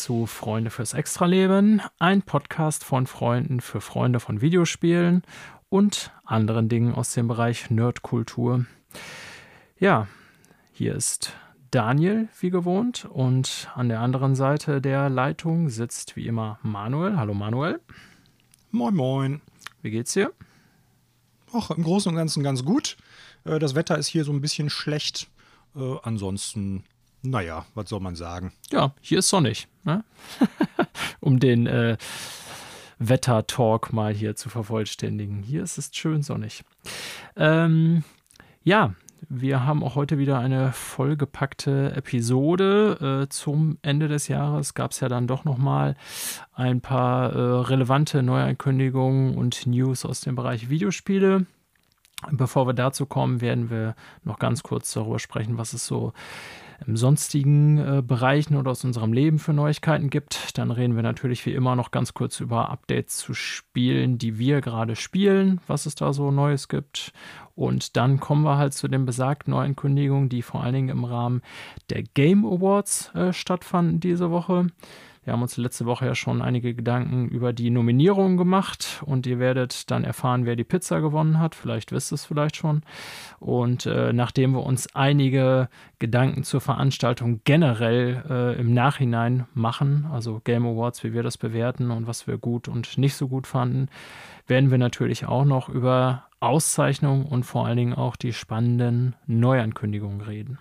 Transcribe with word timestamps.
Zu 0.00 0.24
Freunde 0.24 0.70
fürs 0.70 0.94
Extraleben, 0.94 1.82
ein 1.98 2.22
Podcast 2.22 2.84
von 2.84 3.06
Freunden 3.06 3.60
für 3.60 3.82
Freunde 3.82 4.18
von 4.18 4.40
Videospielen 4.40 5.22
und 5.68 6.10
anderen 6.24 6.70
Dingen 6.70 6.94
aus 6.94 7.12
dem 7.12 7.28
Bereich 7.28 7.68
Nerdkultur. 7.68 8.64
Ja, 9.78 10.08
hier 10.72 10.94
ist 10.94 11.34
Daniel, 11.70 12.30
wie 12.40 12.48
gewohnt, 12.48 13.04
und 13.04 13.68
an 13.74 13.90
der 13.90 14.00
anderen 14.00 14.34
Seite 14.34 14.80
der 14.80 15.10
Leitung 15.10 15.68
sitzt 15.68 16.16
wie 16.16 16.26
immer 16.26 16.58
Manuel. 16.62 17.18
Hallo 17.18 17.34
Manuel. 17.34 17.78
Moin, 18.70 18.94
moin. 18.94 19.42
Wie 19.82 19.90
geht's 19.90 20.14
dir? 20.14 20.32
Ach, 21.52 21.70
im 21.72 21.82
Großen 21.82 22.08
und 22.08 22.16
Ganzen 22.16 22.42
ganz 22.42 22.64
gut. 22.64 22.96
Äh, 23.44 23.58
das 23.58 23.74
Wetter 23.74 23.98
ist 23.98 24.06
hier 24.06 24.24
so 24.24 24.32
ein 24.32 24.40
bisschen 24.40 24.70
schlecht. 24.70 25.28
Äh, 25.76 25.96
ansonsten, 26.02 26.84
naja, 27.22 27.66
was 27.74 27.88
soll 27.88 28.00
man 28.00 28.16
sagen? 28.16 28.52
Ja, 28.70 28.94
hier 29.00 29.18
ist 29.18 29.28
sonnig. 29.28 29.68
Ne? 29.84 30.04
um 31.20 31.38
den 31.38 31.66
äh, 31.66 31.96
Wetter-Talk 32.98 33.92
mal 33.92 34.12
hier 34.12 34.36
zu 34.36 34.48
vervollständigen. 34.48 35.42
Hier 35.42 35.62
ist 35.62 35.78
es 35.78 35.90
schön 35.92 36.22
sonnig. 36.22 36.62
Ähm, 37.36 38.04
ja, 38.62 38.94
wir 39.28 39.64
haben 39.64 39.82
auch 39.82 39.94
heute 39.94 40.18
wieder 40.18 40.38
eine 40.38 40.72
vollgepackte 40.72 41.92
Episode. 41.94 43.22
Äh, 43.24 43.28
zum 43.28 43.78
Ende 43.82 44.08
des 44.08 44.28
Jahres 44.28 44.74
gab 44.74 44.92
es 44.92 45.00
ja 45.00 45.08
dann 45.08 45.26
doch 45.26 45.44
nochmal 45.44 45.96
ein 46.52 46.80
paar 46.80 47.32
äh, 47.32 47.38
relevante 47.38 48.22
Neuankündigungen 48.22 49.36
und 49.36 49.66
News 49.66 50.04
aus 50.04 50.20
dem 50.20 50.36
Bereich 50.36 50.68
Videospiele. 50.68 51.46
Bevor 52.30 52.66
wir 52.66 52.74
dazu 52.74 53.06
kommen, 53.06 53.40
werden 53.40 53.70
wir 53.70 53.94
noch 54.24 54.38
ganz 54.38 54.62
kurz 54.62 54.92
darüber 54.92 55.18
sprechen, 55.18 55.56
was 55.56 55.72
es 55.72 55.86
so 55.86 56.12
im 56.86 56.96
sonstigen 56.96 57.78
äh, 57.78 58.02
Bereichen 58.02 58.56
oder 58.56 58.70
aus 58.70 58.84
unserem 58.84 59.12
Leben 59.12 59.38
für 59.38 59.52
Neuigkeiten 59.52 60.10
gibt. 60.10 60.56
Dann 60.58 60.70
reden 60.70 60.96
wir 60.96 61.02
natürlich 61.02 61.44
wie 61.46 61.52
immer 61.52 61.76
noch 61.76 61.90
ganz 61.90 62.14
kurz 62.14 62.40
über 62.40 62.70
Updates 62.70 63.18
zu 63.18 63.34
Spielen, 63.34 64.18
die 64.18 64.38
wir 64.38 64.60
gerade 64.60 64.96
spielen, 64.96 65.60
was 65.66 65.86
es 65.86 65.94
da 65.94 66.12
so 66.12 66.30
Neues 66.30 66.68
gibt. 66.68 67.12
Und 67.54 67.96
dann 67.96 68.20
kommen 68.20 68.42
wir 68.42 68.56
halt 68.56 68.72
zu 68.72 68.88
den 68.88 69.04
besagten 69.04 69.52
Neuankündigungen, 69.52 70.28
die 70.28 70.42
vor 70.42 70.62
allen 70.62 70.74
Dingen 70.74 70.88
im 70.88 71.04
Rahmen 71.04 71.42
der 71.90 72.02
Game 72.02 72.46
Awards 72.46 73.14
äh, 73.14 73.32
stattfanden 73.32 74.00
diese 74.00 74.30
Woche. 74.30 74.68
Wir 75.22 75.34
haben 75.34 75.42
uns 75.42 75.58
letzte 75.58 75.84
Woche 75.84 76.06
ja 76.06 76.14
schon 76.14 76.40
einige 76.40 76.74
Gedanken 76.74 77.28
über 77.28 77.52
die 77.52 77.68
Nominierungen 77.68 78.38
gemacht 78.38 79.02
und 79.04 79.26
ihr 79.26 79.38
werdet 79.38 79.90
dann 79.90 80.02
erfahren, 80.02 80.46
wer 80.46 80.56
die 80.56 80.64
Pizza 80.64 81.00
gewonnen 81.00 81.38
hat. 81.38 81.54
Vielleicht 81.54 81.92
wisst 81.92 82.10
ihr 82.10 82.14
es 82.14 82.24
vielleicht 82.24 82.56
schon. 82.56 82.82
Und 83.38 83.84
äh, 83.84 84.14
nachdem 84.14 84.52
wir 84.52 84.64
uns 84.64 84.94
einige 84.94 85.68
Gedanken 85.98 86.42
zur 86.42 86.62
Veranstaltung 86.62 87.42
generell 87.44 88.24
äh, 88.30 88.58
im 88.58 88.72
Nachhinein 88.72 89.46
machen, 89.52 90.06
also 90.10 90.40
Game 90.42 90.64
Awards, 90.64 91.04
wie 91.04 91.12
wir 91.12 91.22
das 91.22 91.36
bewerten 91.36 91.90
und 91.90 92.06
was 92.06 92.26
wir 92.26 92.38
gut 92.38 92.66
und 92.66 92.96
nicht 92.96 93.14
so 93.14 93.28
gut 93.28 93.46
fanden, 93.46 93.88
werden 94.46 94.70
wir 94.70 94.78
natürlich 94.78 95.26
auch 95.26 95.44
noch 95.44 95.68
über 95.68 96.24
Auszeichnungen 96.40 97.26
und 97.26 97.44
vor 97.44 97.66
allen 97.66 97.76
Dingen 97.76 97.94
auch 97.94 98.16
die 98.16 98.32
spannenden 98.32 99.14
Neuankündigungen 99.26 100.22
reden. 100.22 100.58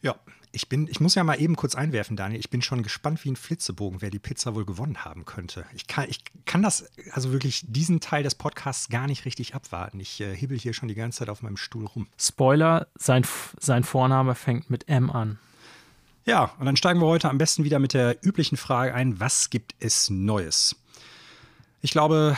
Ja, 0.00 0.16
ich 0.52 0.68
bin, 0.68 0.86
ich 0.86 1.00
muss 1.00 1.14
ja 1.14 1.24
mal 1.24 1.40
eben 1.40 1.56
kurz 1.56 1.74
einwerfen, 1.74 2.16
Daniel. 2.16 2.38
Ich 2.38 2.50
bin 2.50 2.60
schon 2.60 2.82
gespannt 2.82 3.24
wie 3.24 3.30
ein 3.30 3.36
Flitzebogen, 3.36 4.02
wer 4.02 4.10
die 4.10 4.18
Pizza 4.18 4.54
wohl 4.54 4.66
gewonnen 4.66 5.04
haben 5.04 5.24
könnte. 5.24 5.64
Ich 5.74 5.86
kann, 5.86 6.08
ich 6.08 6.22
kann 6.44 6.62
das, 6.62 6.90
also 7.12 7.32
wirklich 7.32 7.64
diesen 7.66 8.00
Teil 8.00 8.22
des 8.22 8.34
Podcasts 8.34 8.90
gar 8.90 9.06
nicht 9.06 9.24
richtig 9.24 9.54
abwarten. 9.54 9.98
Ich 9.98 10.20
äh, 10.20 10.36
hibbel 10.36 10.58
hier 10.58 10.74
schon 10.74 10.88
die 10.88 10.94
ganze 10.94 11.20
Zeit 11.20 11.30
auf 11.30 11.42
meinem 11.42 11.56
Stuhl 11.56 11.86
rum. 11.86 12.06
Spoiler, 12.18 12.86
sein, 12.94 13.24
sein 13.58 13.82
Vorname 13.82 14.34
fängt 14.34 14.68
mit 14.68 14.88
M 14.88 15.10
an. 15.10 15.38
Ja, 16.24 16.52
und 16.58 16.66
dann 16.66 16.76
steigen 16.76 17.00
wir 17.00 17.06
heute 17.06 17.30
am 17.30 17.38
besten 17.38 17.64
wieder 17.64 17.78
mit 17.78 17.94
der 17.94 18.24
üblichen 18.24 18.56
Frage 18.56 18.94
ein, 18.94 19.18
was 19.18 19.50
gibt 19.50 19.74
es 19.80 20.10
Neues? 20.10 20.76
Ich 21.80 21.90
glaube, 21.90 22.36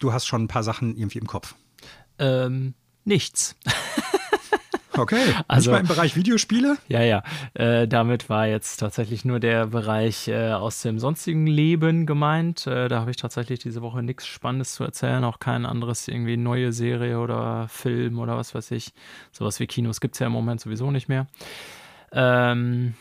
du 0.00 0.12
hast 0.12 0.26
schon 0.26 0.44
ein 0.44 0.48
paar 0.48 0.64
Sachen 0.64 0.96
irgendwie 0.96 1.18
im 1.18 1.26
Kopf. 1.26 1.54
Ähm, 2.18 2.74
nichts. 3.04 3.56
Okay, 4.96 5.34
also 5.48 5.70
mal 5.70 5.80
im 5.80 5.86
Bereich 5.86 6.16
Videospiele? 6.16 6.76
Ja, 6.88 7.02
ja. 7.02 7.22
Äh, 7.54 7.88
damit 7.88 8.28
war 8.28 8.46
jetzt 8.46 8.76
tatsächlich 8.78 9.24
nur 9.24 9.40
der 9.40 9.66
Bereich 9.66 10.28
äh, 10.28 10.52
aus 10.52 10.82
dem 10.82 10.98
sonstigen 10.98 11.46
Leben 11.46 12.06
gemeint. 12.06 12.66
Äh, 12.66 12.88
da 12.88 13.00
habe 13.00 13.10
ich 13.10 13.16
tatsächlich 13.16 13.60
diese 13.60 13.82
Woche 13.82 14.02
nichts 14.02 14.26
Spannendes 14.26 14.74
zu 14.74 14.84
erzählen, 14.84 15.24
auch 15.24 15.38
kein 15.38 15.66
anderes 15.66 16.08
irgendwie 16.08 16.36
neue 16.36 16.72
Serie 16.72 17.18
oder 17.20 17.68
Film 17.68 18.18
oder 18.18 18.36
was 18.36 18.54
weiß 18.54 18.70
ich. 18.72 18.92
Sowas 19.30 19.60
wie 19.60 19.66
Kinos 19.66 20.00
gibt 20.00 20.14
es 20.14 20.18
ja 20.18 20.26
im 20.26 20.32
Moment 20.32 20.60
sowieso 20.60 20.90
nicht 20.90 21.08
mehr. 21.08 21.26
Ähm, 22.12 22.94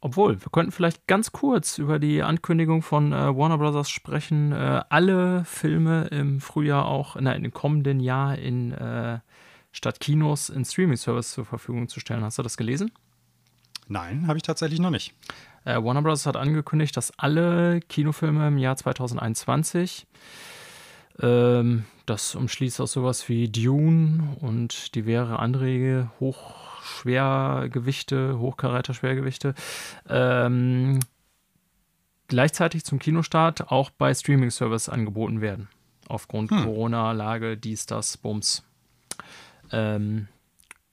obwohl, 0.00 0.40
wir 0.40 0.50
könnten 0.52 0.72
vielleicht 0.72 1.06
ganz 1.06 1.32
kurz 1.32 1.78
über 1.78 1.98
die 1.98 2.22
Ankündigung 2.22 2.82
von 2.82 3.12
äh, 3.12 3.36
Warner 3.36 3.58
Bros. 3.58 3.88
sprechen, 3.88 4.52
äh, 4.52 4.82
alle 4.88 5.44
Filme 5.44 6.06
im 6.12 6.40
Frühjahr 6.40 6.86
auch, 6.86 7.16
nein, 7.16 7.44
im 7.44 7.52
kommenden 7.52 8.00
Jahr 8.00 8.36
in 8.36 8.72
äh, 8.72 9.18
statt 9.76 10.00
Kinos 10.00 10.48
in 10.48 10.64
Streaming-Service 10.64 11.32
zur 11.32 11.44
Verfügung 11.44 11.88
zu 11.88 12.00
stellen. 12.00 12.24
Hast 12.24 12.38
du 12.38 12.42
das 12.42 12.56
gelesen? 12.56 12.90
Nein, 13.88 14.26
habe 14.26 14.38
ich 14.38 14.42
tatsächlich 14.42 14.80
noch 14.80 14.90
nicht. 14.90 15.14
Äh, 15.64 15.80
Warner 15.82 16.02
Bros. 16.02 16.26
hat 16.26 16.36
angekündigt, 16.36 16.96
dass 16.96 17.16
alle 17.18 17.78
Kinofilme 17.80 18.48
im 18.48 18.58
Jahr 18.58 18.76
2021, 18.76 20.06
ähm, 21.20 21.84
das 22.06 22.34
umschließt 22.34 22.80
auch 22.80 22.88
sowas 22.88 23.28
wie 23.28 23.48
Dune 23.48 24.36
und 24.40 24.94
diverse 24.94 25.38
andere 25.38 26.10
Hochschwergewichte, 26.20 28.38
Hochkaräter-Schwergewichte, 28.38 29.54
ähm, 30.08 31.00
gleichzeitig 32.28 32.84
zum 32.84 32.98
Kinostart 32.98 33.70
auch 33.70 33.90
bei 33.90 34.14
Streaming-Service 34.14 34.88
angeboten 34.88 35.42
werden. 35.42 35.68
Aufgrund 36.08 36.50
hm. 36.50 36.64
Corona-Lage, 36.64 37.58
dies, 37.58 37.86
das, 37.86 38.16
Bums 38.16 38.64
ähm, 39.72 40.28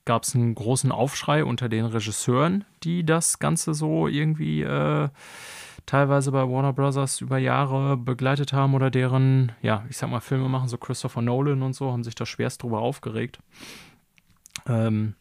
gab 0.04 0.24
es 0.24 0.34
einen 0.34 0.54
großen 0.54 0.92
Aufschrei 0.92 1.44
unter 1.44 1.68
den 1.68 1.86
Regisseuren, 1.86 2.64
die 2.82 3.04
das 3.04 3.38
Ganze 3.38 3.74
so 3.74 4.06
irgendwie 4.06 4.62
äh, 4.62 5.08
teilweise 5.86 6.32
bei 6.32 6.48
Warner 6.48 6.72
Brothers 6.72 7.20
über 7.20 7.38
Jahre 7.38 7.96
begleitet 7.96 8.52
haben 8.52 8.74
oder 8.74 8.90
deren, 8.90 9.52
ja, 9.62 9.84
ich 9.88 9.96
sag 9.96 10.10
mal, 10.10 10.20
Filme 10.20 10.48
machen, 10.48 10.68
so 10.68 10.78
Christopher 10.78 11.22
Nolan 11.22 11.62
und 11.62 11.74
so, 11.74 11.92
haben 11.92 12.04
sich 12.04 12.14
da 12.14 12.26
schwerst 12.26 12.62
drüber 12.62 12.80
aufgeregt. 12.80 13.38
Ähm, 14.66 15.14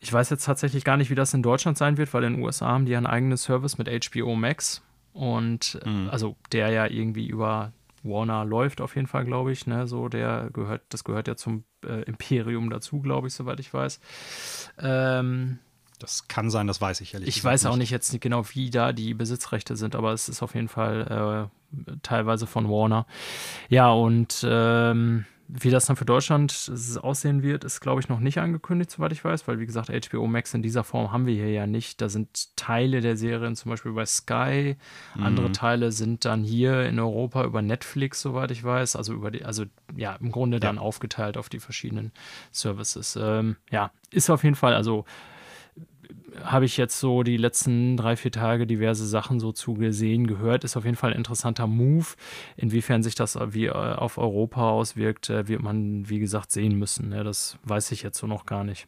ich 0.00 0.12
weiß 0.12 0.30
jetzt 0.30 0.44
tatsächlich 0.44 0.84
gar 0.84 0.96
nicht, 0.96 1.10
wie 1.10 1.14
das 1.14 1.34
in 1.34 1.42
Deutschland 1.42 1.78
sein 1.78 1.96
wird, 1.96 2.12
weil 2.12 2.24
in 2.24 2.34
den 2.34 2.42
USA 2.42 2.66
haben 2.68 2.86
die 2.86 2.96
einen 2.96 3.06
eigenen 3.06 3.36
Service 3.36 3.78
mit 3.78 3.88
HBO 3.88 4.34
Max 4.34 4.82
und 5.12 5.80
mhm. 5.84 6.08
also 6.10 6.36
der 6.52 6.70
ja 6.70 6.86
irgendwie 6.86 7.26
über 7.26 7.72
Warner 8.02 8.44
läuft 8.44 8.80
auf 8.80 8.94
jeden 8.96 9.06
Fall, 9.06 9.24
glaube 9.24 9.52
ich. 9.52 9.66
Ne? 9.66 9.86
So, 9.86 10.08
der 10.08 10.50
gehört, 10.52 10.82
das 10.90 11.04
gehört 11.04 11.28
ja 11.28 11.36
zum 11.36 11.64
äh, 11.84 12.02
Imperium 12.02 12.70
dazu, 12.70 13.00
glaube 13.00 13.28
ich, 13.28 13.34
soweit 13.34 13.60
ich 13.60 13.72
weiß. 13.72 14.00
Ähm, 14.78 15.58
das 15.98 16.28
kann 16.28 16.50
sein, 16.50 16.66
das 16.66 16.80
weiß 16.80 17.00
ich 17.00 17.14
ehrlich 17.14 17.28
Ich 17.28 17.42
weiß 17.42 17.66
auch 17.66 17.76
nicht 17.76 17.90
jetzt 17.90 18.12
nicht 18.12 18.22
genau, 18.22 18.44
wie 18.50 18.70
da 18.70 18.92
die 18.92 19.14
Besitzrechte 19.14 19.76
sind, 19.76 19.94
aber 19.94 20.12
es 20.12 20.28
ist 20.28 20.42
auf 20.42 20.54
jeden 20.54 20.68
Fall 20.68 21.50
äh, 21.74 21.96
teilweise 22.02 22.46
von 22.46 22.68
Warner. 22.68 23.06
Ja, 23.68 23.90
und 23.90 24.44
ähm, 24.48 25.24
wie 25.48 25.70
das 25.70 25.86
dann 25.86 25.96
für 25.96 26.04
Deutschland 26.04 26.70
aussehen 27.02 27.42
wird, 27.42 27.64
ist, 27.64 27.80
glaube 27.80 28.00
ich, 28.00 28.08
noch 28.08 28.20
nicht 28.20 28.38
angekündigt, 28.38 28.90
soweit 28.90 29.12
ich 29.12 29.24
weiß, 29.24 29.46
weil, 29.46 29.60
wie 29.60 29.66
gesagt, 29.66 29.90
HBO 29.90 30.26
Max 30.26 30.54
in 30.54 30.62
dieser 30.62 30.84
Form 30.84 31.12
haben 31.12 31.26
wir 31.26 31.34
hier 31.34 31.50
ja 31.50 31.66
nicht. 31.66 32.00
Da 32.00 32.08
sind 32.08 32.56
Teile 32.56 33.00
der 33.00 33.16
Serien 33.16 33.54
zum 33.54 33.70
Beispiel 33.70 33.92
bei 33.92 34.06
Sky, 34.06 34.76
mhm. 35.14 35.22
andere 35.22 35.52
Teile 35.52 35.92
sind 35.92 36.24
dann 36.24 36.42
hier 36.42 36.86
in 36.86 36.98
Europa 36.98 37.44
über 37.44 37.62
Netflix, 37.62 38.20
soweit 38.20 38.50
ich 38.50 38.64
weiß. 38.64 38.96
Also 38.96 39.12
über 39.14 39.30
die, 39.30 39.44
also 39.44 39.64
ja, 39.96 40.16
im 40.16 40.32
Grunde 40.32 40.60
dann 40.60 40.76
ja. 40.76 40.82
aufgeteilt 40.82 41.36
auf 41.36 41.48
die 41.48 41.60
verschiedenen 41.60 42.12
Services. 42.50 43.18
Ähm, 43.20 43.56
ja, 43.70 43.90
ist 44.10 44.30
auf 44.30 44.42
jeden 44.42 44.56
Fall, 44.56 44.74
also 44.74 45.04
habe 46.42 46.64
ich 46.64 46.76
jetzt 46.76 47.00
so 47.00 47.22
die 47.22 47.36
letzten 47.36 47.96
drei, 47.96 48.16
vier 48.16 48.30
Tage 48.30 48.66
diverse 48.66 49.06
Sachen 49.06 49.40
so 49.40 49.52
zugesehen, 49.52 50.26
gehört. 50.26 50.64
Ist 50.64 50.76
auf 50.76 50.84
jeden 50.84 50.96
Fall 50.96 51.12
ein 51.12 51.16
interessanter 51.18 51.66
Move. 51.66 52.06
Inwiefern 52.56 53.02
sich 53.02 53.14
das 53.14 53.38
wie 53.52 53.66
äh, 53.66 53.70
auf 53.70 54.18
Europa 54.18 54.70
auswirkt, 54.70 55.30
äh, 55.30 55.48
wird 55.48 55.62
man, 55.62 56.08
wie 56.08 56.18
gesagt, 56.18 56.52
sehen 56.52 56.78
müssen. 56.78 57.08
Ne? 57.08 57.24
Das 57.24 57.58
weiß 57.64 57.92
ich 57.92 58.02
jetzt 58.02 58.18
so 58.18 58.26
noch 58.26 58.46
gar 58.46 58.64
nicht. 58.64 58.86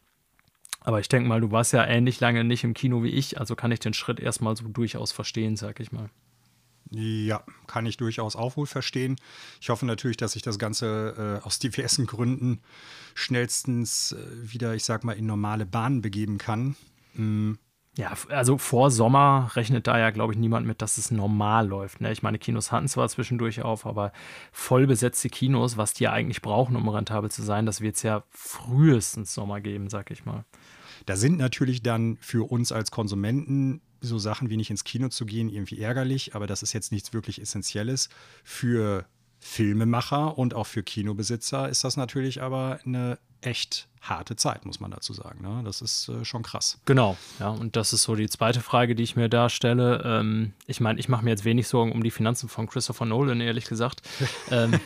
Aber 0.80 1.00
ich 1.00 1.08
denke 1.08 1.28
mal, 1.28 1.40
du 1.40 1.50
warst 1.50 1.72
ja 1.72 1.84
ähnlich 1.84 2.20
lange 2.20 2.44
nicht 2.44 2.64
im 2.64 2.74
Kino 2.74 3.02
wie 3.02 3.10
ich, 3.10 3.38
also 3.38 3.56
kann 3.56 3.72
ich 3.72 3.80
den 3.80 3.94
Schritt 3.94 4.20
erstmal 4.20 4.56
so 4.56 4.68
durchaus 4.68 5.12
verstehen, 5.12 5.56
sag 5.56 5.80
ich 5.80 5.92
mal. 5.92 6.08
Ja, 6.90 7.42
kann 7.66 7.84
ich 7.84 7.98
durchaus 7.98 8.34
auch 8.36 8.56
wohl 8.56 8.66
verstehen. 8.66 9.16
Ich 9.60 9.68
hoffe 9.68 9.84
natürlich, 9.84 10.16
dass 10.16 10.32
sich 10.32 10.42
das 10.42 10.58
Ganze 10.58 11.40
äh, 11.42 11.46
aus 11.46 11.58
diversen 11.58 12.06
Gründen 12.06 12.60
schnellstens 13.14 14.12
äh, 14.12 14.52
wieder, 14.52 14.74
ich 14.74 14.84
sag 14.84 15.04
mal, 15.04 15.12
in 15.12 15.26
normale 15.26 15.66
Bahnen 15.66 16.00
begeben 16.00 16.38
kann. 16.38 16.76
Hm, 17.14 17.58
Ja, 17.96 18.12
also 18.28 18.58
vor 18.58 18.90
Sommer 18.92 19.50
rechnet 19.56 19.88
da 19.88 19.98
ja, 19.98 20.10
glaube 20.10 20.32
ich, 20.32 20.38
niemand 20.38 20.66
mit, 20.66 20.82
dass 20.82 20.98
es 20.98 21.10
normal 21.10 21.66
läuft. 21.66 22.00
Ne? 22.00 22.12
Ich 22.12 22.22
meine, 22.22 22.38
Kinos 22.38 22.70
hatten 22.70 22.86
zwar 22.86 23.08
zwischendurch 23.08 23.62
auf, 23.62 23.86
aber 23.86 24.12
voll 24.52 24.86
besetzte 24.86 25.28
Kinos, 25.28 25.76
was 25.76 25.94
die 25.94 26.04
ja 26.04 26.12
eigentlich 26.12 26.40
brauchen, 26.40 26.76
um 26.76 26.88
rentabel 26.88 27.28
zu 27.30 27.42
sein, 27.42 27.66
das 27.66 27.80
wird 27.80 27.96
es 27.96 28.02
ja 28.04 28.22
frühestens 28.30 29.34
Sommer 29.34 29.60
geben, 29.60 29.88
sag 29.90 30.12
ich 30.12 30.24
mal. 30.24 30.44
Da 31.06 31.16
sind 31.16 31.38
natürlich 31.38 31.82
dann 31.82 32.18
für 32.20 32.48
uns 32.50 32.70
als 32.70 32.90
Konsumenten 32.92 33.80
so 34.00 34.18
Sachen 34.18 34.48
wie 34.48 34.56
nicht 34.56 34.70
ins 34.70 34.84
Kino 34.84 35.08
zu 35.08 35.26
gehen 35.26 35.48
irgendwie 35.48 35.80
ärgerlich, 35.80 36.36
aber 36.36 36.46
das 36.46 36.62
ist 36.62 36.72
jetzt 36.72 36.92
nichts 36.92 37.12
wirklich 37.12 37.40
Essentielles. 37.40 38.10
Für 38.44 39.06
Filmemacher 39.48 40.36
und 40.36 40.54
auch 40.54 40.66
für 40.66 40.82
Kinobesitzer 40.82 41.70
ist 41.70 41.82
das 41.82 41.96
natürlich 41.96 42.42
aber 42.42 42.80
eine 42.84 43.18
echt 43.40 43.88
harte 44.02 44.36
Zeit, 44.36 44.66
muss 44.66 44.78
man 44.78 44.90
dazu 44.90 45.14
sagen. 45.14 45.40
Ne? 45.42 45.62
Das 45.64 45.80
ist 45.80 46.10
äh, 46.10 46.24
schon 46.24 46.42
krass. 46.42 46.78
Genau, 46.84 47.16
ja, 47.40 47.48
und 47.48 47.74
das 47.74 47.94
ist 47.94 48.02
so 48.02 48.14
die 48.14 48.28
zweite 48.28 48.60
Frage, 48.60 48.94
die 48.94 49.02
ich 49.02 49.16
mir 49.16 49.30
da 49.30 49.48
stelle. 49.48 50.02
Ähm, 50.04 50.52
ich 50.66 50.80
meine, 50.80 51.00
ich 51.00 51.08
mache 51.08 51.24
mir 51.24 51.30
jetzt 51.30 51.46
wenig 51.46 51.66
Sorgen 51.66 51.92
um 51.92 52.02
die 52.02 52.10
Finanzen 52.10 52.48
von 52.50 52.66
Christopher 52.66 53.06
Nolan, 53.06 53.40
ehrlich 53.40 53.64
gesagt. 53.64 54.02
ähm, 54.50 54.78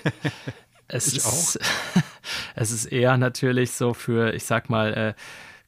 es 0.87 1.09
ich 1.09 1.17
ist, 1.17 1.27
auch. 1.27 2.03
es 2.55 2.71
ist 2.71 2.87
eher 2.87 3.17
natürlich 3.17 3.73
so 3.73 3.95
für, 3.95 4.33
ich 4.33 4.45
sag 4.45 4.71
mal, 4.71 4.95
äh, 4.95 5.15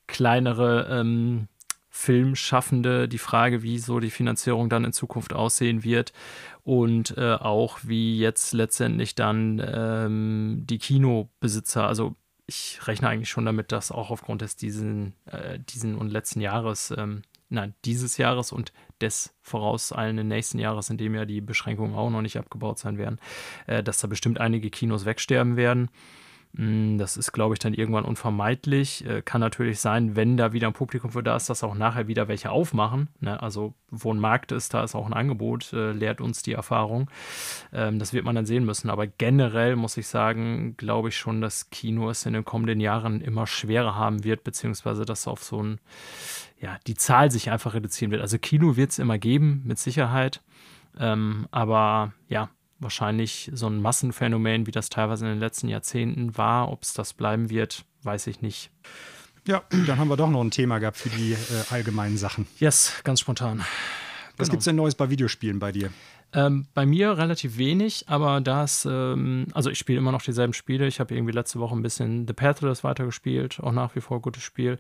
kleinere 0.06 1.00
ähm, 1.00 1.49
Filmschaffende 1.90 3.08
die 3.08 3.19
Frage, 3.19 3.62
wie 3.62 3.79
so 3.79 3.99
die 3.99 4.11
Finanzierung 4.11 4.69
dann 4.69 4.85
in 4.85 4.93
Zukunft 4.93 5.32
aussehen 5.32 5.82
wird 5.85 6.12
und 6.64 7.16
äh, 7.19 7.34
auch 7.34 7.78
wie 7.82 8.19
jetzt 8.19 8.55
letztendlich 8.55 9.14
dann 9.14 9.62
ähm, 9.64 10.62
die 10.64 10.78
Kinobesitzer, 10.78 11.87
also 11.87 12.16
ich 12.46 12.81
rechne 12.87 13.08
eigentlich 13.08 13.28
schon 13.28 13.44
damit, 13.44 13.70
dass 13.70 13.93
auch 13.93 14.11
aufgrund 14.11 14.40
des 14.40 14.56
diesen, 14.56 15.14
äh, 15.26 15.58
diesen 15.58 15.96
und 15.96 16.11
letzten 16.11 16.40
Jahres, 16.40 16.93
ähm, 16.96 17.22
nein, 17.50 17.75
dieses 17.84 18.16
Jahres 18.16 18.50
und 18.50 18.72
des 19.00 19.34
vorauseilenden 19.43 20.28
nächsten 20.28 20.58
Jahres, 20.58 20.88
in 20.88 20.96
dem 20.96 21.14
ja 21.14 21.26
die 21.26 21.43
Beschränkungen 21.43 21.94
auch 21.94 22.11
noch 22.11 22.22
nicht 22.22 22.38
abgebaut 22.38 22.78
sein 22.78 22.96
werden, 22.96 23.19
äh, 23.66 23.82
dass 23.82 23.99
da 23.99 24.08
bestimmt 24.08 24.40
einige 24.40 24.70
Kinos 24.70 25.05
wegsterben 25.05 25.56
werden. 25.56 25.90
Mm, 26.56 26.98
das 26.98 27.16
ist, 27.16 27.32
glaube 27.32 27.54
ich, 27.54 27.58
dann 27.58 27.74
irgendwann 27.74 28.04
unvermeidlich. 28.04 29.04
Äh, 29.06 29.22
kann 29.22 29.40
natürlich 29.40 29.80
sein, 29.80 30.14
wenn 30.14 30.36
da 30.36 30.52
wieder 30.52 30.68
ein 30.68 30.72
Publikum 30.72 31.10
für 31.10 31.22
da 31.22 31.34
ist, 31.36 31.50
dass 31.50 31.64
auch 31.64 31.74
nachher 31.74 32.06
wieder 32.06 32.28
welche 32.28 32.50
aufmachen. 32.50 33.08
Ne? 33.20 33.42
Also, 33.42 33.74
wo 33.90 34.12
ein 34.12 34.20
Markt 34.20 34.52
ist, 34.52 34.72
da 34.72 34.84
ist 34.84 34.94
auch 34.94 35.06
ein 35.06 35.12
Angebot, 35.12 35.72
äh, 35.72 35.90
lehrt 35.90 36.20
uns 36.20 36.42
die 36.42 36.52
Erfahrung. 36.52 37.10
Ähm, 37.72 37.98
das 37.98 38.12
wird 38.12 38.24
man 38.24 38.36
dann 38.36 38.46
sehen 38.46 38.64
müssen. 38.64 38.88
Aber 38.88 39.06
generell 39.06 39.74
muss 39.74 39.96
ich 39.96 40.06
sagen, 40.06 40.76
glaube 40.76 41.08
ich 41.08 41.16
schon, 41.16 41.40
dass 41.40 41.70
Kino 41.70 42.08
es 42.08 42.24
in 42.24 42.34
den 42.34 42.44
kommenden 42.44 42.80
Jahren 42.80 43.20
immer 43.20 43.46
schwerer 43.48 43.96
haben 43.96 44.22
wird, 44.22 44.44
beziehungsweise 44.44 45.04
dass 45.04 45.26
auf 45.26 45.42
so 45.42 45.60
ein, 45.60 45.80
ja, 46.60 46.78
die 46.86 46.94
Zahl 46.94 47.32
sich 47.32 47.50
einfach 47.50 47.74
reduzieren 47.74 48.12
wird. 48.12 48.22
Also, 48.22 48.38
Kino 48.38 48.76
wird 48.76 48.92
es 48.92 49.00
immer 49.00 49.18
geben, 49.18 49.62
mit 49.64 49.78
Sicherheit. 49.78 50.40
Ähm, 50.98 51.48
aber 51.50 52.12
ja, 52.28 52.48
wahrscheinlich 52.79 53.50
so 53.55 53.67
ein 53.69 53.81
Massenphänomen, 53.81 54.67
wie 54.67 54.71
das 54.71 54.88
teilweise 54.88 55.26
in 55.26 55.32
den 55.32 55.41
letzten 55.41 55.69
Jahrzehnten 55.69 56.37
war. 56.37 56.71
Ob 56.71 56.82
es 56.82 56.94
das 56.94 57.12
bleiben 57.15 57.50
wird, 57.50 57.85
weiß 58.03 58.26
ich 58.26 58.43
nicht. 58.43 58.71
Ja, 59.47 59.62
dann 59.71 59.99
haben 59.99 60.09
wir 60.09 60.17
doch 60.17 60.31
noch 60.31 60.41
ein 60.41 60.50
Thema 60.50 60.79
gehabt 60.79 60.97
für 60.97 61.11
die 61.11 61.32
äh, 61.32 61.37
allgemeinen 61.71 62.17
Sachen. 62.17 62.47
Yes, 62.59 62.94
ganz 63.05 63.21
spontan. 63.21 63.59
Was 64.37 64.49
genau. 64.49 64.50
gibt 64.53 64.61
es 64.61 64.65
denn 64.65 64.76
Neues 64.76 64.94
bei 64.94 65.11
Videospielen 65.11 65.59
bei 65.59 65.71
dir? 65.71 65.91
Ähm, 66.32 66.67
bei 66.75 66.85
mir 66.85 67.17
relativ 67.17 67.59
wenig, 67.59 68.06
aber 68.09 68.41
das, 68.41 68.88
ähm, 68.91 69.47
also 69.53 69.71
ich 69.71 69.79
spiele 69.79 69.99
immer 69.99 70.11
noch 70.11 70.23
dieselben 70.23 70.53
Spiele. 70.53 70.88
Ich 70.88 70.99
habe 70.99 71.15
irgendwie 71.15 71.32
letzte 71.32 71.61
Woche 71.61 71.76
ein 71.76 71.82
bisschen 71.82 72.26
The 72.26 72.32
Pathless 72.32 72.82
weitergespielt, 72.82 73.61
auch 73.61 73.71
nach 73.71 73.94
wie 73.94 74.00
vor 74.00 74.19
ein 74.19 74.23
gutes 74.23 74.43
Spiel. 74.43 74.79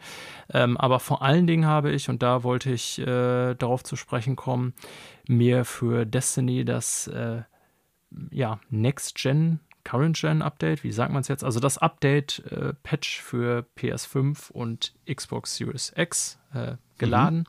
Ähm, 0.52 0.76
aber 0.76 0.98
vor 0.98 1.22
allen 1.22 1.46
Dingen 1.46 1.66
habe 1.66 1.92
ich, 1.92 2.08
und 2.08 2.24
da 2.24 2.42
wollte 2.42 2.72
ich 2.72 2.98
äh, 2.98 3.54
darauf 3.54 3.84
zu 3.84 3.94
sprechen 3.94 4.34
kommen, 4.34 4.74
mir 5.28 5.64
für 5.64 6.04
Destiny 6.04 6.64
das 6.64 7.06
äh, 7.06 7.42
ja, 8.30 8.60
Next-Gen, 8.70 9.60
Current-Gen-Update, 9.84 10.82
wie 10.82 10.92
sagt 10.92 11.12
man 11.12 11.20
es 11.20 11.28
jetzt? 11.28 11.44
Also 11.44 11.60
das 11.60 11.78
Update-Patch 11.78 13.18
äh, 13.18 13.22
für 13.22 13.66
PS5 13.76 14.50
und 14.50 14.94
Xbox 15.12 15.56
Series 15.56 15.92
X 15.96 16.38
äh, 16.52 16.76
geladen. 16.98 17.46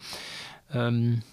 Mhm. 0.70 0.78
Ähm, 0.78 1.24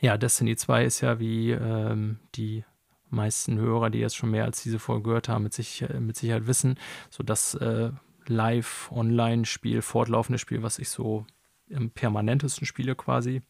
ja, 0.00 0.16
Destiny 0.16 0.56
2 0.56 0.84
ist 0.84 1.00
ja 1.00 1.18
wie 1.18 1.50
ähm, 1.50 2.18
die 2.34 2.64
meisten 3.08 3.58
Hörer, 3.58 3.90
die 3.90 3.98
jetzt 3.98 4.16
schon 4.16 4.30
mehr 4.30 4.44
als 4.44 4.62
diese 4.62 4.78
Folge 4.78 5.04
gehört 5.04 5.28
haben, 5.28 5.44
mit, 5.44 5.54
sich, 5.54 5.82
äh, 5.82 6.00
mit 6.00 6.16
Sicherheit 6.16 6.46
wissen, 6.46 6.78
so 7.10 7.22
das 7.22 7.54
äh, 7.54 7.90
Live-Online-Spiel, 8.26 9.82
fortlaufende 9.82 10.38
Spiel, 10.38 10.62
was 10.62 10.78
ich 10.78 10.88
so 10.88 11.26
im 11.68 11.90
permanentesten 11.90 12.66
spiele 12.66 12.94
quasi. 12.94 13.42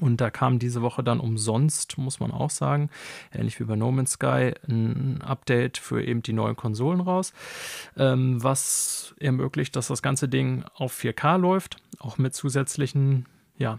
Und 0.00 0.20
da 0.20 0.30
kam 0.30 0.58
diese 0.58 0.82
Woche 0.82 1.04
dann 1.04 1.20
umsonst, 1.20 1.98
muss 1.98 2.18
man 2.18 2.32
auch 2.32 2.50
sagen, 2.50 2.90
ähnlich 3.32 3.60
wie 3.60 3.64
bei 3.64 3.76
No 3.76 3.92
Man's 3.92 4.12
Sky, 4.12 4.52
ein 4.68 5.22
Update 5.22 5.78
für 5.78 6.02
eben 6.02 6.22
die 6.22 6.32
neuen 6.32 6.56
Konsolen 6.56 7.00
raus, 7.00 7.32
ähm, 7.96 8.42
was 8.42 9.14
ermöglicht, 9.20 9.76
dass 9.76 9.88
das 9.88 10.02
ganze 10.02 10.28
Ding 10.28 10.64
auf 10.74 10.92
4K 10.98 11.38
läuft, 11.38 11.76
auch 12.00 12.18
mit 12.18 12.34
zusätzlichen, 12.34 13.26
ja, 13.56 13.78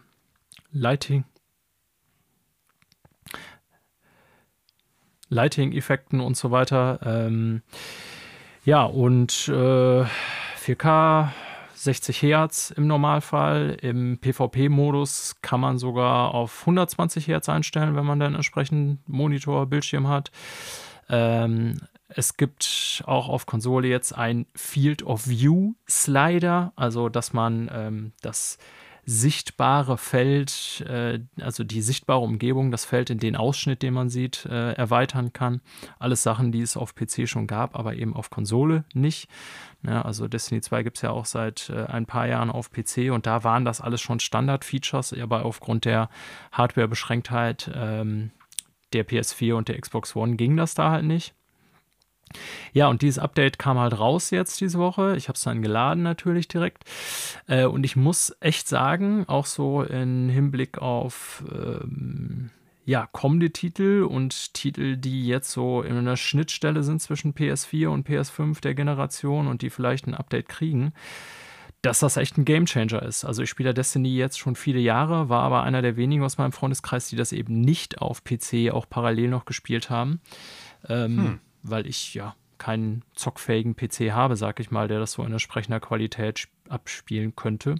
Lighting. 0.71 1.25
Lighting-Effekten 5.29 6.19
und 6.21 6.37
so 6.37 6.51
weiter. 6.51 6.99
Ähm, 7.03 7.61
ja, 8.63 8.83
und 8.83 9.47
äh, 9.47 10.05
4K 10.65 11.29
60 11.85 12.21
Hertz 12.21 12.71
im 12.75 12.87
Normalfall. 12.87 13.77
Im 13.81 14.19
PvP-Modus 14.19 15.37
kann 15.41 15.61
man 15.61 15.77
sogar 15.77 16.33
auf 16.33 16.61
120 16.61 17.27
Hertz 17.27 17.47
einstellen, 17.47 17.95
wenn 17.95 18.05
man 18.05 18.19
dann 18.19 18.35
entsprechend 18.35 19.07
Monitor, 19.07 19.65
Bildschirm 19.67 20.07
hat. 20.07 20.31
Ähm, 21.09 21.79
es 22.07 22.37
gibt 22.37 23.03
auch 23.05 23.29
auf 23.29 23.45
Konsole 23.45 23.87
jetzt 23.87 24.15
ein 24.15 24.45
Field 24.55 25.03
of 25.03 25.27
View 25.27 25.73
Slider, 25.89 26.73
also 26.75 27.09
dass 27.09 27.33
man 27.33 27.69
ähm, 27.73 28.11
das 28.21 28.57
sichtbare 29.05 29.97
Feld, 29.97 30.83
äh, 30.87 31.19
also 31.39 31.63
die 31.63 31.81
sichtbare 31.81 32.19
Umgebung, 32.19 32.71
das 32.71 32.85
Feld 32.85 33.09
in 33.09 33.19
den 33.19 33.35
Ausschnitt, 33.35 33.83
den 33.83 33.93
man 33.93 34.09
sieht, 34.09 34.45
äh, 34.45 34.73
erweitern 34.73 35.31
kann. 35.31 35.61
Alles 35.99 36.23
Sachen, 36.23 36.51
die 36.51 36.61
es 36.61 36.75
auf 36.75 36.95
PC 36.95 37.27
schon 37.27 37.45
gab, 37.45 37.75
aber 37.75 37.95
eben 37.95 38.15
auf 38.15 38.29
Konsole 38.29 38.83
nicht. 38.93 39.29
Ja, 39.83 40.01
also 40.01 40.27
Destiny 40.27 40.61
2 40.61 40.83
gibt 40.83 40.97
es 40.97 41.03
ja 41.03 41.11
auch 41.11 41.25
seit 41.25 41.69
äh, 41.69 41.85
ein 41.85 42.07
paar 42.07 42.27
Jahren 42.27 42.49
auf 42.49 42.71
PC 42.71 43.11
und 43.11 43.27
da 43.27 43.43
waren 43.43 43.65
das 43.65 43.79
alles 43.79 44.01
schon 44.01 44.19
Standard-Features, 44.19 45.13
aber 45.13 45.45
aufgrund 45.45 45.85
der 45.85 46.09
Hardware-Beschränktheit 46.51 47.69
ähm, 47.75 48.31
der 48.93 49.07
PS4 49.07 49.53
und 49.53 49.67
der 49.67 49.79
Xbox 49.79 50.15
One 50.15 50.35
ging 50.35 50.57
das 50.57 50.73
da 50.73 50.91
halt 50.91 51.05
nicht. 51.05 51.35
Ja, 52.73 52.87
und 52.87 53.01
dieses 53.01 53.19
Update 53.19 53.59
kam 53.59 53.79
halt 53.79 53.97
raus 53.97 54.29
jetzt 54.29 54.59
diese 54.61 54.79
Woche. 54.79 55.15
Ich 55.15 55.27
habe 55.27 55.35
es 55.35 55.43
dann 55.43 55.61
geladen 55.61 56.03
natürlich 56.03 56.47
direkt. 56.47 56.83
Äh, 57.47 57.65
und 57.65 57.83
ich 57.83 57.95
muss 57.95 58.35
echt 58.39 58.67
sagen, 58.67 59.25
auch 59.27 59.45
so 59.45 59.83
im 59.83 60.29
Hinblick 60.29 60.79
auf 60.79 61.43
ähm, 61.51 62.49
ja, 62.85 63.07
kommende 63.11 63.49
Titel 63.51 64.03
und 64.03 64.53
Titel, 64.53 64.95
die 64.95 65.25
jetzt 65.25 65.51
so 65.51 65.81
in 65.81 65.97
einer 65.97 66.17
Schnittstelle 66.17 66.83
sind 66.83 67.01
zwischen 67.01 67.33
PS4 67.33 67.87
und 67.87 68.07
PS5 68.07 68.61
der 68.61 68.75
Generation 68.75 69.47
und 69.47 69.63
die 69.63 69.71
vielleicht 69.71 70.05
ein 70.05 70.13
Update 70.13 70.49
kriegen, 70.49 70.93
dass 71.81 71.99
das 71.99 72.17
echt 72.17 72.37
ein 72.37 72.45
Gamechanger 72.45 73.01
ist. 73.01 73.25
Also 73.25 73.41
ich 73.41 73.49
spiele 73.49 73.73
Destiny 73.73 74.15
jetzt 74.15 74.37
schon 74.37 74.55
viele 74.55 74.79
Jahre, 74.79 75.29
war 75.29 75.41
aber 75.43 75.63
einer 75.63 75.81
der 75.81 75.97
wenigen 75.97 76.23
aus 76.23 76.37
meinem 76.37 76.51
Freundeskreis, 76.51 77.09
die 77.09 77.15
das 77.15 77.31
eben 77.31 77.59
nicht 77.59 78.01
auf 78.01 78.23
PC 78.23 78.71
auch 78.71 78.87
parallel 78.87 79.29
noch 79.29 79.45
gespielt 79.45 79.89
haben. 79.89 80.19
Ähm, 80.87 81.17
hm 81.17 81.39
weil 81.69 81.87
ich 81.87 82.13
ja 82.13 82.35
keinen 82.57 83.03
zockfähigen 83.15 83.75
PC 83.75 84.11
habe, 84.11 84.35
sag 84.35 84.59
ich 84.59 84.71
mal, 84.71 84.87
der 84.87 84.99
das 84.99 85.13
so 85.13 85.23
in 85.23 85.31
entsprechender 85.31 85.79
Qualität 85.79 86.47
abspielen 86.69 87.35
könnte 87.35 87.75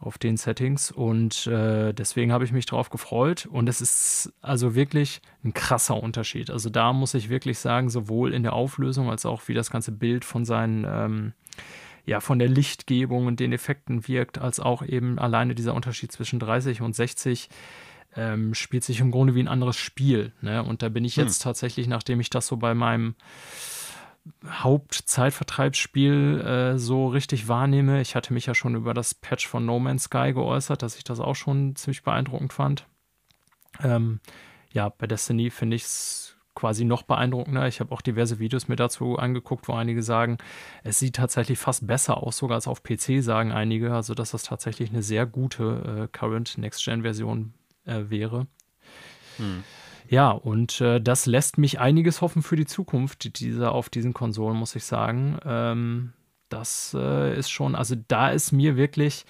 auf 0.00 0.16
den 0.16 0.36
Settings 0.36 0.92
und 0.92 1.48
äh, 1.48 1.92
deswegen 1.92 2.32
habe 2.32 2.44
ich 2.44 2.52
mich 2.52 2.66
darauf 2.66 2.88
gefreut 2.88 3.46
und 3.46 3.68
es 3.68 3.80
ist 3.80 4.32
also 4.40 4.76
wirklich 4.76 5.20
ein 5.42 5.54
krasser 5.54 6.00
Unterschied. 6.00 6.50
Also 6.50 6.70
da 6.70 6.92
muss 6.92 7.14
ich 7.14 7.28
wirklich 7.28 7.58
sagen, 7.58 7.90
sowohl 7.90 8.32
in 8.32 8.44
der 8.44 8.52
Auflösung 8.52 9.10
als 9.10 9.26
auch 9.26 9.48
wie 9.48 9.54
das 9.54 9.70
ganze 9.70 9.90
Bild 9.90 10.24
von 10.24 10.44
seinen 10.44 10.86
ähm, 10.88 11.32
ja 12.06 12.20
von 12.20 12.38
der 12.38 12.48
Lichtgebung 12.48 13.26
und 13.26 13.40
den 13.40 13.52
Effekten 13.52 14.06
wirkt, 14.06 14.38
als 14.38 14.60
auch 14.60 14.82
eben 14.82 15.18
alleine 15.18 15.56
dieser 15.56 15.74
Unterschied 15.74 16.12
zwischen 16.12 16.38
30 16.38 16.80
und 16.80 16.94
60 16.94 17.48
ähm, 18.16 18.54
spielt 18.54 18.84
sich 18.84 19.00
im 19.00 19.10
Grunde 19.10 19.34
wie 19.34 19.42
ein 19.42 19.48
anderes 19.48 19.76
Spiel. 19.76 20.32
Ne? 20.40 20.62
Und 20.62 20.82
da 20.82 20.88
bin 20.88 21.04
ich 21.04 21.16
hm. 21.16 21.24
jetzt 21.24 21.40
hm. 21.40 21.44
tatsächlich, 21.44 21.86
nachdem 21.86 22.20
ich 22.20 22.30
das 22.30 22.46
so 22.46 22.56
bei 22.56 22.74
meinem 22.74 23.14
Hauptzeitvertreibsspiel 24.46 26.40
äh, 26.40 26.78
so 26.78 27.08
richtig 27.08 27.48
wahrnehme. 27.48 28.00
Ich 28.00 28.14
hatte 28.14 28.32
mich 28.32 28.46
ja 28.46 28.54
schon 28.54 28.74
über 28.74 28.94
das 28.94 29.14
Patch 29.14 29.46
von 29.46 29.64
No 29.64 29.78
Man's 29.78 30.04
Sky 30.04 30.32
geäußert, 30.32 30.82
dass 30.82 30.96
ich 30.96 31.04
das 31.04 31.20
auch 31.20 31.36
schon 31.36 31.76
ziemlich 31.76 32.02
beeindruckend 32.02 32.52
fand. 32.52 32.86
Ähm, 33.82 34.20
ja, 34.72 34.88
bei 34.90 35.06
Destiny 35.06 35.50
finde 35.50 35.76
ich 35.76 35.84
es 35.84 36.36
quasi 36.54 36.84
noch 36.84 37.02
beeindruckender. 37.02 37.68
Ich 37.68 37.80
habe 37.80 37.92
auch 37.92 38.00
diverse 38.00 38.38
Videos 38.40 38.68
mir 38.68 38.76
dazu 38.76 39.16
angeguckt, 39.16 39.68
wo 39.68 39.74
einige 39.74 40.02
sagen, 40.02 40.38
es 40.82 40.98
sieht 40.98 41.16
tatsächlich 41.16 41.58
fast 41.58 41.86
besser 41.86 42.18
aus, 42.22 42.36
sogar 42.36 42.56
als 42.56 42.66
auf 42.66 42.82
PC, 42.82 43.22
sagen 43.22 43.52
einige. 43.52 43.94
Also, 43.94 44.14
dass 44.14 44.32
das 44.32 44.42
tatsächlich 44.42 44.90
eine 44.90 45.02
sehr 45.02 45.24
gute 45.24 46.08
äh, 46.10 46.16
Current 46.16 46.58
Next-Gen-Version 46.58 47.54
äh, 47.88 48.10
wäre. 48.10 48.46
Hm. 49.36 49.64
Ja, 50.08 50.30
und 50.30 50.80
äh, 50.80 51.00
das 51.00 51.26
lässt 51.26 51.58
mich 51.58 51.80
einiges 51.80 52.22
hoffen 52.22 52.42
für 52.42 52.56
die 52.56 52.66
Zukunft 52.66 53.40
dieser 53.40 53.72
auf 53.72 53.90
diesen 53.90 54.14
Konsolen, 54.14 54.56
muss 54.56 54.74
ich 54.74 54.84
sagen. 54.84 55.38
Ähm, 55.44 56.12
das 56.48 56.96
äh, 56.98 57.36
ist 57.36 57.50
schon, 57.50 57.74
also 57.74 57.94
da 58.08 58.30
ist 58.30 58.52
mir 58.52 58.76
wirklich 58.76 59.26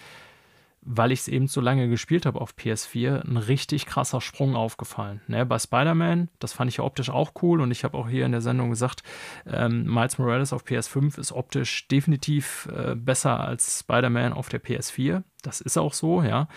weil 0.91 1.13
ich 1.13 1.21
es 1.21 1.29
eben 1.29 1.49
so 1.49 1.61
lange 1.61 1.89
gespielt 1.89 2.25
habe 2.25 2.41
auf 2.41 2.55
PS4, 2.55 3.23
ein 3.29 3.37
richtig 3.37 3.85
krasser 3.85 4.23
Sprung 4.23 4.57
aufgefallen. 4.57 5.21
Ne, 5.27 5.45
bei 5.45 5.59
Spider-Man, 5.59 6.31
das 6.39 6.55
fand 6.55 6.71
ich 6.71 6.79
ja 6.79 6.85
optisch 6.85 7.11
auch 7.11 7.33
cool 7.43 7.61
und 7.61 7.71
ich 7.71 7.85
habe 7.85 7.97
auch 7.99 8.09
hier 8.09 8.25
in 8.25 8.33
der 8.33 8.41
Sendung 8.41 8.71
gesagt, 8.71 9.03
ähm, 9.47 9.85
Miles 9.85 10.19
Morales 10.19 10.55
auf 10.55 10.65
PS5 10.65 11.19
ist 11.19 11.33
optisch 11.33 11.89
definitiv 11.89 12.69
äh, 12.75 12.95
besser 12.95 13.39
als 13.39 13.81
Spider-Man 13.81 14.33
auf 14.33 14.49
der 14.49 14.63
PS4. 14.63 15.23
Das 15.43 15.61
ist 15.61 15.77
auch 15.77 15.93
so, 15.93 16.23
ja. 16.23 16.49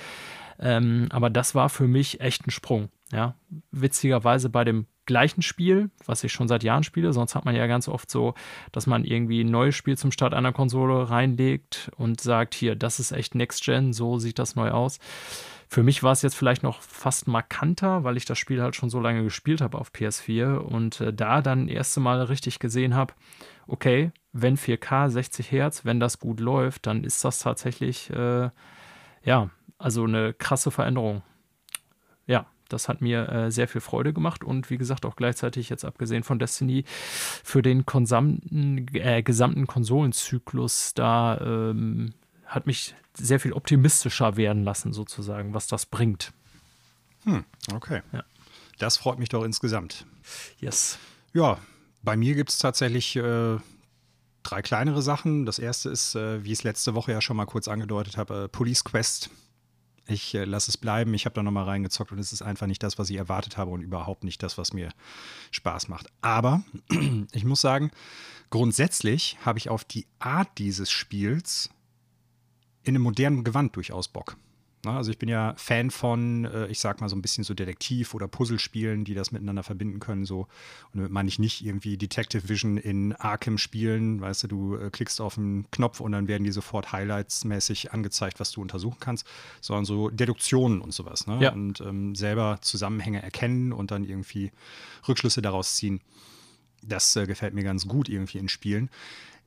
Ähm, 0.62 1.08
aber 1.10 1.30
das 1.30 1.56
war 1.56 1.70
für 1.70 1.88
mich 1.88 2.22
echt 2.22 2.48
ein 2.48 2.52
Sprung. 2.52 2.90
Ja, 3.12 3.36
witzigerweise 3.72 4.50
bei 4.50 4.64
dem 4.64 4.86
gleichen 5.06 5.42
Spiel, 5.42 5.90
was 6.06 6.24
ich 6.24 6.32
schon 6.32 6.48
seit 6.48 6.64
Jahren 6.64 6.84
spiele. 6.84 7.12
Sonst 7.12 7.36
hat 7.36 7.44
man 7.44 7.56
ja 7.56 7.68
ganz 7.68 7.90
oft 7.90 8.10
so, 8.10 8.36
dass 8.72 8.88
man 8.88 9.04
irgendwie 9.04 9.44
ein 9.44 9.52
neues 9.52 9.76
Spiel 9.76 9.98
zum 9.98 10.12
Start 10.12 10.34
einer 10.34 10.54
Konsole 10.54 11.10
reinlegt 11.10 11.92
und 11.98 12.22
sagt, 12.22 12.54
hier, 12.54 12.76
das 12.76 13.00
ist 13.00 13.12
echt 13.12 13.36
Next 13.36 13.66
Gen, 13.66 13.92
so 13.92 14.20
sieht 14.20 14.40
das 14.40 14.56
neu 14.56 14.72
aus. 14.72 15.00
Für 15.68 15.84
mich 15.84 16.04
war 16.04 16.12
es 16.12 16.22
jetzt 16.22 16.36
vielleicht 16.36 16.64
noch 16.64 16.82
fast 16.82 17.28
markanter, 17.28 18.04
weil 18.04 18.18
ich 18.18 18.26
das 18.26 18.38
Spiel 18.38 18.62
halt 18.62 18.76
schon 18.76 18.90
so 18.90 19.00
lange 19.00 19.24
gespielt 19.24 19.62
habe 19.62 19.78
auf 19.78 19.92
PS4 19.92 20.58
und 20.58 21.02
äh, 21.02 21.14
da 21.14 21.42
dann 21.42 21.68
das 21.68 21.76
erste 21.76 22.00
Mal 22.00 22.22
richtig 22.22 22.60
gesehen 22.60 22.94
habe, 22.94 23.14
okay, 23.68 24.12
wenn 24.34 24.58
4K 24.58 25.10
60 25.10 25.52
Hertz, 25.52 25.86
wenn 25.86 26.00
das 26.00 26.20
gut 26.20 26.40
läuft, 26.40 26.88
dann 26.88 27.04
ist 27.04 27.24
das 27.26 27.40
tatsächlich, 27.40 28.10
äh, 28.12 28.50
ja, 29.24 29.50
also 29.82 30.04
eine 30.04 30.34
krasse 30.34 30.72
Veränderung. 30.72 31.24
Ja, 32.28 32.46
das 32.70 32.88
hat 32.88 33.02
mir 33.02 33.28
äh, 33.30 33.52
sehr 33.52 33.68
viel 33.68 33.82
Freude 33.82 34.14
gemacht 34.14 34.44
und 34.44 34.70
wie 34.70 34.78
gesagt 34.78 35.06
auch 35.06 35.16
gleichzeitig 35.16 35.70
jetzt 35.70 35.84
abgesehen 35.84 36.24
von 36.24 36.40
Destiny 36.40 36.86
für 36.88 37.62
den 37.62 37.86
gesamten, 37.86 38.88
äh, 38.94 39.24
gesamten 39.24 39.68
Konsolenzyklus 39.68 40.94
da 40.94 41.38
ähm, 41.42 42.14
hat 42.46 42.68
mich 42.68 42.96
sehr 43.14 43.40
viel 43.40 43.54
optimistischer 43.54 44.38
werden 44.38 44.64
lassen 44.64 44.94
sozusagen, 44.94 45.54
was 45.54 45.68
das 45.68 45.86
bringt. 45.86 46.32
Hm, 47.24 47.46
okay. 47.74 48.02
Ja. 48.12 48.24
Das 48.80 48.98
freut 48.98 49.20
mich 49.20 49.30
doch 49.30 49.44
insgesamt. 49.44 50.06
Yes. 50.60 50.98
Ja, 51.34 51.60
bei 52.04 52.18
mir 52.18 52.36
gibt 52.36 52.50
es 52.50 52.58
tatsächlich 52.58 53.16
äh, 53.16 53.58
drei 54.44 54.62
kleinere 54.62 55.02
Sachen. 55.02 55.46
Das 55.46 55.60
erste 55.60 55.90
ist, 55.90 56.16
äh, 56.16 56.44
wie 56.44 56.52
ich 56.52 56.60
es 56.60 56.64
letzte 56.64 56.96
Woche 56.96 57.12
ja 57.12 57.22
schon 57.22 57.38
mal 57.38 57.46
kurz 57.46 57.68
angedeutet 57.68 58.18
habe, 58.18 58.46
äh, 58.46 58.48
Police 58.48 58.84
Quest 58.84 59.30
ich 60.12 60.36
äh, 60.36 60.46
lasse 60.46 60.70
es 60.72 60.78
bleiben. 60.78 61.14
Ich 61.14 61.26
habe 61.26 61.34
da 61.34 61.44
nochmal 61.44 61.66
reingezockt 61.66 62.12
und 62.12 62.20
es 62.20 62.34
ist 62.34 62.42
einfach 62.42 62.68
nicht 62.68 62.84
das, 62.84 62.98
was 63.00 63.10
ich 63.10 63.18
erwartet 63.18 63.58
habe 63.58 63.72
und 63.72 63.82
überhaupt 63.82 64.24
nicht 64.24 64.44
das, 64.44 64.58
was 64.58 64.74
mir 64.74 64.92
Spaß 65.52 65.88
macht. 65.88 66.08
Aber 66.22 66.64
ich 67.32 67.46
muss 67.46 67.62
sagen, 67.62 67.92
grundsätzlich 68.50 69.38
habe 69.46 69.60
ich 69.60 69.70
auf 69.70 69.84
die 69.84 70.06
Art 70.20 70.50
dieses 70.58 70.92
Spiels 70.92 71.70
in 72.84 72.96
einem 72.96 73.04
modernen 73.04 73.44
Gewand 73.44 73.76
durchaus 73.76 74.08
Bock. 74.08 74.38
Ne? 74.86 74.92
Also 74.92 75.12
ich 75.12 75.18
bin 75.18 75.30
ja 75.30 75.54
Fan 75.58 75.92
von, 75.92 76.46
äh, 76.46 76.68
ich 76.68 76.80
sag 76.80 77.02
mal 77.02 77.10
so 77.10 77.16
ein 77.16 77.22
bisschen 77.22 77.44
so 77.44 77.54
Detektiv- 77.54 78.14
oder 78.14 78.28
Puzzlespielen, 78.28 79.06
die 79.06 79.14
das 79.14 79.32
miteinander 79.32 79.64
verbinden 79.64 80.00
können. 80.00 80.26
So. 80.26 80.42
Und 80.94 81.00
damit 81.00 81.12
meine 81.12 81.30
ich 81.30 81.40
nicht 81.40 81.66
irgendwie 81.66 81.98
Detective 81.98 82.50
Vision 82.50 82.78
in 82.78 83.14
Arkham 83.14 83.58
spielen, 83.58 84.22
weißt 84.22 84.44
du, 84.44 84.48
du 84.48 84.76
äh, 84.76 84.90
klickst 84.90 85.22
auf 85.22 85.38
einen 85.38 85.70
Knopf 85.72 86.00
und 86.00 86.12
dann 86.12 86.28
werden 86.28 86.44
die 86.44 86.52
sofort 86.52 86.92
Highlights-mäßig 86.92 87.92
angezeigt, 87.92 88.40
was 88.40 88.52
du 88.52 88.62
untersuchen 88.62 88.98
kannst, 89.00 89.26
sondern 89.62 89.86
so 89.86 90.10
Deduktionen 90.10 90.82
und 90.82 90.94
sowas. 90.94 91.28
Ne? 91.28 91.40
Ja. 91.42 91.52
Und 91.52 91.82
ähm, 91.82 92.16
selber 92.16 92.60
Zusammenhänge 92.62 93.22
erkennen 93.22 93.74
und 93.74 93.92
dann 93.92 94.04
irgendwie 94.04 94.52
Rückschlüsse 95.08 95.42
daraus 95.42 95.76
ziehen. 95.76 96.02
Das 96.84 97.16
äh, 97.16 97.28
gefällt 97.28 97.54
mir 97.54 97.64
ganz 97.64 97.88
gut 97.88 98.10
irgendwie 98.10 98.40
in 98.40 98.50
Spielen. 98.50 98.90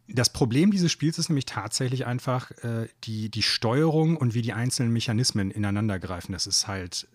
Das 0.06 0.30
Problem 0.30 0.70
dieses 0.70 0.92
Spiels 0.92 1.18
ist 1.18 1.28
nämlich 1.28 1.46
tatsächlich 1.46 2.04
einfach 2.04 2.50
äh, 2.62 2.88
die, 3.04 3.30
die 3.30 3.42
Steuerung 3.42 4.16
und 4.16 4.34
wie 4.34 4.42
die 4.42 4.52
einzelnen 4.52 4.92
Mechanismen 4.92 5.50
ineinander 5.50 5.98
greifen. 5.98 6.32
Das 6.32 6.46
ist 6.46 6.68
halt 6.68 7.08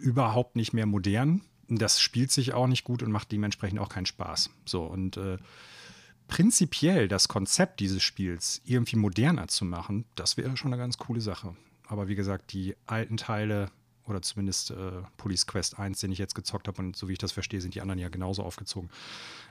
überhaupt 0.00 0.56
nicht 0.56 0.72
mehr 0.72 0.86
modern. 0.86 1.42
Das 1.68 2.00
spielt 2.00 2.32
sich 2.32 2.54
auch 2.54 2.66
nicht 2.66 2.84
gut 2.84 3.02
und 3.02 3.12
macht 3.12 3.30
dementsprechend 3.30 3.78
auch 3.78 3.90
keinen 3.90 4.06
Spaß. 4.06 4.50
So, 4.64 4.84
und 4.84 5.18
äh, 5.18 5.36
prinzipiell 6.28 7.08
das 7.08 7.28
Konzept 7.28 7.80
dieses 7.80 8.02
Spiels 8.02 8.62
irgendwie 8.64 8.96
moderner 8.96 9.48
zu 9.48 9.66
machen, 9.66 10.06
das 10.14 10.36
wäre 10.38 10.56
schon 10.56 10.72
eine 10.72 10.80
ganz 10.80 10.96
coole 10.96 11.20
Sache. 11.20 11.56
Aber 11.86 12.08
wie 12.08 12.14
gesagt, 12.14 12.52
die 12.52 12.74
alten 12.86 13.18
Teile 13.18 13.70
oder 14.06 14.22
zumindest 14.22 14.70
äh, 14.70 15.02
Police 15.18 15.46
Quest 15.46 15.78
1, 15.78 16.00
den 16.00 16.12
ich 16.12 16.18
jetzt 16.18 16.34
gezockt 16.34 16.68
habe 16.68 16.80
und 16.80 16.96
so 16.96 17.08
wie 17.08 17.12
ich 17.12 17.18
das 17.18 17.32
verstehe, 17.32 17.60
sind 17.60 17.74
die 17.74 17.82
anderen 17.82 17.98
ja 17.98 18.08
genauso 18.08 18.42
aufgezogen. 18.42 18.88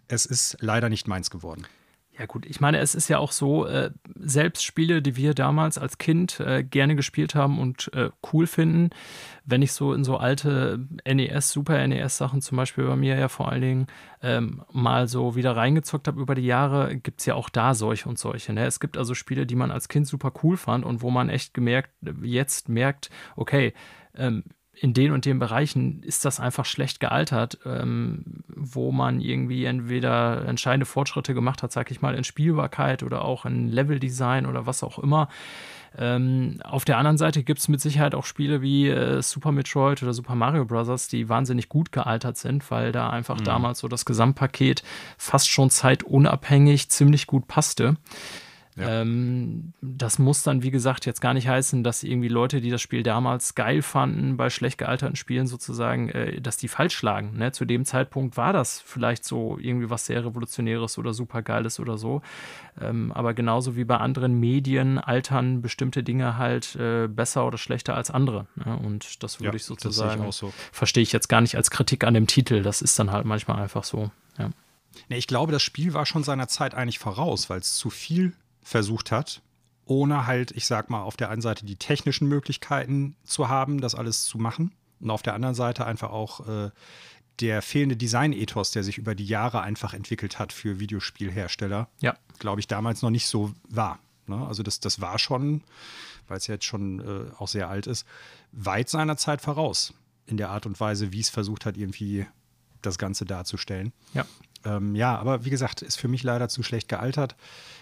Es 0.08 0.26
ist 0.26 0.58
leider 0.60 0.90
nicht 0.90 1.08
meins 1.08 1.30
geworden. 1.30 1.68
Ja 2.20 2.26
gut, 2.26 2.48
ich 2.48 2.60
meine, 2.60 2.80
es 2.80 2.96
ist 2.96 3.10
ja 3.10 3.20
auch 3.20 3.32
so, 3.32 3.68
äh, 3.68 3.92
selbst 4.16 4.64
Spiele, 4.64 5.04
die 5.04 5.16
wir 5.16 5.36
damals 5.36 5.78
als 5.78 6.00
Kind 6.00 6.40
äh, 6.40 6.64
gerne 6.64 6.96
gespielt 6.96 7.36
haben 7.36 7.60
und 7.60 7.94
äh, 7.94 8.10
cool 8.34 8.48
finden, 8.48 8.90
wenn 9.46 9.62
ich 9.62 9.72
so 9.72 9.94
in 9.94 10.04
so 10.04 10.18
alte 10.18 10.80
NES, 11.06 11.52
Super 11.52 11.88
NES-Sachen 11.88 12.42
zum 12.42 12.58
Beispiel 12.58 12.86
bei 12.86 12.96
mir 12.96 13.18
ja 13.18 13.28
vor 13.28 13.52
allen 13.52 13.62
Dingen 13.62 13.88
ähm, 14.24 14.64
mal 14.72 15.08
so 15.08 15.36
wieder 15.36 15.56
reingezockt 15.56 16.08
habe 16.08 16.20
über 16.20 16.34
die 16.34 16.46
Jahre, 16.46 16.98
gibt 16.98 17.20
es 17.20 17.28
ja 17.28 17.36
auch 17.36 17.50
da 17.50 17.76
solche 17.76 18.10
und 18.10 18.18
solche. 18.18 18.52
Ne? 18.52 18.66
Es 18.66 18.80
gibt 18.80 18.98
also 18.98 19.14
Spiele, 19.14 19.46
die 19.46 19.56
man 19.56 19.70
als 19.70 19.88
Kind 19.88 20.08
super 20.08 20.34
cool 20.42 20.58
fand 20.58 20.86
und 20.86 21.04
wo 21.04 21.12
man 21.12 21.30
echt 21.30 21.54
gemerkt, 21.54 21.92
jetzt 22.24 22.68
merkt, 22.68 23.12
okay, 23.36 23.74
ähm, 24.16 24.44
in 24.80 24.94
den 24.94 25.12
und 25.12 25.26
den 25.26 25.40
Bereichen 25.40 26.04
ist 26.04 26.26
das 26.26 26.40
einfach 26.40 26.66
schlecht 26.66 27.00
gealtert, 27.00 27.60
ähm, 27.66 28.44
wo 28.48 28.92
man 28.92 29.22
irgendwie 29.22 29.66
entweder 29.66 30.46
entscheidende 30.46 30.86
Fortschritte 30.86 31.34
gemacht 31.34 31.64
hat, 31.64 31.72
sag 31.72 31.92
ich 31.92 32.02
mal, 32.02 32.16
in 32.16 32.24
Spielbarkeit 32.24 33.04
oder 33.04 33.24
auch 33.24 33.46
in 33.46 33.70
Leveldesign 33.70 34.46
oder 34.46 34.66
was 34.66 34.84
auch 34.84 35.00
immer. 35.00 35.30
Ähm, 35.98 36.60
auf 36.64 36.86
der 36.86 36.98
anderen 36.98 37.18
Seite 37.18 37.44
gibt 37.44 37.60
es 37.60 37.68
mit 37.70 37.82
Sicherheit 37.82 38.14
auch 38.14 38.26
Spiele 38.26 38.62
wie 38.62 38.88
äh, 38.88 39.22
Super 39.22 39.52
Metroid 39.52 40.04
oder 40.04 40.14
Super 40.14 40.36
Mario 40.36 40.66
Bros., 40.66 41.08
die 41.08 41.28
wahnsinnig 41.28 41.70
gut 41.70 41.92
gealtert 41.92 42.38
sind, 42.38 42.70
weil 42.70 42.92
da 42.92 43.10
einfach 43.10 43.40
mhm. 43.40 43.46
damals 43.46 43.80
so 43.80 43.88
das 43.88 44.06
Gesamtpaket 44.06 44.84
fast 45.18 45.50
schon 45.50 45.70
zeitunabhängig 45.70 46.90
ziemlich 46.90 47.26
gut 47.26 47.48
passte. 47.48 47.96
Ja. 48.78 49.02
Ähm, 49.02 49.74
das 49.82 50.20
muss 50.20 50.44
dann, 50.44 50.62
wie 50.62 50.70
gesagt, 50.70 51.08
jetzt 51.08 51.20
gar 51.20 51.34
nicht 51.34 51.48
heißen, 51.48 51.84
dass 51.84 52.04
irgendwie 52.04 52.28
Leute, 52.28 52.62
die 52.62 52.70
das 52.70 52.82
Spiel 52.82 53.02
damals 53.02 53.56
geil 53.56 53.82
fanden, 53.82 54.38
bei 54.38 54.52
schlecht 54.52 54.78
gealterten 54.78 55.16
Spielen 55.16 55.48
sozusagen, 55.48 56.10
äh, 56.10 56.40
dass 56.40 56.58
die 56.58 56.68
falsch 56.68 56.96
schlagen. 56.96 57.38
Ne? 57.38 57.52
Zu 57.52 57.66
dem 57.66 57.86
Zeitpunkt 57.86 58.38
war 58.38 58.54
das 58.54 58.80
vielleicht 58.80 59.26
so 59.26 59.58
irgendwie 59.60 59.90
was 59.90 60.06
sehr 60.06 60.24
Revolutionäres 60.24 61.00
oder 61.00 61.14
super 61.14 61.42
Geiles 61.42 61.80
oder 61.80 61.98
so. 61.98 62.22
Ähm, 62.80 63.12
aber 63.14 63.34
genauso 63.34 63.76
wie 63.76 63.84
bei 63.84 63.98
anderen 63.98 64.40
Medien 64.40 65.00
altern 65.00 65.64
bestimmte 65.64 66.04
Dinge 66.04 66.38
halt 66.38 66.76
äh, 66.76 67.08
besser 67.08 67.48
oder 67.48 67.58
schlechter 67.58 67.96
als 67.96 68.12
andere. 68.12 68.46
Ne? 68.56 68.78
Und 68.78 69.24
das 69.24 69.40
würde 69.40 69.50
ja, 69.50 69.56
ich 69.56 69.64
sozusagen, 69.64 70.32
so. 70.32 70.54
verstehe 70.72 71.02
ich 71.02 71.12
jetzt 71.12 71.30
gar 71.30 71.42
nicht 71.42 71.56
als 71.56 71.72
Kritik 71.72 72.04
an 72.04 72.14
dem 72.14 72.28
Titel. 72.28 72.62
Das 72.62 72.84
ist 72.84 73.00
dann 73.00 73.12
halt 73.12 73.26
manchmal 73.26 73.60
einfach 73.60 73.84
so. 73.84 74.12
Ja. 74.38 74.52
Nee, 75.10 75.18
ich 75.18 75.28
glaube, 75.28 75.52
das 75.52 75.64
Spiel 75.64 75.94
war 75.94 76.06
schon 76.06 76.24
seiner 76.24 76.48
Zeit 76.48 76.76
eigentlich 76.76 77.00
voraus, 77.00 77.50
weil 77.50 77.60
es 77.60 77.76
zu 77.76 77.90
viel 77.90 78.34
versucht 78.68 79.12
hat, 79.12 79.42
ohne 79.86 80.28
halt, 80.28 80.52
ich 80.52 80.66
sag 80.66 80.90
mal, 80.90 81.02
auf 81.02 81.16
der 81.16 81.30
einen 81.30 81.42
Seite 81.42 81.66
die 81.66 81.78
technischen 81.78 82.28
Möglichkeiten 82.28 83.16
zu 83.24 83.48
haben, 83.48 83.80
das 83.80 83.96
alles 83.96 84.26
zu 84.26 84.38
machen. 84.38 84.74
Und 85.00 85.10
auf 85.10 85.22
der 85.22 85.34
anderen 85.34 85.56
Seite 85.56 85.86
einfach 85.86 86.10
auch 86.10 86.46
äh, 86.48 86.72
der 87.40 87.62
fehlende 87.62 87.96
Design-Ethos, 87.96 88.72
der 88.72 88.84
sich 88.84 88.98
über 88.98 89.16
die 89.16 89.26
Jahre 89.26 89.62
einfach 89.62 89.94
entwickelt 89.94 90.38
hat 90.38 90.52
für 90.52 90.82
Videospielhersteller, 90.82 91.88
ja. 92.02 92.18
glaube 92.40 92.60
ich, 92.60 92.68
damals 92.68 93.02
noch 93.02 93.10
nicht 93.10 93.28
so 93.28 93.54
war. 93.70 94.00
Ne? 94.26 94.46
Also 94.46 94.64
das, 94.64 94.82
das 94.82 95.00
war 95.00 95.18
schon, 95.18 95.64
weil 96.28 96.38
es 96.38 96.48
jetzt 96.48 96.66
schon 96.66 97.00
äh, 97.00 97.32
auch 97.38 97.48
sehr 97.48 97.70
alt 97.70 97.88
ist, 97.88 98.06
weit 98.52 98.90
seiner 98.90 99.16
Zeit 99.16 99.40
voraus 99.40 99.94
in 100.26 100.36
der 100.36 100.50
Art 100.50 100.66
und 100.66 100.78
Weise, 100.82 101.14
wie 101.14 101.22
es 101.22 101.30
versucht 101.30 101.66
hat, 101.66 101.78
irgendwie 101.78 102.26
das 102.82 102.98
Ganze 102.98 103.24
darzustellen. 103.24 103.94
Ja. 104.14 104.26
Ähm, 104.66 104.96
ja, 104.96 105.18
aber 105.18 105.46
wie 105.46 105.50
gesagt, 105.50 105.82
ist 105.82 105.98
für 105.98 106.08
mich 106.08 106.24
leider 106.24 106.50
zu 106.50 106.64
schlecht 106.64 106.90
gealtert. 106.90 107.36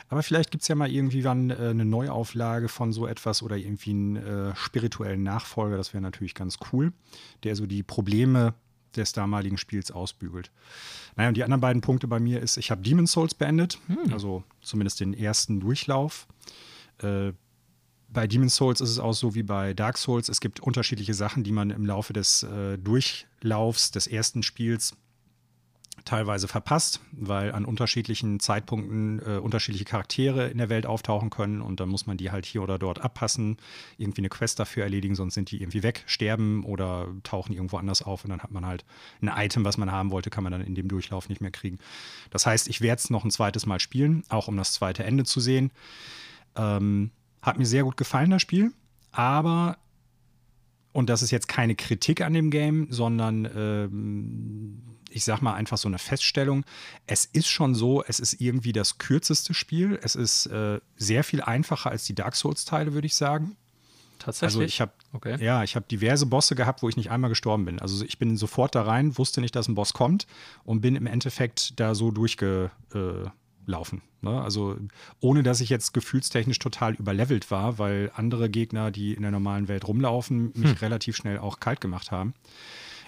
Aber 0.07 0.23
vielleicht 0.23 0.51
gibt 0.51 0.61
es 0.61 0.67
ja 0.67 0.75
mal 0.75 0.91
irgendwie 0.91 1.23
wann 1.23 1.49
äh, 1.49 1.55
eine 1.55 1.85
Neuauflage 1.85 2.67
von 2.67 2.93
so 2.93 3.07
etwas 3.07 3.41
oder 3.41 3.57
irgendwie 3.57 3.91
einen 3.91 4.15
äh, 4.17 4.55
spirituellen 4.55 5.23
Nachfolger. 5.23 5.77
Das 5.77 5.93
wäre 5.93 6.01
natürlich 6.01 6.35
ganz 6.35 6.57
cool, 6.71 6.93
der 7.43 7.55
so 7.55 7.65
die 7.65 7.83
Probleme 7.83 8.53
des 8.95 9.11
damaligen 9.11 9.57
Spiels 9.57 9.91
ausbügelt. 9.91 10.51
Naja, 11.15 11.29
und 11.29 11.37
die 11.37 11.43
anderen 11.43 11.61
beiden 11.61 11.81
Punkte 11.81 12.07
bei 12.07 12.19
mir 12.19 12.41
ist, 12.41 12.57
ich 12.57 12.71
habe 12.71 12.81
Demon's 12.81 13.11
Souls 13.11 13.33
beendet, 13.33 13.79
hm. 13.87 14.13
also 14.13 14.43
zumindest 14.61 14.99
den 14.99 15.13
ersten 15.13 15.59
Durchlauf. 15.59 16.27
Äh, 16.99 17.33
bei 18.07 18.27
Demon's 18.27 18.55
Souls 18.55 18.79
ist 18.79 18.91
es 18.91 18.99
auch 18.99 19.13
so 19.13 19.35
wie 19.35 19.43
bei 19.43 19.73
Dark 19.73 19.97
Souls. 19.97 20.29
Es 20.29 20.39
gibt 20.39 20.59
unterschiedliche 20.61 21.13
Sachen, 21.13 21.43
die 21.43 21.51
man 21.51 21.69
im 21.69 21.85
Laufe 21.85 22.13
des 22.13 22.43
äh, 22.43 22.77
Durchlaufs 22.77 23.91
des 23.91 24.07
ersten 24.07 24.43
Spiels 24.43 24.95
teilweise 26.05 26.47
verpasst, 26.47 27.01
weil 27.11 27.51
an 27.51 27.65
unterschiedlichen 27.65 28.39
Zeitpunkten 28.39 29.19
äh, 29.19 29.37
unterschiedliche 29.37 29.85
Charaktere 29.85 30.47
in 30.47 30.59
der 30.59 30.69
Welt 30.69 30.85
auftauchen 30.85 31.31
können 31.31 31.61
und 31.61 31.79
dann 31.79 31.89
muss 31.89 32.05
man 32.05 32.15
die 32.17 32.31
halt 32.31 32.45
hier 32.45 32.61
oder 32.61 32.79
dort 32.79 33.01
abpassen, 33.01 33.57
irgendwie 33.97 34.21
eine 34.21 34.29
Quest 34.29 34.59
dafür 34.59 34.83
erledigen, 34.83 35.15
sonst 35.15 35.33
sind 35.33 35.51
die 35.51 35.61
irgendwie 35.61 35.83
weg, 35.83 36.03
sterben 36.05 36.63
oder 36.63 37.07
tauchen 37.23 37.53
irgendwo 37.53 37.77
anders 37.77 38.03
auf 38.03 38.23
und 38.23 38.29
dann 38.29 38.41
hat 38.41 38.51
man 38.51 38.65
halt 38.65 38.85
ein 39.21 39.27
Item, 39.27 39.65
was 39.65 39.77
man 39.77 39.91
haben 39.91 40.11
wollte, 40.11 40.29
kann 40.29 40.43
man 40.43 40.51
dann 40.51 40.61
in 40.61 40.75
dem 40.75 40.87
Durchlauf 40.87 41.27
nicht 41.27 41.41
mehr 41.41 41.51
kriegen. 41.51 41.79
Das 42.29 42.45
heißt, 42.45 42.67
ich 42.69 42.81
werde 42.81 42.99
es 42.99 43.09
noch 43.09 43.25
ein 43.25 43.31
zweites 43.31 43.65
Mal 43.65 43.79
spielen, 43.79 44.23
auch 44.29 44.47
um 44.47 44.55
das 44.57 44.73
zweite 44.73 45.03
Ende 45.03 45.23
zu 45.25 45.39
sehen. 45.39 45.71
Ähm, 46.55 47.11
hat 47.41 47.57
mir 47.57 47.65
sehr 47.65 47.83
gut 47.83 47.97
gefallen, 47.97 48.29
das 48.29 48.41
Spiel, 48.41 48.71
aber 49.11 49.77
und 50.93 51.09
das 51.09 51.21
ist 51.21 51.31
jetzt 51.31 51.49
keine 51.49 51.75
Kritik 51.75 52.21
an 52.21 52.33
dem 52.33 52.51
Game, 52.51 52.87
sondern 52.89 53.49
ähm, 53.53 54.94
ich 55.15 55.23
sag 55.23 55.41
mal 55.41 55.53
einfach 55.53 55.77
so 55.77 55.87
eine 55.87 55.97
Feststellung. 55.97 56.65
Es 57.07 57.23
ist 57.23 57.47
schon 57.47 57.73
so, 57.73 58.03
es 58.03 58.19
ist 58.19 58.41
irgendwie 58.41 58.73
das 58.73 58.97
kürzeste 58.97 59.53
Spiel. 59.53 59.97
Es 60.03 60.13
ist 60.15 60.47
äh, 60.47 60.81
sehr 60.97 61.23
viel 61.23 61.41
einfacher 61.41 61.89
als 61.89 62.03
die 62.03 62.13
Dark 62.13 62.35
Souls-Teile, 62.35 62.93
würde 62.93 63.07
ich 63.07 63.15
sagen. 63.15 63.55
Tatsächlich. 64.19 64.55
Also 64.55 64.61
ich 64.61 64.81
habe 64.81 64.91
okay. 65.13 65.37
ja, 65.41 65.63
ich 65.63 65.77
habe 65.77 65.85
diverse 65.89 66.25
Bosse 66.25 66.55
gehabt, 66.55 66.83
wo 66.83 66.89
ich 66.89 66.97
nicht 66.97 67.11
einmal 67.11 67.29
gestorben 67.29 67.63
bin. 67.63 67.79
Also 67.79 68.03
ich 68.03 68.19
bin 68.19 68.35
sofort 68.35 68.75
da 68.75 68.81
rein, 68.81 69.17
wusste 69.17 69.39
nicht, 69.39 69.55
dass 69.55 69.69
ein 69.69 69.75
Boss 69.75 69.93
kommt 69.93 70.27
und 70.65 70.81
bin 70.81 70.97
im 70.97 71.07
Endeffekt 71.07 71.79
da 71.79 71.95
so 71.95 72.11
durchge 72.11 72.71
äh, 72.93 73.29
laufen. 73.65 74.01
Ne? 74.21 74.41
Also 74.41 74.75
ohne 75.21 75.43
dass 75.43 75.61
ich 75.61 75.69
jetzt 75.69 75.93
gefühlstechnisch 75.93 76.59
total 76.59 76.95
überlevelt 76.95 77.51
war, 77.51 77.79
weil 77.79 78.11
andere 78.15 78.49
Gegner, 78.49 78.91
die 78.91 79.13
in 79.13 79.21
der 79.21 79.31
normalen 79.31 79.69
Welt 79.69 79.87
rumlaufen, 79.87 80.51
mich 80.55 80.71
hm. 80.71 80.77
relativ 80.81 81.15
schnell 81.15 81.39
auch 81.39 81.61
kalt 81.61 81.79
gemacht 81.79 82.11
haben. 82.11 82.33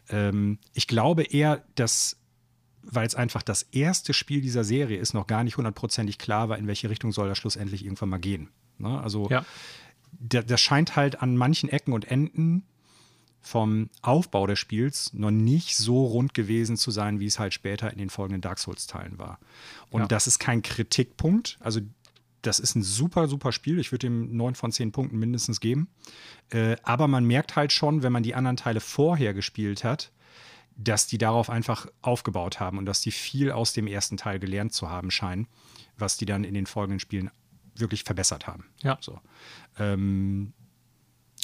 Ähm, 0.09 0.59
ich 0.73 0.87
glaube 0.87 1.23
eher, 1.23 1.63
dass 1.75 2.17
weil 2.89 3.05
es 3.05 3.15
einfach 3.15 3.43
das 3.43 3.63
erste 3.63 4.13
Spiel 4.13 4.41
dieser 4.41 4.63
Serie 4.63 4.97
ist, 4.97 5.13
noch 5.13 5.27
gar 5.27 5.43
nicht 5.43 5.57
hundertprozentig 5.57 6.17
klar 6.17 6.49
war, 6.49 6.57
in 6.57 6.67
welche 6.67 6.89
Richtung 6.89 7.11
soll 7.11 7.27
das 7.27 7.37
schlussendlich 7.37 7.83
irgendwann 7.83 8.09
mal 8.09 8.17
gehen. 8.17 8.49
Ne? 8.77 8.99
Also 9.01 9.29
ja. 9.29 9.45
das 10.21 10.61
scheint 10.61 10.95
halt 10.95 11.21
an 11.21 11.35
manchen 11.35 11.69
Ecken 11.69 11.91
und 11.91 12.09
Enden 12.09 12.63
vom 13.41 13.89
Aufbau 14.01 14.47
des 14.47 14.59
Spiels 14.59 15.13
noch 15.13 15.31
nicht 15.31 15.77
so 15.77 16.05
rund 16.05 16.33
gewesen 16.33 16.75
zu 16.75 16.91
sein, 16.91 17.19
wie 17.19 17.27
es 17.27 17.39
halt 17.39 17.53
später 17.53 17.91
in 17.91 17.97
den 17.97 18.09
folgenden 18.09 18.41
Dark 18.41 18.59
Souls-Teilen 18.59 19.19
war. 19.19 19.39
Und 19.89 20.01
ja. 20.01 20.07
das 20.07 20.27
ist 20.27 20.39
kein 20.39 20.61
Kritikpunkt. 20.61 21.57
Also, 21.61 21.79
das 22.47 22.59
ist 22.59 22.75
ein 22.75 22.83
super, 22.83 23.27
super 23.27 23.51
Spiel. 23.51 23.79
Ich 23.79 23.91
würde 23.91 24.07
ihm 24.07 24.35
neun 24.35 24.55
von 24.55 24.71
zehn 24.71 24.91
Punkten 24.91 25.19
mindestens 25.19 25.59
geben. 25.59 25.89
Äh, 26.49 26.77
aber 26.83 27.07
man 27.07 27.25
merkt 27.25 27.55
halt 27.55 27.71
schon, 27.71 28.03
wenn 28.03 28.13
man 28.13 28.23
die 28.23 28.35
anderen 28.35 28.57
Teile 28.57 28.79
vorher 28.79 29.33
gespielt 29.33 29.83
hat, 29.83 30.11
dass 30.77 31.07
die 31.07 31.17
darauf 31.17 31.49
einfach 31.49 31.87
aufgebaut 32.01 32.59
haben 32.59 32.77
und 32.77 32.85
dass 32.85 33.01
die 33.01 33.11
viel 33.11 33.51
aus 33.51 33.73
dem 33.73 33.87
ersten 33.87 34.15
Teil 34.15 34.39
gelernt 34.39 34.73
zu 34.73 34.89
haben 34.89 35.11
scheinen, 35.11 35.47
was 35.97 36.17
die 36.17 36.25
dann 36.25 36.43
in 36.43 36.53
den 36.53 36.67
folgenden 36.67 36.99
Spielen 36.99 37.31
wirklich 37.75 38.03
verbessert 38.03 38.47
haben. 38.47 38.65
Ja. 38.83 38.97
So. 39.01 39.19
Ähm, 39.77 40.53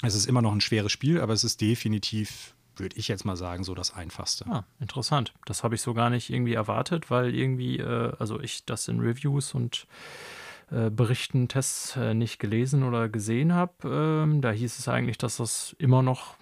es 0.04 0.16
ist 0.16 0.26
immer 0.26 0.42
noch 0.42 0.54
ein 0.54 0.62
schweres 0.62 0.92
Spiel, 0.92 1.20
aber 1.20 1.34
es 1.34 1.44
ist 1.44 1.62
definitiv, 1.62 2.56
würde 2.76 2.96
ich 2.96 3.08
jetzt 3.08 3.26
mal 3.26 3.36
sagen, 3.38 3.64
so 3.64 3.74
das 3.76 3.94
Einfachste. 3.94 4.46
Ah, 4.48 4.66
interessant. 4.80 5.34
Das 5.46 5.64
habe 5.64 5.76
ich 5.76 5.82
so 5.82 5.94
gar 5.94 6.10
nicht 6.10 6.30
irgendwie 6.30 6.54
erwartet, 6.54 7.10
weil 7.10 7.34
irgendwie, 7.36 7.80
äh, 7.80 8.14
also 8.20 8.40
ich 8.40 8.66
das 8.66 8.88
in 8.88 9.00
Reviews 9.00 9.54
und 9.54 9.88
äh, 10.72 10.90
Berichten, 10.90 11.48
Tests 11.48 11.96
äh, 11.96 12.14
nicht 12.14 12.40
gelesen 12.40 12.84
oder 12.84 13.10
gesehen 13.10 13.54
habe. 13.54 13.74
Ähm, 13.86 14.42
da 14.42 14.52
hieß 14.52 14.80
es 14.80 14.88
eigentlich, 14.88 15.18
dass 15.18 15.38
das 15.38 15.76
immer 15.80 16.02
noch, 16.02 16.36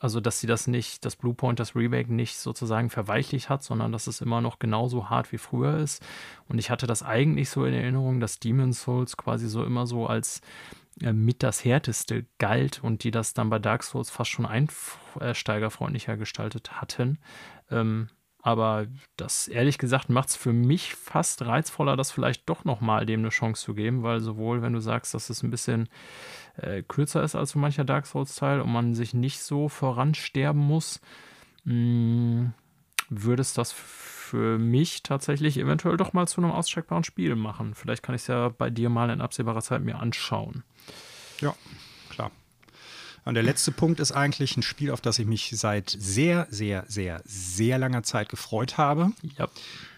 also 0.00 0.20
dass 0.20 0.40
sie 0.40 0.46
das 0.46 0.66
nicht, 0.66 1.04
das 1.04 1.16
Bluepoint, 1.16 1.60
das 1.60 1.74
Remake 1.74 2.12
nicht 2.12 2.38
sozusagen 2.38 2.90
verweichlicht 2.90 3.48
hat, 3.48 3.62
sondern 3.62 3.92
dass 3.92 4.06
es 4.06 4.20
immer 4.20 4.40
noch 4.40 4.58
genauso 4.58 5.10
hart 5.10 5.32
wie 5.32 5.38
früher 5.38 5.78
ist. 5.78 6.04
Und 6.48 6.58
ich 6.58 6.70
hatte 6.70 6.86
das 6.86 7.02
eigentlich 7.02 7.50
so 7.50 7.64
in 7.64 7.74
Erinnerung, 7.74 8.20
dass 8.20 8.38
Demon's 8.38 8.82
Souls 8.82 9.16
quasi 9.16 9.48
so 9.48 9.64
immer 9.64 9.86
so 9.86 10.06
als 10.06 10.40
äh, 11.02 11.12
mit 11.12 11.42
das 11.42 11.64
härteste 11.64 12.26
galt 12.38 12.82
und 12.82 13.04
die 13.04 13.10
das 13.10 13.34
dann 13.34 13.50
bei 13.50 13.58
Dark 13.58 13.84
Souls 13.84 14.10
fast 14.10 14.30
schon 14.30 14.46
einsteigerfreundlicher 14.46 16.16
gestaltet 16.16 16.80
hatten. 16.80 17.18
Ähm, 17.70 18.08
aber 18.48 18.86
das, 19.18 19.46
ehrlich 19.46 19.76
gesagt, 19.76 20.08
macht 20.08 20.30
es 20.30 20.36
für 20.36 20.54
mich 20.54 20.94
fast 20.94 21.44
reizvoller, 21.44 21.98
das 21.98 22.10
vielleicht 22.10 22.48
doch 22.48 22.64
nochmal 22.64 23.04
dem 23.04 23.20
eine 23.20 23.28
Chance 23.28 23.62
zu 23.62 23.74
geben, 23.74 24.02
weil 24.02 24.20
sowohl, 24.20 24.62
wenn 24.62 24.72
du 24.72 24.80
sagst, 24.80 25.12
dass 25.12 25.28
es 25.28 25.42
ein 25.42 25.50
bisschen 25.50 25.90
äh, 26.56 26.82
kürzer 26.82 27.22
ist 27.22 27.34
als 27.34 27.50
so 27.50 27.58
mancher 27.58 27.84
Dark 27.84 28.06
Souls-Teil 28.06 28.62
und 28.62 28.72
man 28.72 28.94
sich 28.94 29.12
nicht 29.12 29.40
so 29.40 29.68
voransterben 29.68 30.62
muss, 30.62 31.02
mh, 31.64 31.74
mm, 31.74 32.54
würde 33.10 33.42
es 33.42 33.52
das 33.52 33.72
für 33.72 34.58
mich 34.58 35.02
tatsächlich 35.02 35.58
eventuell 35.58 35.98
doch 35.98 36.14
mal 36.14 36.26
zu 36.26 36.40
einem 36.40 36.50
auscheckbaren 36.50 37.04
Spiel 37.04 37.36
machen. 37.36 37.74
Vielleicht 37.74 38.02
kann 38.02 38.14
ich 38.14 38.22
es 38.22 38.28
ja 38.28 38.48
bei 38.48 38.70
dir 38.70 38.88
mal 38.88 39.10
in 39.10 39.20
absehbarer 39.20 39.60
Zeit 39.60 39.82
mir 39.82 39.98
anschauen. 39.98 40.64
Ja. 41.42 41.54
Und 43.28 43.34
der 43.34 43.42
letzte 43.42 43.72
Punkt 43.72 44.00
ist 44.00 44.10
eigentlich 44.10 44.56
ein 44.56 44.62
Spiel, 44.62 44.90
auf 44.90 45.02
das 45.02 45.18
ich 45.18 45.26
mich 45.26 45.52
seit 45.54 45.90
sehr, 45.90 46.46
sehr, 46.48 46.86
sehr, 46.88 47.20
sehr 47.26 47.76
langer 47.76 48.02
Zeit 48.02 48.30
gefreut 48.30 48.78
habe. 48.78 49.12
Ja. 49.36 49.48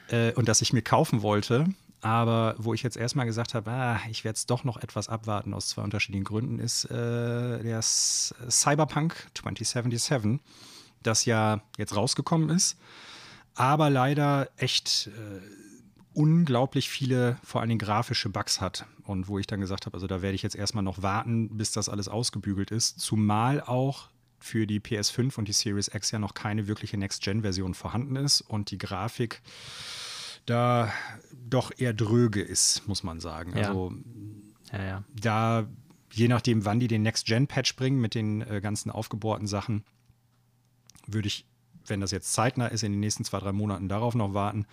Äh, 0.08 0.32
und 0.32 0.48
das 0.48 0.62
ich 0.62 0.72
mir 0.72 0.82
kaufen 0.82 1.22
wollte. 1.22 1.66
Aber 2.00 2.56
wo 2.58 2.74
ich 2.74 2.82
jetzt 2.82 2.96
erstmal 2.96 3.26
gesagt 3.26 3.54
habe, 3.54 3.70
ah, 3.70 4.00
ich 4.10 4.24
werde 4.24 4.34
es 4.34 4.46
doch 4.46 4.64
noch 4.64 4.78
etwas 4.78 5.08
abwarten 5.08 5.54
aus 5.54 5.68
zwei 5.68 5.82
unterschiedlichen 5.82 6.24
Gründen, 6.24 6.58
ist 6.58 6.86
äh, 6.86 7.62
der 7.62 7.80
Cyberpunk 7.82 9.14
2077, 9.34 10.40
das 11.04 11.24
ja 11.24 11.62
jetzt 11.78 11.94
rausgekommen 11.94 12.50
ist 12.50 12.78
aber 13.54 13.90
leider 13.90 14.48
echt 14.56 15.08
äh, 15.08 15.40
unglaublich 16.12 16.88
viele, 16.88 17.38
vor 17.42 17.60
allen 17.60 17.68
Dingen 17.68 17.78
grafische 17.78 18.28
Bugs 18.28 18.60
hat. 18.60 18.86
Und 19.04 19.28
wo 19.28 19.38
ich 19.38 19.46
dann 19.46 19.60
gesagt 19.60 19.86
habe, 19.86 19.94
also 19.94 20.06
da 20.06 20.22
werde 20.22 20.34
ich 20.34 20.42
jetzt 20.42 20.56
erstmal 20.56 20.84
noch 20.84 21.02
warten, 21.02 21.56
bis 21.56 21.72
das 21.72 21.88
alles 21.88 22.08
ausgebügelt 22.08 22.70
ist. 22.70 23.00
Zumal 23.00 23.60
auch 23.60 24.08
für 24.38 24.66
die 24.66 24.80
PS5 24.80 25.38
und 25.38 25.48
die 25.48 25.52
Series 25.52 25.88
X 25.92 26.10
ja 26.10 26.18
noch 26.18 26.34
keine 26.34 26.66
wirkliche 26.66 26.96
Next-Gen-Version 26.96 27.74
vorhanden 27.74 28.16
ist 28.16 28.40
und 28.40 28.70
die 28.70 28.78
Grafik 28.78 29.42
da 30.46 30.90
doch 31.48 31.70
eher 31.76 31.92
dröge 31.92 32.40
ist, 32.40 32.86
muss 32.88 33.02
man 33.02 33.20
sagen. 33.20 33.56
Ja. 33.56 33.68
Also 33.68 33.92
ja, 34.72 34.84
ja. 34.84 35.04
da, 35.20 35.68
je 36.12 36.28
nachdem, 36.28 36.64
wann 36.64 36.80
die 36.80 36.88
den 36.88 37.02
Next-Gen-Patch 37.02 37.76
bringen 37.76 38.00
mit 38.00 38.14
den 38.14 38.40
äh, 38.40 38.60
ganzen 38.62 38.90
aufgebohrten 38.90 39.46
Sachen, 39.46 39.84
würde 41.06 41.28
ich 41.28 41.46
wenn 41.86 42.00
das 42.00 42.10
jetzt 42.10 42.32
zeitnah 42.32 42.68
ist, 42.68 42.82
in 42.82 42.92
den 42.92 43.00
nächsten 43.00 43.24
zwei, 43.24 43.38
drei 43.38 43.52
Monaten 43.52 43.88
darauf 43.88 44.14
noch 44.14 44.32
warten. 44.32 44.66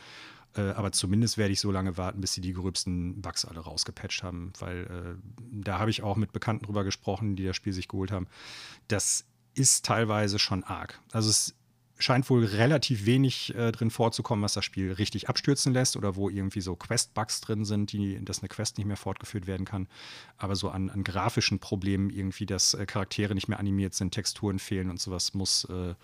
Äh, 0.58 0.72
aber 0.72 0.92
zumindest 0.92 1.38
werde 1.38 1.54
ich 1.54 1.60
so 1.60 1.72
lange 1.72 1.98
warten, 1.98 2.20
bis 2.20 2.34
sie 2.34 2.42
die 2.42 2.54
gröbsten 2.54 3.22
Bugs 3.22 3.46
alle 3.46 3.60
rausgepatcht 3.60 4.24
haben, 4.24 4.52
weil 4.60 4.84
äh, 4.86 5.22
da 5.52 5.80
habe 5.80 5.92
ich 5.92 6.04
auch 6.04 6.16
mit 6.16 6.34
Bekannten 6.34 6.66
drüber 6.66 6.84
gesprochen, 6.84 7.36
die 7.36 7.46
das 7.46 7.56
Spiel 7.56 7.74
sich 7.74 7.88
geholt 7.88 8.12
haben. 8.12 8.28
Das 8.88 9.26
ist 9.54 9.86
teilweise 9.86 10.40
schon 10.40 10.64
arg. 10.64 11.00
Also 11.12 11.30
es 11.30 11.56
scheint 12.00 12.30
wohl 12.30 12.46
relativ 12.46 13.06
wenig 13.06 13.56
äh, 13.56 13.72
drin 13.72 13.90
vorzukommen, 13.90 14.44
was 14.44 14.54
das 14.54 14.64
Spiel 14.64 14.92
richtig 14.94 15.30
abstürzen 15.30 15.74
lässt 15.74 15.98
oder 15.98 16.16
wo 16.16 16.30
irgendwie 16.30 16.62
so 16.62 16.76
Quest-Bugs 16.76 17.42
drin 17.42 17.66
sind, 17.66 17.92
die, 17.92 18.24
dass 18.24 18.40
eine 18.40 18.50
Quest 18.50 18.78
nicht 18.78 18.86
mehr 18.86 18.98
fortgeführt 18.98 19.48
werden 19.48 19.66
kann. 19.66 19.88
Aber 20.38 20.56
so 20.56 20.70
an, 20.70 20.90
an 20.90 21.04
grafischen 21.04 21.60
Problemen 21.60 22.10
irgendwie, 22.10 22.46
dass 22.46 22.74
äh, 22.74 22.86
Charaktere 22.86 23.34
nicht 23.34 23.48
mehr 23.48 23.60
animiert 23.60 23.94
sind, 23.94 24.12
Texturen 24.12 24.60
fehlen 24.60 24.90
und 24.90 25.00
sowas 25.00 25.34
muss 25.34 25.66
äh, 25.66 25.96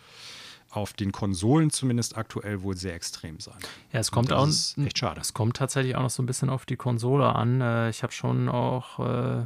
auf 0.75 0.93
den 0.93 1.11
Konsolen 1.11 1.69
zumindest 1.69 2.17
aktuell 2.17 2.61
wohl 2.61 2.75
sehr 2.75 2.93
extrem 2.95 3.39
sein. 3.39 3.57
Ja, 3.91 3.99
es 3.99 4.11
kommt 4.11 4.33
auch 4.33 4.47
echt 4.47 4.97
schade. 4.97 5.21
Es 5.21 5.33
kommt 5.33 5.57
tatsächlich 5.57 5.95
auch 5.95 6.01
noch 6.01 6.09
so 6.09 6.23
ein 6.23 6.25
bisschen 6.25 6.49
auf 6.49 6.65
die 6.65 6.75
Konsole 6.75 7.33
an. 7.35 7.61
Äh, 7.61 7.89
ich 7.89 8.03
habe 8.03 8.13
schon 8.13 8.49
auch 8.49 8.99
äh, 8.99 9.45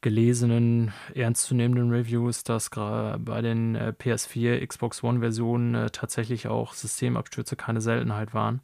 gelesenen, 0.00 0.92
ernstzunehmenden 1.14 1.90
Reviews, 1.90 2.42
dass 2.44 2.70
gerade 2.70 3.18
bei 3.18 3.42
den 3.42 3.74
äh, 3.74 3.92
PS4, 3.98 4.66
Xbox 4.66 5.02
One-Versionen 5.02 5.74
äh, 5.74 5.90
tatsächlich 5.90 6.48
auch 6.48 6.74
Systemabstürze 6.74 7.56
keine 7.56 7.80
Seltenheit 7.80 8.32
waren. 8.32 8.60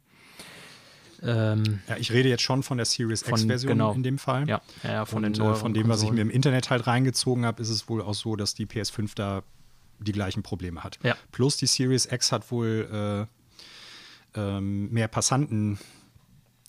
Ähm, 1.23 1.79
ja, 1.87 1.97
ich 1.97 2.11
rede 2.11 2.29
jetzt 2.29 2.43
schon 2.43 2.63
von 2.63 2.77
der 2.77 2.85
Series 2.85 3.27
X-Version 3.27 3.71
genau. 3.71 3.93
in 3.93 4.03
dem 4.03 4.17
Fall. 4.17 4.47
Ja, 4.47 4.61
ja 4.83 5.05
von 5.05 5.25
Und, 5.25 5.37
den 5.37 5.45
äh, 5.45 5.55
Von 5.55 5.73
dem, 5.73 5.89
was 5.89 6.03
ich 6.03 6.11
mir 6.11 6.21
im 6.21 6.29
Internet 6.29 6.69
halt 6.69 6.85
reingezogen 6.85 7.45
habe, 7.45 7.61
ist 7.61 7.69
es 7.69 7.89
wohl 7.89 8.01
auch 8.01 8.13
so, 8.13 8.35
dass 8.35 8.53
die 8.53 8.65
PS5 8.65 9.11
da 9.15 9.43
die 9.99 10.11
gleichen 10.11 10.43
Probleme 10.43 10.83
hat. 10.83 10.99
Ja. 11.03 11.15
Plus 11.31 11.57
die 11.57 11.67
Series 11.67 12.05
X 12.11 12.31
hat 12.31 12.51
wohl 12.51 13.27
äh, 14.35 14.39
ähm, 14.39 14.89
mehr 14.91 15.07
Passanten 15.07 15.79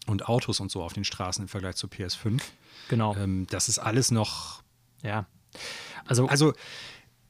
und 0.06 0.28
Autos 0.28 0.60
und 0.60 0.70
so 0.70 0.82
auf 0.82 0.92
den 0.92 1.04
Straßen 1.04 1.42
im 1.42 1.48
Vergleich 1.48 1.76
zur 1.76 1.90
PS5. 1.90 2.40
Genau. 2.88 3.14
Ähm, 3.16 3.46
das 3.50 3.68
ist 3.68 3.78
alles 3.78 4.10
noch. 4.10 4.62
Ja. 5.02 5.26
Also, 6.06 6.26
also 6.26 6.54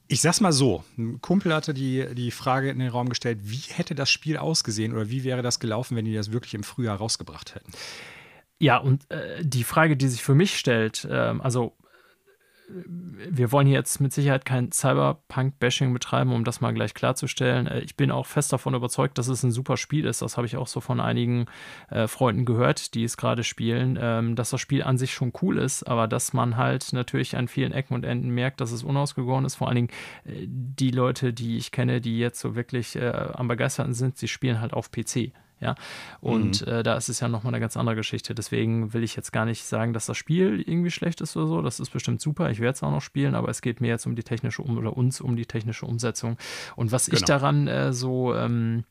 ich 0.07 0.21
sag's 0.21 0.41
mal 0.41 0.53
so: 0.53 0.85
Ein 0.97 1.21
Kumpel 1.21 1.53
hatte 1.53 1.75
die, 1.75 2.07
die 2.15 2.31
Frage 2.31 2.71
in 2.71 2.79
den 2.79 2.89
Raum 2.89 3.09
gestellt, 3.09 3.41
wie 3.43 3.63
hätte 3.69 3.95
das 3.95 4.11
Spiel 4.11 4.37
ausgesehen 4.37 4.93
oder 4.93 5.11
wie 5.11 5.25
wäre 5.25 5.43
das 5.43 5.61
gelaufen, 5.61 5.97
wenn 5.97 6.05
die 6.05 6.15
das 6.15 6.33
wirklich 6.33 6.55
im 6.55 6.63
Frühjahr 6.63 6.97
rausgebracht 6.97 7.55
hätten? 7.55 7.73
Ja, 8.61 8.79
und 8.79 9.09
äh, 9.11 9.45
die 9.45 9.65
Frage, 9.65 9.97
die 9.97 10.09
sich 10.09 10.23
für 10.23 10.35
mich 10.35 10.59
stellt, 10.59 11.05
äh, 11.05 11.13
also 11.13 11.77
wir 12.68 13.50
wollen 13.50 13.66
jetzt 13.66 14.00
mit 14.00 14.12
Sicherheit 14.12 14.44
kein 14.44 14.70
Cyberpunk-Bashing 14.72 15.92
betreiben, 15.92 16.33
um 16.33 16.44
das 16.44 16.61
mal 16.61 16.72
gleich 16.72 16.94
klarzustellen. 16.94 17.66
Äh, 17.66 17.81
ich 17.81 17.96
bin 17.96 18.11
auch 18.11 18.26
fest 18.26 18.52
davon 18.52 18.74
überzeugt, 18.74 19.18
dass 19.18 19.28
es 19.28 19.42
ein 19.42 19.50
super 19.50 19.76
Spiel 19.76 20.04
ist. 20.04 20.22
Das 20.22 20.37
habe 20.37 20.46
ich 20.46 20.57
auch 20.57 20.66
so 20.66 20.81
von 20.81 21.00
einigen 21.00 21.46
äh, 21.90 22.07
Freunden 22.07 22.44
gehört, 22.44 22.94
die 22.94 23.04
es 23.04 23.16
gerade 23.16 23.44
spielen, 23.44 23.98
ähm, 24.00 24.37
dass 24.37 24.50
das 24.50 24.61
Spiel 24.61 24.83
an 24.83 24.98
sich 24.98 25.12
schon 25.12 25.33
cool 25.42 25.59
ist, 25.59 25.85
aber 25.85 26.07
dass 26.07 26.33
man 26.33 26.57
halt 26.57 26.92
natürlich 26.92 27.37
an 27.37 27.48
vielen 27.48 27.72
Ecken 27.72 27.94
und 27.94 28.04
Enden 28.04 28.31
merkt, 28.31 28.61
dass 28.61 28.72
es 28.72 28.85
unausgegoren 28.85 29.44
ist. 29.44 29.54
Vor 29.54 29.68
allen 29.68 29.76
Dingen 29.76 29.90
äh, 30.24 30.46
die 30.46 30.90
Leute, 30.90 31.33
die 31.33 31.57
ich 31.57 31.72
kenne, 31.72 32.00
die 32.00 32.18
jetzt 32.18 32.40
so 32.40 32.54
wirklich 32.54 32.96
äh, 32.96 33.09
am 33.33 33.48
Begeisterten 33.48 33.94
sind, 33.94 34.18
sie 34.18 34.28
spielen 34.28 34.61
halt 34.61 34.74
auf 34.74 34.90
PC. 34.90 35.33
Ja, 35.61 35.75
und 36.21 36.64
mhm. 36.64 36.73
äh, 36.73 36.83
da 36.83 36.97
ist 36.97 37.09
es 37.09 37.21
ja 37.21 37.29
nochmal 37.29 37.53
eine 37.53 37.61
ganz 37.61 37.77
andere 37.77 37.97
Geschichte. 37.97 38.35
Deswegen 38.35 38.92
will 38.94 39.03
ich 39.03 39.16
jetzt 39.16 39.33
gar 39.33 39.44
nicht 39.44 39.64
sagen, 39.64 39.92
dass 39.92 40.07
das 40.07 40.16
Spiel 40.16 40.62
irgendwie 40.64 40.90
schlecht 40.90 41.21
ist 41.21 41.37
oder 41.37 41.47
so. 41.47 41.62
Das 41.62 41.81
ist 41.81 41.90
bestimmt 41.90 42.21
super. 42.21 42.51
Ich 42.51 42.61
werde 42.61 42.75
es 42.75 42.83
auch 42.83 42.90
noch 42.90 43.03
spielen, 43.03 43.35
aber 43.35 43.49
es 43.49 43.61
geht 43.61 43.81
mir 43.81 43.88
jetzt 43.88 44.07
um 44.07 44.14
die 44.14 44.23
technische 44.23 44.62
um 44.62 44.79
oder 44.79 44.97
uns 44.97 45.21
um 45.21 45.37
die 45.37 45.47
technische 45.47 45.87
Umsetzung. 45.87 46.37
Und 46.77 46.92
was 46.92 47.07
genau. 47.07 47.18
ich 47.18 47.25
daran 47.25 47.66
äh, 47.66 47.92
so 47.92 48.35
ähm, 48.35 48.85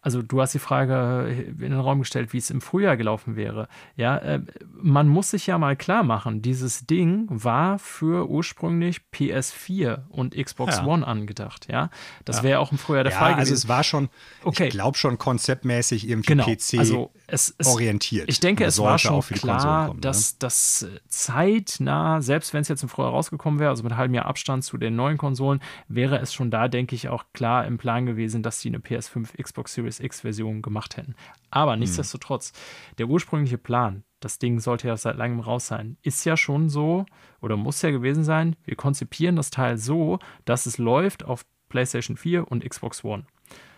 also 0.00 0.22
du 0.22 0.40
hast 0.40 0.54
die 0.54 0.58
Frage 0.58 1.44
in 1.48 1.58
den 1.58 1.80
Raum 1.80 2.00
gestellt, 2.00 2.32
wie 2.32 2.38
es 2.38 2.50
im 2.50 2.60
Frühjahr 2.60 2.96
gelaufen 2.96 3.36
wäre. 3.36 3.68
Ja, 3.96 4.16
äh, 4.18 4.40
man 4.72 5.08
muss 5.08 5.30
sich 5.30 5.46
ja 5.46 5.58
mal 5.58 5.76
klar 5.76 6.02
machen, 6.02 6.42
dieses 6.42 6.86
Ding 6.86 7.26
war 7.28 7.78
für 7.78 8.28
ursprünglich 8.28 9.00
PS4 9.12 10.08
und 10.08 10.36
Xbox 10.36 10.78
ja. 10.78 10.86
One 10.86 11.06
angedacht. 11.06 11.68
Ja, 11.70 11.90
das 12.24 12.38
ja. 12.38 12.42
wäre 12.44 12.60
auch 12.60 12.72
im 12.72 12.78
Frühjahr 12.78 13.04
der 13.04 13.12
ja, 13.12 13.18
Fall 13.18 13.34
also 13.34 13.36
gewesen. 13.36 13.52
Also 13.52 13.64
es 13.64 13.68
war 13.68 13.84
schon, 13.84 14.08
okay. 14.44 14.68
ich 14.68 14.70
glaube 14.70 14.96
schon 14.96 15.18
konzeptmäßig 15.18 16.08
irgendwie 16.08 16.26
genau. 16.26 16.44
PC 16.44 16.78
also 16.78 17.12
es, 17.28 17.54
es, 17.58 17.66
orientiert. 17.66 18.28
Ich 18.28 18.40
denke, 18.40 18.64
es 18.64 18.78
war 18.78 18.98
schon 18.98 19.20
klar, 19.20 19.88
kommen, 19.88 20.00
dass 20.00 20.32
ne? 20.32 20.36
das 20.40 20.86
zeitnah, 21.08 22.22
selbst 22.22 22.54
wenn 22.54 22.62
es 22.62 22.68
jetzt 22.68 22.82
im 22.82 22.88
Frühjahr 22.88 23.10
rausgekommen 23.10 23.60
wäre, 23.60 23.70
also 23.70 23.82
mit 23.82 23.96
halben 23.96 24.14
Jahr 24.14 24.26
Abstand 24.26 24.64
zu 24.64 24.78
den 24.78 24.96
neuen 24.96 25.18
Konsolen, 25.18 25.60
wäre 25.88 26.18
es 26.18 26.32
schon 26.32 26.50
da, 26.50 26.68
denke 26.68 26.94
ich, 26.94 27.08
auch 27.08 27.24
klar 27.32 27.66
im 27.66 27.78
Plan 27.78 28.06
gewesen, 28.06 28.42
dass 28.42 28.60
sie 28.60 28.68
eine 28.68 28.78
PS5 28.78 29.42
Xbox 29.42 29.74
Series 29.74 29.88
Series 29.88 30.00
X-Version 30.00 30.62
gemacht 30.62 30.96
hätten. 30.96 31.14
Aber 31.50 31.72
hm. 31.72 31.80
nichtsdestotrotz, 31.80 32.52
der 32.98 33.08
ursprüngliche 33.08 33.58
Plan, 33.58 34.04
das 34.20 34.38
Ding 34.38 34.60
sollte 34.60 34.88
ja 34.88 34.96
seit 34.96 35.16
langem 35.16 35.40
raus 35.40 35.66
sein, 35.66 35.96
ist 36.02 36.24
ja 36.24 36.36
schon 36.36 36.68
so 36.68 37.06
oder 37.40 37.56
muss 37.56 37.82
ja 37.82 37.90
gewesen 37.90 38.24
sein, 38.24 38.56
wir 38.64 38.76
konzipieren 38.76 39.36
das 39.36 39.50
Teil 39.50 39.78
so, 39.78 40.18
dass 40.44 40.66
es 40.66 40.78
läuft 40.78 41.24
auf 41.24 41.44
PlayStation 41.68 42.16
4 42.16 42.50
und 42.50 42.68
Xbox 42.68 43.04
One. 43.04 43.24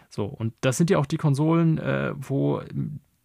So, 0.09 0.25
und 0.25 0.55
das 0.61 0.77
sind 0.77 0.91
ja 0.91 0.99
auch 0.99 1.07
die 1.07 1.19
Konsolen, 1.19 1.79
äh, 1.79 2.13
wo 2.17 2.63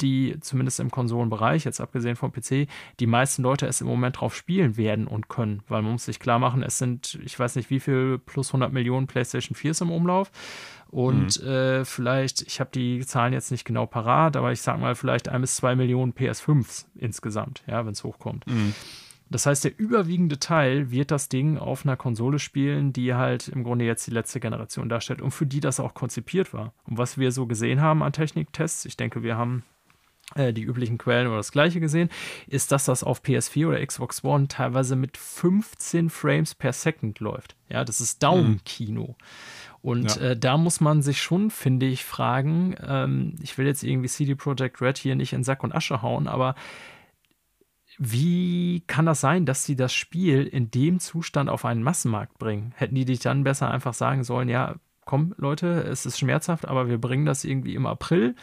die 0.02 0.38
zumindest 0.42 0.80
im 0.80 0.92
Konsolenbereich, 0.92 1.66
jetzt 1.66 1.82
abgesehen 1.82 2.16
vom 2.16 2.32
PC, 2.32 2.68
die 3.00 3.08
meisten 3.08 3.44
Leute 3.44 3.68
es 3.68 3.82
im 3.82 3.88
Moment 3.88 4.20
drauf 4.20 4.36
spielen 4.36 4.78
werden 4.78 5.08
und 5.08 5.28
können, 5.30 5.64
weil 5.68 5.82
man 5.82 5.94
muss 5.94 6.06
sich 6.06 6.20
klar 6.20 6.40
machen, 6.40 6.64
es 6.64 6.78
sind, 6.78 7.20
ich 7.24 7.38
weiß 7.38 7.56
nicht 7.56 7.70
wie 7.70 7.80
viel, 7.80 8.20
plus 8.20 8.50
100 8.50 8.72
Millionen 8.72 9.08
PlayStation 9.08 9.56
4s 9.56 9.82
im 9.82 9.92
Umlauf 9.92 10.32
und 10.88 11.42
mhm. 11.42 11.48
äh, 11.48 11.86
vielleicht, 11.86 12.42
ich 12.44 12.60
habe 12.60 12.70
die 12.74 13.06
Zahlen 13.06 13.34
jetzt 13.34 13.52
nicht 13.52 13.66
genau 13.66 13.86
parat, 13.86 14.38
aber 14.38 14.52
ich 14.52 14.62
sage 14.62 14.80
mal 14.80 14.96
vielleicht 14.96 15.30
ein 15.30 15.42
bis 15.42 15.56
zwei 15.56 15.76
Millionen 15.76 16.14
PS5s 16.14 16.86
insgesamt, 16.96 17.64
ja, 17.68 17.86
wenn 17.86 17.94
es 17.94 18.04
hochkommt. 18.04 18.48
Mhm. 18.48 18.74
Das 19.30 19.46
heißt, 19.46 19.64
der 19.64 19.78
überwiegende 19.80 20.38
Teil 20.38 20.92
wird 20.92 21.10
das 21.10 21.30
Ding 21.30 21.58
auf 21.58 21.84
einer 21.84 21.98
Konsole 21.98 22.38
spielen, 22.38 22.94
die 22.94 23.16
halt 23.16 23.48
im 23.48 23.64
Grunde 23.64 23.86
jetzt 23.86 24.06
die 24.06 24.12
letzte 24.12 24.40
Generation 24.40 24.88
darstellt 24.88 25.22
und 25.22 25.32
für 25.32 25.48
die 25.48 25.60
das 25.60 25.80
auch 25.80 25.96
konzipiert 25.96 26.54
war. 26.54 26.74
Und 26.84 26.98
was 26.98 27.18
wir 27.18 27.32
so 27.32 27.48
gesehen 27.48 27.82
haben 27.82 28.04
an 28.04 28.14
Techniktests, 28.14 28.86
ich 28.86 28.98
denke, 28.98 29.24
wir 29.24 29.36
haben 29.36 29.64
die 30.36 30.64
üblichen 30.64 30.98
Quellen 30.98 31.28
oder 31.28 31.38
das 31.38 31.52
gleiche 31.52 31.80
gesehen, 31.80 32.10
ist, 32.48 32.72
dass 32.72 32.86
das 32.86 33.04
auf 33.04 33.22
PS4 33.22 33.68
oder 33.68 33.86
Xbox 33.86 34.24
One 34.24 34.48
teilweise 34.48 34.96
mit 34.96 35.18
15 35.18 36.10
Frames 36.10 36.56
per 36.56 36.74
Second 36.74 37.20
läuft. 37.20 37.56
Ja, 37.70 37.86
das 37.86 38.02
ist 38.02 38.24
Daumenkino. 38.24 39.10
Mhm. 39.10 39.16
Und 39.82 40.16
ja. 40.16 40.32
äh, 40.32 40.38
da 40.38 40.58
muss 40.58 40.82
man 40.82 41.04
sich 41.04 41.22
schon, 41.22 41.52
finde 41.52 41.86
ich, 41.86 42.04
fragen, 42.04 42.76
ähm, 42.86 43.36
ich 43.42 43.58
will 43.60 43.68
jetzt 43.68 43.84
irgendwie 43.84 44.10
CD 44.10 44.34
Projekt 44.34 44.82
Red 44.82 44.98
hier 44.98 45.16
nicht 45.16 45.32
in 45.32 45.44
Sack 45.44 45.64
und 45.64 45.74
Asche 45.74 46.02
hauen, 46.02 46.28
aber 46.28 46.56
wie 47.98 48.84
kann 48.88 49.06
das 49.06 49.22
sein, 49.22 49.46
dass 49.46 49.64
sie 49.64 49.76
das 49.76 49.94
Spiel 49.94 50.48
in 50.48 50.72
dem 50.72 51.00
Zustand 51.00 51.50
auf 51.50 51.66
einen 51.66 51.84
Massenmarkt 51.84 52.40
bringen? 52.40 52.74
Hätten 52.76 52.96
die 52.96 53.06
dich 53.06 53.20
dann 53.20 53.44
besser 53.44 53.70
einfach 53.70 53.94
sagen 53.94 54.24
sollen, 54.24 54.50
ja, 54.50 54.76
komm 55.06 55.36
Leute, 55.38 55.84
es 55.84 56.06
ist 56.06 56.18
schmerzhaft, 56.18 56.68
aber 56.68 56.90
wir 56.90 56.98
bringen 56.98 57.28
das 57.28 57.46
irgendwie 57.46 57.76
im 57.76 57.86
April 57.86 58.36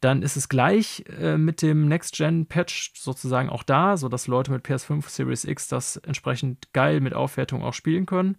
dann 0.00 0.22
ist 0.22 0.36
es 0.36 0.48
gleich 0.48 1.04
äh, 1.20 1.38
mit 1.38 1.62
dem 1.62 1.88
Next-Gen-Patch 1.88 2.92
sozusagen 2.94 3.48
auch 3.48 3.62
da, 3.62 3.96
sodass 3.96 4.26
Leute 4.26 4.52
mit 4.52 4.64
PS5 4.64 5.08
Series 5.08 5.44
X 5.44 5.68
das 5.68 5.96
entsprechend 5.96 6.72
geil 6.72 7.00
mit 7.00 7.14
Aufwertung 7.14 7.62
auch 7.62 7.74
spielen 7.74 8.06
können. 8.06 8.36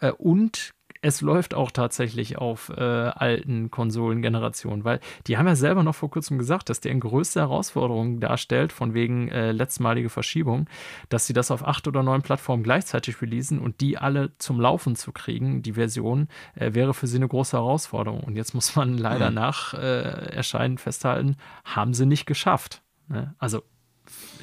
Äh, 0.00 0.12
und 0.12 0.72
es 1.04 1.20
läuft 1.20 1.52
auch 1.52 1.70
tatsächlich 1.70 2.38
auf 2.38 2.70
äh, 2.70 2.80
alten 2.80 3.70
Konsolengenerationen, 3.70 4.84
weil 4.84 5.00
die 5.26 5.36
haben 5.36 5.46
ja 5.46 5.54
selber 5.54 5.82
noch 5.82 5.94
vor 5.94 6.10
kurzem 6.10 6.38
gesagt, 6.38 6.70
dass 6.70 6.82
eine 6.82 6.98
größte 6.98 7.40
Herausforderung 7.40 8.20
darstellt, 8.20 8.72
von 8.72 8.94
wegen 8.94 9.28
äh, 9.28 9.52
letztmalige 9.52 10.08
Verschiebung, 10.08 10.66
dass 11.10 11.26
sie 11.26 11.34
das 11.34 11.50
auf 11.50 11.66
acht 11.66 11.86
oder 11.86 12.02
neun 12.02 12.22
Plattformen 12.22 12.62
gleichzeitig 12.62 13.20
releasen 13.20 13.58
und 13.58 13.82
die 13.82 13.98
alle 13.98 14.32
zum 14.38 14.58
Laufen 14.58 14.96
zu 14.96 15.12
kriegen, 15.12 15.60
die 15.60 15.74
Version, 15.74 16.28
äh, 16.54 16.72
wäre 16.72 16.94
für 16.94 17.06
sie 17.06 17.18
eine 17.18 17.28
große 17.28 17.54
Herausforderung. 17.54 18.20
Und 18.20 18.36
jetzt 18.36 18.54
muss 18.54 18.74
man 18.74 18.96
leider 18.96 19.28
mhm. 19.28 19.34
nach 19.34 19.74
äh, 19.74 19.78
Erscheinen 19.78 20.78
festhalten, 20.78 21.36
haben 21.66 21.92
sie 21.92 22.06
nicht 22.06 22.24
geschafft. 22.24 22.82
Ne? 23.08 23.34
Also 23.36 23.62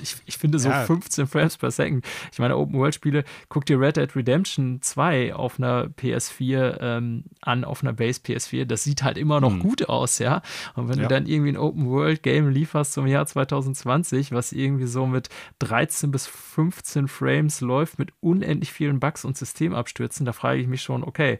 ich, 0.02 0.16
ich 0.26 0.38
finde 0.38 0.60
so 0.60 0.70
ja. 0.70 0.86
15 0.86 1.28
Frames 1.28 1.58
per 1.58 1.72
Second. 1.72 2.06
Ich 2.32 2.40
meine, 2.40 2.58
Open-World-Spiele, 2.58 3.24
guck 3.50 3.66
dir 3.66 3.80
Red 3.80 3.98
Dead 3.98 4.16
Redemption 4.16 4.82
2 4.82 5.36
auf 5.36 5.60
einer 5.60 5.88
PS4 5.88 6.78
ähm, 6.82 7.26
an, 7.42 7.64
auf 7.64 7.84
einer 7.84 7.94
Base 7.94 8.22
PS4. 8.22 8.66
Das 8.66 8.84
sieht 8.84 9.04
halt 9.04 9.18
immer 9.18 9.40
noch 9.42 9.52
hm. 9.52 9.60
gut 9.60 9.90
aus, 9.90 10.20
ja. 10.20 10.42
Und 10.76 10.90
wenn 10.90 10.98
ja. 10.98 11.04
du 11.04 11.08
dann 11.08 11.26
irgendwie 11.26 11.52
ein 11.52 11.58
Open-World-Game 11.58 12.50
lieferst 12.50 12.94
zum 12.94 13.08
Jahr 13.08 13.26
2020, 13.26 14.32
was 14.32 14.52
irgendwie 14.52 14.88
so 14.88 15.06
mit 15.06 15.30
13 15.60 16.12
bis 16.12 16.28
15 16.28 17.08
Frames 17.08 17.62
läuft, 17.62 18.00
mit 18.00 18.12
unendlich 18.20 18.72
vielen 18.72 19.00
Bugs 19.00 19.26
und 19.26 19.38
Systemabstürzen, 19.38 20.26
da 20.26 20.34
frage 20.34 20.62
ich 20.62 20.68
mich 20.68 20.82
schon, 20.82 21.04
okay, 21.04 21.40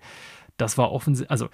das 0.58 0.78
war 0.78 0.92
offensichtlich, 0.92 1.32
also, 1.32 1.50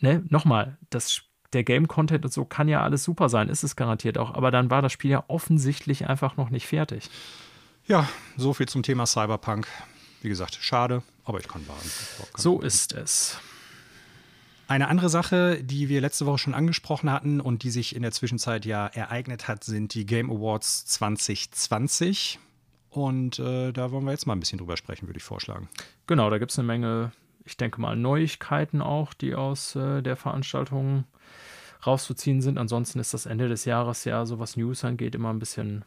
ne, 0.00 0.24
nochmal, 0.28 0.78
das 0.90 1.12
Spiel 1.12 1.25
der 1.52 1.64
Game-Content 1.64 2.24
und 2.24 2.32
so 2.32 2.44
kann 2.44 2.68
ja 2.68 2.82
alles 2.82 3.04
super 3.04 3.28
sein, 3.28 3.48
ist 3.48 3.62
es 3.62 3.76
garantiert 3.76 4.18
auch, 4.18 4.34
aber 4.34 4.50
dann 4.50 4.70
war 4.70 4.82
das 4.82 4.92
Spiel 4.92 5.10
ja 5.10 5.24
offensichtlich 5.28 6.08
einfach 6.08 6.36
noch 6.36 6.50
nicht 6.50 6.66
fertig. 6.66 7.10
Ja, 7.86 8.08
so 8.36 8.52
viel 8.52 8.66
zum 8.66 8.82
Thema 8.82 9.06
Cyberpunk. 9.06 9.68
Wie 10.22 10.28
gesagt, 10.28 10.58
schade, 10.60 11.02
aber 11.24 11.38
ich 11.38 11.46
kann 11.46 11.66
warten. 11.68 11.88
So 12.36 12.60
ist 12.60 12.92
es. 12.92 13.38
Eine 14.68 14.88
andere 14.88 15.08
Sache, 15.08 15.62
die 15.62 15.88
wir 15.88 16.00
letzte 16.00 16.26
Woche 16.26 16.38
schon 16.38 16.54
angesprochen 16.54 17.10
hatten 17.10 17.40
und 17.40 17.62
die 17.62 17.70
sich 17.70 17.94
in 17.94 18.02
der 18.02 18.10
Zwischenzeit 18.10 18.64
ja 18.64 18.86
ereignet 18.86 19.46
hat, 19.46 19.62
sind 19.62 19.94
die 19.94 20.06
Game 20.06 20.28
Awards 20.30 20.86
2020. 20.86 22.40
Und 22.90 23.38
äh, 23.38 23.70
da 23.72 23.92
wollen 23.92 24.04
wir 24.04 24.10
jetzt 24.10 24.26
mal 24.26 24.34
ein 24.34 24.40
bisschen 24.40 24.58
drüber 24.58 24.76
sprechen, 24.76 25.06
würde 25.06 25.18
ich 25.18 25.22
vorschlagen. 25.22 25.68
Genau, 26.08 26.30
da 26.30 26.38
gibt 26.38 26.50
es 26.50 26.58
eine 26.58 26.66
Menge, 26.66 27.12
ich 27.46 27.56
denke 27.56 27.80
mal, 27.80 27.96
Neuigkeiten 27.96 28.82
auch, 28.82 29.14
die 29.14 29.34
aus 29.34 29.76
äh, 29.76 30.02
der 30.02 30.16
Veranstaltung 30.16 31.04
rauszuziehen 31.86 32.40
sind. 32.40 32.58
Ansonsten 32.58 32.98
ist 32.98 33.14
das 33.14 33.26
Ende 33.26 33.48
des 33.48 33.64
Jahres 33.64 34.04
ja, 34.04 34.26
so 34.26 34.38
was 34.38 34.56
News 34.56 34.84
angeht, 34.84 35.14
immer 35.14 35.30
ein 35.30 35.38
bisschen 35.38 35.84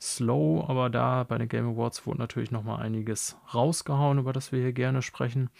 slow, 0.00 0.64
aber 0.68 0.90
da 0.90 1.24
bei 1.24 1.38
den 1.38 1.48
Game 1.48 1.68
Awards 1.68 2.06
wurde 2.06 2.18
natürlich 2.18 2.50
noch 2.50 2.64
mal 2.64 2.76
einiges 2.76 3.36
rausgehauen, 3.54 4.18
über 4.18 4.32
das 4.32 4.50
wir 4.50 4.60
hier 4.60 4.72
gerne 4.72 5.02
sprechen. 5.02 5.50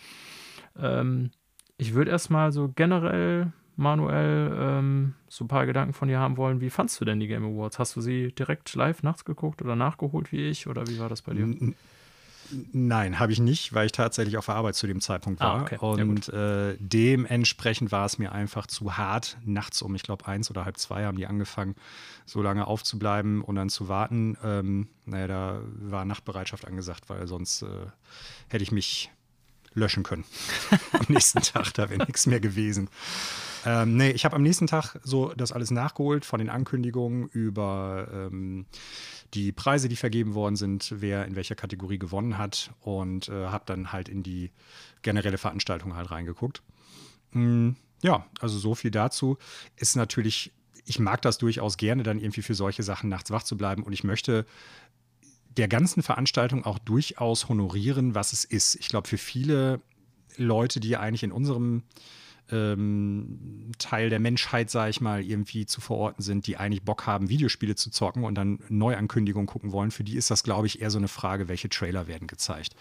Ähm, 0.79 1.31
ich 1.77 1.95
würde 1.95 2.11
erstmal 2.11 2.51
so 2.51 2.73
generell, 2.75 3.53
Manuel, 3.77 4.57
ähm, 4.59 5.15
so 5.29 5.45
ein 5.45 5.49
paar 5.49 5.67
Gedanken 5.67 5.93
von 5.93 6.09
dir 6.09 6.19
haben 6.19 6.37
wollen. 6.37 6.61
Wie 6.61 6.71
fandst 6.71 7.01
du 7.01 7.05
denn 7.05 7.21
die 7.21 7.29
Game 7.29 7.45
Awards? 7.45 7.79
Hast 7.79 7.95
du 7.95 8.01
sie 8.01 8.33
direkt 8.33 8.75
live 8.75 9.03
nachts 9.03 9.25
geguckt 9.25 9.63
oder 9.63 9.77
nachgeholt 9.77 10.33
wie 10.33 10.49
ich 10.49 10.67
oder 10.67 10.87
wie 10.87 10.99
war 10.99 11.09
das 11.09 11.23
bei 11.23 11.35
dir? 11.35 11.75
Nein, 12.73 13.19
habe 13.19 13.33
ich 13.33 13.41
nicht, 13.41 13.73
weil 13.73 13.87
ich 13.87 13.93
tatsächlich 13.93 14.37
auf 14.37 14.47
der 14.47 14.57
Arbeit 14.57 14.75
zu 14.75 14.87
dem 14.87 15.01
Zeitpunkt 15.01 15.41
ah, 15.41 15.45
war. 15.45 15.61
Ah, 15.61 15.63
okay. 15.63 15.79
Und 15.79 16.29
äh, 16.29 16.77
dementsprechend 16.79 17.93
war 17.93 18.07
es 18.07 18.19
mir 18.19 18.33
einfach 18.33 18.67
zu 18.67 18.97
hart, 18.97 19.39
nachts 19.45 19.83
um, 19.83 19.95
ich 19.95 20.03
glaube, 20.03 20.27
eins 20.27 20.51
oder 20.51 20.65
halb 20.65 20.77
zwei 20.77 21.05
haben 21.05 21.17
die 21.17 21.27
angefangen, 21.27 21.75
so 22.27 22.43
lange 22.43 22.67
aufzubleiben 22.67 23.43
und 23.43 23.57
dann 23.57 23.71
zu 23.71 23.89
warten. 23.89 24.37
Ähm, 24.45 24.89
naja, 25.05 25.27
da 25.27 25.61
war 25.81 26.05
Nachtbereitschaft 26.05 26.67
angesagt, 26.67 27.09
weil 27.09 27.27
sonst 27.27 27.63
äh, 27.63 27.67
hätte 28.49 28.63
ich 28.63 28.73
mich 28.73 29.11
löschen 29.75 30.03
können. 30.03 30.25
am 30.93 31.07
nächsten 31.09 31.41
Tag, 31.41 31.73
da 31.75 31.89
wäre 31.91 32.05
nichts 32.05 32.27
mehr 32.27 32.41
gewesen. 32.41 32.89
Ähm, 33.65 33.97
nee, 33.97 34.11
ich 34.11 34.25
habe 34.25 34.37
am 34.37 34.43
nächsten 34.43 34.67
Tag 34.67 34.99
so 35.03 35.33
das 35.37 35.53
alles 35.53 35.71
nachgeholt, 35.71 36.25
von 36.25 36.39
den 36.39 36.51
Ankündigungen 36.51 37.29
über 37.29 38.09
ähm, 38.13 38.67
die 39.35 39.53
Preise, 39.53 39.89
die 39.89 39.97
vergeben 39.97 40.35
worden 40.35 40.57
sind, 40.57 40.95
wer 40.99 41.25
in 41.27 41.37
welcher 41.37 41.55
Kategorie 41.55 41.99
gewonnen 41.99 42.39
hat 42.39 42.71
und 42.81 43.29
äh, 43.29 43.47
habe 43.47 43.65
dann 43.67 43.93
halt 43.93 44.09
in 44.09 44.23
die 44.23 44.51
generelle 45.03 45.39
Veranstaltung 45.39 45.97
halt 45.97 46.11
reingeguckt. 46.11 46.63
Mm, 47.33 47.71
ja, 48.03 48.27
also 48.41 48.59
so 48.59 48.75
viel 48.75 48.91
dazu. 48.91 49.39
Ist 49.77 49.97
natürlich, 49.97 50.53
ich 50.85 50.99
mag 50.99 51.23
das 51.23 51.39
durchaus 51.39 51.77
gerne, 51.77 52.03
dann 52.03 52.19
irgendwie 52.19 52.43
für 52.43 52.55
solche 52.55 52.83
Sachen 52.83 53.09
nachts 53.09 53.31
wach 53.31 53.43
zu 53.43 53.57
bleiben 53.57 53.83
und 53.85 53.93
ich 53.93 54.05
möchte 54.05 54.45
der 55.57 55.69
ganzen 55.69 56.03
Veranstaltung 56.03 56.65
auch 56.65 56.79
durchaus 56.79 57.49
honorieren, 57.49 58.15
was 58.15 58.33
es 58.33 58.45
ist. 58.45 58.75
Ich 58.77 58.89
glaube, 58.89 59.09
für 59.09 59.19
viele 59.19 59.81
Leute, 60.37 60.81
die 60.81 60.97
eigentlich 60.97 61.23
in 61.23 61.33
unserem 61.33 61.83
ähm, 62.53 63.73
Teil 63.79 64.11
der 64.11 64.21
Menschheit, 64.21 64.71
sage 64.71 64.91
ich 64.91 65.01
mal, 65.01 65.23
irgendwie 65.23 65.67
zu 65.67 65.81
verorten 65.81 66.23
sind, 66.23 66.47
die 66.47 66.57
eigentlich 66.57 66.83
Bock 66.83 67.07
haben, 67.07 67.29
Videospiele 67.29 67.75
zu 67.75 67.91
zocken 67.91 68.25
und 68.25 68.35
dann 68.35 68.61
Neuankündigungen 68.69 69.47
gucken 69.47 69.73
wollen, 69.73 69.91
für 69.91 70.05
die 70.05 70.17
ist 70.17 70.31
das, 70.31 70.45
glaube 70.45 70.67
ich, 70.67 70.83
eher 70.83 70.91
so 70.91 70.99
eine 70.99 71.09
Frage, 71.09 71.49
welche 71.49 71.69
Trailer 71.69 72.07
werden 72.07 72.29
gezeigt. 72.29 72.77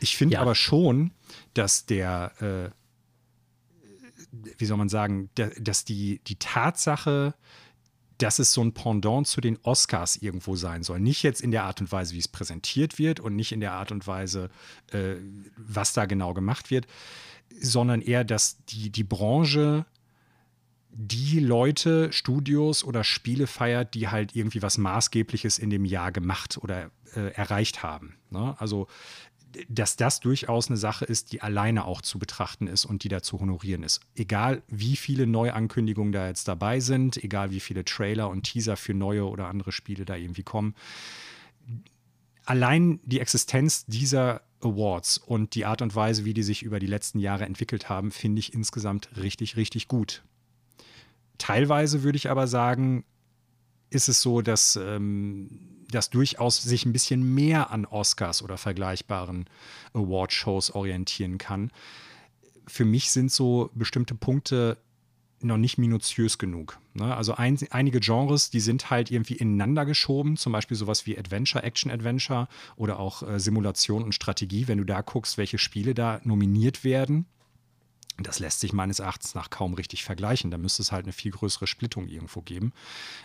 Ich 0.00 0.16
finde 0.16 0.34
ja. 0.34 0.40
aber 0.40 0.54
schon, 0.54 1.12
dass 1.54 1.86
der, 1.86 2.32
äh, 2.40 2.70
wie 4.58 4.66
soll 4.66 4.76
man 4.76 4.88
sagen, 4.88 5.30
der, 5.36 5.50
dass 5.60 5.84
die, 5.84 6.20
die 6.26 6.36
Tatsache, 6.36 7.34
dass 8.18 8.38
es 8.38 8.52
so 8.52 8.62
ein 8.62 8.74
Pendant 8.74 9.26
zu 9.26 9.40
den 9.40 9.58
Oscars 9.62 10.16
irgendwo 10.16 10.56
sein 10.56 10.82
soll. 10.82 11.00
Nicht 11.00 11.22
jetzt 11.22 11.40
in 11.40 11.50
der 11.50 11.64
Art 11.64 11.80
und 11.80 11.90
Weise, 11.90 12.14
wie 12.14 12.18
es 12.18 12.28
präsentiert 12.28 12.98
wird 12.98 13.20
und 13.20 13.34
nicht 13.34 13.52
in 13.52 13.60
der 13.60 13.72
Art 13.72 13.92
und 13.92 14.06
Weise, 14.06 14.50
äh, 14.92 15.16
was 15.56 15.92
da 15.92 16.06
genau 16.06 16.34
gemacht 16.34 16.70
wird, 16.70 16.86
sondern 17.60 18.00
eher, 18.00 18.24
dass 18.24 18.64
die, 18.66 18.90
die 18.90 19.04
Branche 19.04 19.86
die 20.96 21.40
Leute, 21.40 22.12
Studios 22.12 22.84
oder 22.84 23.02
Spiele 23.02 23.48
feiert, 23.48 23.94
die 23.94 24.08
halt 24.08 24.36
irgendwie 24.36 24.62
was 24.62 24.78
Maßgebliches 24.78 25.58
in 25.58 25.70
dem 25.70 25.84
Jahr 25.84 26.12
gemacht 26.12 26.58
oder 26.62 26.90
äh, 27.16 27.32
erreicht 27.32 27.82
haben. 27.82 28.14
Ne? 28.30 28.54
Also, 28.58 28.86
dass 29.68 29.96
das 29.96 30.20
durchaus 30.20 30.68
eine 30.68 30.76
Sache 30.76 31.04
ist, 31.04 31.32
die 31.32 31.42
alleine 31.42 31.84
auch 31.84 32.00
zu 32.00 32.18
betrachten 32.18 32.66
ist 32.66 32.84
und 32.84 33.04
die 33.04 33.08
da 33.08 33.22
zu 33.22 33.40
honorieren 33.40 33.82
ist. 33.82 34.00
Egal 34.14 34.62
wie 34.68 34.96
viele 34.96 35.26
Neuankündigungen 35.26 36.12
da 36.12 36.28
jetzt 36.28 36.48
dabei 36.48 36.80
sind, 36.80 37.22
egal 37.22 37.50
wie 37.50 37.60
viele 37.60 37.84
Trailer 37.84 38.30
und 38.30 38.42
Teaser 38.42 38.76
für 38.76 38.94
neue 38.94 39.28
oder 39.28 39.48
andere 39.48 39.72
Spiele 39.72 40.04
da 40.04 40.16
irgendwie 40.16 40.42
kommen. 40.42 40.74
Allein 42.44 43.00
die 43.04 43.20
Existenz 43.20 43.86
dieser 43.86 44.42
Awards 44.64 45.18
und 45.18 45.54
die 45.54 45.64
Art 45.64 45.82
und 45.82 45.94
Weise, 45.94 46.24
wie 46.24 46.34
die 46.34 46.42
sich 46.42 46.62
über 46.62 46.78
die 46.78 46.86
letzten 46.86 47.18
Jahre 47.18 47.44
entwickelt 47.44 47.88
haben, 47.88 48.10
finde 48.10 48.40
ich 48.40 48.54
insgesamt 48.54 49.10
richtig, 49.16 49.56
richtig 49.56 49.88
gut. 49.88 50.22
Teilweise 51.38 52.02
würde 52.02 52.16
ich 52.16 52.30
aber 52.30 52.46
sagen, 52.46 53.04
ist 53.90 54.08
es 54.08 54.22
so, 54.22 54.42
dass 54.42 54.76
ähm, 54.76 55.48
das 55.90 56.10
durchaus 56.10 56.62
sich 56.62 56.84
ein 56.84 56.92
bisschen 56.92 57.34
mehr 57.34 57.70
an 57.70 57.86
Oscars 57.86 58.42
oder 58.42 58.58
vergleichbaren 58.58 59.46
Award-Shows 59.92 60.70
orientieren 60.70 61.38
kann. 61.38 61.70
Für 62.66 62.84
mich 62.84 63.10
sind 63.10 63.30
so 63.30 63.70
bestimmte 63.74 64.14
Punkte 64.14 64.78
noch 65.44 65.56
nicht 65.56 65.78
minutiös 65.78 66.38
genug. 66.38 66.78
Ne? 66.94 67.14
Also 67.14 67.34
ein, 67.34 67.58
einige 67.70 68.00
Genres, 68.00 68.50
die 68.50 68.60
sind 68.60 68.90
halt 68.90 69.10
irgendwie 69.10 69.34
ineinander 69.34 69.84
geschoben, 69.84 70.36
zum 70.36 70.52
Beispiel 70.52 70.76
sowas 70.76 71.06
wie 71.06 71.18
Adventure, 71.18 71.62
Action-Adventure 71.62 72.48
oder 72.76 72.98
auch 72.98 73.22
äh, 73.22 73.38
Simulation 73.38 74.02
und 74.02 74.14
Strategie. 74.14 74.68
Wenn 74.68 74.78
du 74.78 74.84
da 74.84 75.00
guckst, 75.00 75.38
welche 75.38 75.58
Spiele 75.58 75.94
da 75.94 76.20
nominiert 76.24 76.84
werden, 76.84 77.26
das 78.18 78.38
lässt 78.38 78.60
sich 78.60 78.72
meines 78.72 79.00
Erachtens 79.00 79.34
nach 79.34 79.50
kaum 79.50 79.74
richtig 79.74 80.04
vergleichen. 80.04 80.50
Da 80.50 80.58
müsste 80.58 80.82
es 80.82 80.92
halt 80.92 81.04
eine 81.04 81.12
viel 81.12 81.32
größere 81.32 81.66
Splittung 81.66 82.06
irgendwo 82.06 82.42
geben. 82.42 82.72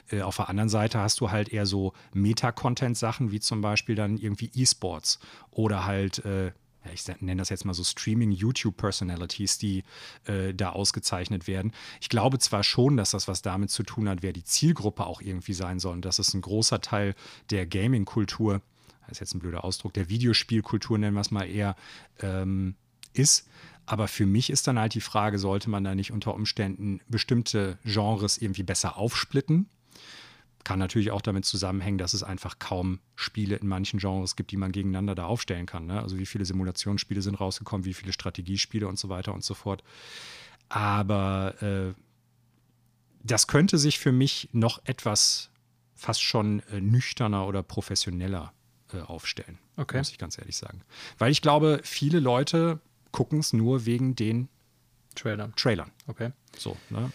Äh, 0.09 0.21
auf 0.21 0.37
der 0.37 0.49
anderen 0.49 0.69
Seite 0.69 0.99
hast 0.99 1.19
du 1.21 1.29
halt 1.29 1.49
eher 1.49 1.65
so 1.65 1.93
Meta-Content-Sachen, 2.13 3.31
wie 3.31 3.39
zum 3.39 3.61
Beispiel 3.61 3.95
dann 3.95 4.17
irgendwie 4.17 4.49
E-Sports 4.55 5.19
oder 5.51 5.85
halt 5.85 6.25
äh, 6.25 6.51
ja, 6.85 6.91
ich 6.93 7.05
nenne 7.21 7.41
das 7.41 7.49
jetzt 7.49 7.65
mal 7.65 7.73
so 7.73 7.83
Streaming-YouTube-Personalities, 7.83 9.57
die 9.57 9.83
äh, 10.25 10.53
da 10.53 10.69
ausgezeichnet 10.69 11.47
werden. 11.47 11.73
Ich 11.99 12.09
glaube 12.09 12.39
zwar 12.39 12.63
schon, 12.63 12.97
dass 12.97 13.11
das 13.11 13.27
was 13.27 13.41
damit 13.41 13.69
zu 13.69 13.83
tun 13.83 14.07
hat, 14.07 14.21
wer 14.21 14.33
die 14.33 14.43
Zielgruppe 14.43 15.05
auch 15.05 15.21
irgendwie 15.21 15.53
sein 15.53 15.79
soll 15.79 15.93
und 15.93 16.05
dass 16.05 16.19
es 16.19 16.33
ein 16.33 16.41
großer 16.41 16.81
Teil 16.81 17.15
der 17.49 17.65
Gaming-Kultur, 17.65 18.61
das 19.01 19.13
ist 19.13 19.19
jetzt 19.19 19.35
ein 19.35 19.39
blöder 19.39 19.63
Ausdruck, 19.63 19.93
der 19.93 20.09
Videospielkultur 20.09 20.97
nennen 20.97 21.15
wir 21.15 21.21
es 21.21 21.31
mal 21.31 21.45
eher, 21.45 21.75
ähm, 22.21 22.75
ist. 23.13 23.47
Aber 23.85 24.07
für 24.07 24.27
mich 24.27 24.51
ist 24.51 24.67
dann 24.67 24.77
halt 24.77 24.93
die 24.93 25.01
Frage, 25.01 25.39
sollte 25.39 25.69
man 25.69 25.83
da 25.83 25.95
nicht 25.95 26.11
unter 26.11 26.35
Umständen 26.35 27.01
bestimmte 27.07 27.79
Genres 27.83 28.37
irgendwie 28.37 28.61
besser 28.61 28.97
aufsplitten? 28.97 29.67
Kann 30.63 30.79
natürlich 30.79 31.11
auch 31.11 31.21
damit 31.21 31.45
zusammenhängen, 31.45 31.97
dass 31.97 32.13
es 32.13 32.21
einfach 32.21 32.59
kaum 32.59 32.99
Spiele 33.15 33.55
in 33.55 33.67
manchen 33.67 33.99
Genres 33.99 34.35
gibt, 34.35 34.51
die 34.51 34.57
man 34.57 34.71
gegeneinander 34.71 35.15
da 35.15 35.25
aufstellen 35.25 35.65
kann. 35.65 35.85
Ne? 35.85 36.01
Also 36.01 36.19
wie 36.19 36.25
viele 36.25 36.45
Simulationsspiele 36.45 37.21
sind 37.21 37.39
rausgekommen, 37.39 37.85
wie 37.85 37.93
viele 37.93 38.13
Strategiespiele 38.13 38.87
und 38.87 38.99
so 38.99 39.09
weiter 39.09 39.33
und 39.33 39.43
so 39.43 39.53
fort. 39.53 39.83
Aber 40.67 41.55
äh, 41.61 41.93
das 43.23 43.47
könnte 43.47 43.77
sich 43.77 43.99
für 43.99 44.11
mich 44.11 44.49
noch 44.51 44.81
etwas 44.85 45.49
fast 45.95 46.21
schon 46.21 46.61
äh, 46.71 46.79
nüchterner 46.79 47.47
oder 47.47 47.63
professioneller 47.63 48.53
äh, 48.93 49.01
aufstellen. 49.01 49.57
Okay. 49.75 49.97
Muss 49.97 50.11
ich 50.11 50.17
ganz 50.17 50.37
ehrlich 50.37 50.57
sagen. 50.57 50.81
Weil 51.17 51.31
ich 51.31 51.41
glaube, 51.41 51.81
viele 51.83 52.19
Leute 52.19 52.79
gucken 53.11 53.39
es 53.39 53.53
nur 53.53 53.85
wegen 53.85 54.15
den 54.15 54.49
Trailern. 55.15 55.53
Trailern. 55.55 55.91
Okay. 56.07 56.31
So, 56.57 56.77
ne? 56.89 57.11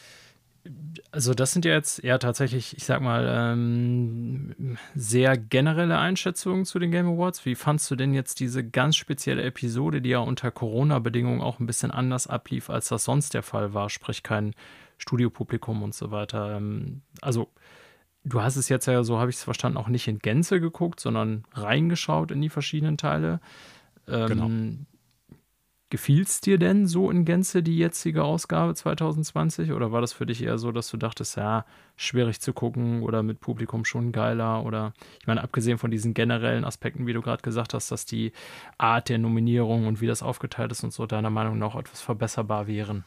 Also 1.10 1.34
das 1.34 1.52
sind 1.52 1.64
ja 1.64 1.72
jetzt 1.72 2.02
eher 2.02 2.18
tatsächlich, 2.18 2.76
ich 2.76 2.84
sag 2.84 3.02
mal, 3.02 3.26
ähm, 3.28 4.78
sehr 4.94 5.36
generelle 5.36 5.98
Einschätzungen 5.98 6.64
zu 6.64 6.78
den 6.78 6.90
Game 6.90 7.06
Awards. 7.06 7.44
Wie 7.44 7.54
fandst 7.54 7.90
du 7.90 7.96
denn 7.96 8.14
jetzt 8.14 8.40
diese 8.40 8.66
ganz 8.66 8.96
spezielle 8.96 9.42
Episode, 9.42 10.00
die 10.00 10.10
ja 10.10 10.18
unter 10.18 10.50
Corona-Bedingungen 10.50 11.42
auch 11.42 11.60
ein 11.60 11.66
bisschen 11.66 11.90
anders 11.90 12.26
ablief, 12.26 12.70
als 12.70 12.88
das 12.88 13.04
sonst 13.04 13.34
der 13.34 13.42
Fall 13.42 13.74
war, 13.74 13.90
sprich 13.90 14.22
kein 14.22 14.54
Studiopublikum 14.96 15.82
und 15.82 15.94
so 15.94 16.10
weiter? 16.10 16.56
Ähm, 16.56 17.02
also 17.20 17.50
du 18.24 18.40
hast 18.40 18.56
es 18.56 18.68
jetzt 18.68 18.86
ja, 18.86 19.04
so 19.04 19.18
habe 19.18 19.30
ich 19.30 19.36
es 19.36 19.44
verstanden, 19.44 19.78
auch 19.78 19.88
nicht 19.88 20.08
in 20.08 20.18
Gänze 20.18 20.60
geguckt, 20.60 20.98
sondern 20.98 21.44
reingeschaut 21.52 22.30
in 22.30 22.40
die 22.40 22.48
verschiedenen 22.48 22.96
Teile. 22.96 23.40
Ähm, 24.08 24.26
genau. 24.26 24.50
Gefiel 25.94 26.22
es 26.22 26.40
dir 26.40 26.58
denn 26.58 26.88
so 26.88 27.08
in 27.08 27.24
Gänze 27.24 27.62
die 27.62 27.78
jetzige 27.78 28.24
Ausgabe 28.24 28.74
2020 28.74 29.70
oder 29.70 29.92
war 29.92 30.00
das 30.00 30.12
für 30.12 30.26
dich 30.26 30.42
eher 30.42 30.58
so, 30.58 30.72
dass 30.72 30.90
du 30.90 30.96
dachtest, 30.96 31.36
ja, 31.36 31.64
schwierig 31.96 32.40
zu 32.40 32.52
gucken 32.52 33.04
oder 33.04 33.22
mit 33.22 33.38
Publikum 33.38 33.84
schon 33.84 34.10
geiler 34.10 34.64
oder 34.64 34.92
ich 35.20 35.28
meine, 35.28 35.40
abgesehen 35.44 35.78
von 35.78 35.92
diesen 35.92 36.12
generellen 36.12 36.64
Aspekten, 36.64 37.06
wie 37.06 37.12
du 37.12 37.22
gerade 37.22 37.42
gesagt 37.42 37.74
hast, 37.74 37.92
dass 37.92 38.06
die 38.06 38.32
Art 38.76 39.08
der 39.08 39.18
Nominierung 39.18 39.86
und 39.86 40.00
wie 40.00 40.08
das 40.08 40.24
aufgeteilt 40.24 40.72
ist 40.72 40.82
und 40.82 40.92
so 40.92 41.06
deiner 41.06 41.30
Meinung 41.30 41.58
nach 41.58 41.76
etwas 41.76 42.00
verbesserbar 42.00 42.66
wären? 42.66 43.04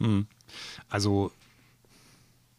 Hm. 0.00 0.26
Also 0.88 1.30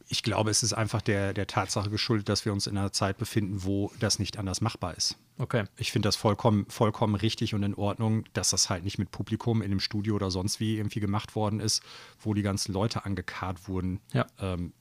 ich 0.07 0.23
glaube, 0.23 0.51
es 0.51 0.61
ist 0.61 0.73
einfach 0.73 1.01
der, 1.01 1.33
der 1.33 1.47
Tatsache 1.47 1.89
geschuldet, 1.89 2.29
dass 2.29 2.45
wir 2.45 2.53
uns 2.53 2.67
in 2.67 2.77
einer 2.77 2.91
Zeit 2.91 3.17
befinden, 3.17 3.63
wo 3.63 3.91
das 3.99 4.19
nicht 4.19 4.37
anders 4.37 4.61
machbar 4.61 4.95
ist. 4.95 5.17
Okay. 5.37 5.65
Ich 5.77 5.91
finde 5.91 6.07
das 6.07 6.15
vollkommen, 6.15 6.65
vollkommen 6.69 7.15
richtig 7.15 7.53
und 7.53 7.63
in 7.63 7.73
Ordnung, 7.73 8.25
dass 8.33 8.51
das 8.51 8.69
halt 8.69 8.83
nicht 8.83 8.99
mit 8.99 9.11
Publikum 9.11 9.61
in 9.61 9.71
einem 9.71 9.79
Studio 9.79 10.15
oder 10.15 10.31
sonst 10.31 10.59
wie 10.59 10.77
irgendwie 10.77 10.99
gemacht 10.99 11.35
worden 11.35 11.59
ist, 11.59 11.81
wo 12.19 12.33
die 12.33 12.43
ganzen 12.43 12.71
Leute 12.71 13.05
angekarrt 13.05 13.67
wurden. 13.67 13.99
Ja. 14.13 14.27
Ähm, 14.39 14.73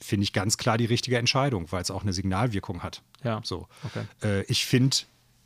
finde 0.00 0.24
ich 0.24 0.32
ganz 0.32 0.56
klar 0.56 0.78
die 0.78 0.84
richtige 0.84 1.18
Entscheidung, 1.18 1.70
weil 1.72 1.82
es 1.82 1.90
auch 1.90 2.02
eine 2.02 2.12
Signalwirkung 2.12 2.82
hat. 2.82 3.02
Ja. 3.24 3.40
So. 3.42 3.66
Okay. 3.84 4.04
Äh, 4.22 4.42
ich 4.44 4.64
finde, 4.64 4.96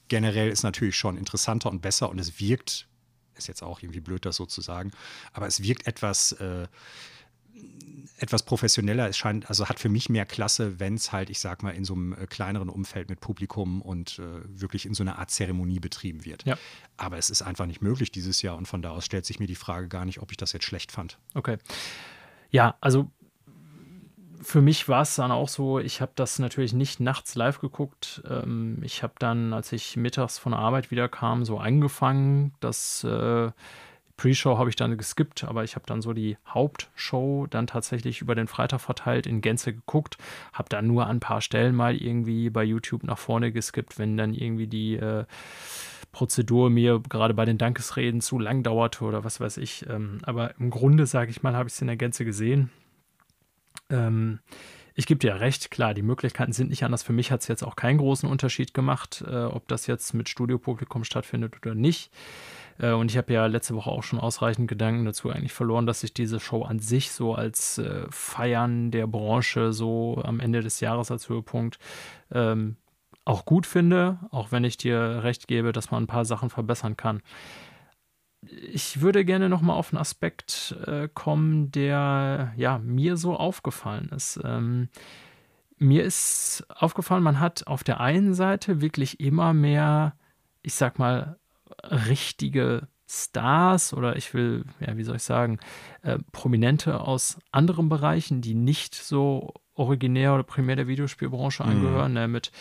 generell 0.09 0.51
ist 0.51 0.63
natürlich 0.63 0.97
schon 0.97 1.17
interessanter 1.17 1.71
und 1.71 1.81
besser 1.81 2.11
und 2.11 2.19
es 2.19 2.39
wirkt, 2.39 2.87
ist 3.35 3.49
jetzt 3.49 3.63
auch 3.63 3.81
irgendwie 3.83 4.01
blöd, 4.01 4.27
das 4.27 4.37
so 4.37 4.45
zu 4.45 4.61
sagen, 4.61 4.93
aber 5.33 5.47
es 5.47 5.63
wirkt 5.63 5.87
etwas. 5.87 6.33
Äh, 6.33 6.67
etwas 8.19 8.43
professioneller. 8.43 9.09
Es 9.09 9.17
scheint, 9.17 9.49
also 9.49 9.69
hat 9.69 9.79
für 9.79 9.89
mich 9.89 10.09
mehr 10.09 10.27
Klasse, 10.27 10.81
wenn 10.81 10.95
es 10.95 11.13
halt, 11.13 11.31
ich 11.31 11.41
sag 11.41 11.63
mal, 11.63 11.71
in 11.71 11.85
so 11.85 11.95
einem 11.95 12.13
äh, 12.13 12.27
kleineren 12.27 12.69
Umfeld 12.69 13.09
mit 13.09 13.21
Publikum 13.21 13.83
und 13.83 14.19
äh, 14.19 14.23
wirklich 14.49 14.87
in 14.87 14.95
so 14.95 15.03
einer 15.03 15.19
Art 15.19 15.31
Zeremonie 15.31 15.81
betrieben 15.81 16.25
wird. 16.25 16.45
Ja. 16.45 16.57
Aber 16.97 17.19
es 17.19 17.31
ist 17.31 17.43
einfach 17.43 17.67
nicht 17.67 17.83
möglich 17.83 18.13
dieses 18.13 18.43
Jahr 18.43 18.57
und 18.57 18.67
von 18.67 18.83
da 18.83 18.91
aus 18.91 19.05
stellt 19.05 19.27
sich 19.27 19.41
mir 19.41 19.47
die 19.47 19.55
Frage 19.55 19.89
gar 19.89 20.05
nicht, 20.05 20.21
ob 20.21 20.31
ich 20.31 20.37
das 20.37 20.53
jetzt 20.53 20.65
schlecht 20.65 20.93
fand. 20.93 21.19
Okay. 21.35 21.59
Ja, 22.51 22.77
also 22.81 23.11
für 24.43 24.61
mich 24.61 24.89
war 24.89 25.03
es 25.03 25.15
dann 25.15 25.31
auch 25.31 25.49
so, 25.49 25.79
ich 25.79 26.01
habe 26.01 26.13
das 26.15 26.39
natürlich 26.39 26.73
nicht 26.73 27.01
nachts 27.01 27.35
live 27.35 27.61
geguckt. 27.61 28.23
Ähm, 28.29 28.79
ich 28.83 29.03
habe 29.03 29.15
dann, 29.19 29.53
als 29.53 29.73
ich 29.73 29.97
mittags 29.97 30.39
von 30.39 30.53
der 30.53 30.59
Arbeit 30.59 30.91
wieder 30.91 31.09
kam, 31.09 31.45
so 31.45 31.59
angefangen, 31.59 32.53
dass 32.61 33.05
äh, 33.05 33.51
Pre-Show 34.23 34.57
habe 34.57 34.71
ich 34.71 34.77
dann 34.77 34.97
geskippt, 34.97 35.43
aber 35.43 35.65
ich 35.65 35.75
habe 35.75 35.85
dann 35.85 36.01
so 36.01 36.13
die 36.13 36.37
Hauptshow 36.47 37.49
dann 37.51 37.67
tatsächlich 37.67 38.21
über 38.21 38.37
den 38.37 38.47
Freitag 38.47 38.81
verteilt 38.81 39.27
in 39.27 39.41
Gänze 39.41 39.73
geguckt, 39.73 40.17
habe 40.53 40.69
dann 40.69 40.87
nur 40.87 41.07
an 41.07 41.17
ein 41.17 41.21
paar 41.21 41.41
Stellen 41.41 41.75
mal 41.75 41.97
irgendwie 41.97 42.49
bei 42.49 42.63
YouTube 42.63 43.03
nach 43.03 43.19
vorne 43.19 43.51
geskippt, 43.51 43.99
wenn 43.99 44.17
dann 44.17 44.33
irgendwie 44.33 44.69
die 44.69 44.95
äh, 44.95 45.25
Prozedur 46.13 46.71
mir 46.71 47.01
gerade 47.09 47.35
bei 47.35 47.45
den 47.45 47.59
Dankesreden 47.59 48.21
zu 48.21 48.39
lang 48.39 48.63
dauerte 48.63 49.03
oder 49.03 49.25
was 49.25 49.41
weiß 49.41 49.57
ich. 49.57 49.89
Ähm, 49.89 50.19
aber 50.23 50.57
im 50.61 50.71
Grunde, 50.71 51.07
sage 51.07 51.33
ich 51.33 51.43
mal, 51.43 51.57
habe 51.57 51.69
ich 51.69 51.75
es 51.75 51.81
in 51.81 51.89
der 51.89 51.97
Gänze 51.97 52.25
gesehen. 52.25 52.71
Ähm, 53.91 54.39
ich 54.95 55.07
gebe 55.07 55.19
dir 55.19 55.41
recht, 55.41 55.73
klar, 55.73 55.95
die 55.95 56.03
Möglichkeiten 56.03 56.53
sind 56.53 56.71
nicht 56.71 56.85
anders. 56.85 57.03
Für 57.03 57.13
mich 57.13 57.33
hat 57.33 57.41
es 57.41 57.49
jetzt 57.49 57.65
auch 57.65 57.75
keinen 57.75 57.99
großen 57.99 58.29
Unterschied 58.29 58.73
gemacht, 58.73 59.25
äh, 59.27 59.47
ob 59.47 59.67
das 59.67 59.89
jetzt 59.89 60.15
mit 60.15 60.29
Studiopublikum 60.29 61.03
stattfindet 61.03 61.57
oder 61.61 61.75
nicht. 61.75 62.13
Äh, 62.79 62.93
und 62.93 63.11
ich 63.11 63.17
habe 63.17 63.33
ja 63.33 63.47
letzte 63.47 63.75
Woche 63.75 63.91
auch 63.91 64.03
schon 64.03 64.21
ausreichend 64.21 64.69
Gedanken 64.69 65.05
dazu 65.05 65.31
eigentlich 65.31 65.53
verloren, 65.53 65.87
dass 65.87 66.03
ich 66.03 66.15
diese 66.15 66.41
Show 66.41 66.63
an 66.63 66.79
sich 66.79 67.13
so 67.13 67.35
als 67.35 67.79
äh, 67.79 68.07
Feiern 68.11 68.91
der 68.91 69.07
Branche 69.07 69.73
so 69.73 70.21
am 70.25 70.41
Ende 70.41 70.61
des 70.61 70.81
Jahres 70.81 71.11
als 71.11 71.29
Höhepunkt 71.29 71.79
ähm, 72.33 72.77
auch 73.25 73.45
gut 73.45 73.67
finde, 73.67 74.19
auch 74.31 74.53
wenn 74.53 74.65
ich 74.65 74.77
dir 74.77 75.21
recht 75.23 75.47
gebe, 75.47 75.73
dass 75.73 75.91
man 75.91 76.05
ein 76.05 76.09
paar 76.09 76.25
Sachen 76.25 76.51
verbessern 76.51 76.97
kann. 76.97 77.23
Ich 78.73 79.01
würde 79.01 79.25
gerne 79.25 79.49
noch 79.49 79.61
mal 79.61 79.75
auf 79.75 79.93
einen 79.93 80.01
Aspekt 80.01 80.77
äh, 80.87 81.09
kommen, 81.13 81.71
der 81.71 82.53
ja 82.57 82.79
mir 82.79 83.17
so 83.17 83.37
aufgefallen 83.37 84.09
ist. 84.09 84.41
Ähm, 84.43 84.89
mir 85.79 86.05
ist 86.05 86.65
aufgefallen, 86.69 87.23
man 87.23 87.39
hat 87.41 87.67
auf 87.67 87.85
der 87.85 88.01
einen 88.01 88.35
Seite 88.35 88.81
wirklich 88.81 89.21
immer 89.21 89.53
mehr, 89.53 90.17
ich 90.63 90.75
sag 90.75 90.99
mal, 90.99 91.39
richtige 91.83 92.89
Stars 93.09 93.93
oder 93.93 94.17
ich 94.17 94.33
will, 94.33 94.65
ja, 94.81 94.97
wie 94.97 95.05
soll 95.05 95.17
ich 95.17 95.23
sagen, 95.23 95.59
äh, 96.03 96.19
Prominente 96.33 97.01
aus 97.01 97.39
anderen 97.51 97.89
Bereichen, 97.89 98.41
die 98.41 98.55
nicht 98.55 98.95
so 98.95 99.53
originär 99.75 100.35
oder 100.35 100.43
primär 100.43 100.77
der 100.77 100.89
Videospielbranche 100.89 101.63
mhm. 101.63 101.69
angehören, 101.71 102.13
ne, 102.15 102.29
mit 102.29 102.53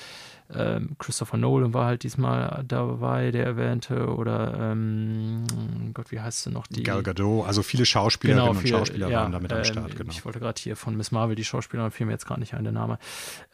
ähm, 0.53 0.95
Christopher 0.99 1.37
Nolan 1.37 1.73
war 1.73 1.85
halt 1.85 2.03
diesmal 2.03 2.63
dabei, 2.67 3.31
der 3.31 3.45
erwähnte, 3.45 4.07
oder 4.07 4.71
ähm, 4.71 5.45
Gott, 5.93 6.11
wie 6.11 6.19
heißt 6.19 6.43
sie 6.43 6.51
noch? 6.51 6.67
Die, 6.67 6.83
Gal 6.83 7.03
Gadot, 7.03 7.45
also 7.47 7.63
viele 7.63 7.85
Schauspielerinnen 7.85 8.49
genau, 8.49 8.59
viele, 8.59 8.75
und 8.75 8.79
Schauspieler 8.79 9.09
ja, 9.09 9.21
waren 9.21 9.31
damit 9.31 9.51
am 9.53 9.59
ähm, 9.59 9.63
Start, 9.63 9.95
genau. 9.95 10.11
Ich 10.11 10.25
wollte 10.25 10.39
gerade 10.39 10.59
hier 10.61 10.75
von 10.75 10.97
Miss 10.97 11.11
Marvel, 11.11 11.35
die 11.35 11.45
Schauspielerin, 11.45 11.91
fiel 11.91 12.05
mir 12.05 12.13
jetzt 12.13 12.25
gerade 12.25 12.41
nicht 12.41 12.53
ein, 12.53 12.63
der 12.63 12.73
Name. 12.73 12.99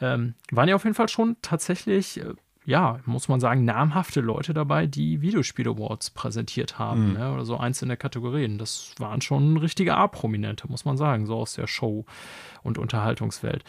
Ähm, 0.02 0.34
waren 0.52 0.70
ja 0.70 0.76
auf 0.76 0.84
jeden 0.84 0.96
Fall 0.96 1.10
schon 1.10 1.38
tatsächlich 1.42 2.20
äh, 2.20 2.34
ja, 2.68 3.00
muss 3.06 3.30
man 3.30 3.40
sagen, 3.40 3.64
namhafte 3.64 4.20
Leute 4.20 4.54
dabei, 4.54 4.88
die 4.88 5.22
Videospiel-Awards 5.22 6.10
präsentiert 6.10 6.78
haben, 6.78 7.08
mhm. 7.08 7.14
ne, 7.14 7.34
oder 7.34 7.46
so 7.46 7.56
einzelne 7.56 7.96
Kategorien. 7.96 8.58
Das 8.58 8.94
waren 9.00 9.22
schon 9.22 9.56
richtige 9.56 9.96
A-Prominente, 9.96 10.68
muss 10.70 10.84
man 10.84 10.98
sagen, 10.98 11.26
so 11.26 11.38
aus 11.38 11.54
der 11.54 11.68
Show- 11.68 12.06
und 12.68 12.78
Unterhaltungswelt. 12.78 13.64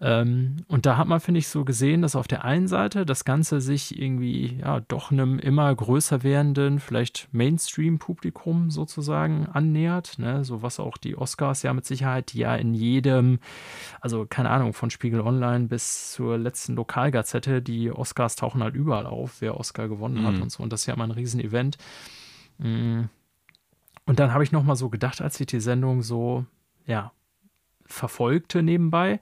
Ähm, 0.00 0.58
und 0.68 0.86
da 0.86 0.96
hat 0.96 1.08
man, 1.08 1.20
finde 1.20 1.38
ich, 1.38 1.48
so 1.48 1.64
gesehen, 1.64 2.02
dass 2.02 2.14
auf 2.14 2.28
der 2.28 2.44
einen 2.44 2.68
Seite 2.68 3.04
das 3.04 3.24
Ganze 3.24 3.60
sich 3.60 3.98
irgendwie, 4.00 4.58
ja, 4.60 4.80
doch 4.80 5.10
einem 5.10 5.38
immer 5.38 5.74
größer 5.74 6.22
werdenden, 6.22 6.78
vielleicht 6.78 7.28
Mainstream-Publikum 7.32 8.70
sozusagen 8.70 9.46
annähert, 9.46 10.18
ne, 10.18 10.44
so 10.44 10.62
was 10.62 10.78
auch 10.78 10.96
die 10.96 11.16
Oscars 11.16 11.62
ja 11.62 11.72
mit 11.72 11.86
Sicherheit, 11.86 12.32
die 12.32 12.38
ja 12.38 12.54
in 12.54 12.74
jedem, 12.74 13.38
also 14.00 14.26
keine 14.28 14.50
Ahnung, 14.50 14.74
von 14.74 14.90
Spiegel 14.90 15.20
Online 15.20 15.66
bis 15.66 16.12
zur 16.12 16.38
letzten 16.38 16.74
Lokalgazette, 16.74 17.62
die 17.62 17.90
Oscars 17.90 18.36
tauchen 18.36 18.62
halt 18.62 18.74
überall 18.74 19.06
auf, 19.06 19.40
wer 19.40 19.58
Oscar 19.58 19.88
gewonnen 19.88 20.22
mhm. 20.22 20.26
hat 20.26 20.40
und 20.40 20.52
so. 20.52 20.62
Und 20.62 20.72
das 20.72 20.82
ist 20.82 20.86
ja 20.86 20.94
immer 20.94 21.04
ein 21.04 21.10
Riesenevent. 21.10 21.78
Mm. 22.58 23.04
Und 24.06 24.18
dann 24.18 24.32
habe 24.32 24.44
ich 24.44 24.52
noch 24.52 24.64
mal 24.64 24.76
so 24.76 24.90
gedacht, 24.90 25.20
als 25.20 25.40
ich 25.40 25.46
die 25.46 25.60
Sendung 25.60 26.02
so, 26.02 26.44
ja, 26.86 27.12
verfolgte 27.86 28.62
nebenbei, 28.62 29.20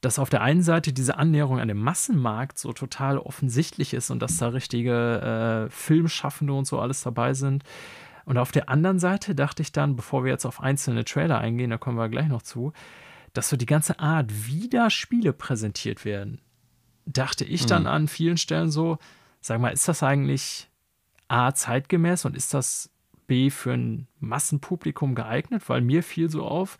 dass 0.00 0.18
auf 0.18 0.30
der 0.30 0.42
einen 0.42 0.62
Seite 0.62 0.92
diese 0.92 1.16
Annäherung 1.16 1.58
an 1.58 1.68
den 1.68 1.78
Massenmarkt 1.78 2.58
so 2.58 2.72
total 2.72 3.18
offensichtlich 3.18 3.94
ist 3.94 4.10
und 4.10 4.20
dass 4.20 4.36
da 4.36 4.48
richtige 4.48 5.66
äh, 5.66 5.70
Filmschaffende 5.70 6.52
und 6.52 6.66
so 6.66 6.78
alles 6.78 7.02
dabei 7.02 7.34
sind. 7.34 7.64
Und 8.24 8.38
auf 8.38 8.52
der 8.52 8.68
anderen 8.68 8.98
Seite 8.98 9.34
dachte 9.34 9.62
ich 9.62 9.72
dann, 9.72 9.96
bevor 9.96 10.24
wir 10.24 10.30
jetzt 10.30 10.44
auf 10.44 10.60
einzelne 10.60 11.04
Trailer 11.04 11.38
eingehen, 11.38 11.70
da 11.70 11.78
kommen 11.78 11.98
wir 11.98 12.08
gleich 12.08 12.28
noch 12.28 12.42
zu, 12.42 12.72
dass 13.32 13.48
so 13.48 13.56
die 13.56 13.66
ganze 13.66 13.98
Art, 13.98 14.26
wie 14.46 14.68
da 14.68 14.90
Spiele 14.90 15.32
präsentiert 15.32 16.04
werden, 16.04 16.40
dachte 17.06 17.44
ich 17.44 17.66
dann 17.66 17.82
mhm. 17.82 17.88
an 17.88 18.08
vielen 18.08 18.36
Stellen 18.36 18.70
so, 18.70 18.98
sag 19.40 19.60
mal, 19.60 19.70
ist 19.70 19.88
das 19.88 20.02
eigentlich 20.02 20.68
A, 21.26 21.52
zeitgemäß 21.52 22.24
und 22.24 22.36
ist 22.36 22.54
das 22.54 22.90
B, 23.26 23.50
für 23.50 23.72
ein 23.72 24.06
Massenpublikum 24.20 25.14
geeignet? 25.14 25.68
Weil 25.68 25.80
mir 25.80 26.02
fiel 26.02 26.30
so 26.30 26.44
auf, 26.44 26.78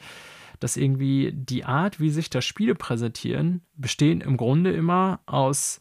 dass 0.61 0.77
irgendwie 0.77 1.33
die 1.33 1.65
Art, 1.65 2.01
wie 2.01 2.11
sich 2.11 2.31
da 2.31 2.41
Spiele 2.41 2.75
präsentieren, 2.75 3.63
bestehen 3.75 4.21
im 4.21 4.37
Grunde 4.37 4.73
immer 4.73 5.21
aus 5.27 5.81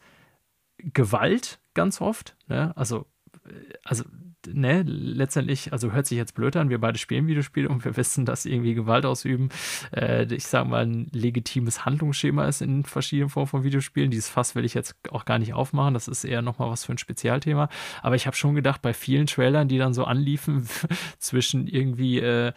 Gewalt 0.78 1.60
ganz 1.74 2.02
oft. 2.02 2.36
Ne? 2.48 2.76
Also, 2.76 3.06
äh, 3.46 3.74
also 3.84 4.04
ne, 4.46 4.84
letztendlich, 4.84 5.74
also 5.74 5.92
hört 5.92 6.08
sich 6.08 6.18
jetzt 6.18 6.34
blöd 6.34 6.56
an, 6.56 6.70
wir 6.70 6.80
beide 6.80 6.98
spielen 6.98 7.28
Videospiele 7.28 7.70
und 7.70 7.84
wir 7.84 7.98
wissen, 7.98 8.26
dass 8.26 8.46
irgendwie 8.46 8.74
Gewalt 8.74 9.06
ausüben, 9.06 9.50
äh, 9.96 10.26
ich 10.34 10.48
sag 10.48 10.68
mal, 10.68 10.86
ein 10.86 11.08
legitimes 11.12 11.86
Handlungsschema 11.86 12.48
ist 12.48 12.62
in 12.62 12.84
verschiedenen 12.84 13.30
Formen 13.30 13.48
von 13.48 13.64
Videospielen. 13.64 14.12
Dieses 14.12 14.30
Fass 14.30 14.56
will 14.56 14.66
ich 14.66 14.74
jetzt 14.74 14.96
auch 15.12 15.26
gar 15.26 15.40
nicht 15.40 15.54
aufmachen, 15.54 15.94
das 15.94 16.08
ist 16.08 16.24
eher 16.24 16.42
nochmal 16.42 16.70
was 16.70 16.86
für 16.86 16.94
ein 16.94 16.98
Spezialthema. 16.98 17.70
Aber 18.02 18.16
ich 18.16 18.28
habe 18.28 18.36
schon 18.36 18.56
gedacht, 18.56 18.82
bei 18.82 18.94
vielen 18.94 19.28
Trailern, 19.28 19.68
die 19.68 19.78
dann 19.78 19.94
so 19.94 20.06
anliefen, 20.06 20.68
zwischen 21.20 21.68
irgendwie 21.68 22.20
äh, 22.20 22.54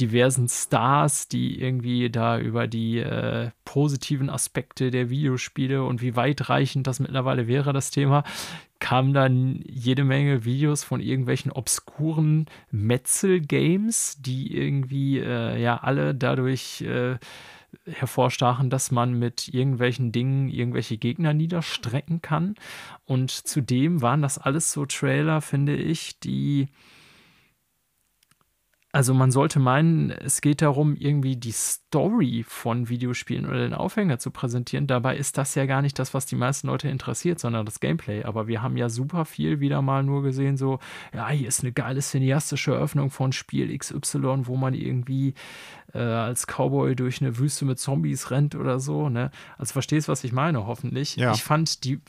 diversen 0.00 0.48
Stars, 0.48 1.28
die 1.28 1.60
irgendwie 1.60 2.10
da 2.10 2.38
über 2.38 2.66
die 2.66 2.98
äh, 2.98 3.50
positiven 3.64 4.30
Aspekte 4.30 4.90
der 4.90 5.10
Videospiele 5.10 5.84
und 5.84 6.00
wie 6.02 6.16
weitreichend 6.16 6.86
das 6.86 7.00
mittlerweile 7.00 7.46
wäre, 7.46 7.72
das 7.72 7.90
Thema, 7.90 8.24
kamen 8.80 9.12
dann 9.12 9.60
jede 9.66 10.04
Menge 10.04 10.44
Videos 10.44 10.82
von 10.82 11.00
irgendwelchen 11.00 11.52
obskuren 11.52 12.46
Metzel-Games, 12.70 14.22
die 14.22 14.56
irgendwie 14.56 15.18
äh, 15.18 15.60
ja 15.60 15.76
alle 15.76 16.14
dadurch 16.14 16.80
äh, 16.80 17.18
hervorstachen, 17.84 18.70
dass 18.70 18.90
man 18.90 19.18
mit 19.18 19.48
irgendwelchen 19.48 20.12
Dingen 20.12 20.48
irgendwelche 20.48 20.96
Gegner 20.96 21.34
niederstrecken 21.34 22.22
kann. 22.22 22.54
Und 23.04 23.30
zudem 23.30 24.02
waren 24.02 24.22
das 24.22 24.38
alles 24.38 24.72
so 24.72 24.86
Trailer, 24.86 25.40
finde 25.40 25.76
ich, 25.76 26.18
die 26.18 26.68
also 28.92 29.14
man 29.14 29.30
sollte 29.30 29.60
meinen, 29.60 30.10
es 30.10 30.40
geht 30.40 30.62
darum, 30.62 30.96
irgendwie 30.96 31.36
die 31.36 31.52
Story 31.52 32.44
von 32.46 32.88
Videospielen 32.88 33.46
oder 33.46 33.58
den 33.58 33.74
Aufhänger 33.74 34.18
zu 34.18 34.32
präsentieren. 34.32 34.88
Dabei 34.88 35.16
ist 35.16 35.38
das 35.38 35.54
ja 35.54 35.66
gar 35.66 35.80
nicht 35.80 35.96
das, 36.00 36.12
was 36.12 36.26
die 36.26 36.34
meisten 36.34 36.66
Leute 36.66 36.88
interessiert, 36.88 37.38
sondern 37.38 37.64
das 37.64 37.78
Gameplay. 37.78 38.24
Aber 38.24 38.48
wir 38.48 38.62
haben 38.62 38.76
ja 38.76 38.88
super 38.88 39.24
viel 39.24 39.60
wieder 39.60 39.80
mal 39.80 40.02
nur 40.02 40.24
gesehen, 40.24 40.56
so, 40.56 40.80
ja, 41.14 41.28
hier 41.28 41.46
ist 41.46 41.62
eine 41.62 41.72
geile 41.72 42.00
cineastische 42.00 42.72
Eröffnung 42.72 43.10
von 43.10 43.30
Spiel 43.30 43.76
XY, 43.76 44.46
wo 44.46 44.56
man 44.56 44.74
irgendwie 44.74 45.34
äh, 45.94 45.98
als 45.98 46.48
Cowboy 46.48 46.96
durch 46.96 47.20
eine 47.20 47.38
Wüste 47.38 47.64
mit 47.64 47.78
Zombies 47.78 48.32
rennt 48.32 48.56
oder 48.56 48.80
so. 48.80 49.08
Ne? 49.08 49.30
Also 49.56 49.72
verstehst, 49.72 50.08
was 50.08 50.24
ich 50.24 50.32
meine, 50.32 50.66
hoffentlich. 50.66 51.14
Ja. 51.14 51.32
Ich 51.32 51.44
fand 51.44 51.84
die 51.84 52.00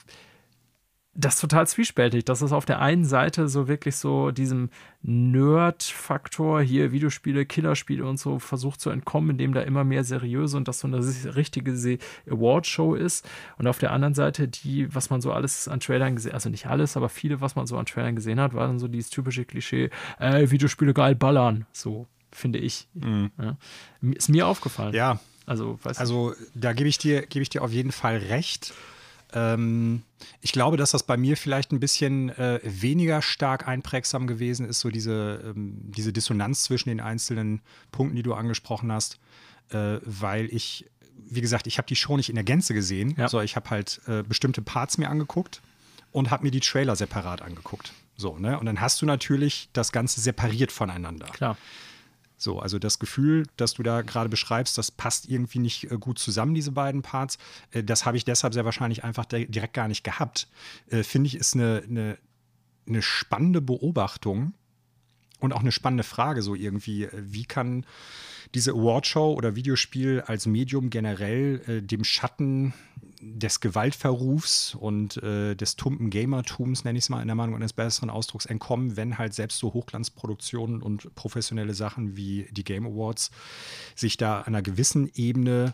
das 1.13 1.35
ist 1.35 1.41
total 1.41 1.67
zwiespältig. 1.67 2.23
Das 2.23 2.41
ist 2.41 2.53
auf 2.53 2.65
der 2.65 2.79
einen 2.79 3.03
Seite 3.03 3.49
so 3.49 3.67
wirklich 3.67 3.97
so 3.97 4.31
diesem 4.31 4.69
Nerd-Faktor, 5.01 6.61
hier 6.61 6.93
Videospiele, 6.93 7.45
Killerspiele 7.45 8.05
und 8.05 8.17
so, 8.17 8.39
versucht 8.39 8.79
zu 8.79 8.89
entkommen, 8.89 9.31
indem 9.31 9.53
da 9.53 9.61
immer 9.61 9.83
mehr 9.83 10.05
seriöse 10.05 10.55
und 10.55 10.69
das 10.69 10.79
so 10.79 10.87
eine 10.87 10.99
richtige 11.35 11.99
Award-Show 12.29 12.95
ist. 12.95 13.29
Und 13.57 13.67
auf 13.67 13.77
der 13.77 13.91
anderen 13.91 14.13
Seite 14.13 14.47
die, 14.47 14.93
was 14.95 15.09
man 15.09 15.19
so 15.19 15.33
alles 15.33 15.67
an 15.67 15.81
Trailern 15.81 16.15
gesehen, 16.15 16.33
also 16.33 16.49
nicht 16.49 16.67
alles, 16.67 16.95
aber 16.95 17.09
viele, 17.09 17.41
was 17.41 17.55
man 17.55 17.67
so 17.67 17.77
an 17.77 17.85
Trailern 17.85 18.15
gesehen 18.15 18.39
hat, 18.39 18.53
war 18.53 18.67
dann 18.67 18.79
so 18.79 18.87
dieses 18.87 19.09
typische 19.09 19.43
Klischee, 19.43 19.89
äh, 20.17 20.49
Videospiele 20.49 20.93
geil 20.93 21.15
ballern. 21.15 21.65
So, 21.73 22.07
finde 22.31 22.59
ich. 22.59 22.87
Mhm. 22.93 23.31
Ja. 23.37 23.57
Ist 24.13 24.29
mir 24.29 24.47
aufgefallen. 24.47 24.93
Ja. 24.93 25.19
Also, 25.45 25.77
also 25.83 26.33
da 26.53 26.71
gebe 26.71 26.87
ich, 26.87 26.97
dir, 26.97 27.23
geb 27.23 27.41
ich 27.41 27.49
dir 27.49 27.63
auf 27.63 27.71
jeden 27.71 27.91
Fall 27.91 28.17
recht. 28.17 28.73
Ähm, 29.33 30.03
ich 30.41 30.51
glaube, 30.51 30.77
dass 30.77 30.91
das 30.91 31.03
bei 31.03 31.17
mir 31.17 31.37
vielleicht 31.37 31.71
ein 31.71 31.79
bisschen 31.79 32.29
äh, 32.29 32.59
weniger 32.63 33.21
stark 33.21 33.67
einprägsam 33.67 34.27
gewesen 34.27 34.67
ist, 34.67 34.79
so 34.79 34.89
diese, 34.89 35.41
ähm, 35.55 35.79
diese 35.83 36.13
Dissonanz 36.13 36.63
zwischen 36.63 36.89
den 36.89 36.99
einzelnen 36.99 37.61
Punkten, 37.91 38.15
die 38.15 38.23
du 38.23 38.33
angesprochen 38.33 38.91
hast, 38.91 39.19
äh, 39.69 39.97
weil 40.03 40.45
ich, 40.53 40.85
wie 41.17 41.41
gesagt, 41.41 41.67
ich 41.67 41.77
habe 41.77 41.87
die 41.87 41.95
Show 41.95 42.17
nicht 42.17 42.29
in 42.29 42.35
der 42.35 42.43
Gänze 42.43 42.73
gesehen, 42.73 43.15
ja. 43.17 43.27
so 43.27 43.41
ich 43.41 43.55
habe 43.55 43.69
halt 43.69 44.01
äh, 44.07 44.23
bestimmte 44.23 44.61
Parts 44.61 44.97
mir 44.97 45.09
angeguckt 45.09 45.61
und 46.11 46.29
habe 46.29 46.43
mir 46.43 46.51
die 46.51 46.59
Trailer 46.59 46.95
separat 46.95 47.41
angeguckt. 47.41 47.93
So, 48.17 48.37
ne? 48.37 48.59
Und 48.59 48.65
dann 48.65 48.81
hast 48.81 49.01
du 49.01 49.05
natürlich 49.05 49.69
das 49.73 49.91
Ganze 49.91 50.21
separiert 50.21 50.71
voneinander. 50.71 51.27
Klar. 51.27 51.57
So, 52.41 52.59
also 52.59 52.79
das 52.79 52.97
Gefühl, 52.97 53.45
das 53.55 53.75
du 53.75 53.83
da 53.83 54.01
gerade 54.01 54.27
beschreibst, 54.27 54.77
das 54.77 54.89
passt 54.89 55.29
irgendwie 55.29 55.59
nicht 55.59 55.91
äh, 55.91 55.97
gut 55.99 56.17
zusammen, 56.17 56.55
diese 56.55 56.71
beiden 56.71 57.03
Parts. 57.03 57.37
Äh, 57.71 57.83
das 57.83 58.05
habe 58.05 58.17
ich 58.17 58.25
deshalb 58.25 58.53
sehr 58.53 58.65
wahrscheinlich 58.65 59.03
einfach 59.03 59.25
direkt 59.25 59.73
gar 59.73 59.87
nicht 59.87 60.03
gehabt. 60.03 60.47
Äh, 60.89 61.03
finde 61.03 61.27
ich, 61.27 61.35
ist 61.35 61.53
eine, 61.53 61.83
eine, 61.87 62.17
eine 62.87 63.01
spannende 63.03 63.61
Beobachtung 63.61 64.53
und 65.39 65.53
auch 65.53 65.59
eine 65.59 65.71
spannende 65.71 66.03
Frage, 66.03 66.41
so 66.41 66.55
irgendwie, 66.55 67.07
wie 67.13 67.45
kann 67.45 67.85
diese 68.55 68.71
Awardshow 68.71 69.33
oder 69.33 69.55
Videospiel 69.55 70.21
als 70.21 70.45
Medium 70.45 70.89
generell 70.89 71.81
dem 71.81 72.03
Schatten 72.03 72.73
des 73.21 73.59
Gewaltverrufs 73.59 74.75
und 74.75 75.17
äh, 75.17 75.55
des 75.55 75.75
tumpen 75.75 76.09
Gamertums, 76.09 76.83
nenne 76.83 76.97
ich 76.97 77.05
es 77.05 77.09
mal 77.09 77.21
in 77.21 77.27
der 77.27 77.35
Meinung 77.35 77.55
eines 77.55 77.73
besseren 77.73 78.09
Ausdrucks, 78.09 78.45
entkommen, 78.45 78.97
wenn 78.97 79.17
halt 79.17 79.33
selbst 79.33 79.59
so 79.59 79.73
Hochglanzproduktionen 79.73 80.81
und 80.81 81.13
professionelle 81.15 81.73
Sachen 81.73 82.17
wie 82.17 82.47
die 82.51 82.63
Game 82.63 82.85
Awards 82.85 83.31
sich 83.95 84.17
da 84.17 84.39
an 84.39 84.47
einer 84.47 84.61
gewissen 84.61 85.09
Ebene 85.13 85.73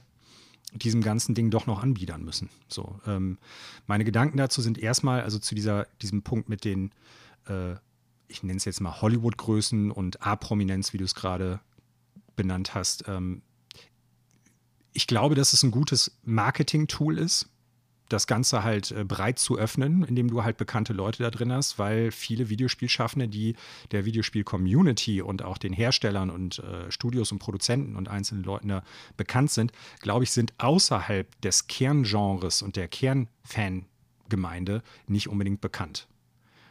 diesem 0.73 1.01
ganzen 1.01 1.33
Ding 1.33 1.49
doch 1.49 1.65
noch 1.65 1.81
anbiedern 1.81 2.23
müssen. 2.23 2.49
So, 2.67 2.99
ähm, 3.07 3.37
meine 3.85 4.03
Gedanken 4.03 4.37
dazu 4.37 4.61
sind 4.61 4.77
erstmal, 4.77 5.21
also 5.21 5.39
zu 5.39 5.55
dieser, 5.55 5.87
diesem 6.01 6.23
Punkt 6.23 6.49
mit 6.49 6.65
den, 6.65 6.91
äh, 7.47 7.75
ich 8.27 8.43
nenne 8.43 8.57
es 8.57 8.65
jetzt 8.65 8.81
mal 8.81 9.01
Hollywood-Größen 9.01 9.89
und 9.91 10.21
A-Prominenz, 10.21 10.91
wie 10.91 10.97
du 10.97 11.05
es 11.05 11.15
gerade 11.15 11.61
benannt 12.35 12.75
hast. 12.75 13.07
Ähm, 13.07 13.41
ich 14.97 15.05
glaube, 15.05 15.35
dass 15.35 15.53
es 15.53 15.61
ein 15.61 15.69
gutes 15.69 16.17
Marketing-Tool 16.23 17.19
ist. 17.19 17.47
das 18.09 18.25
Ganze 18.25 18.63
halt 18.63 18.91
äh, 18.91 19.03
breit 19.03 19.37
zu 19.37 19.59
öffnen, 19.59 20.03
indem 20.03 20.29
du 20.29 20.43
halt 20.43 20.57
bekannte 20.57 20.93
Leute 20.93 21.21
da 21.21 21.29
drin 21.29 21.51
hast, 21.51 21.77
weil 21.77 22.09
viele 22.11 22.49
Videospielschaffende, 22.49 23.27
die 23.27 23.55
der 23.91 24.05
Videospiel-Community 24.05 25.21
und 25.21 25.43
auch 25.43 25.57
den 25.59 25.73
Herstellern 25.73 26.29
und 26.31 26.59
äh, 26.59 26.89
Studios 26.89 27.31
und 27.31 27.39
Produzenten 27.39 27.95
und 27.95 28.07
einzelnen 28.07 28.43
Leuten 28.43 28.69
da 28.69 28.81
bekannt 29.17 29.51
sind, 29.51 29.71
glaube 29.99 30.23
ich, 30.23 30.31
sind 30.31 30.53
außerhalb 30.57 31.29
des 31.41 31.67
Kerngenres 31.67 32.61
und 32.63 32.75
der 32.75 32.87
Kernfangemeinde 32.87 34.81
nicht 35.07 35.27
unbedingt 35.27 35.61
bekannt. 35.61 36.07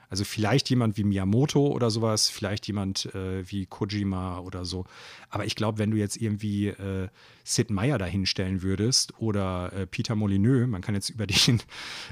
Also 0.08 0.24
vielleicht 0.24 0.70
jemand 0.70 0.96
wie 0.96 1.04
Miyamoto 1.04 1.66
oder 1.66 1.90
sowas, 1.90 2.28
vielleicht 2.28 2.66
jemand 2.66 3.06
äh, 3.14 3.48
wie 3.50 3.66
Kojima 3.66 4.38
oder 4.40 4.64
so. 4.64 4.84
Aber 5.30 5.44
ich 5.44 5.56
glaube, 5.56 5.78
wenn 5.78 5.90
du 5.90 5.96
jetzt 5.96 6.16
irgendwie 6.16 6.68
äh, 6.68 7.08
Sid 7.44 7.70
Meier 7.70 7.98
dahinstellen 7.98 8.62
würdest 8.62 9.18
oder 9.18 9.72
äh, 9.72 9.86
Peter 9.86 10.14
Molyneux, 10.14 10.66
man 10.66 10.82
kann 10.82 10.94
jetzt 10.94 11.10
über 11.16 11.26
den 11.26 11.62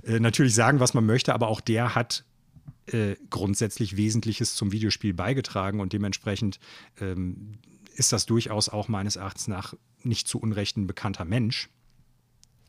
äh, 0.05 0.19
natürlich 0.19 0.55
sagen, 0.55 0.81
was 0.81 0.95
man 0.95 1.07
möchte, 1.07 1.35
aber 1.35 1.49
auch 1.49 1.61
der 1.61 1.95
hat 1.95 2.25
äh, 2.87 3.17
grundsätzlich 3.31 3.97
Wesentliches 3.97 4.55
zum 4.55 4.73
Videospiel 4.73 5.15
beigetragen 5.15 5.81
und 5.81 5.93
dementsprechend 5.93 6.61
ähm, 7.01 7.59
ist 7.95 8.13
das 8.13 8.27
durchaus 8.27 8.69
auch 8.69 8.89
meines 8.89 9.17
Erachtens 9.17 9.49
nach 9.49 9.75
nicht 10.03 10.29
zu 10.29 10.39
Unrecht 10.39 10.77
ein 10.77 10.87
bekannter 10.87 11.25
Mensch 11.25 11.71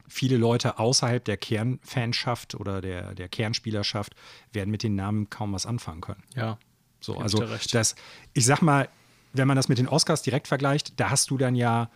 viele 0.07 0.37
Leute 0.37 0.79
außerhalb 0.79 1.23
der 1.23 1.37
Kernfanschaft 1.37 2.55
oder 2.55 2.81
der, 2.81 3.15
der 3.15 3.27
Kernspielerschaft 3.29 4.15
werden 4.51 4.69
mit 4.71 4.83
den 4.83 4.95
Namen 4.95 5.29
kaum 5.29 5.53
was 5.53 5.65
anfangen 5.65 6.01
können. 6.01 6.23
Ja. 6.35 6.57
So, 6.99 7.17
also 7.17 7.45
das, 7.71 7.95
ich 8.33 8.45
sag 8.45 8.61
mal, 8.61 8.89
wenn 9.33 9.47
man 9.47 9.55
das 9.55 9.69
mit 9.69 9.77
den 9.77 9.87
Oscars 9.87 10.21
direkt 10.21 10.47
vergleicht, 10.47 10.99
da 10.99 11.09
hast 11.09 11.29
du 11.29 11.37
dann 11.37 11.55
ja 11.55 11.89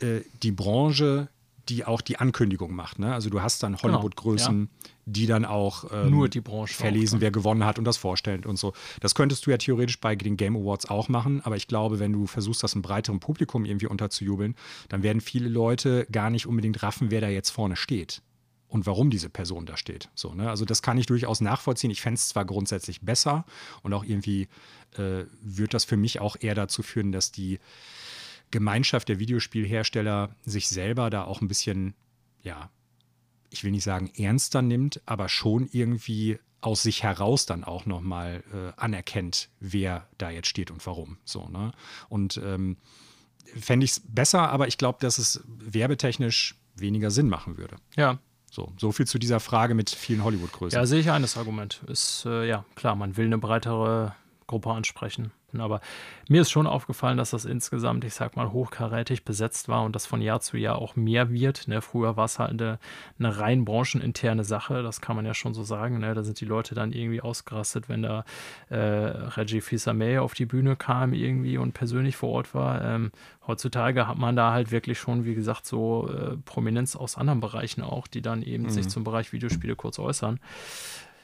äh, 0.00 0.20
die 0.42 0.52
Branche, 0.52 1.28
die 1.68 1.84
auch 1.84 2.00
die 2.00 2.18
Ankündigung 2.18 2.74
macht. 2.74 2.98
Ne? 2.98 3.12
Also 3.12 3.30
du 3.30 3.42
hast 3.42 3.62
dann 3.62 3.76
Hollywood-Größen, 3.80 4.54
genau, 4.54 4.70
ja. 4.82 4.88
Die 5.08 5.26
dann 5.26 5.44
auch 5.44 5.90
ähm, 5.92 6.10
nur 6.10 6.28
die 6.28 6.40
Branche 6.40 6.74
verlesen, 6.74 7.16
auch, 7.16 7.20
wer 7.22 7.30
gewonnen 7.30 7.64
hat 7.64 7.78
und 7.78 7.84
das 7.84 7.96
vorstellen 7.96 8.44
und 8.44 8.58
so. 8.58 8.72
Das 9.00 9.14
könntest 9.14 9.46
du 9.46 9.50
ja 9.50 9.56
theoretisch 9.56 10.00
bei 10.00 10.14
den 10.14 10.36
Game 10.36 10.56
Awards 10.56 10.90
auch 10.90 11.08
machen, 11.08 11.40
aber 11.44 11.56
ich 11.56 11.66
glaube, 11.66 11.98
wenn 11.98 12.12
du 12.12 12.26
versuchst, 12.26 12.62
das 12.62 12.74
einem 12.74 12.82
breiteren 12.82 13.20
Publikum 13.20 13.64
irgendwie 13.64 13.86
unterzujubeln, 13.86 14.54
dann 14.88 15.02
werden 15.02 15.20
viele 15.20 15.48
Leute 15.48 16.06
gar 16.12 16.30
nicht 16.30 16.46
unbedingt 16.46 16.82
raffen, 16.82 17.10
wer 17.10 17.20
da 17.20 17.28
jetzt 17.28 17.50
vorne 17.50 17.76
steht 17.76 18.22
und 18.68 18.86
warum 18.86 19.08
diese 19.08 19.30
Person 19.30 19.64
da 19.64 19.76
steht. 19.76 20.10
So, 20.14 20.34
ne? 20.34 20.50
Also 20.50 20.64
das 20.64 20.82
kann 20.82 20.98
ich 20.98 21.06
durchaus 21.06 21.40
nachvollziehen. 21.40 21.90
Ich 21.90 22.02
fände 22.02 22.16
es 22.16 22.28
zwar 22.28 22.44
grundsätzlich 22.44 23.00
besser 23.00 23.46
und 23.82 23.94
auch 23.94 24.04
irgendwie 24.04 24.48
äh, 24.96 25.24
wird 25.40 25.72
das 25.72 25.84
für 25.84 25.96
mich 25.96 26.20
auch 26.20 26.36
eher 26.38 26.54
dazu 26.54 26.82
führen, 26.82 27.12
dass 27.12 27.32
die 27.32 27.58
Gemeinschaft 28.50 29.08
der 29.08 29.18
Videospielhersteller 29.18 30.36
sich 30.44 30.68
selber 30.68 31.08
da 31.10 31.24
auch 31.24 31.40
ein 31.40 31.48
bisschen, 31.48 31.94
ja, 32.42 32.70
ich 33.50 33.64
will 33.64 33.70
nicht 33.70 33.84
sagen 33.84 34.10
ernster 34.16 34.62
nimmt, 34.62 35.00
aber 35.06 35.28
schon 35.28 35.68
irgendwie 35.70 36.38
aus 36.60 36.82
sich 36.82 37.02
heraus 37.02 37.46
dann 37.46 37.64
auch 37.64 37.86
nochmal 37.86 38.42
äh, 38.52 38.72
anerkennt, 38.80 39.48
wer 39.60 40.08
da 40.18 40.30
jetzt 40.30 40.48
steht 40.48 40.70
und 40.70 40.84
warum. 40.86 41.18
So, 41.24 41.48
ne? 41.48 41.72
Und 42.08 42.40
ähm, 42.44 42.76
fände 43.56 43.84
ich 43.84 43.92
es 43.92 44.00
besser, 44.00 44.50
aber 44.50 44.66
ich 44.66 44.78
glaube, 44.78 44.98
dass 45.00 45.18
es 45.18 45.44
werbetechnisch 45.46 46.56
weniger 46.74 47.10
Sinn 47.10 47.28
machen 47.28 47.58
würde. 47.58 47.76
Ja. 47.96 48.18
So, 48.50 48.72
so 48.78 48.92
viel 48.92 49.06
zu 49.06 49.18
dieser 49.18 49.40
Frage 49.40 49.74
mit 49.74 49.90
vielen 49.90 50.24
Hollywood-Größen. 50.24 50.78
Ja, 50.78 50.86
sehe 50.86 51.00
ich 51.00 51.10
ein, 51.10 51.22
das 51.22 51.36
Argument. 51.36 51.82
Ist, 51.86 52.24
äh, 52.26 52.48
ja, 52.48 52.64
klar, 52.76 52.96
man 52.96 53.16
will 53.16 53.26
eine 53.26 53.38
breitere 53.38 54.14
Gruppe 54.48 54.72
ansprechen. 54.72 55.30
Aber 55.56 55.80
mir 56.28 56.42
ist 56.42 56.50
schon 56.50 56.66
aufgefallen, 56.66 57.16
dass 57.16 57.30
das 57.30 57.44
insgesamt, 57.46 58.04
ich 58.04 58.12
sag 58.12 58.36
mal, 58.36 58.52
hochkarätig 58.52 59.24
besetzt 59.24 59.68
war 59.68 59.82
und 59.82 59.96
das 59.96 60.04
von 60.04 60.20
Jahr 60.20 60.40
zu 60.40 60.58
Jahr 60.58 60.76
auch 60.76 60.94
mehr 60.94 61.30
wird. 61.30 61.68
Ne? 61.68 61.80
Früher 61.80 62.16
war 62.16 62.26
es 62.26 62.38
halt 62.38 62.50
eine, 62.50 62.78
eine 63.18 63.38
rein 63.38 63.64
brancheninterne 63.64 64.44
Sache, 64.44 64.82
das 64.82 65.00
kann 65.00 65.16
man 65.16 65.24
ja 65.24 65.32
schon 65.32 65.54
so 65.54 65.62
sagen. 65.62 66.00
Ne? 66.00 66.12
Da 66.12 66.22
sind 66.22 66.40
die 66.40 66.44
Leute 66.44 66.74
dann 66.74 66.92
irgendwie 66.92 67.22
ausgerastet, 67.22 67.88
wenn 67.88 68.02
da 68.02 68.24
äh, 68.68 68.76
Reggie 68.76 69.62
Fils-Aimé 69.62 70.20
auf 70.20 70.34
die 70.34 70.46
Bühne 70.46 70.76
kam 70.76 71.14
irgendwie 71.14 71.56
und 71.56 71.72
persönlich 71.72 72.16
vor 72.16 72.30
Ort 72.30 72.54
war. 72.54 72.84
Ähm, 72.84 73.10
heutzutage 73.46 74.06
hat 74.06 74.18
man 74.18 74.36
da 74.36 74.52
halt 74.52 74.70
wirklich 74.70 74.98
schon, 74.98 75.24
wie 75.24 75.34
gesagt, 75.34 75.64
so 75.64 76.10
äh, 76.10 76.36
Prominenz 76.44 76.94
aus 76.94 77.16
anderen 77.16 77.40
Bereichen 77.40 77.82
auch, 77.82 78.06
die 78.06 78.20
dann 78.20 78.42
eben 78.42 78.64
mhm. 78.64 78.70
sich 78.70 78.88
zum 78.88 79.04
Bereich 79.04 79.32
Videospiele 79.32 79.76
kurz 79.76 79.98
äußern. 79.98 80.40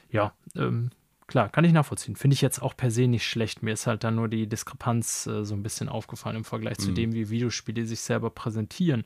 Ja, 0.09 0.33
ähm, 0.55 0.89
klar, 1.27 1.49
kann 1.49 1.65
ich 1.65 1.73
nachvollziehen. 1.73 2.15
Finde 2.15 2.35
ich 2.35 2.41
jetzt 2.41 2.61
auch 2.61 2.75
per 2.75 2.91
se 2.91 3.07
nicht 3.07 3.27
schlecht. 3.27 3.63
Mir 3.63 3.73
ist 3.73 3.87
halt 3.87 4.03
dann 4.03 4.15
nur 4.15 4.27
die 4.27 4.47
Diskrepanz 4.47 5.27
äh, 5.27 5.43
so 5.43 5.55
ein 5.55 5.63
bisschen 5.63 5.89
aufgefallen 5.89 6.37
im 6.37 6.45
Vergleich 6.45 6.77
mhm. 6.79 6.83
zu 6.83 6.91
dem, 6.91 7.13
wie 7.13 7.29
Videospiele 7.29 7.85
sich 7.85 8.01
selber 8.01 8.29
präsentieren. 8.29 9.05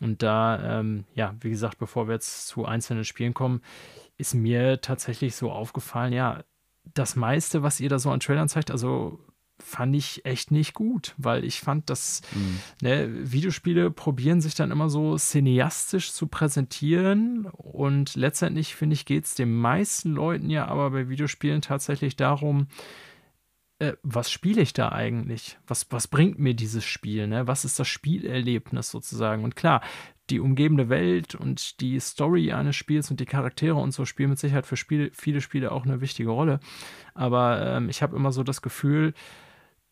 Und 0.00 0.22
da, 0.22 0.80
ähm, 0.80 1.04
ja, 1.14 1.34
wie 1.40 1.50
gesagt, 1.50 1.78
bevor 1.78 2.08
wir 2.08 2.14
jetzt 2.14 2.48
zu 2.48 2.64
einzelnen 2.64 3.04
Spielen 3.04 3.34
kommen, 3.34 3.60
ist 4.16 4.34
mir 4.34 4.80
tatsächlich 4.80 5.34
so 5.34 5.50
aufgefallen, 5.50 6.12
ja, 6.12 6.42
das 6.94 7.16
meiste, 7.16 7.62
was 7.62 7.80
ihr 7.80 7.88
da 7.88 7.98
so 7.98 8.10
an 8.10 8.20
Trailern 8.20 8.48
zeigt, 8.48 8.70
also 8.70 9.20
fand 9.60 9.94
ich 9.94 10.24
echt 10.24 10.50
nicht 10.50 10.74
gut, 10.74 11.14
weil 11.16 11.44
ich 11.44 11.60
fand, 11.60 11.90
dass 11.90 12.22
mhm. 12.34 12.60
ne, 12.82 13.32
Videospiele 13.32 13.90
probieren 13.90 14.40
sich 14.40 14.54
dann 14.54 14.70
immer 14.70 14.88
so 14.88 15.16
cineastisch 15.16 16.12
zu 16.12 16.26
präsentieren 16.26 17.46
und 17.46 18.16
letztendlich, 18.16 18.74
finde 18.74 18.94
ich, 18.94 19.04
geht 19.04 19.24
es 19.24 19.34
den 19.34 19.54
meisten 19.54 20.12
Leuten 20.12 20.50
ja 20.50 20.66
aber 20.66 20.90
bei 20.90 21.08
Videospielen 21.08 21.62
tatsächlich 21.62 22.16
darum, 22.16 22.68
äh, 23.80 23.94
was 24.02 24.30
spiele 24.30 24.62
ich 24.62 24.72
da 24.72 24.90
eigentlich? 24.90 25.58
Was, 25.66 25.86
was 25.90 26.06
bringt 26.06 26.38
mir 26.38 26.54
dieses 26.54 26.84
Spiel? 26.84 27.26
Ne? 27.26 27.46
Was 27.46 27.64
ist 27.64 27.78
das 27.80 27.88
Spielerlebnis 27.88 28.90
sozusagen? 28.90 29.42
Und 29.42 29.56
klar, 29.56 29.80
die 30.30 30.40
umgebende 30.40 30.88
Welt 30.88 31.34
und 31.34 31.80
die 31.80 31.98
Story 31.98 32.52
eines 32.52 32.76
Spiels 32.76 33.10
und 33.10 33.20
die 33.20 33.26
Charaktere 33.26 33.74
und 33.74 33.92
so 33.92 34.04
spielen 34.04 34.30
mit 34.30 34.38
Sicherheit 34.38 34.66
für 34.66 34.76
Spiele, 34.76 35.10
viele 35.12 35.40
Spiele 35.40 35.72
auch 35.72 35.84
eine 35.84 36.00
wichtige 36.00 36.30
Rolle. 36.30 36.60
Aber 37.14 37.66
ähm, 37.66 37.88
ich 37.88 38.02
habe 38.02 38.16
immer 38.16 38.32
so 38.32 38.42
das 38.42 38.62
Gefühl, 38.62 39.14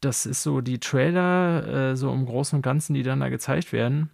das 0.00 0.26
ist 0.26 0.42
so 0.42 0.60
die 0.60 0.78
Trailer, 0.78 1.90
äh, 1.90 1.96
so 1.96 2.12
im 2.12 2.26
Großen 2.26 2.56
und 2.56 2.62
Ganzen, 2.62 2.94
die 2.94 3.02
dann 3.02 3.20
da 3.20 3.28
gezeigt 3.28 3.72
werden. 3.72 4.10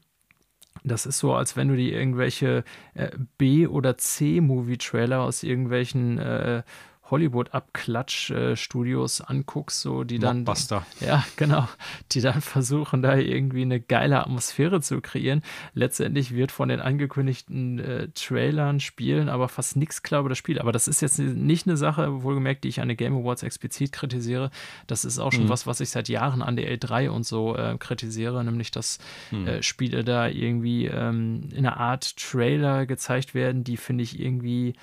Das 0.83 1.07
ist 1.07 1.19
so, 1.19 1.35
als 1.35 1.57
wenn 1.57 1.69
du 1.69 1.77
die 1.77 1.93
irgendwelche 1.93 2.65
äh, 2.95 3.11
B- 3.39 3.67
oder 3.67 3.97
C-Movie-Trailer 3.97 5.21
aus 5.21 5.43
irgendwelchen 5.43 6.19
äh, 6.19 6.63
Hollywood-Abklatsch-Studios 7.11 9.21
anguckst, 9.21 9.81
so 9.81 10.05
die 10.05 10.19
dann. 10.19 10.39
Mockbuster. 10.39 10.87
Ja, 11.01 11.25
genau. 11.37 11.69
Die 12.13 12.21
dann 12.21 12.41
versuchen, 12.41 13.03
da 13.03 13.17
irgendwie 13.17 13.63
eine 13.63 13.81
geile 13.81 14.21
Atmosphäre 14.21 14.81
zu 14.81 15.01
kreieren. 15.01 15.43
Letztendlich 15.75 16.33
wird 16.35 16.53
von 16.53 16.69
den 16.69 16.81
angekündigten 16.81 17.79
äh, 17.79 18.09
Trailern, 18.15 18.81
Spielen 18.81 19.29
aber 19.29 19.49
fast 19.49 19.77
nichts 19.77 20.03
klar 20.03 20.21
über 20.21 20.31
das 20.31 20.39
Spiel. 20.39 20.59
Aber 20.59 20.73
das 20.73 20.89
ist 20.89 21.03
jetzt 21.03 21.19
nicht 21.19 21.67
eine 21.67 21.77
Sache, 21.77 22.23
wohlgemerkt, 22.23 22.65
die 22.65 22.69
ich 22.69 22.81
an 22.81 22.89
den 22.89 22.97
Game 22.97 23.15
Awards 23.15 23.43
explizit 23.43 23.93
kritisiere. 23.93 24.51
Das 24.87 25.05
ist 25.05 25.19
auch 25.19 25.33
schon 25.33 25.45
mhm. 25.45 25.51
was, 25.51 25.67
was 25.67 25.81
ich 25.81 25.91
seit 25.91 26.09
Jahren 26.09 26.41
an 26.43 26.57
der 26.57 26.75
L3 26.75 27.11
und 27.11 27.27
so 27.27 27.55
äh, 27.57 27.77
kritisiere, 27.79 28.43
nämlich 28.45 28.71
dass 28.71 28.99
mhm. 29.31 29.47
äh, 29.47 29.63
Spiele 29.63 30.05
da 30.05 30.29
irgendwie 30.29 30.87
ähm, 30.87 31.51
in 31.53 31.67
einer 31.67 31.79
Art 31.79 32.17
Trailer 32.17 32.87
gezeigt 32.87 33.35
werden, 33.35 33.65
die 33.65 33.77
finde 33.77 34.05
ich 34.05 34.19
irgendwie 34.19 34.75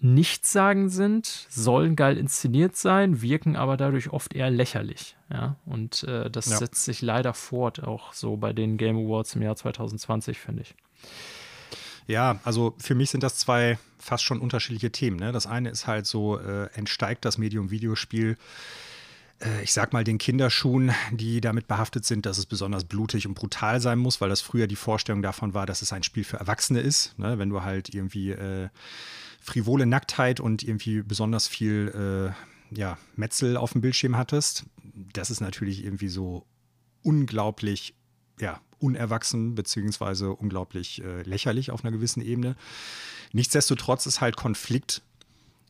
nichtssagend 0.00 0.92
sind, 0.92 1.46
sollen 1.48 1.96
geil 1.96 2.18
inszeniert 2.18 2.76
sein, 2.76 3.22
wirken 3.22 3.56
aber 3.56 3.76
dadurch 3.76 4.10
oft 4.10 4.34
eher 4.34 4.50
lächerlich. 4.50 5.16
Ja? 5.30 5.56
Und 5.64 6.02
äh, 6.04 6.30
das 6.30 6.46
ja. 6.46 6.58
setzt 6.58 6.84
sich 6.84 7.02
leider 7.02 7.34
fort, 7.34 7.82
auch 7.82 8.12
so 8.12 8.36
bei 8.36 8.52
den 8.52 8.76
Game 8.76 8.96
Awards 8.96 9.34
im 9.34 9.42
Jahr 9.42 9.56
2020, 9.56 10.38
finde 10.38 10.62
ich. 10.62 10.74
Ja, 12.06 12.38
also 12.44 12.74
für 12.78 12.94
mich 12.94 13.10
sind 13.10 13.22
das 13.22 13.38
zwei 13.38 13.78
fast 13.98 14.24
schon 14.24 14.40
unterschiedliche 14.40 14.90
Themen. 14.90 15.18
Ne? 15.18 15.32
Das 15.32 15.46
eine 15.46 15.70
ist 15.70 15.86
halt 15.86 16.06
so, 16.06 16.38
äh, 16.38 16.66
entsteigt 16.74 17.24
das 17.24 17.38
Medium 17.38 17.70
Videospiel 17.70 18.36
äh, 19.40 19.62
ich 19.62 19.72
sag 19.72 19.92
mal, 19.92 20.04
den 20.04 20.18
Kinderschuhen, 20.18 20.92
die 21.12 21.40
damit 21.40 21.66
behaftet 21.66 22.04
sind, 22.04 22.26
dass 22.26 22.38
es 22.38 22.46
besonders 22.46 22.84
blutig 22.84 23.26
und 23.26 23.34
brutal 23.34 23.80
sein 23.80 23.98
muss, 23.98 24.20
weil 24.20 24.28
das 24.28 24.40
früher 24.40 24.66
die 24.66 24.76
Vorstellung 24.76 25.22
davon 25.22 25.54
war, 25.54 25.66
dass 25.66 25.82
es 25.82 25.92
ein 25.92 26.02
Spiel 26.02 26.24
für 26.24 26.38
Erwachsene 26.38 26.80
ist. 26.80 27.18
Ne? 27.18 27.38
Wenn 27.38 27.50
du 27.50 27.62
halt 27.62 27.94
irgendwie 27.94 28.30
äh, 28.30 28.68
frivole 29.44 29.84
Nacktheit 29.84 30.40
und 30.40 30.62
irgendwie 30.62 31.02
besonders 31.02 31.46
viel 31.46 32.32
äh, 32.72 32.76
ja, 32.76 32.96
Metzel 33.14 33.56
auf 33.56 33.72
dem 33.72 33.82
Bildschirm 33.82 34.16
hattest. 34.16 34.64
Das 35.12 35.30
ist 35.30 35.40
natürlich 35.40 35.84
irgendwie 35.84 36.08
so 36.08 36.46
unglaublich 37.02 37.94
ja, 38.40 38.60
unerwachsen 38.78 39.54
beziehungsweise 39.54 40.30
unglaublich 40.32 41.04
äh, 41.04 41.22
lächerlich 41.22 41.70
auf 41.70 41.84
einer 41.84 41.92
gewissen 41.92 42.22
Ebene. 42.22 42.56
Nichtsdestotrotz 43.32 44.06
ist 44.06 44.22
halt 44.22 44.36
Konflikt 44.36 45.02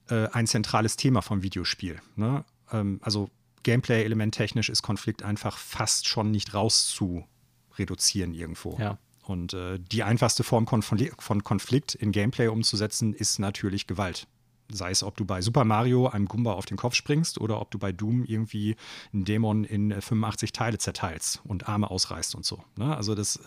äh, 0.08 0.28
ein 0.28 0.46
zentrales 0.46 0.96
Thema 0.96 1.20
vom 1.20 1.42
Videospiel. 1.42 2.00
Ne? 2.14 2.44
Ähm, 2.70 3.00
also 3.02 3.28
Gameplay-Element 3.64 4.34
technisch 4.34 4.68
ist 4.68 4.82
Konflikt 4.82 5.24
einfach 5.24 5.58
fast 5.58 6.06
schon 6.06 6.30
nicht 6.30 6.54
rauszureduzieren 6.54 8.34
irgendwo. 8.34 8.76
Ja. 8.78 8.98
Und 9.26 9.54
äh, 9.54 9.78
die 9.78 10.02
einfachste 10.02 10.44
Form 10.44 10.66
von 10.66 11.44
Konflikt 11.44 11.94
in 11.94 12.12
Gameplay 12.12 12.48
umzusetzen, 12.48 13.14
ist 13.14 13.38
natürlich 13.38 13.86
Gewalt. 13.86 14.26
Sei 14.70 14.90
es, 14.90 15.02
ob 15.02 15.16
du 15.16 15.24
bei 15.24 15.42
Super 15.42 15.64
Mario 15.64 16.08
einem 16.08 16.26
Gumba 16.26 16.52
auf 16.52 16.66
den 16.66 16.76
Kopf 16.76 16.94
springst 16.94 17.38
oder 17.38 17.60
ob 17.60 17.70
du 17.70 17.78
bei 17.78 17.92
Doom 17.92 18.24
irgendwie 18.24 18.76
einen 19.12 19.24
Dämon 19.24 19.64
in 19.64 19.90
85 19.92 20.52
Teile 20.52 20.78
zerteilst 20.78 21.40
und 21.44 21.68
Arme 21.68 21.90
ausreißt 21.90 22.34
und 22.34 22.44
so. 22.44 22.62
Ne? 22.76 22.96
Also 22.96 23.14
das, 23.14 23.38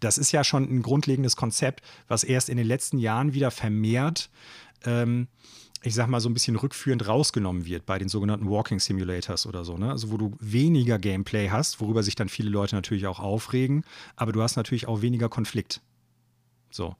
das 0.00 0.18
ist 0.18 0.32
ja 0.32 0.44
schon 0.44 0.64
ein 0.64 0.82
grundlegendes 0.82 1.36
Konzept, 1.36 1.82
was 2.08 2.24
erst 2.24 2.48
in 2.48 2.56
den 2.56 2.66
letzten 2.66 2.98
Jahren 2.98 3.34
wieder 3.34 3.50
vermehrt 3.50 4.30
ähm, 4.84 5.28
ich 5.82 5.94
sag 5.94 6.08
mal, 6.08 6.20
so 6.20 6.28
ein 6.28 6.34
bisschen 6.34 6.56
rückführend 6.56 7.06
rausgenommen 7.06 7.66
wird 7.66 7.86
bei 7.86 7.98
den 7.98 8.08
sogenannten 8.08 8.48
Walking 8.48 8.80
Simulators 8.80 9.46
oder 9.46 9.64
so, 9.64 9.76
ne? 9.76 9.90
Also 9.90 10.10
wo 10.10 10.16
du 10.16 10.34
weniger 10.40 10.98
Gameplay 10.98 11.50
hast, 11.50 11.80
worüber 11.80 12.02
sich 12.02 12.14
dann 12.14 12.28
viele 12.28 12.50
Leute 12.50 12.74
natürlich 12.74 13.06
auch 13.06 13.20
aufregen, 13.20 13.84
aber 14.16 14.32
du 14.32 14.42
hast 14.42 14.56
natürlich 14.56 14.88
auch 14.88 15.02
weniger 15.02 15.28
Konflikt. 15.28 15.80
So. 16.70 16.96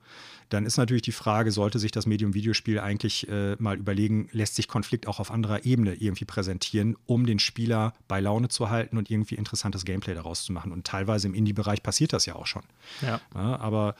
Dann 0.48 0.64
ist 0.64 0.76
natürlich 0.76 1.02
die 1.02 1.12
Frage, 1.12 1.50
sollte 1.50 1.80
sich 1.80 1.90
das 1.90 2.06
Medium 2.06 2.32
Videospiel 2.32 2.78
eigentlich 2.78 3.28
äh, 3.28 3.56
mal 3.58 3.76
überlegen, 3.76 4.28
lässt 4.30 4.54
sich 4.54 4.68
Konflikt 4.68 5.08
auch 5.08 5.18
auf 5.18 5.32
anderer 5.32 5.64
Ebene 5.64 5.94
irgendwie 5.94 6.24
präsentieren, 6.24 6.96
um 7.06 7.26
den 7.26 7.40
Spieler 7.40 7.94
bei 8.06 8.20
Laune 8.20 8.48
zu 8.48 8.70
halten 8.70 8.96
und 8.96 9.10
irgendwie 9.10 9.34
interessantes 9.34 9.84
Gameplay 9.84 10.14
daraus 10.14 10.44
zu 10.44 10.52
machen. 10.52 10.70
Und 10.70 10.86
teilweise 10.86 11.26
im 11.26 11.34
Indie-Bereich 11.34 11.82
passiert 11.82 12.12
das 12.12 12.26
ja 12.26 12.36
auch 12.36 12.46
schon. 12.46 12.62
Ja. 13.02 13.20
ja 13.34 13.58
aber 13.58 13.96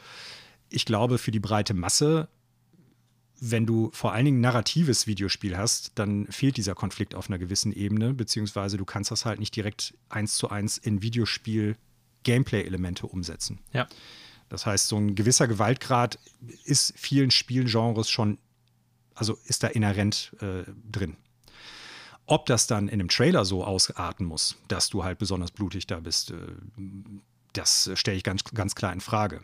ich 0.71 0.85
glaube, 0.85 1.19
für 1.19 1.33
die 1.33 1.41
breite 1.41 1.75
Masse 1.75 2.29
wenn 3.39 3.67
du 3.67 3.91
vor 3.93 4.13
allen 4.13 4.25
Dingen 4.25 4.41
narratives 4.41 5.07
Videospiel 5.07 5.57
hast, 5.57 5.93
dann 5.97 6.27
fehlt 6.29 6.57
dieser 6.57 6.75
Konflikt 6.75 7.15
auf 7.15 7.29
einer 7.29 7.39
gewissen 7.39 7.73
Ebene, 7.73 8.15
beziehungsweise 8.15 8.77
du 8.77 8.85
kannst 8.85 9.11
das 9.11 9.25
halt 9.25 9.41
nicht 9.41 9.55
direkt 9.55 9.95
eins 10.09 10.37
zu 10.37 10.51
eins 10.51 10.79
in 10.79 11.03
Videospiel 11.03 11.77
Gameplay-Elemente 12.25 13.07
umsetzen. 13.07 13.61
Ja. 13.73 13.87
Das 14.49 14.67
heißt, 14.67 14.89
so 14.89 14.97
ein 14.97 15.15
gewisser 15.15 15.49
Gewaltgrad 15.49 16.19
ist 16.65 16.95
vielen 16.97 17.31
Spielgenres 17.31 18.09
schon, 18.09 18.39
also 19.15 19.39
ist 19.45 19.63
da 19.63 19.69
inhärent 19.69 20.33
äh, 20.41 20.65
drin. 20.91 21.17
Ob 22.27 22.47
das 22.47 22.67
dann 22.67 22.89
in 22.89 22.95
einem 22.95 23.09
Trailer 23.09 23.45
so 23.45 23.65
ausarten 23.65 24.27
muss, 24.27 24.57
dass 24.69 24.89
du 24.89 25.05
halt 25.05 25.19
besonders 25.19 25.53
blutig 25.53 25.87
da 25.87 26.01
bist, 26.01 26.31
äh, 26.31 26.37
das 27.53 27.91
stelle 27.95 28.17
ich 28.17 28.25
ganz, 28.25 28.45
ganz 28.45 28.75
klar 28.75 28.93
in 28.93 29.01
Frage. 29.01 29.43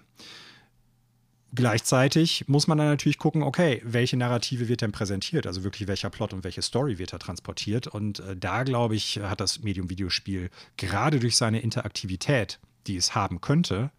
Gleichzeitig 1.54 2.48
muss 2.48 2.66
man 2.66 2.78
dann 2.78 2.86
natürlich 2.86 3.18
gucken, 3.18 3.42
okay, 3.42 3.82
welche 3.84 4.16
Narrative 4.16 4.68
wird 4.68 4.80
denn 4.80 4.92
präsentiert? 4.92 5.46
Also 5.46 5.64
wirklich 5.64 5.86
welcher 5.86 6.08
Plot 6.08 6.32
und 6.32 6.44
welche 6.44 6.62
Story 6.62 6.98
wird 6.98 7.12
da 7.12 7.18
transportiert? 7.18 7.86
Und 7.86 8.20
äh, 8.20 8.36
da, 8.36 8.62
glaube 8.62 8.94
ich, 8.94 9.18
hat 9.18 9.40
das 9.40 9.62
Medium 9.62 9.90
Videospiel 9.90 10.48
gerade 10.78 11.20
durch 11.20 11.36
seine 11.36 11.60
Interaktivität, 11.60 12.58
die 12.86 12.96
es 12.96 13.14
haben 13.14 13.42
könnte, 13.42 13.90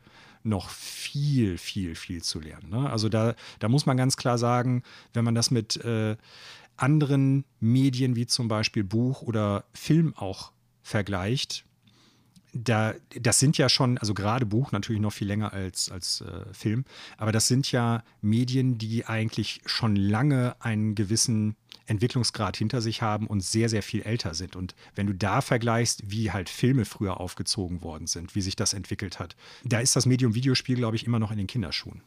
noch 0.41 0.69
viel, 0.69 1.59
viel, 1.59 1.95
viel 1.95 2.23
zu 2.23 2.39
lernen. 2.39 2.69
Ne? 2.69 2.89
Also 2.89 3.07
da, 3.07 3.35
da 3.59 3.69
muss 3.69 3.85
man 3.85 3.97
ganz 3.97 4.17
klar 4.17 4.39
sagen, 4.39 4.81
wenn 5.13 5.23
man 5.23 5.35
das 5.35 5.51
mit 5.51 5.77
äh, 5.85 6.17
anderen 6.75 7.45
Medien 7.59 8.15
wie 8.15 8.25
zum 8.25 8.47
Beispiel 8.47 8.83
Buch 8.83 9.21
oder 9.21 9.63
Film 9.73 10.15
auch 10.17 10.51
vergleicht, 10.81 11.65
da, 12.53 12.93
das 13.19 13.39
sind 13.39 13.57
ja 13.57 13.67
schon, 13.67 13.97
also 13.97 14.13
gerade 14.13 14.45
Buch 14.45 14.71
natürlich 14.71 15.01
noch 15.01 15.13
viel 15.13 15.27
länger 15.27 15.53
als, 15.53 15.91
als 15.91 16.21
äh, 16.21 16.53
Film, 16.53 16.85
aber 17.17 17.31
das 17.31 17.47
sind 17.47 17.71
ja 17.71 18.03
Medien, 18.21 18.77
die 18.77 19.05
eigentlich 19.05 19.61
schon 19.65 19.95
lange 19.95 20.55
einen 20.59 20.95
gewissen 20.95 21.55
Entwicklungsgrad 21.85 22.55
hinter 22.55 22.81
sich 22.81 23.01
haben 23.01 23.27
und 23.27 23.41
sehr, 23.41 23.67
sehr 23.69 23.83
viel 23.83 24.03
älter 24.03 24.33
sind. 24.33 24.55
Und 24.55 24.75
wenn 24.95 25.07
du 25.07 25.13
da 25.13 25.41
vergleichst, 25.41 26.09
wie 26.09 26.31
halt 26.31 26.49
Filme 26.49 26.85
früher 26.85 27.19
aufgezogen 27.19 27.81
worden 27.81 28.07
sind, 28.07 28.35
wie 28.35 28.41
sich 28.41 28.55
das 28.55 28.73
entwickelt 28.73 29.19
hat, 29.19 29.35
da 29.63 29.79
ist 29.79 29.95
das 29.95 30.05
Medium 30.05 30.35
Videospiel, 30.35 30.77
glaube 30.77 30.95
ich, 30.95 31.05
immer 31.05 31.19
noch 31.19 31.31
in 31.31 31.37
den 31.37 31.47
Kinderschuhen. 31.47 32.01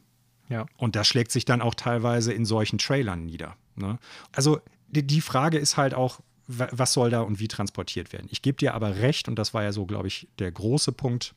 Ja. 0.49 0.67
Und 0.77 0.97
das 0.97 1.09
schlägt 1.09 1.33
sich 1.33 1.45
dann 1.45 1.61
auch 1.61 1.75
teilweise 1.75 2.33
in 2.33 2.45
solchen 2.45 2.79
Trailern 2.79 3.27
nieder. 3.27 3.57
Ne? 3.75 3.99
Also 4.33 4.61
die, 4.89 5.07
die 5.07 5.21
Frage 5.21 5.59
ist 5.59 5.77
halt 5.77 5.93
auch, 5.93 6.21
was 6.47 6.93
soll 6.93 7.11
da 7.11 7.23
und 7.23 7.41
wie 7.41 7.49
transportiert 7.49 8.13
werden. 8.13 8.29
Ich 8.31 8.43
gebe 8.43 8.57
dir 8.57 8.75
aber 8.75 8.97
recht, 8.97 9.29
und 9.29 9.37
das 9.37 9.53
war 9.55 9.63
ja 9.63 9.73
so, 9.73 9.87
glaube 9.87 10.09
ich, 10.09 10.29
der 10.39 10.53
große 10.53 10.93
Punkt, 10.93 11.35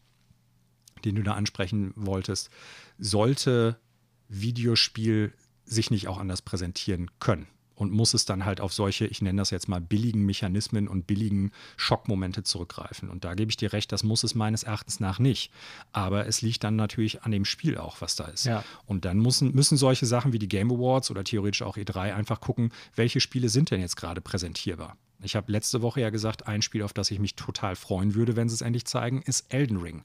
den 1.03 1.15
du 1.15 1.23
da 1.23 1.33
ansprechen 1.33 1.93
wolltest, 1.95 2.49
sollte 2.97 3.79
Videospiel 4.27 5.33
sich 5.65 5.91
nicht 5.91 6.07
auch 6.07 6.17
anders 6.17 6.41
präsentieren 6.41 7.09
können 7.19 7.47
und 7.79 7.93
muss 7.93 8.13
es 8.13 8.25
dann 8.25 8.43
halt 8.43 8.59
auf 8.59 8.73
solche, 8.73 9.07
ich 9.07 9.21
nenne 9.21 9.39
das 9.39 9.51
jetzt 9.51 9.69
mal 9.69 9.79
billigen 9.79 10.25
Mechanismen 10.25 10.89
und 10.89 11.07
billigen 11.07 11.53
Schockmomente 11.77 12.43
zurückgreifen. 12.43 13.09
Und 13.09 13.23
da 13.23 13.35
gebe 13.35 13.49
ich 13.49 13.55
dir 13.55 13.71
recht, 13.71 13.93
das 13.93 14.03
muss 14.03 14.25
es 14.25 14.35
meines 14.35 14.63
Erachtens 14.63 14.99
nach 14.99 15.17
nicht. 15.17 15.49
Aber 15.93 16.27
es 16.27 16.41
liegt 16.41 16.65
dann 16.65 16.75
natürlich 16.75 17.23
an 17.23 17.31
dem 17.31 17.45
Spiel 17.45 17.77
auch, 17.77 18.01
was 18.01 18.17
da 18.17 18.25
ist. 18.25 18.45
Ja. 18.45 18.65
Und 18.85 19.05
dann 19.05 19.19
müssen, 19.19 19.55
müssen 19.55 19.77
solche 19.77 20.05
Sachen 20.05 20.33
wie 20.33 20.39
die 20.39 20.49
Game 20.49 20.69
Awards 20.69 21.09
oder 21.09 21.23
theoretisch 21.23 21.61
auch 21.61 21.77
E3 21.77 22.13
einfach 22.13 22.41
gucken, 22.41 22.73
welche 22.95 23.21
Spiele 23.21 23.47
sind 23.47 23.71
denn 23.71 23.79
jetzt 23.79 23.95
gerade 23.95 24.19
präsentierbar. 24.19 24.97
Ich 25.21 25.37
habe 25.37 25.49
letzte 25.49 25.81
Woche 25.81 26.01
ja 26.01 26.09
gesagt, 26.09 26.47
ein 26.47 26.61
Spiel, 26.61 26.83
auf 26.83 26.91
das 26.91 27.11
ich 27.11 27.19
mich 27.19 27.35
total 27.35 27.77
freuen 27.77 28.13
würde, 28.13 28.35
wenn 28.35 28.49
sie 28.49 28.55
es 28.55 28.61
endlich 28.61 28.85
zeigen, 28.85 29.21
ist 29.21 29.53
Elden 29.53 29.77
Ring. 29.77 30.03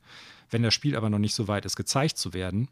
Wenn 0.48 0.62
das 0.62 0.74
Spiel 0.74 0.94
aber 0.96 1.10
noch 1.10 1.18
nicht 1.18 1.34
so 1.34 1.48
weit 1.48 1.64
ist, 1.64 1.74
gezeigt 1.74 2.18
zu 2.18 2.34
werden, 2.34 2.68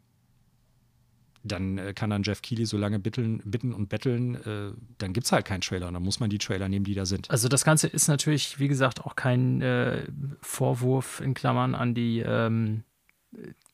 dann 1.43 1.77
äh, 1.77 1.93
kann 1.93 2.09
dann 2.09 2.23
Jeff 2.23 2.41
Keighley 2.41 2.65
so 2.65 2.77
lange 2.77 2.99
bitteln, 2.99 3.41
bitten 3.45 3.73
und 3.73 3.89
betteln, 3.89 4.35
äh, 4.35 4.73
dann 4.97 5.13
gibt 5.13 5.25
es 5.25 5.31
halt 5.31 5.45
keinen 5.45 5.61
Trailer 5.61 5.87
und 5.87 5.93
dann 5.93 6.03
muss 6.03 6.19
man 6.19 6.29
die 6.29 6.37
Trailer 6.37 6.69
nehmen, 6.69 6.85
die 6.85 6.95
da 6.95 7.05
sind. 7.05 7.29
Also 7.29 7.49
das 7.49 7.65
Ganze 7.65 7.87
ist 7.87 8.07
natürlich, 8.07 8.59
wie 8.59 8.67
gesagt, 8.67 9.05
auch 9.05 9.15
kein 9.15 9.61
äh, 9.61 10.03
Vorwurf 10.41 11.21
in 11.21 11.33
Klammern 11.33 11.75
an 11.75 11.93
die 11.93 12.19
ähm, 12.19 12.83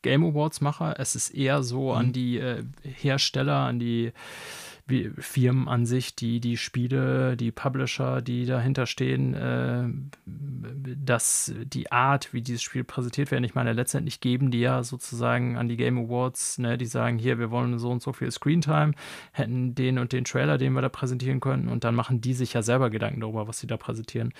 Game 0.01 0.24
Awards-Macher. 0.24 0.99
Es 0.99 1.15
ist 1.15 1.30
eher 1.30 1.63
so 1.63 1.91
mhm. 1.91 1.97
an 1.97 2.13
die 2.13 2.38
äh, 2.38 2.63
Hersteller, 2.84 3.57
an 3.57 3.80
die 3.80 4.11
Firmen 5.17 5.67
an 5.67 5.85
sich, 5.85 6.15
die 6.15 6.39
die 6.39 6.57
Spiele, 6.57 7.37
die 7.37 7.51
Publisher, 7.51 8.21
die 8.21 8.45
dahinter 8.45 8.85
stehen, 8.85 9.33
äh, 9.33 9.87
dass 10.25 11.53
die 11.63 11.91
Art, 11.91 12.33
wie 12.33 12.41
dieses 12.41 12.61
Spiel 12.61 12.83
präsentiert 12.83 13.31
werden, 13.31 13.43
ich 13.43 13.55
meine, 13.55 13.73
letztendlich 13.73 14.19
geben 14.19 14.51
die 14.51 14.59
ja 14.59 14.83
sozusagen 14.83 15.57
an 15.57 15.67
die 15.67 15.77
Game 15.77 15.97
Awards, 15.97 16.57
ne, 16.57 16.77
die 16.77 16.85
sagen, 16.85 17.17
hier, 17.17 17.39
wir 17.39 17.51
wollen 17.51 17.79
so 17.79 17.89
und 17.89 18.01
so 18.01 18.13
viel 18.13 18.31
Screentime, 18.31 18.93
hätten 19.31 19.75
den 19.75 19.99
und 19.99 20.11
den 20.11 20.25
Trailer, 20.25 20.57
den 20.57 20.73
wir 20.73 20.81
da 20.81 20.89
präsentieren 20.89 21.39
könnten, 21.39 21.69
und 21.69 21.83
dann 21.83 21.95
machen 21.95 22.21
die 22.21 22.33
sich 22.33 22.53
ja 22.53 22.61
selber 22.61 22.89
Gedanken 22.89 23.21
darüber, 23.21 23.47
was 23.47 23.59
sie 23.59 23.67
da 23.67 23.77
präsentieren. 23.77 24.33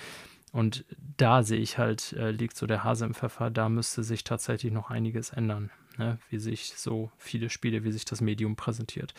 Und 0.52 0.84
da 1.16 1.42
sehe 1.44 1.60
ich 1.60 1.78
halt, 1.78 2.12
äh, 2.14 2.32
liegt 2.32 2.56
so 2.56 2.66
der 2.66 2.82
Hase 2.82 3.04
im 3.04 3.14
Pfeffer, 3.14 3.50
da 3.50 3.68
müsste 3.68 4.02
sich 4.02 4.24
tatsächlich 4.24 4.72
noch 4.72 4.90
einiges 4.90 5.30
ändern 5.30 5.70
ne? 5.98 6.18
wie 6.30 6.38
sich 6.38 6.72
so 6.76 7.10
viele 7.18 7.50
Spiele, 7.50 7.84
wie 7.84 7.92
sich 7.92 8.04
das 8.04 8.20
Medium 8.20 8.56
präsentiert. 8.56 9.14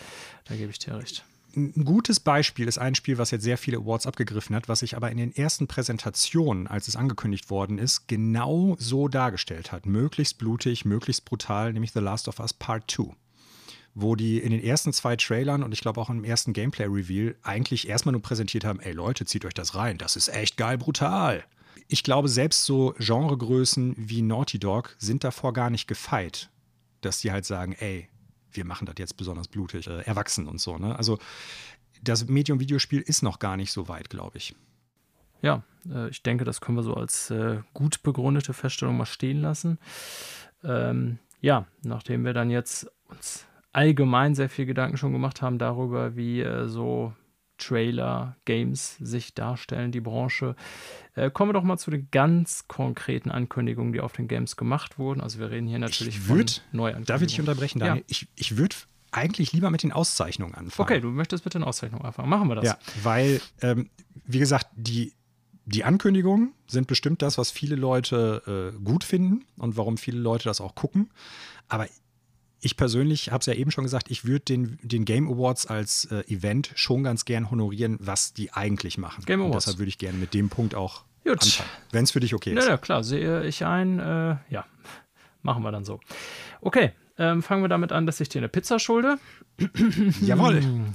Da 0.45 0.55
gebe 0.55 0.72
ich 0.72 0.80
dir 0.80 0.95
recht. 0.95 1.24
Ein 1.53 1.84
gutes 1.84 2.22
Beispiel 2.22 2.67
ist 2.67 2.78
ein 2.78 2.95
Spiel, 2.95 3.17
was 3.17 3.32
jetzt 3.32 3.43
sehr 3.43 3.57
viele 3.57 3.80
Awards 3.80 4.07
abgegriffen 4.07 4.55
hat, 4.55 4.69
was 4.69 4.80
sich 4.80 4.95
aber 4.95 5.11
in 5.11 5.17
den 5.17 5.36
ersten 5.36 5.67
Präsentationen, 5.67 6.67
als 6.67 6.88
es 6.88 6.95
angekündigt 6.95 7.49
worden 7.49 7.78
ist, 7.78 8.07
genau 8.07 8.78
so 8.80 9.09
dargestellt 9.09 9.74
hat. 9.74 9.86
Möglichst 9.86 10.38
blutig, 10.38 10.86
möglichst 10.86 11.26
brutal, 11.26 11.74
nämlich 11.74 11.91
The 11.91 11.99
Last 11.99 12.30
of 12.30 12.39
Us 12.39 12.53
Part 12.53 12.89
2 12.89 13.15
wo 13.93 14.15
die 14.15 14.39
in 14.39 14.51
den 14.51 14.63
ersten 14.63 14.93
zwei 14.93 15.17
Trailern 15.17 15.63
und 15.63 15.74
ich 15.74 15.82
glaube 15.82 15.99
auch 15.99 16.09
im 16.09 16.24
ersten 16.24 16.53
Gameplay-Reveal 16.53 17.36
eigentlich 17.43 17.89
erstmal 17.89 18.13
nur 18.13 18.22
präsentiert 18.22 18.63
haben, 18.63 18.80
ey 18.80 18.93
Leute, 18.93 19.26
zieht 19.26 19.43
euch 19.43 19.53
das 19.53 19.76
rein, 19.76 19.97
das 19.97 20.15
ist 20.15 20.30
echt 20.30 20.55
geil 20.55 20.78
brutal. 20.78 21.43
Ich 21.89 22.03
glaube, 22.03 22.30
selbst 22.30 22.63
so 22.63 22.95
Genregrößen 22.99 23.95
wie 23.97 24.22
Naughty 24.22 24.59
Dog 24.59 24.95
sind 24.97 25.26
davor 25.26 25.51
gar 25.51 25.69
nicht 25.69 25.88
gefeit 25.88 26.49
dass 27.02 27.20
die 27.20 27.32
halt 27.32 27.45
sagen, 27.45 27.74
ey, 27.74 28.10
wir 28.52 28.66
machen 28.66 28.86
das 28.86 28.95
jetzt 28.97 29.18
besonders 29.18 29.47
blutig, 29.47 29.88
äh, 29.88 30.02
erwachsen 30.02 30.47
und 30.47 30.60
so. 30.60 30.78
Ne? 30.78 30.95
Also 30.95 31.20
das 32.04 32.28
Medium 32.28 32.60
Videospiel 32.60 33.02
ist 33.02 33.22
noch 33.22 33.39
gar 33.39 33.58
nicht 33.58 33.72
so 33.72 33.88
weit, 33.88 34.10
glaube 34.10 34.38
ich. 34.38 34.56
Ja, 35.41 35.64
äh, 35.89 36.10
ich 36.10 36.24
denke, 36.24 36.45
das 36.45 36.62
können 36.62 36.78
wir 36.78 36.84
so 36.84 36.93
als 36.93 37.30
äh, 37.32 37.60
gut 37.74 38.04
begründete 38.04 38.54
Feststellung 38.54 38.97
mal 38.97 39.06
stehen 39.06 39.41
lassen. 39.41 39.80
Ähm, 40.64 41.20
ja, 41.39 41.66
nachdem 41.84 42.26
wir 42.26 42.34
dann 42.34 42.49
jetzt 42.49 42.91
uns 43.08 43.45
allgemein 43.74 44.36
sehr 44.36 44.49
viel 44.49 44.66
Gedanken 44.66 44.97
schon 44.97 45.14
gemacht 45.14 45.41
haben 45.41 45.58
darüber, 45.58 46.16
wie 46.16 46.41
äh, 46.41 46.68
so 46.68 47.14
Trailer, 47.62 48.36
Games 48.45 48.97
sich 48.99 49.34
darstellen, 49.34 49.91
die 49.91 50.01
Branche. 50.01 50.55
Äh, 51.16 51.30
kommen 51.32 51.49
wir 51.49 51.53
doch 51.53 51.64
mal 51.64 51.78
zu 51.78 51.91
den 51.91 52.09
ganz 52.12 52.68
konkreten 52.68 53.32
Ankündigungen, 53.32 53.93
die 53.93 54.01
auf 54.01 54.14
den 54.14 54.28
Games 54.28 54.55
gemacht 54.55 54.97
wurden. 54.97 55.22
Also 55.22 55.39
wir 55.39 55.51
reden 55.51 55.68
hier 55.68 55.80
natürlich 55.80 56.28
würd, 56.28 56.64
von 56.70 56.78
Neuankündigungen. 56.78 57.05
Darf 57.05 57.22
ich 57.22 57.28
dich 57.28 57.39
unterbrechen, 57.39 57.80
Daniel? 57.80 57.97
Ja. 57.97 58.05
Ich, 58.07 58.28
ich 58.36 58.57
würde 58.57 58.76
eigentlich 59.12 59.51
lieber 59.51 59.70
mit 59.70 59.84
den 59.84 59.91
Auszeichnungen 59.91 60.55
anfangen. 60.55 60.86
Okay, 60.86 61.01
du 61.01 61.09
möchtest 61.09 61.45
mit 61.45 61.53
den 61.53 61.64
Auszeichnungen 61.64 62.05
anfangen. 62.05 62.30
Machen 62.30 62.47
wir 62.47 62.55
das. 62.55 62.66
Ja, 62.66 62.78
weil, 63.03 63.41
ähm, 63.62 63.89
wie 64.26 64.39
gesagt, 64.39 64.68
die, 64.76 65.14
die 65.66 65.84
Ankündigungen 65.84 66.53
sind 66.68 66.88
bestimmt 66.88 67.22
das, 67.22 67.38
was 67.38 67.51
viele 67.51 67.76
Leute 67.76 68.74
äh, 68.76 68.84
gut 68.84 69.03
finden 69.03 69.45
und 69.57 69.78
warum 69.78 69.97
viele 69.97 70.20
Leute 70.20 70.45
das 70.45 70.62
auch 70.62 70.76
gucken. 70.76 71.09
Aber 71.68 71.88
ich 72.62 72.78
persönlich 72.78 73.32
habe 73.32 73.39
es 73.39 73.47
ja 73.47 73.53
eben 73.53 73.72
schon 73.72 73.84
gesagt, 73.84 74.12
ich 74.12 74.26
würde 74.26 74.45
den, 74.45 74.80
den 74.84 75.03
Game 75.03 75.28
Awards 75.32 75.66
als 75.66 76.05
äh, 76.05 76.24
Event 76.28 76.72
schon 76.76 77.03
ganz 77.03 77.26
gern 77.26 77.49
honorieren, 77.49 77.97
was 77.99 78.34
die 78.34 78.53
eigentlich 78.53 78.97
machen. 78.97 79.26
Game 79.26 79.41
Awards. 79.41 79.53
Und 79.53 79.62
deshalb 79.62 79.80
würde 79.80 79.89
ich 79.89 79.97
gerne 79.97 80.18
mit 80.18 80.34
dem 80.34 80.49
Punkt 80.49 80.76
auch 80.76 81.03
Gut. 81.24 81.41
anfangen, 81.41 81.70
wenn 81.91 82.03
es 82.03 82.12
für 82.12 82.20
dich 82.20 82.34
okay 82.36 82.53
ist. 82.53 82.64
Ja, 82.64 82.72
ja, 82.72 82.78
klar, 82.78 83.03
sehe 83.03 83.43
ich 83.45 83.66
ein. 83.66 83.99
Äh, 83.99 84.36
ja, 84.49 84.66
machen 85.41 85.64
wir 85.64 85.72
dann 85.72 85.84
so. 85.84 85.99
Okay, 86.62 86.91
ähm, 87.18 87.41
fangen 87.41 87.64
wir 87.64 87.70
damit 87.70 87.91
an, 87.91 88.05
dass 88.05 88.20
ich 88.20 88.30
dir 88.30 88.39
eine 88.39 88.49
Pizza 88.49 88.80
schulde. 88.80 89.18
Jawohl. 90.22 90.62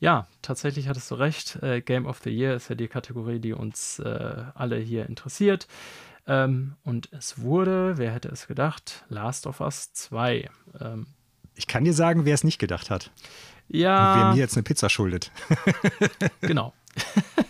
Ja, 0.00 0.28
tatsächlich 0.42 0.86
hattest 0.86 1.10
du 1.10 1.16
recht. 1.16 1.56
Äh, 1.60 1.80
Game 1.80 2.06
of 2.06 2.20
the 2.22 2.30
Year 2.30 2.54
ist 2.54 2.68
ja 2.68 2.76
die 2.76 2.86
Kategorie, 2.86 3.40
die 3.40 3.52
uns 3.52 3.98
äh, 3.98 4.44
alle 4.54 4.76
hier 4.76 5.06
interessiert. 5.06 5.66
Ähm, 6.28 6.74
und 6.84 7.10
es 7.12 7.40
wurde, 7.40 7.96
wer 7.96 8.12
hätte 8.12 8.28
es 8.28 8.46
gedacht, 8.46 9.04
Last 9.08 9.46
of 9.46 9.60
Us 9.60 9.92
2. 9.94 10.48
Ähm, 10.78 11.06
ich 11.54 11.66
kann 11.66 11.84
dir 11.84 11.94
sagen, 11.94 12.26
wer 12.26 12.34
es 12.34 12.44
nicht 12.44 12.58
gedacht 12.58 12.90
hat. 12.90 13.10
Ja. 13.68 14.12
Und 14.12 14.20
wer 14.20 14.32
mir 14.32 14.38
jetzt 14.38 14.56
eine 14.56 14.62
Pizza 14.62 14.90
schuldet. 14.90 15.32
genau. 16.42 16.74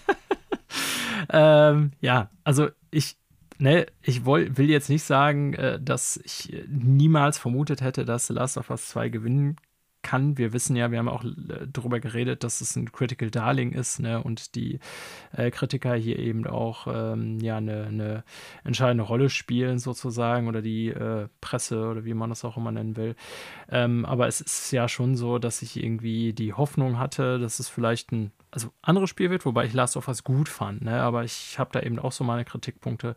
ähm, 1.30 1.92
ja, 2.00 2.30
also 2.44 2.68
ich, 2.92 3.16
ne, 3.58 3.86
ich 4.00 4.24
woll, 4.24 4.56
will 4.56 4.70
jetzt 4.70 4.88
nicht 4.88 5.02
sagen, 5.02 5.54
äh, 5.54 5.80
dass 5.80 6.16
ich 6.24 6.64
niemals 6.68 7.36
vermutet 7.36 7.80
hätte, 7.80 8.04
dass 8.04 8.28
Last 8.28 8.58
of 8.58 8.70
Us 8.70 8.88
2 8.88 9.08
gewinnen 9.08 9.56
kann. 10.08 10.38
Wir 10.38 10.54
wissen 10.54 10.74
ja, 10.74 10.90
wir 10.90 10.98
haben 10.98 11.08
auch 11.08 11.22
äh, 11.22 11.66
darüber 11.70 12.00
geredet, 12.00 12.42
dass 12.42 12.62
es 12.62 12.76
ein 12.76 12.90
Critical 12.92 13.30
Darling 13.30 13.72
ist 13.72 14.00
ne? 14.00 14.22
und 14.22 14.54
die 14.54 14.78
äh, 15.36 15.50
Kritiker 15.50 15.94
hier 15.94 16.18
eben 16.18 16.46
auch 16.46 16.86
ähm, 16.90 17.38
ja 17.40 17.58
eine, 17.58 17.84
eine, 17.84 18.24
entscheidende 18.64 19.04
Rolle 19.04 19.28
spielen 19.28 19.78
sozusagen 19.78 20.48
oder 20.48 20.62
die 20.62 20.88
äh, 20.88 21.28
Presse 21.42 21.88
oder 21.88 22.06
wie 22.06 22.14
man 22.14 22.30
das 22.30 22.42
auch 22.46 22.56
immer 22.56 22.72
nennen 22.72 22.96
will. 22.96 23.16
Ähm, 23.70 24.06
aber 24.06 24.28
es 24.28 24.40
ist 24.40 24.70
ja 24.72 24.88
schon 24.88 25.14
so, 25.14 25.38
dass 25.38 25.60
ich 25.60 25.76
irgendwie 25.76 26.32
die 26.32 26.54
Hoffnung 26.54 26.98
hatte, 26.98 27.38
dass 27.38 27.58
es 27.58 27.68
vielleicht 27.68 28.10
ein 28.12 28.32
also 28.50 28.70
anderes 28.82 29.10
Spiel 29.10 29.30
wird, 29.30 29.44
wobei 29.44 29.66
ich 29.66 29.74
Last 29.74 29.96
of 29.96 30.08
Us 30.08 30.24
gut 30.24 30.48
fand, 30.48 30.82
ne? 30.82 31.02
aber 31.02 31.24
ich 31.24 31.58
habe 31.58 31.70
da 31.72 31.80
eben 31.80 31.98
auch 31.98 32.12
so 32.12 32.24
meine 32.24 32.44
Kritikpunkte, 32.44 33.14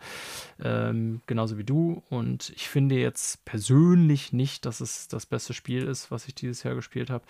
ähm, 0.61 1.21
genauso 1.25 1.57
wie 1.57 1.63
du. 1.63 2.03
Und 2.09 2.51
ich 2.55 2.67
finde 2.67 2.95
jetzt 2.95 3.45
persönlich 3.45 4.33
nicht, 4.33 4.65
dass 4.65 4.81
es 4.81 5.07
das 5.07 5.25
beste 5.25 5.53
Spiel 5.53 5.83
ist, 5.83 6.11
was 6.11 6.27
ich 6.27 6.35
dieses 6.35 6.63
Jahr 6.63 6.75
gespielt 6.75 7.09
habe. 7.09 7.23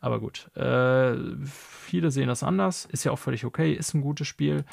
Aber 0.00 0.20
gut, 0.20 0.54
äh, 0.56 1.16
viele 1.44 2.10
sehen 2.10 2.28
das 2.28 2.42
anders, 2.42 2.86
ist 2.86 3.04
ja 3.04 3.12
auch 3.12 3.18
völlig 3.18 3.44
okay, 3.44 3.72
ist 3.72 3.94
ein 3.94 4.02
gutes 4.02 4.26
Spiel. 4.26 4.64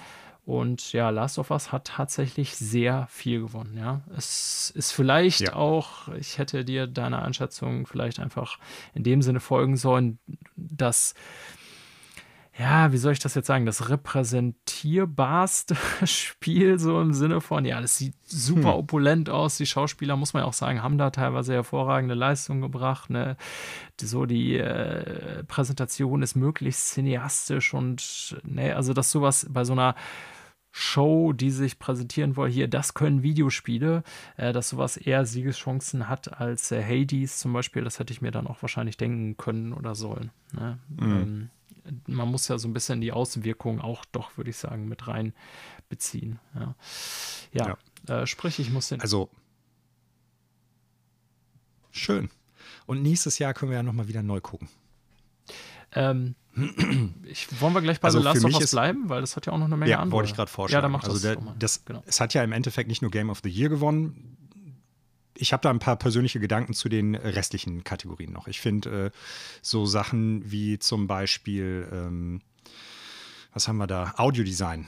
Und 0.44 0.92
ja, 0.92 1.12
Last 1.12 1.38
of 1.38 1.52
Us 1.52 1.72
hat 1.72 1.86
tatsächlich 1.86 2.56
sehr 2.58 3.08
viel 3.12 3.42
gewonnen. 3.42 3.78
Ja, 3.78 4.02
es 4.18 4.72
ist 4.76 4.92
vielleicht 4.92 5.42
ja. 5.42 5.54
auch, 5.54 6.08
ich 6.10 6.40
hätte 6.40 6.66
dir 6.66 6.88
deine 6.88 7.22
Einschätzung 7.22 7.86
vielleicht 7.86 8.20
einfach 8.20 8.58
in 8.96 9.04
dem 9.04 9.22
Sinne 9.22 9.40
folgen 9.40 9.78
sollen, 9.78 10.18
dass 10.56 11.14
ja, 12.58 12.91
wie 12.91 12.97
soll 12.97 13.14
ich 13.14 13.20
das 13.20 13.36
jetzt 13.36 13.47
sagen, 13.47 13.66
das 13.66 13.89
repräsentierbarste 13.89 15.76
Spiel, 16.06 16.80
so 16.80 16.99
im 16.99 17.14
Sinne 17.14 17.39
von, 17.39 17.64
ja, 17.64 17.80
das 17.80 17.97
sieht 17.97 18.14
super 18.26 18.74
hm. 18.74 18.80
opulent 18.80 19.30
aus. 19.30 19.58
Die 19.58 19.66
Schauspieler, 19.66 20.18
muss 20.18 20.34
man 20.34 20.43
ja 20.43 20.47
auch 20.47 20.54
sagen, 20.54 20.84
haben 20.84 20.97
da 20.97 21.12
teilweise 21.12 21.54
hervorragende 21.54 22.14
Leistungen 22.14 22.62
gebracht. 22.62 23.10
Ne? 23.10 23.38
So 23.99 24.26
die 24.26 24.58
äh, 24.58 25.43
Präsentation 25.45 26.22
ist 26.22 26.36
möglichst 26.36 26.89
cineastisch 26.89 27.74
und, 27.74 28.38
ne, 28.43 28.76
also 28.76 28.93
dass 28.93 29.12
sowas 29.12 29.47
bei 29.49 29.64
so 29.64 29.74
einer 29.74 29.95
Show, 30.74 31.34
die 31.34 31.52
sich 31.52 31.80
präsentieren 31.80 32.38
wollen, 32.38 32.52
hier, 32.52 32.68
das 32.68 32.93
können 32.93 33.24
Videospiele, 33.24 34.04
äh, 34.38 34.54
dass 34.54 34.70
sowas 34.70 34.97
eher 34.97 35.26
Siegeschancen 35.26 36.10
hat 36.10 36.39
als 36.39 36.72
äh, 36.72 36.84
Hades 36.84 37.39
zum 37.39 37.54
Beispiel, 37.54 37.84
das 37.84 37.99
hätte 37.99 38.14
ich 38.14 38.22
mir 38.22 38.32
dann 38.32 38.47
auch 38.47 38.62
wahrscheinlich 38.62 38.97
denken 38.97 39.38
können 39.38 39.74
oder 39.74 39.95
sollen. 39.95 40.32
Ne? 40.54 40.80
Mhm. 40.89 41.12
Ähm, 41.12 41.49
man 42.08 42.30
muss 42.30 42.48
ja 42.48 42.58
so 42.58 42.68
ein 42.68 42.74
bisschen 42.74 43.02
die 43.02 43.12
Auswirkungen 43.12 43.82
auch 43.82 44.06
doch, 44.12 44.38
würde 44.38 44.50
ich 44.50 44.58
sagen, 44.58 44.88
mit 44.88 45.08
rein 45.08 45.34
beziehen. 45.89 46.39
Ja, 46.56 46.76
ja, 47.54 47.78
ja. 48.08 48.22
Äh, 48.22 48.28
sprich, 48.28 48.60
ich 48.60 48.72
muss 48.72 48.89
den. 48.89 49.02
Also, 49.02 49.30
schön. 51.92 52.30
Und 52.86 53.02
nächstes 53.02 53.39
Jahr 53.39 53.54
können 53.54 53.72
wir 53.72 53.78
ja 53.78 53.84
nochmal 53.84 54.08
wieder 54.08 54.24
neu 54.24 54.42
gucken. 54.42 54.70
Ähm, 55.94 56.36
ich, 57.26 57.62
wollen 57.62 57.74
wir 57.74 57.82
gleich 57.82 58.00
bei 58.00 58.08
also 58.08 58.20
The 58.20 58.26
Last 58.26 58.46
of 58.46 58.56
Us 58.56 58.72
bleiben, 58.72 59.10
weil 59.10 59.22
das 59.22 59.36
hat 59.36 59.46
ja 59.46 59.54
auch 59.54 59.58
noch 59.58 59.66
eine 59.66 59.78
Menge 59.78 59.92
ja, 59.92 60.00
andere. 60.00 60.18
wollte 60.18 60.30
ich 60.30 60.36
gerade 60.36 60.50
vorstellen. 60.50 60.78
Ja, 60.78 60.82
dann 60.82 60.92
macht 60.92 61.06
also 61.06 61.16
das, 61.16 61.22
der, 61.22 61.56
das 61.60 61.86
genau. 61.86 62.04
Es 62.06 62.20
hat 62.20 62.34
ja 62.34 62.44
im 62.44 62.52
Endeffekt 62.52 62.89
nicht 62.89 63.02
nur 63.02 63.12
Game 63.12 63.30
of 63.30 63.39
the 63.44 63.50
Year 63.50 63.70
gewonnen, 63.70 64.38
ich 65.36 65.54
habe 65.54 65.62
da 65.62 65.70
ein 65.70 65.80
paar 65.80 65.96
persönliche 65.96 66.40
Gedanken 66.40 66.74
zu 66.74 66.90
den 66.90 67.16
restlichen 67.16 67.84
Kategorien 67.84 68.32
noch. 68.32 68.48
Ich 68.48 68.60
finde 68.60 69.06
äh, 69.08 69.12
so 69.62 69.86
Sachen 69.86 70.50
wie 70.52 70.80
zum 70.80 71.08
Beispiel, 71.08 71.88
ähm, 71.92 72.42
was 73.54 73.68
haben 73.68 73.78
wir 73.78 73.88
da? 73.88 74.14
Audiodesign. 74.18 74.88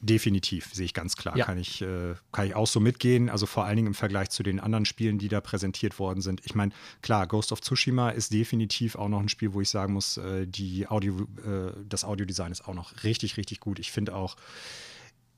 Definitiv, 0.00 0.74
sehe 0.74 0.84
ich 0.84 0.94
ganz 0.94 1.16
klar. 1.16 1.36
Ja. 1.36 1.46
Kann, 1.46 1.58
ich, 1.58 1.80
äh, 1.80 2.14
kann 2.30 2.46
ich 2.46 2.54
auch 2.54 2.66
so 2.66 2.80
mitgehen. 2.80 3.30
Also 3.30 3.46
vor 3.46 3.64
allen 3.64 3.76
Dingen 3.76 3.88
im 3.88 3.94
Vergleich 3.94 4.28
zu 4.28 4.42
den 4.42 4.60
anderen 4.60 4.84
Spielen, 4.84 5.18
die 5.18 5.28
da 5.28 5.40
präsentiert 5.40 5.98
worden 5.98 6.20
sind. 6.20 6.42
Ich 6.44 6.54
meine, 6.54 6.72
klar, 7.00 7.26
Ghost 7.26 7.50
of 7.50 7.62
Tsushima 7.62 8.10
ist 8.10 8.32
definitiv 8.32 8.94
auch 8.96 9.08
noch 9.08 9.20
ein 9.20 9.30
Spiel, 9.30 9.54
wo 9.54 9.62
ich 9.62 9.70
sagen 9.70 9.94
muss, 9.94 10.18
äh, 10.18 10.46
die 10.46 10.86
Audio, 10.86 11.22
äh, 11.44 11.72
das 11.88 12.04
Audiodesign 12.04 12.52
ist 12.52 12.68
auch 12.68 12.74
noch 12.74 13.04
richtig, 13.04 13.38
richtig 13.38 13.60
gut. 13.60 13.78
Ich 13.78 13.90
finde 13.90 14.14
auch 14.14 14.36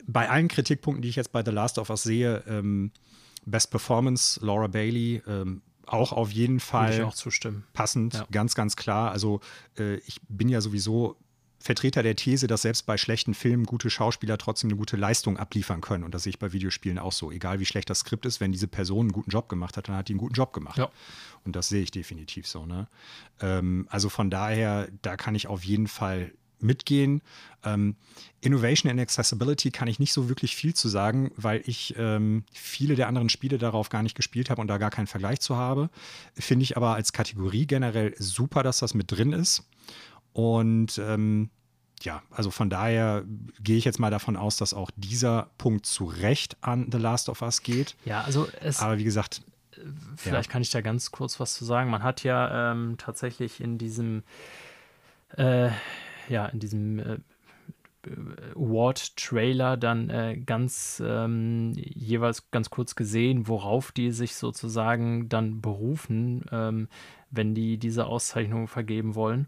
bei 0.06 0.28
allen 0.28 0.48
Kritikpunkten, 0.48 1.02
die 1.02 1.08
ich 1.08 1.16
jetzt 1.16 1.32
bei 1.32 1.44
The 1.44 1.52
Last 1.52 1.78
of 1.78 1.90
Us 1.90 2.02
sehe, 2.02 2.42
ähm, 2.48 2.90
Best 3.50 3.70
Performance, 3.70 4.44
Laura 4.44 4.66
Bailey, 4.66 5.22
ähm, 5.26 5.62
auch 5.86 6.12
auf 6.12 6.30
jeden 6.30 6.60
Fall 6.60 7.02
auch 7.02 7.14
zustimmen. 7.14 7.64
passend, 7.72 8.14
ja. 8.14 8.26
ganz, 8.30 8.54
ganz 8.54 8.76
klar. 8.76 9.10
Also 9.10 9.40
äh, 9.78 9.96
ich 10.06 10.20
bin 10.28 10.48
ja 10.48 10.60
sowieso 10.60 11.16
Vertreter 11.60 12.02
der 12.02 12.14
These, 12.14 12.46
dass 12.46 12.62
selbst 12.62 12.86
bei 12.86 12.96
schlechten 12.96 13.34
Filmen 13.34 13.64
gute 13.64 13.90
Schauspieler 13.90 14.38
trotzdem 14.38 14.70
eine 14.70 14.76
gute 14.76 14.96
Leistung 14.96 15.38
abliefern 15.38 15.80
können. 15.80 16.04
Und 16.04 16.14
das 16.14 16.22
sehe 16.22 16.30
ich 16.30 16.38
bei 16.38 16.52
Videospielen 16.52 16.98
auch 16.98 17.12
so. 17.12 17.32
Egal 17.32 17.58
wie 17.58 17.66
schlecht 17.66 17.90
das 17.90 18.00
Skript 18.00 18.26
ist, 18.26 18.40
wenn 18.40 18.52
diese 18.52 18.68
Person 18.68 19.00
einen 19.00 19.12
guten 19.12 19.30
Job 19.30 19.48
gemacht 19.48 19.76
hat, 19.76 19.88
dann 19.88 19.96
hat 19.96 20.08
die 20.08 20.12
einen 20.12 20.20
guten 20.20 20.34
Job 20.34 20.52
gemacht. 20.52 20.78
Ja. 20.78 20.88
Und 21.44 21.56
das 21.56 21.68
sehe 21.68 21.82
ich 21.82 21.90
definitiv 21.90 22.46
so. 22.46 22.64
Ne? 22.64 22.86
Ähm, 23.40 23.88
also 23.90 24.08
von 24.08 24.30
daher, 24.30 24.88
da 25.02 25.16
kann 25.16 25.34
ich 25.34 25.48
auf 25.48 25.64
jeden 25.64 25.88
Fall 25.88 26.32
mitgehen. 26.60 27.22
Ähm, 27.64 27.96
Innovation 28.40 28.90
and 28.90 29.00
Accessibility 29.00 29.70
kann 29.70 29.88
ich 29.88 29.98
nicht 29.98 30.12
so 30.12 30.28
wirklich 30.28 30.54
viel 30.54 30.74
zu 30.74 30.88
sagen, 30.88 31.32
weil 31.36 31.62
ich 31.66 31.94
ähm, 31.98 32.44
viele 32.52 32.94
der 32.94 33.08
anderen 33.08 33.28
Spiele 33.28 33.58
darauf 33.58 33.88
gar 33.88 34.02
nicht 34.02 34.14
gespielt 34.14 34.50
habe 34.50 34.60
und 34.60 34.68
da 34.68 34.78
gar 34.78 34.90
keinen 34.90 35.06
Vergleich 35.06 35.40
zu 35.40 35.56
habe. 35.56 35.90
Finde 36.34 36.62
ich 36.62 36.76
aber 36.76 36.94
als 36.94 37.12
Kategorie 37.12 37.66
generell 37.66 38.14
super, 38.18 38.62
dass 38.62 38.78
das 38.78 38.94
mit 38.94 39.10
drin 39.10 39.32
ist. 39.32 39.64
Und 40.32 40.98
ähm, 40.98 41.50
ja, 42.02 42.22
also 42.30 42.50
von 42.50 42.70
daher 42.70 43.24
gehe 43.60 43.76
ich 43.76 43.84
jetzt 43.84 43.98
mal 43.98 44.10
davon 44.10 44.36
aus, 44.36 44.56
dass 44.56 44.74
auch 44.74 44.90
dieser 44.96 45.50
Punkt 45.58 45.86
zu 45.86 46.04
Recht 46.04 46.56
an 46.60 46.88
The 46.90 46.98
Last 46.98 47.28
of 47.28 47.42
Us 47.42 47.62
geht. 47.62 47.96
Ja, 48.04 48.22
also 48.22 48.48
es. 48.60 48.80
Aber 48.80 48.98
wie 48.98 49.04
gesagt. 49.04 49.42
Vielleicht 50.16 50.48
ja. 50.48 50.52
kann 50.52 50.62
ich 50.62 50.70
da 50.70 50.80
ganz 50.80 51.12
kurz 51.12 51.38
was 51.38 51.54
zu 51.54 51.64
sagen. 51.64 51.90
Man 51.90 52.02
hat 52.02 52.24
ja 52.24 52.72
ähm, 52.72 52.96
tatsächlich 52.98 53.60
in 53.60 53.78
diesem. 53.78 54.22
Äh, 55.36 55.70
ja, 56.28 56.46
in 56.46 56.58
diesem 56.58 56.98
äh, 56.98 57.18
Award-Trailer 58.54 59.76
dann 59.76 60.08
äh, 60.10 60.38
ganz 60.44 61.02
ähm, 61.04 61.72
jeweils 61.74 62.50
ganz 62.50 62.70
kurz 62.70 62.94
gesehen, 62.94 63.48
worauf 63.48 63.92
die 63.92 64.12
sich 64.12 64.34
sozusagen 64.34 65.28
dann 65.28 65.60
berufen, 65.60 66.44
ähm, 66.52 66.88
wenn 67.30 67.54
die 67.54 67.78
diese 67.78 68.06
Auszeichnung 68.06 68.68
vergeben 68.68 69.14
wollen. 69.14 69.46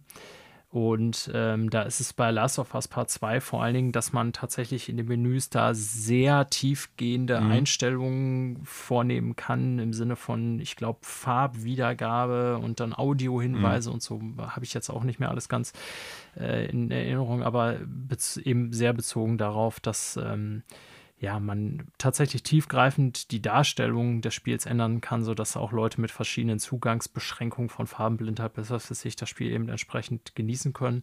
Und 0.71 1.29
ähm, 1.35 1.69
da 1.69 1.83
ist 1.83 1.99
es 1.99 2.13
bei 2.13 2.31
Last 2.31 2.61
of 2.61 2.75
Us 2.75 2.87
Part 2.87 3.11
2 3.11 3.41
vor 3.41 3.61
allen 3.61 3.75
Dingen, 3.75 3.93
dass 3.93 4.13
man 4.13 4.33
tatsächlich 4.33 4.89
in 4.89 4.97
den 4.97 5.09
Menüs 5.09 5.51
da 5.51 5.75
sehr 5.75 6.49
tiefgehende 6.49 7.41
mhm. 7.41 7.51
Einstellungen 7.51 8.65
vornehmen 8.65 9.35
kann, 9.35 9.81
im 9.81 9.93
Sinne 9.93 10.15
von, 10.15 10.61
ich 10.61 10.77
glaube, 10.77 11.01
Farbwiedergabe 11.03 12.59
und 12.59 12.79
dann 12.79 12.95
Audiohinweise 12.95 13.91
mhm. 13.91 13.95
und 13.95 14.03
so. 14.03 14.21
Habe 14.39 14.65
ich 14.65 14.73
jetzt 14.73 14.91
auch 14.91 15.03
nicht 15.03 15.19
mehr 15.19 15.31
alles 15.31 15.49
ganz 15.49 15.73
äh, 16.39 16.67
in 16.71 16.93
Erinnerung, 16.93 17.43
aber 17.43 17.79
eben 18.45 18.73
sehr 18.73 18.93
bezogen 18.93 19.39
darauf, 19.39 19.81
dass. 19.81 20.17
Ähm, 20.23 20.63
ja, 21.21 21.39
man 21.39 21.87
tatsächlich 21.99 22.43
tiefgreifend 22.43 23.31
die 23.31 23.43
Darstellung 23.43 24.23
des 24.23 24.33
Spiels 24.33 24.65
ändern 24.65 25.03
kann, 25.03 25.23
sodass 25.23 25.55
auch 25.55 25.71
Leute 25.71 26.01
mit 26.01 26.11
verschiedenen 26.11 26.59
Zugangsbeschränkungen 26.59 27.69
von 27.69 27.87
Farbenblindheit 27.87 28.55
bis 28.55 28.71
was 28.71 28.89
sich 28.89 29.17
das 29.17 29.29
Spiel 29.29 29.53
eben 29.53 29.69
entsprechend 29.69 30.35
genießen 30.35 30.73
können. 30.73 31.03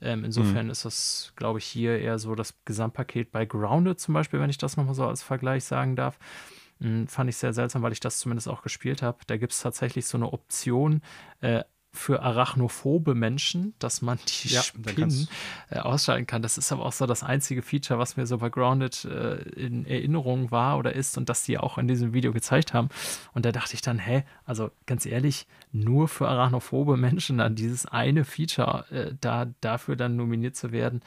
Ähm, 0.00 0.24
insofern 0.24 0.66
mhm. 0.66 0.72
ist 0.72 0.84
das, 0.84 1.32
glaube 1.36 1.60
ich, 1.60 1.64
hier 1.64 2.00
eher 2.00 2.18
so 2.18 2.34
das 2.34 2.54
Gesamtpaket 2.64 3.30
bei 3.30 3.46
Grounded 3.46 4.00
zum 4.00 4.14
Beispiel, 4.14 4.40
wenn 4.40 4.50
ich 4.50 4.58
das 4.58 4.76
nochmal 4.76 4.96
so 4.96 5.06
als 5.06 5.22
Vergleich 5.22 5.62
sagen 5.62 5.94
darf. 5.94 6.18
Hm, 6.80 7.06
fand 7.06 7.30
ich 7.30 7.36
sehr 7.36 7.52
seltsam, 7.52 7.82
weil 7.82 7.92
ich 7.92 8.00
das 8.00 8.18
zumindest 8.18 8.48
auch 8.48 8.62
gespielt 8.62 9.00
habe. 9.00 9.18
Da 9.28 9.36
gibt 9.36 9.52
es 9.52 9.60
tatsächlich 9.60 10.06
so 10.06 10.18
eine 10.18 10.32
Option, 10.32 11.02
äh, 11.40 11.62
für 11.94 12.22
arachnophobe 12.22 13.14
Menschen, 13.14 13.74
dass 13.78 14.00
man 14.00 14.18
die 14.26 14.48
ja, 14.48 14.62
Spinnen 14.62 15.28
äh, 15.68 15.78
ausschalten 15.78 16.26
kann. 16.26 16.40
Das 16.40 16.56
ist 16.56 16.72
aber 16.72 16.86
auch 16.86 16.92
so 16.92 17.04
das 17.04 17.22
einzige 17.22 17.60
Feature, 17.60 17.98
was 17.98 18.16
mir 18.16 18.26
so 18.26 18.38
bei 18.38 18.48
Grounded 18.48 19.04
äh, 19.04 19.42
in 19.50 19.84
Erinnerung 19.84 20.50
war 20.50 20.78
oder 20.78 20.94
ist 20.94 21.18
und 21.18 21.28
das 21.28 21.42
die 21.44 21.58
auch 21.58 21.76
in 21.76 21.88
diesem 21.88 22.14
Video 22.14 22.32
gezeigt 22.32 22.72
haben. 22.72 22.88
Und 23.34 23.44
da 23.44 23.52
dachte 23.52 23.74
ich 23.74 23.82
dann, 23.82 23.98
hä, 23.98 24.24
also 24.46 24.70
ganz 24.86 25.04
ehrlich, 25.04 25.46
nur 25.70 26.08
für 26.08 26.28
arachnophobe 26.28 26.96
Menschen 26.96 27.38
dann 27.38 27.56
dieses 27.56 27.84
eine 27.84 28.24
Feature 28.24 28.86
äh, 28.90 29.14
da 29.20 29.52
dafür 29.60 29.94
dann 29.94 30.16
nominiert 30.16 30.56
zu 30.56 30.72
werden, 30.72 31.02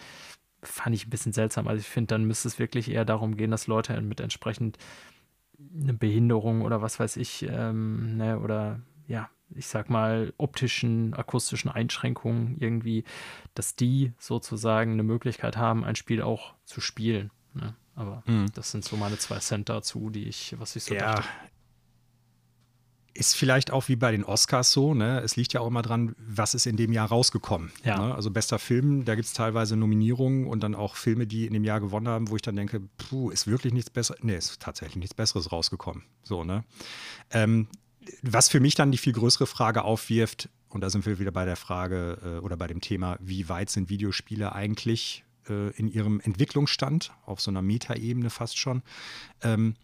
fand 0.62 0.96
ich 0.96 1.08
ein 1.08 1.10
bisschen 1.10 1.34
seltsam. 1.34 1.68
Also 1.68 1.80
ich 1.80 1.88
finde, 1.88 2.10
dann 2.10 2.26
müsste 2.26 2.48
es 2.48 2.60
wirklich 2.60 2.92
eher 2.92 3.06
darum 3.06 3.38
gehen, 3.38 3.50
dass 3.50 3.66
Leute 3.66 4.00
mit 4.02 4.20
entsprechend 4.20 4.78
eine 5.82 5.94
Behinderung 5.94 6.62
oder 6.62 6.84
was 6.84 7.00
weiß 7.00 7.18
ich, 7.18 7.48
ähm, 7.50 8.18
ne, 8.18 8.40
oder 8.40 8.82
ja, 9.08 9.30
ich 9.54 9.68
sag 9.68 9.90
mal, 9.90 10.34
optischen, 10.38 11.14
akustischen 11.14 11.70
Einschränkungen 11.70 12.58
irgendwie, 12.60 13.04
dass 13.54 13.76
die 13.76 14.14
sozusagen 14.18 14.94
eine 14.94 15.04
Möglichkeit 15.04 15.58
haben, 15.58 15.84
ein 15.84 15.96
Spiel 15.96 16.22
auch 16.22 16.54
zu 16.66 16.82
spielen. 16.82 17.32
Ne? 17.54 17.76
Aber 17.96 18.24
mhm. 18.26 18.48
das 18.54 18.72
sind 18.72 18.84
so 18.84 18.98
meine 18.98 19.18
zwei 19.18 19.40
Cent 19.40 19.70
dazu, 19.70 20.10
die 20.10 20.26
ich, 20.28 20.56
was 20.60 20.76
ich 20.76 20.84
so 20.84 20.96
ja, 20.96 21.16
dachte. 21.16 21.30
Ist 23.14 23.38
vielleicht 23.38 23.72
auch 23.72 23.88
wie 23.88 23.96
bei 23.96 24.12
den 24.12 24.26
Oscars 24.26 24.74
so, 24.74 24.94
ne? 24.94 25.22
Es 25.22 25.38
liegt 25.38 25.54
ja 25.54 25.62
auch 25.62 25.68
immer 25.68 25.82
dran, 25.82 26.14
was 26.20 26.54
ist 26.54 26.66
in 26.66 26.76
dem 26.76 26.92
Jahr 26.92 27.08
rausgekommen. 27.08 27.72
Ja. 27.86 27.98
Ne? 27.98 28.14
Also 28.14 28.30
bester 28.30 28.60
Film, 28.60 29.06
da 29.06 29.16
gibt 29.16 29.28
es 29.28 29.34
teilweise 29.34 29.78
Nominierungen 29.78 30.48
und 30.48 30.62
dann 30.62 30.76
auch 30.76 30.98
Filme, 30.98 31.26
die 31.26 31.46
in 31.46 31.54
dem 31.54 31.64
Jahr 31.64 31.80
gewonnen 31.80 32.10
haben, 32.10 32.30
wo 32.30 32.36
ich 32.36 32.42
dann 32.42 32.58
denke, 32.58 32.82
puh, 32.98 33.30
ist 33.30 33.48
wirklich 33.48 33.72
nichts 33.72 33.90
Besseres. 33.90 34.22
Nee, 34.22 34.36
ist 34.36 34.60
tatsächlich 34.62 34.98
nichts 34.98 35.14
Besseres 35.14 35.54
rausgekommen. 35.54 36.04
So, 36.24 36.44
ne? 36.44 36.66
Ähm, 37.32 37.70
was 38.22 38.50
für 38.50 38.60
mich 38.60 38.76
dann 38.76 38.92
die 38.92 38.98
viel 38.98 39.14
größere 39.14 39.48
Frage 39.48 39.84
aufwirft, 39.84 40.50
und 40.70 40.82
da 40.82 40.90
sind 40.90 41.06
wir 41.06 41.20
wieder 41.20 41.32
bei 41.32 41.46
der 41.46 41.56
Frage 41.56 42.18
äh, 42.24 42.44
oder 42.44 42.58
bei 42.58 42.68
dem 42.68 42.82
Thema, 42.82 43.18
wie 43.22 43.48
weit 43.48 43.70
sind 43.70 43.90
Videospiele 43.90 44.54
eigentlich 44.54 45.24
äh, 45.50 45.72
in 45.78 45.88
ihrem 45.88 46.20
Entwicklungsstand, 46.20 47.14
auf 47.26 47.40
so 47.42 47.52
einer 47.52 47.62
Metaebene 47.62 48.30
fast 48.30 48.58
schon, 48.58 48.84
ähm, 49.42 49.76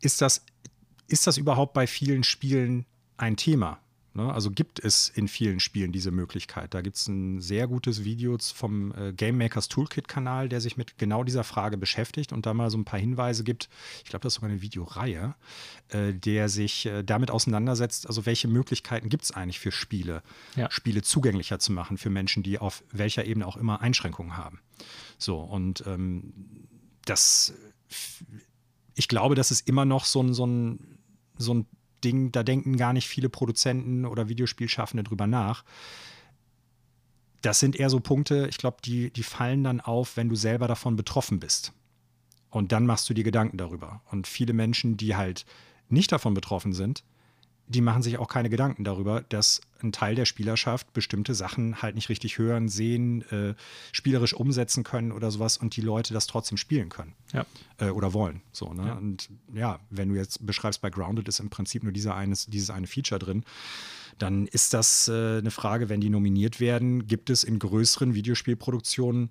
ist 0.00 0.20
das 0.20 0.44
ist 1.06 1.26
das 1.26 1.36
überhaupt 1.36 1.74
bei 1.74 1.86
vielen 1.86 2.24
Spielen 2.24 2.86
ein 3.16 3.36
Thema? 3.36 3.78
Ne? 4.14 4.32
Also 4.32 4.50
gibt 4.50 4.78
es 4.78 5.08
in 5.08 5.26
vielen 5.26 5.58
Spielen 5.58 5.90
diese 5.90 6.12
Möglichkeit. 6.12 6.72
Da 6.72 6.82
gibt 6.82 6.96
es 6.96 7.08
ein 7.08 7.40
sehr 7.40 7.66
gutes 7.66 8.04
Video 8.04 8.38
vom 8.38 8.94
äh, 8.94 9.12
Game 9.12 9.36
Makers 9.36 9.68
Toolkit-Kanal, 9.68 10.48
der 10.48 10.60
sich 10.60 10.76
mit 10.76 10.98
genau 10.98 11.24
dieser 11.24 11.42
Frage 11.42 11.76
beschäftigt 11.76 12.32
und 12.32 12.46
da 12.46 12.54
mal 12.54 12.70
so 12.70 12.78
ein 12.78 12.84
paar 12.84 13.00
Hinweise 13.00 13.42
gibt. 13.42 13.68
Ich 14.04 14.10
glaube, 14.10 14.22
das 14.22 14.32
ist 14.32 14.34
sogar 14.36 14.50
eine 14.50 14.62
Videoreihe, 14.62 15.34
äh, 15.88 16.14
der 16.14 16.48
sich 16.48 16.86
äh, 16.86 17.02
damit 17.02 17.32
auseinandersetzt, 17.32 18.06
also 18.06 18.24
welche 18.24 18.46
Möglichkeiten 18.46 19.08
gibt 19.08 19.24
es 19.24 19.32
eigentlich 19.32 19.58
für 19.58 19.72
Spiele, 19.72 20.22
ja. 20.54 20.70
Spiele 20.70 21.02
zugänglicher 21.02 21.58
zu 21.58 21.72
machen 21.72 21.98
für 21.98 22.10
Menschen, 22.10 22.44
die 22.44 22.58
auf 22.58 22.84
welcher 22.92 23.24
Ebene 23.24 23.46
auch 23.46 23.56
immer 23.56 23.80
Einschränkungen 23.80 24.36
haben. 24.36 24.60
So, 25.18 25.38
und 25.38 25.84
ähm, 25.86 26.32
das 27.04 27.52
ich 28.94 29.08
glaube, 29.08 29.34
das 29.34 29.50
ist 29.50 29.68
immer 29.68 29.84
noch 29.84 30.04
so 30.04 30.22
ein, 30.22 30.34
so 30.34 30.46
ein 30.46 30.98
so 31.36 31.54
ein 31.54 31.66
Ding, 32.04 32.32
da 32.32 32.42
denken 32.42 32.76
gar 32.76 32.92
nicht 32.92 33.08
viele 33.08 33.28
Produzenten 33.28 34.04
oder 34.04 34.28
Videospielschaffende 34.28 35.04
drüber 35.04 35.26
nach. 35.26 35.64
Das 37.42 37.60
sind 37.60 37.76
eher 37.76 37.90
so 37.90 38.00
Punkte, 38.00 38.46
ich 38.48 38.58
glaube, 38.58 38.78
die, 38.84 39.10
die 39.10 39.22
fallen 39.22 39.64
dann 39.64 39.80
auf, 39.80 40.16
wenn 40.16 40.28
du 40.28 40.34
selber 40.34 40.68
davon 40.68 40.96
betroffen 40.96 41.40
bist. 41.40 41.72
Und 42.50 42.72
dann 42.72 42.86
machst 42.86 43.08
du 43.10 43.14
dir 43.14 43.24
Gedanken 43.24 43.56
darüber. 43.56 44.02
Und 44.10 44.26
viele 44.26 44.52
Menschen, 44.52 44.96
die 44.96 45.16
halt 45.16 45.44
nicht 45.88 46.12
davon 46.12 46.34
betroffen 46.34 46.72
sind, 46.72 47.04
die 47.66 47.80
machen 47.80 48.02
sich 48.02 48.18
auch 48.18 48.28
keine 48.28 48.50
Gedanken 48.50 48.84
darüber, 48.84 49.22
dass 49.22 49.60
ein 49.82 49.92
Teil 49.92 50.14
der 50.14 50.24
Spielerschaft 50.26 50.92
bestimmte 50.92 51.34
Sachen 51.34 51.80
halt 51.80 51.94
nicht 51.94 52.08
richtig 52.08 52.38
hören, 52.38 52.68
sehen, 52.68 53.22
äh, 53.30 53.54
spielerisch 53.92 54.34
umsetzen 54.34 54.84
können 54.84 55.12
oder 55.12 55.30
sowas 55.30 55.56
und 55.56 55.76
die 55.76 55.80
Leute 55.80 56.12
das 56.12 56.26
trotzdem 56.26 56.58
spielen 56.58 56.88
können. 56.88 57.14
Ja. 57.32 57.46
Äh, 57.78 57.90
oder 57.90 58.12
wollen. 58.12 58.42
So, 58.52 58.72
ne? 58.72 58.86
Ja. 58.86 58.94
Und 58.94 59.30
ja, 59.54 59.80
wenn 59.90 60.10
du 60.10 60.14
jetzt 60.14 60.44
beschreibst, 60.44 60.82
bei 60.82 60.90
Grounded 60.90 61.28
ist 61.28 61.40
im 61.40 61.50
Prinzip 61.50 61.82
nur 61.82 61.92
dieser 61.92 62.14
eines, 62.14 62.46
dieses 62.46 62.70
eine 62.70 62.86
Feature 62.86 63.18
drin, 63.18 63.44
dann 64.18 64.46
ist 64.46 64.74
das 64.74 65.08
äh, 65.08 65.38
eine 65.38 65.50
Frage, 65.50 65.88
wenn 65.88 66.00
die 66.00 66.10
nominiert 66.10 66.60
werden, 66.60 67.06
gibt 67.06 67.30
es 67.30 67.44
in 67.44 67.58
größeren 67.58 68.14
Videospielproduktionen 68.14 69.30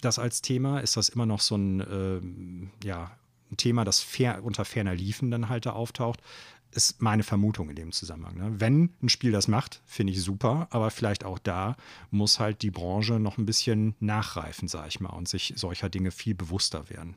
das 0.00 0.18
als 0.18 0.42
Thema? 0.42 0.80
Ist 0.80 0.96
das 0.96 1.08
immer 1.08 1.26
noch 1.26 1.40
so 1.40 1.56
ein, 1.56 1.80
äh, 1.80 2.86
ja, 2.86 3.12
ein 3.50 3.56
Thema, 3.56 3.84
das 3.84 4.00
fair, 4.00 4.42
unter 4.44 4.64
ferner 4.64 4.94
Liefen 4.94 5.30
dann 5.30 5.48
halt 5.48 5.66
da 5.66 5.72
auftaucht? 5.72 6.20
Ist 6.72 7.02
meine 7.02 7.22
Vermutung 7.22 7.70
in 7.70 7.76
dem 7.76 7.92
Zusammenhang. 7.92 8.36
Ne? 8.36 8.60
Wenn 8.60 8.90
ein 9.02 9.08
Spiel 9.08 9.32
das 9.32 9.48
macht, 9.48 9.82
finde 9.84 10.12
ich 10.12 10.22
super, 10.22 10.68
aber 10.70 10.90
vielleicht 10.90 11.24
auch 11.24 11.38
da 11.38 11.76
muss 12.10 12.40
halt 12.40 12.62
die 12.62 12.70
Branche 12.70 13.20
noch 13.20 13.38
ein 13.38 13.46
bisschen 13.46 13.94
nachreifen, 14.00 14.68
sage 14.68 14.88
ich 14.88 15.00
mal, 15.00 15.10
und 15.10 15.28
sich 15.28 15.54
solcher 15.56 15.88
Dinge 15.88 16.10
viel 16.10 16.34
bewusster 16.34 16.88
werden. 16.88 17.16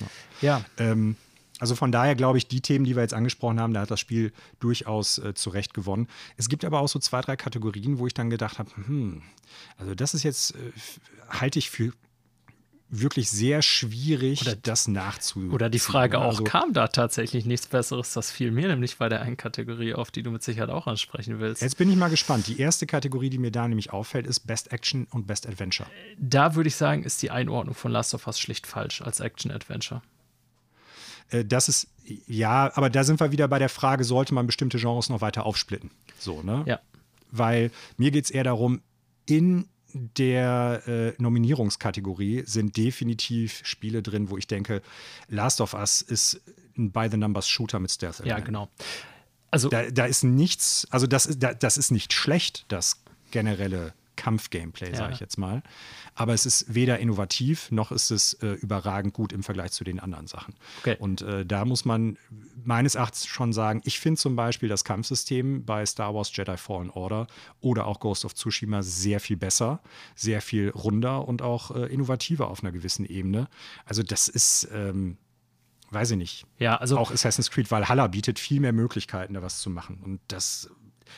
Ja. 0.00 0.06
ja. 0.40 0.64
Ähm, 0.78 1.16
also 1.58 1.76
von 1.76 1.92
daher 1.92 2.16
glaube 2.16 2.38
ich, 2.38 2.48
die 2.48 2.60
Themen, 2.60 2.84
die 2.84 2.96
wir 2.96 3.02
jetzt 3.02 3.14
angesprochen 3.14 3.60
haben, 3.60 3.72
da 3.72 3.82
hat 3.82 3.90
das 3.90 4.00
Spiel 4.00 4.32
durchaus 4.58 5.18
äh, 5.18 5.34
zu 5.34 5.50
Recht 5.50 5.74
gewonnen. 5.74 6.08
Es 6.36 6.48
gibt 6.48 6.64
aber 6.64 6.80
auch 6.80 6.88
so 6.88 6.98
zwei, 6.98 7.20
drei 7.20 7.36
Kategorien, 7.36 7.98
wo 7.98 8.06
ich 8.08 8.14
dann 8.14 8.30
gedacht 8.30 8.58
habe, 8.58 8.70
hm, 8.74 9.22
also 9.76 9.94
das 9.94 10.14
ist 10.14 10.24
jetzt, 10.24 10.56
äh, 10.56 10.72
halte 11.28 11.60
ich 11.60 11.70
für 11.70 11.92
wirklich 12.92 13.30
sehr 13.30 13.62
schwierig, 13.62 14.42
oder, 14.42 14.54
das 14.54 14.86
nachzuziehen. 14.86 15.50
Oder 15.50 15.70
die 15.70 15.78
Frage 15.78 16.18
auch, 16.18 16.32
also, 16.32 16.44
kam 16.44 16.74
da 16.74 16.88
tatsächlich 16.88 17.46
nichts 17.46 17.66
Besseres? 17.66 18.12
Das 18.12 18.30
fiel 18.30 18.50
mir 18.50 18.68
nämlich 18.68 18.98
bei 18.98 19.08
der 19.08 19.22
einen 19.22 19.38
Kategorie 19.38 19.94
auf, 19.94 20.10
die 20.10 20.22
du 20.22 20.30
mit 20.30 20.42
Sicherheit 20.42 20.68
auch 20.68 20.86
ansprechen 20.86 21.40
willst. 21.40 21.62
Jetzt 21.62 21.78
bin 21.78 21.90
ich 21.90 21.96
mal 21.96 22.10
gespannt. 22.10 22.46
Die 22.48 22.60
erste 22.60 22.86
Kategorie, 22.86 23.30
die 23.30 23.38
mir 23.38 23.50
da 23.50 23.66
nämlich 23.66 23.92
auffällt, 23.92 24.26
ist 24.26 24.40
Best 24.40 24.72
Action 24.72 25.06
und 25.10 25.26
Best 25.26 25.48
Adventure. 25.48 25.88
Da 26.18 26.54
würde 26.54 26.68
ich 26.68 26.76
sagen, 26.76 27.02
ist 27.02 27.22
die 27.22 27.30
Einordnung 27.30 27.74
von 27.74 27.90
Last 27.90 28.14
of 28.14 28.26
Us 28.26 28.38
schlicht 28.38 28.66
falsch 28.66 29.00
als 29.00 29.20
Action-Adventure. 29.20 30.02
Äh, 31.30 31.46
das 31.46 31.70
ist, 31.70 31.88
ja, 32.26 32.70
aber 32.74 32.90
da 32.90 33.04
sind 33.04 33.20
wir 33.20 33.32
wieder 33.32 33.48
bei 33.48 33.58
der 33.58 33.70
Frage, 33.70 34.04
sollte 34.04 34.34
man 34.34 34.46
bestimmte 34.46 34.78
Genres 34.78 35.08
noch 35.08 35.22
weiter 35.22 35.46
aufsplitten? 35.46 35.90
So, 36.18 36.42
ne? 36.42 36.62
Ja. 36.66 36.78
Weil 37.30 37.70
mir 37.96 38.10
geht 38.10 38.26
es 38.26 38.30
eher 38.30 38.44
darum, 38.44 38.82
in 39.24 39.66
der 39.94 40.82
äh, 40.86 41.12
Nominierungskategorie 41.22 42.44
sind 42.46 42.76
definitiv 42.76 43.60
Spiele 43.64 44.02
drin, 44.02 44.30
wo 44.30 44.38
ich 44.38 44.46
denke, 44.46 44.82
Last 45.28 45.60
of 45.60 45.74
Us 45.74 46.02
ist 46.02 46.40
ein 46.76 46.92
By-the-Numbers-Shooter 46.92 47.78
mit 47.80 47.90
stealth 47.90 48.20
-Element. 48.20 48.26
Ja, 48.26 48.38
genau. 48.40 48.68
Also 49.50 49.68
da, 49.68 49.90
da, 49.90 50.06
ist 50.06 50.24
nichts, 50.24 50.86
also 50.90 51.06
das, 51.06 51.28
da, 51.38 51.52
das 51.52 51.76
ist 51.76 51.90
nicht 51.90 52.12
schlecht, 52.12 52.64
das 52.68 53.02
generelle 53.30 53.92
Kampf-Gameplay, 54.16 54.90
ja. 54.90 54.96
sage 54.96 55.14
ich 55.14 55.20
jetzt 55.20 55.38
mal. 55.38 55.62
Aber 56.14 56.34
es 56.34 56.46
ist 56.46 56.74
weder 56.74 56.98
innovativ 56.98 57.70
noch 57.70 57.92
ist 57.92 58.10
es 58.10 58.34
äh, 58.34 58.48
überragend 58.48 59.14
gut 59.14 59.32
im 59.32 59.42
Vergleich 59.42 59.72
zu 59.72 59.84
den 59.84 60.00
anderen 60.00 60.26
Sachen. 60.26 60.54
Okay. 60.80 60.96
Und 60.98 61.22
äh, 61.22 61.46
da 61.46 61.64
muss 61.64 61.84
man 61.84 62.18
meines 62.64 62.94
Erachtens 62.94 63.26
schon 63.26 63.52
sagen, 63.52 63.80
ich 63.84 63.98
finde 63.98 64.20
zum 64.20 64.36
Beispiel 64.36 64.68
das 64.68 64.84
Kampfsystem 64.84 65.64
bei 65.64 65.84
Star 65.86 66.14
Wars 66.14 66.34
Jedi 66.34 66.56
Fallen 66.56 66.90
Order 66.90 67.26
oder 67.60 67.86
auch 67.86 68.00
Ghost 68.00 68.24
of 68.24 68.34
Tsushima 68.34 68.82
sehr 68.82 69.20
viel 69.20 69.36
besser, 69.36 69.80
sehr 70.14 70.42
viel 70.42 70.70
runder 70.70 71.26
und 71.26 71.42
auch 71.42 71.74
äh, 71.74 71.86
innovativer 71.86 72.48
auf 72.48 72.62
einer 72.62 72.72
gewissen 72.72 73.06
Ebene. 73.06 73.48
Also 73.84 74.02
das 74.02 74.28
ist. 74.28 74.68
Ähm, 74.72 75.16
weiß 75.90 76.12
ich 76.12 76.16
nicht. 76.16 76.46
Ja, 76.58 76.76
also 76.76 76.96
auch 76.96 77.10
Assassin's 77.10 77.50
Creed 77.50 77.70
Valhalla 77.70 78.06
bietet 78.06 78.38
viel 78.38 78.60
mehr 78.60 78.72
Möglichkeiten, 78.72 79.34
da 79.34 79.42
was 79.42 79.60
zu 79.60 79.68
machen. 79.68 80.00
Und 80.02 80.20
das 80.28 80.70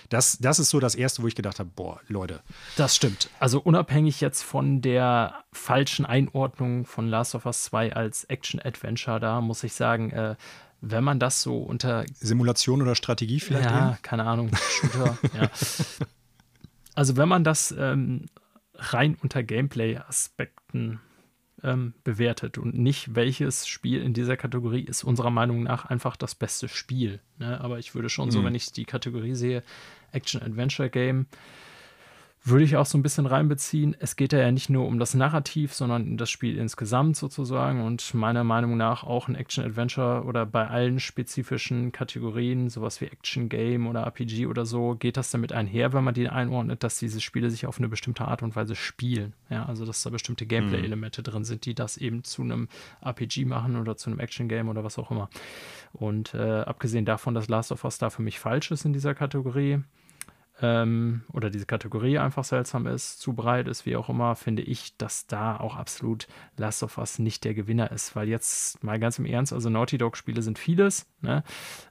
das, 0.09 0.39
das 0.39 0.59
ist 0.59 0.71
so 0.71 0.81
das 0.81 0.95
Erste, 0.95 1.23
wo 1.23 1.27
ich 1.27 1.35
gedacht 1.35 1.59
habe, 1.59 1.71
boah, 1.75 2.01
Leute. 2.09 2.41
Das 2.77 2.97
stimmt. 2.97 3.31
Also 3.39 3.61
unabhängig 3.61 4.21
jetzt 4.21 4.43
von 4.43 4.83
der 4.83 5.45
falschen 5.53 6.05
Einordnung 6.07 6.87
von 6.87 7.09
Last 7.09 7.35
of 7.35 7.47
Us 7.47 7.65
2 7.65 7.95
als 7.95 8.25
Action-Adventure, 8.25 9.21
da 9.21 9.41
muss 9.41 9.65
ich 9.65 9.75
sagen, 9.75 10.11
äh, 10.11 10.37
wenn 10.81 11.05
man 11.05 11.19
das 11.19 11.43
so 11.43 11.59
unter... 11.59 12.05
Simulation 12.15 12.83
oder 12.83 12.95
Strategie 12.95 13.41
vielleicht? 13.41 13.71
Ja, 13.71 13.91
eben? 13.91 14.03
keine 14.03 14.25
Ahnung, 14.25 14.51
Shooter, 14.55 15.19
ja. 15.39 15.51
Also 16.95 17.17
wenn 17.17 17.29
man 17.29 17.43
das 17.43 17.75
ähm, 17.77 18.27
rein 18.77 19.17
unter 19.21 19.43
Gameplay-Aspekten 19.43 21.01
ähm, 21.65 21.95
bewertet 22.05 22.59
und 22.59 22.79
nicht, 22.79 23.15
welches 23.15 23.67
Spiel 23.67 24.03
in 24.03 24.13
dieser 24.13 24.37
Kategorie 24.37 24.83
ist 24.83 25.03
unserer 25.03 25.31
Meinung 25.31 25.63
nach 25.63 25.87
einfach 25.87 26.17
das 26.17 26.35
beste 26.35 26.69
Spiel. 26.69 27.21
Ne? 27.39 27.61
Aber 27.61 27.79
ich 27.79 27.95
würde 27.95 28.09
schon 28.09 28.27
mhm. 28.27 28.33
so, 28.33 28.45
wenn 28.45 28.55
ich 28.55 28.71
die 28.71 28.85
Kategorie 28.85 29.35
sehe, 29.35 29.63
Action-Adventure-Game, 30.13 31.27
würde 32.47 32.65
ich 32.65 32.77
auch 32.77 32.85
so 32.85 32.99
ein 32.99 33.03
bisschen 33.03 33.25
reinbeziehen. 33.25 33.97
Es 33.99 34.17
geht 34.17 34.35
ja 34.35 34.53
nicht 34.53 34.69
nur 34.69 34.87
um 34.87 34.99
das 34.99 35.15
Narrativ, 35.15 35.73
sondern 35.73 36.03
um 36.03 36.17
das 36.19 36.29
Spiel 36.29 36.59
insgesamt 36.59 37.17
sozusagen. 37.17 37.83
Und 37.83 38.13
meiner 38.13 38.45
Meinung 38.45 38.77
nach 38.77 39.03
auch 39.03 39.29
ein 39.29 39.35
Action-Adventure 39.35 40.25
oder 40.25 40.45
bei 40.45 40.69
allen 40.69 41.01
spezifischen 41.01 41.91
Kategorien, 41.91 42.69
sowas 42.69 43.01
wie 43.01 43.07
Action-Game 43.07 43.87
oder 43.87 44.03
RPG 44.03 44.47
oder 44.47 44.67
so, 44.67 44.95
geht 44.95 45.17
das 45.17 45.31
damit 45.31 45.55
einher, 45.55 45.95
wenn 45.95 46.05
man 46.05 46.13
die 46.13 46.29
einordnet, 46.29 46.83
dass 46.83 46.99
diese 46.99 47.23
Spiele 47.23 47.51
sich 47.51 47.67
auf 47.67 47.79
eine 47.79 47.89
bestimmte 47.89 48.27
Art 48.27 48.43
und 48.43 48.55
Weise 48.55 48.75
spielen. 48.75 49.33
Ja, 49.49 49.65
also 49.65 49.87
dass 49.87 50.03
da 50.03 50.11
bestimmte 50.11 50.45
Gameplay-Elemente 50.45 51.23
mhm. 51.23 51.25
drin 51.25 51.45
sind, 51.45 51.65
die 51.65 51.75
das 51.75 51.97
eben 51.97 52.25
zu 52.25 52.43
einem 52.43 52.69
RPG 53.03 53.47
machen 53.47 53.77
oder 53.77 53.97
zu 53.97 54.11
einem 54.11 54.21
Action-Game 54.21 54.69
oder 54.69 54.85
was 54.85 54.99
auch 54.99 55.11
immer. 55.11 55.31
Und 55.95 56.35
äh, 56.35 56.61
abgesehen 56.61 57.07
davon, 57.07 57.35
dass 57.35 57.49
Last 57.49 57.73
of 57.73 57.85
Us 57.85 57.97
da 57.97 58.11
für 58.11 58.21
mich 58.21 58.39
falsch 58.39 58.71
ist 58.71 58.85
in 58.85 58.93
dieser 58.93 59.15
Kategorie, 59.15 59.81
ähm, 60.63 61.23
oder 61.33 61.51
diese 61.51 61.67
Kategorie 61.67 62.19
einfach 62.19 62.45
seltsam 62.45 62.87
ist, 62.87 63.21
zu 63.21 63.33
breit 63.33 63.67
ist, 63.67 63.87
wie 63.87 63.97
auch 63.97 64.09
immer, 64.09 64.37
finde 64.37 64.63
ich, 64.63 64.97
dass 64.97 65.27
da 65.27 65.57
auch 65.59 65.77
absolut 65.77 66.29
Last 66.57 66.83
of 66.83 66.99
Us 66.99 67.19
nicht 67.19 67.45
der 67.45 67.55
Gewinner 67.55 67.91
ist. 67.91 68.15
Weil 68.15 68.29
jetzt 68.29 68.83
mal 68.85 68.99
ganz 68.99 69.19
im 69.19 69.27
Ernst, 69.27 69.53
also 69.53 69.69
Naughty 69.69 69.99
Dog-Spiele 69.99 70.43
sind 70.43 70.59
vieles, 70.59 71.07
ne? 71.23 71.43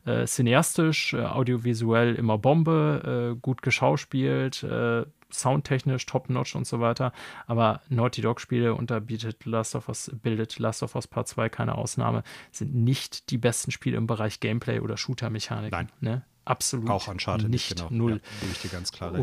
äh, 0.05 0.25
cineastisch, 0.25 1.13
äh, 1.13 1.25
audiovisuell 1.25 2.15
immer 2.15 2.37
Bombe, 2.37 3.33
äh, 3.35 3.39
gut 3.39 3.61
geschauspielt, 3.61 4.63
äh, 4.63 5.05
soundtechnisch 5.29 6.05
top-notch 6.05 6.55
und 6.55 6.65
so 6.65 6.79
weiter. 6.79 7.11
Aber 7.47 7.81
Naughty 7.89 8.21
Dog-Spiele 8.21 8.75
unterbietet 8.75 9.45
Last 9.45 9.75
of 9.75 9.89
Us, 9.89 10.11
bildet 10.21 10.57
Last 10.59 10.83
of 10.83 10.95
Us 10.95 11.07
Part 11.07 11.27
2 11.27 11.49
keine 11.49 11.75
Ausnahme, 11.75 12.23
sind 12.51 12.73
nicht 12.73 13.29
die 13.29 13.37
besten 13.37 13.71
Spiele 13.71 13.97
im 13.97 14.07
Bereich 14.07 14.39
Gameplay 14.39 14.79
oder 14.79 14.95
Shooter-Mechanik. 14.95 15.71
Nein. 15.71 15.89
Ne? 15.99 16.21
Absolut 16.45 16.89
auch 16.89 17.07
Uncharted 17.07 17.49
nicht, 17.49 17.75
genau. 17.75 17.89
null. 17.89 18.13
Ja. 18.13 18.19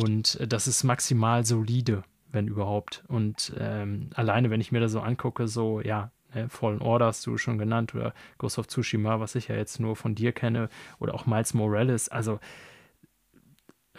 Und 0.03 0.41
äh, 0.41 0.49
das 0.49 0.66
ist 0.66 0.85
maximal 0.85 1.45
solide, 1.45 2.03
wenn 2.31 2.49
überhaupt. 2.49 3.05
Und 3.09 3.53
ähm, 3.59 4.11
alleine, 4.14 4.51
wenn 4.51 4.61
ich 4.61 4.73
mir 4.73 4.81
das 4.81 4.93
so 4.93 5.01
angucke, 5.01 5.49
so, 5.49 5.81
ja, 5.81 6.11
ne, 6.35 6.49
Fallen 6.49 6.81
Order 6.81 7.07
hast 7.07 7.27
du 7.27 7.37
schon 7.39 7.59
genannt 7.59 7.95
oder 7.95 8.14
Ghost 8.39 8.59
of 8.59 8.68
Tsushima, 8.68 9.21
was 9.21 9.35
ich 9.35 9.49
ja 9.49 9.57
jetzt 9.57 9.81
nur 9.81 9.97
von 9.97 10.14
dir 10.14 10.33
kenne, 10.33 10.68
oder 10.99 11.14
auch 11.14 11.27
Miles 11.27 11.55
Morales, 11.55 12.09
also 12.09 12.41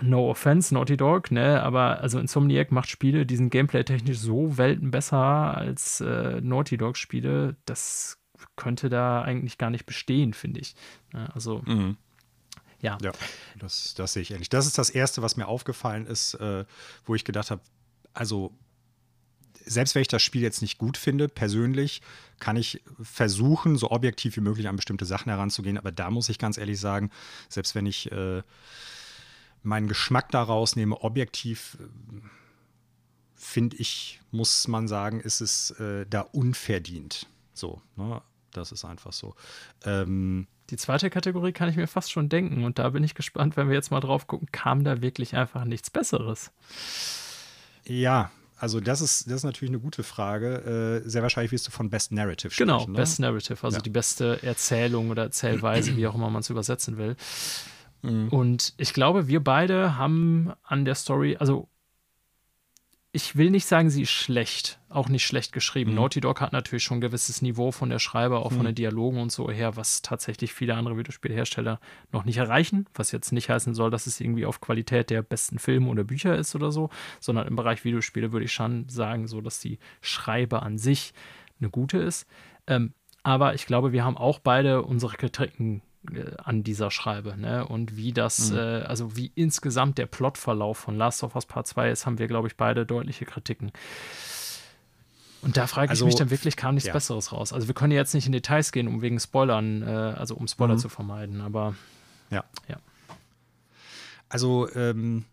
no 0.01 0.29
offense, 0.29 0.73
Naughty 0.73 0.97
Dog, 0.97 1.31
ne, 1.31 1.61
aber 1.61 1.99
also 2.01 2.19
Insomniac 2.19 2.71
macht 2.71 2.89
Spiele, 2.89 3.25
die 3.25 3.35
sind 3.35 3.51
gameplay-technisch 3.51 4.17
so 4.17 4.57
Welten 4.57 4.91
besser 4.91 5.55
als 5.57 6.01
äh, 6.01 6.41
Naughty 6.41 6.77
Dog-Spiele, 6.77 7.55
das 7.65 8.17
könnte 8.55 8.89
da 8.89 9.21
eigentlich 9.21 9.57
gar 9.57 9.69
nicht 9.69 9.85
bestehen, 9.85 10.33
finde 10.33 10.61
ich. 10.61 10.75
Ne, 11.13 11.29
also, 11.33 11.61
mhm. 11.65 11.97
Ja. 12.81 12.97
Ja, 13.01 13.11
das, 13.57 13.93
das 13.93 14.13
sehe 14.13 14.23
ich 14.23 14.31
ähnlich. 14.31 14.49
Das 14.49 14.65
ist 14.67 14.77
das 14.77 14.89
Erste, 14.89 15.21
was 15.21 15.37
mir 15.37 15.47
aufgefallen 15.47 16.05
ist, 16.05 16.33
äh, 16.35 16.65
wo 17.05 17.15
ich 17.15 17.23
gedacht 17.23 17.51
habe, 17.51 17.61
also 18.13 18.53
selbst 19.65 19.95
wenn 19.95 20.01
ich 20.01 20.07
das 20.07 20.23
Spiel 20.23 20.41
jetzt 20.41 20.61
nicht 20.61 20.77
gut 20.77 20.97
finde, 20.97 21.27
persönlich, 21.29 22.01
kann 22.39 22.57
ich 22.57 22.81
versuchen, 23.01 23.77
so 23.77 23.91
objektiv 23.91 24.35
wie 24.35 24.41
möglich 24.41 24.67
an 24.67 24.75
bestimmte 24.75 25.05
Sachen 25.05 25.29
heranzugehen. 25.29 25.77
Aber 25.77 25.91
da 25.91 26.09
muss 26.09 26.29
ich 26.29 26.39
ganz 26.39 26.57
ehrlich 26.57 26.79
sagen, 26.79 27.11
selbst 27.49 27.75
wenn 27.75 27.85
ich 27.85 28.11
äh, 28.11 28.41
meinen 29.63 29.87
Geschmack 29.87 30.31
daraus 30.31 30.75
nehme, 30.75 31.01
objektiv 31.01 31.77
äh, 31.79 31.85
finde 33.35 33.77
ich, 33.77 34.19
muss 34.31 34.67
man 34.67 34.87
sagen, 34.87 35.19
ist 35.19 35.41
es 35.41 35.71
äh, 35.71 36.05
da 36.09 36.21
unverdient. 36.21 37.27
So, 37.53 37.81
ne? 37.95 38.21
das 38.51 38.71
ist 38.71 38.85
einfach 38.85 39.13
so. 39.13 39.35
Ähm, 39.83 40.47
die 40.71 40.77
zweite 40.77 41.09
Kategorie 41.09 41.51
kann 41.51 41.69
ich 41.69 41.75
mir 41.75 41.87
fast 41.87 42.11
schon 42.11 42.29
denken 42.29 42.63
und 42.63 42.79
da 42.79 42.89
bin 42.89 43.03
ich 43.03 43.13
gespannt, 43.13 43.57
wenn 43.57 43.67
wir 43.67 43.75
jetzt 43.75 43.91
mal 43.91 43.99
drauf 43.99 44.25
gucken, 44.25 44.47
kam 44.51 44.83
da 44.83 45.01
wirklich 45.01 45.35
einfach 45.35 45.65
nichts 45.65 45.89
Besseres? 45.89 46.51
Ja, 47.85 48.31
also 48.57 48.79
das 48.79 49.01
ist, 49.01 49.27
das 49.27 49.37
ist 49.37 49.43
natürlich 49.43 49.71
eine 49.71 49.79
gute 49.79 50.03
Frage. 50.03 51.01
Äh, 51.03 51.09
sehr 51.09 51.23
wahrscheinlich 51.23 51.51
wirst 51.51 51.67
du 51.67 51.71
von 51.71 51.89
Best 51.89 52.11
Narrative 52.11 52.51
sprechen. 52.51 52.67
Genau, 52.67 52.85
ne? 52.85 52.93
Best 52.93 53.19
Narrative, 53.19 53.57
also 53.63 53.77
ja. 53.77 53.81
die 53.81 53.89
beste 53.89 54.41
Erzählung 54.43 55.09
oder 55.09 55.23
Erzählweise, 55.23 55.97
wie 55.97 56.07
auch 56.07 56.15
immer 56.15 56.29
man 56.29 56.41
es 56.41 56.49
übersetzen 56.49 56.97
will. 56.97 57.15
Mhm. 58.03 58.29
Und 58.29 58.73
ich 58.77 58.93
glaube, 58.93 59.27
wir 59.27 59.43
beide 59.43 59.97
haben 59.97 60.53
an 60.63 60.85
der 60.85 60.95
Story, 60.95 61.37
also 61.39 61.70
ich 63.13 63.35
will 63.35 63.49
nicht 63.49 63.65
sagen, 63.65 63.89
sie 63.89 64.03
ist 64.03 64.11
schlecht, 64.11 64.79
auch 64.87 65.09
nicht 65.09 65.25
schlecht 65.25 65.51
geschrieben. 65.51 65.91
Mhm. 65.91 65.97
Naughty 65.97 66.21
Dog 66.21 66.39
hat 66.39 66.53
natürlich 66.53 66.83
schon 66.83 66.99
ein 66.99 67.01
gewisses 67.01 67.41
Niveau 67.41 67.71
von 67.71 67.89
der 67.89 67.99
Schreiber, 67.99 68.45
auch 68.45 68.51
mhm. 68.51 68.55
von 68.55 68.65
den 68.67 68.75
Dialogen 68.75 69.19
und 69.19 69.31
so 69.33 69.51
her, 69.51 69.75
was 69.75 70.01
tatsächlich 70.01 70.53
viele 70.53 70.75
andere 70.75 70.97
Videospielhersteller 70.97 71.81
noch 72.13 72.23
nicht 72.23 72.37
erreichen. 72.37 72.85
Was 72.93 73.11
jetzt 73.11 73.33
nicht 73.33 73.49
heißen 73.49 73.73
soll, 73.73 73.91
dass 73.91 74.07
es 74.07 74.21
irgendwie 74.21 74.45
auf 74.45 74.61
Qualität 74.61 75.09
der 75.09 75.23
besten 75.23 75.59
Filme 75.59 75.89
oder 75.89 76.05
Bücher 76.05 76.37
ist 76.37 76.55
oder 76.55 76.71
so, 76.71 76.89
sondern 77.19 77.47
im 77.47 77.57
Bereich 77.57 77.83
Videospiele 77.83 78.31
würde 78.31 78.45
ich 78.45 78.53
schon 78.53 78.87
sagen, 78.87 79.27
so 79.27 79.41
dass 79.41 79.59
die 79.59 79.79
Schreiber 79.99 80.63
an 80.63 80.77
sich 80.77 81.13
eine 81.59 81.69
gute 81.69 81.97
ist. 81.97 82.27
Ähm, 82.65 82.93
aber 83.23 83.53
ich 83.55 83.65
glaube, 83.65 83.91
wir 83.91 84.05
haben 84.05 84.17
auch 84.17 84.39
beide 84.39 84.83
unsere 84.83 85.17
Kritiken 85.17 85.81
an 86.43 86.63
dieser 86.63 86.89
Schreibe. 86.89 87.37
Ne? 87.37 87.65
Und 87.65 87.95
wie 87.95 88.11
das, 88.11 88.51
mhm. 88.51 88.57
äh, 88.57 88.81
also 88.81 89.15
wie 89.15 89.31
insgesamt 89.35 89.97
der 89.97 90.07
Plotverlauf 90.07 90.77
von 90.77 90.97
Last 90.97 91.23
of 91.23 91.35
Us 91.35 91.45
Part 91.45 91.67
2 91.67 91.91
ist, 91.91 92.05
haben 92.05 92.17
wir, 92.17 92.27
glaube 92.27 92.47
ich, 92.47 92.57
beide 92.57 92.85
deutliche 92.85 93.25
Kritiken. 93.25 93.71
Und 95.41 95.57
da 95.57 95.67
frage 95.67 95.89
also, 95.89 96.05
ich 96.05 96.07
mich 96.07 96.15
dann 96.15 96.29
wirklich, 96.29 96.55
kam 96.55 96.75
nichts 96.75 96.87
ja. 96.87 96.93
Besseres 96.93 97.31
raus. 97.31 97.53
Also 97.53 97.67
wir 97.67 97.75
können 97.75 97.93
jetzt 97.93 98.13
nicht 98.13 98.25
in 98.25 98.31
Details 98.31 98.71
gehen, 98.71 98.87
um 98.87 99.01
wegen 99.01 99.19
Spoilern, 99.19 99.81
äh, 99.81 99.85
also 99.85 100.35
um 100.35 100.47
Spoiler 100.47 100.75
mhm. 100.75 100.79
zu 100.79 100.89
vermeiden, 100.89 101.41
aber 101.41 101.75
ja. 102.29 102.43
ja. 102.67 102.77
Also 104.29 104.69
ähm, 104.75 105.25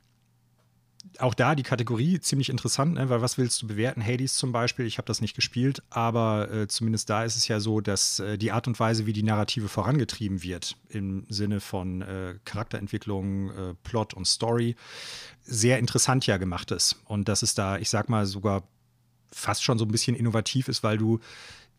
auch 1.18 1.34
da 1.34 1.54
die 1.54 1.62
Kategorie 1.62 2.20
ziemlich 2.20 2.48
interessant, 2.48 2.94
ne? 2.94 3.08
weil 3.08 3.20
was 3.20 3.38
willst 3.38 3.62
du 3.62 3.66
bewerten? 3.66 4.04
Hades 4.04 4.36
zum 4.36 4.52
Beispiel, 4.52 4.86
ich 4.86 4.98
habe 4.98 5.06
das 5.06 5.20
nicht 5.20 5.34
gespielt, 5.34 5.82
aber 5.90 6.50
äh, 6.50 6.68
zumindest 6.68 7.10
da 7.10 7.24
ist 7.24 7.36
es 7.36 7.48
ja 7.48 7.60
so, 7.60 7.80
dass 7.80 8.20
äh, 8.20 8.38
die 8.38 8.52
Art 8.52 8.66
und 8.66 8.78
Weise, 8.78 9.06
wie 9.06 9.12
die 9.12 9.22
Narrative 9.22 9.68
vorangetrieben 9.68 10.42
wird, 10.42 10.76
im 10.88 11.26
Sinne 11.28 11.60
von 11.60 12.02
äh, 12.02 12.34
Charakterentwicklung, 12.44 13.50
äh, 13.50 13.74
Plot 13.82 14.14
und 14.14 14.26
Story, 14.26 14.76
sehr 15.44 15.78
interessant 15.78 16.26
ja 16.26 16.36
gemacht 16.36 16.70
ist. 16.70 16.96
Und 17.04 17.28
dass 17.28 17.42
es 17.42 17.54
da, 17.54 17.78
ich 17.78 17.90
sag 17.90 18.08
mal, 18.08 18.26
sogar 18.26 18.62
fast 19.32 19.62
schon 19.62 19.78
so 19.78 19.84
ein 19.84 19.92
bisschen 19.92 20.16
innovativ 20.16 20.68
ist, 20.68 20.82
weil 20.82 20.98
du 20.98 21.20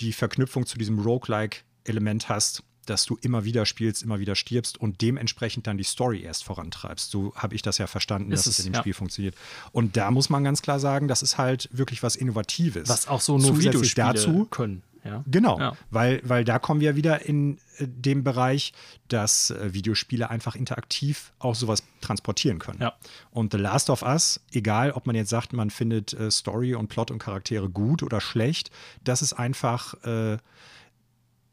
die 0.02 0.14
Verknüpfung 0.14 0.66
zu 0.66 0.78
diesem 0.78 1.00
Roguelike-Element 1.00 2.30
hast, 2.30 2.64
dass 2.90 3.06
du 3.06 3.18
immer 3.22 3.44
wieder 3.46 3.66
spielst, 3.66 4.04
immer 4.04 4.20
wieder 4.20 4.36
stirbst 4.36 4.80
und 4.80 5.02
dementsprechend 5.02 5.68
dann 5.68 5.78
die 5.78 5.84
Story 5.84 6.22
erst 6.22 6.44
vorantreibst. 6.44 7.12
So 7.12 7.34
habe 7.36 7.56
ich 7.56 7.62
das 7.62 7.78
ja 7.78 7.88
verstanden, 7.88 8.32
ist 8.32 8.48
dass 8.48 8.60
es 8.60 8.66
in 8.66 8.72
dem 8.72 8.76
ja. 8.76 8.80
Spiel 8.82 8.94
funktioniert. 8.94 9.36
Und 9.72 9.98
da 9.98 10.12
muss 10.12 10.30
man 10.30 10.44
ganz 10.44 10.62
klar 10.62 10.80
sagen, 10.80 11.08
das 11.08 11.22
ist 11.22 11.38
halt 11.38 11.70
wirklich 11.72 12.04
was 12.04 12.16
Innovatives. 12.16 12.90
Was 12.90 13.08
auch 13.08 13.22
so 13.22 13.38
nur 13.38 13.56
Zusätzlich 13.56 13.74
Videospiele 13.74 14.14
dazu 14.14 14.46
können. 14.46 14.84
Ja. 15.04 15.24
Genau, 15.28 15.60
ja. 15.60 15.78
Weil, 15.92 16.22
weil 16.24 16.44
da 16.44 16.60
kommen 16.60 16.82
wir 16.82 16.96
wieder 16.96 17.26
in 17.26 17.58
äh, 17.78 17.88
dem 17.88 18.24
Bereich, 18.24 18.74
dass 19.08 19.50
äh, 19.50 19.74
Videospiele 19.74 20.30
einfach 20.30 20.56
interaktiv 20.56 21.32
auch 21.40 21.56
sowas 21.56 21.84
transportieren 22.02 22.60
können. 22.60 22.82
Ja. 22.82 22.94
Und 23.32 23.54
The 23.54 23.60
Last 23.60 23.90
of 23.90 24.02
Us, 24.02 24.42
egal 24.52 24.92
ob 24.92 25.08
man 25.08 25.16
jetzt 25.16 25.30
sagt, 25.30 25.54
man 25.54 25.70
findet 25.70 26.14
äh, 26.14 26.30
Story 26.32 26.76
und 26.76 26.90
Plot 26.90 27.12
und 27.12 27.20
Charaktere 27.20 27.70
gut 27.70 28.04
oder 28.04 28.20
schlecht, 28.20 28.72
das 29.04 29.22
ist 29.22 29.34
einfach 29.34 29.94
äh, 30.04 30.38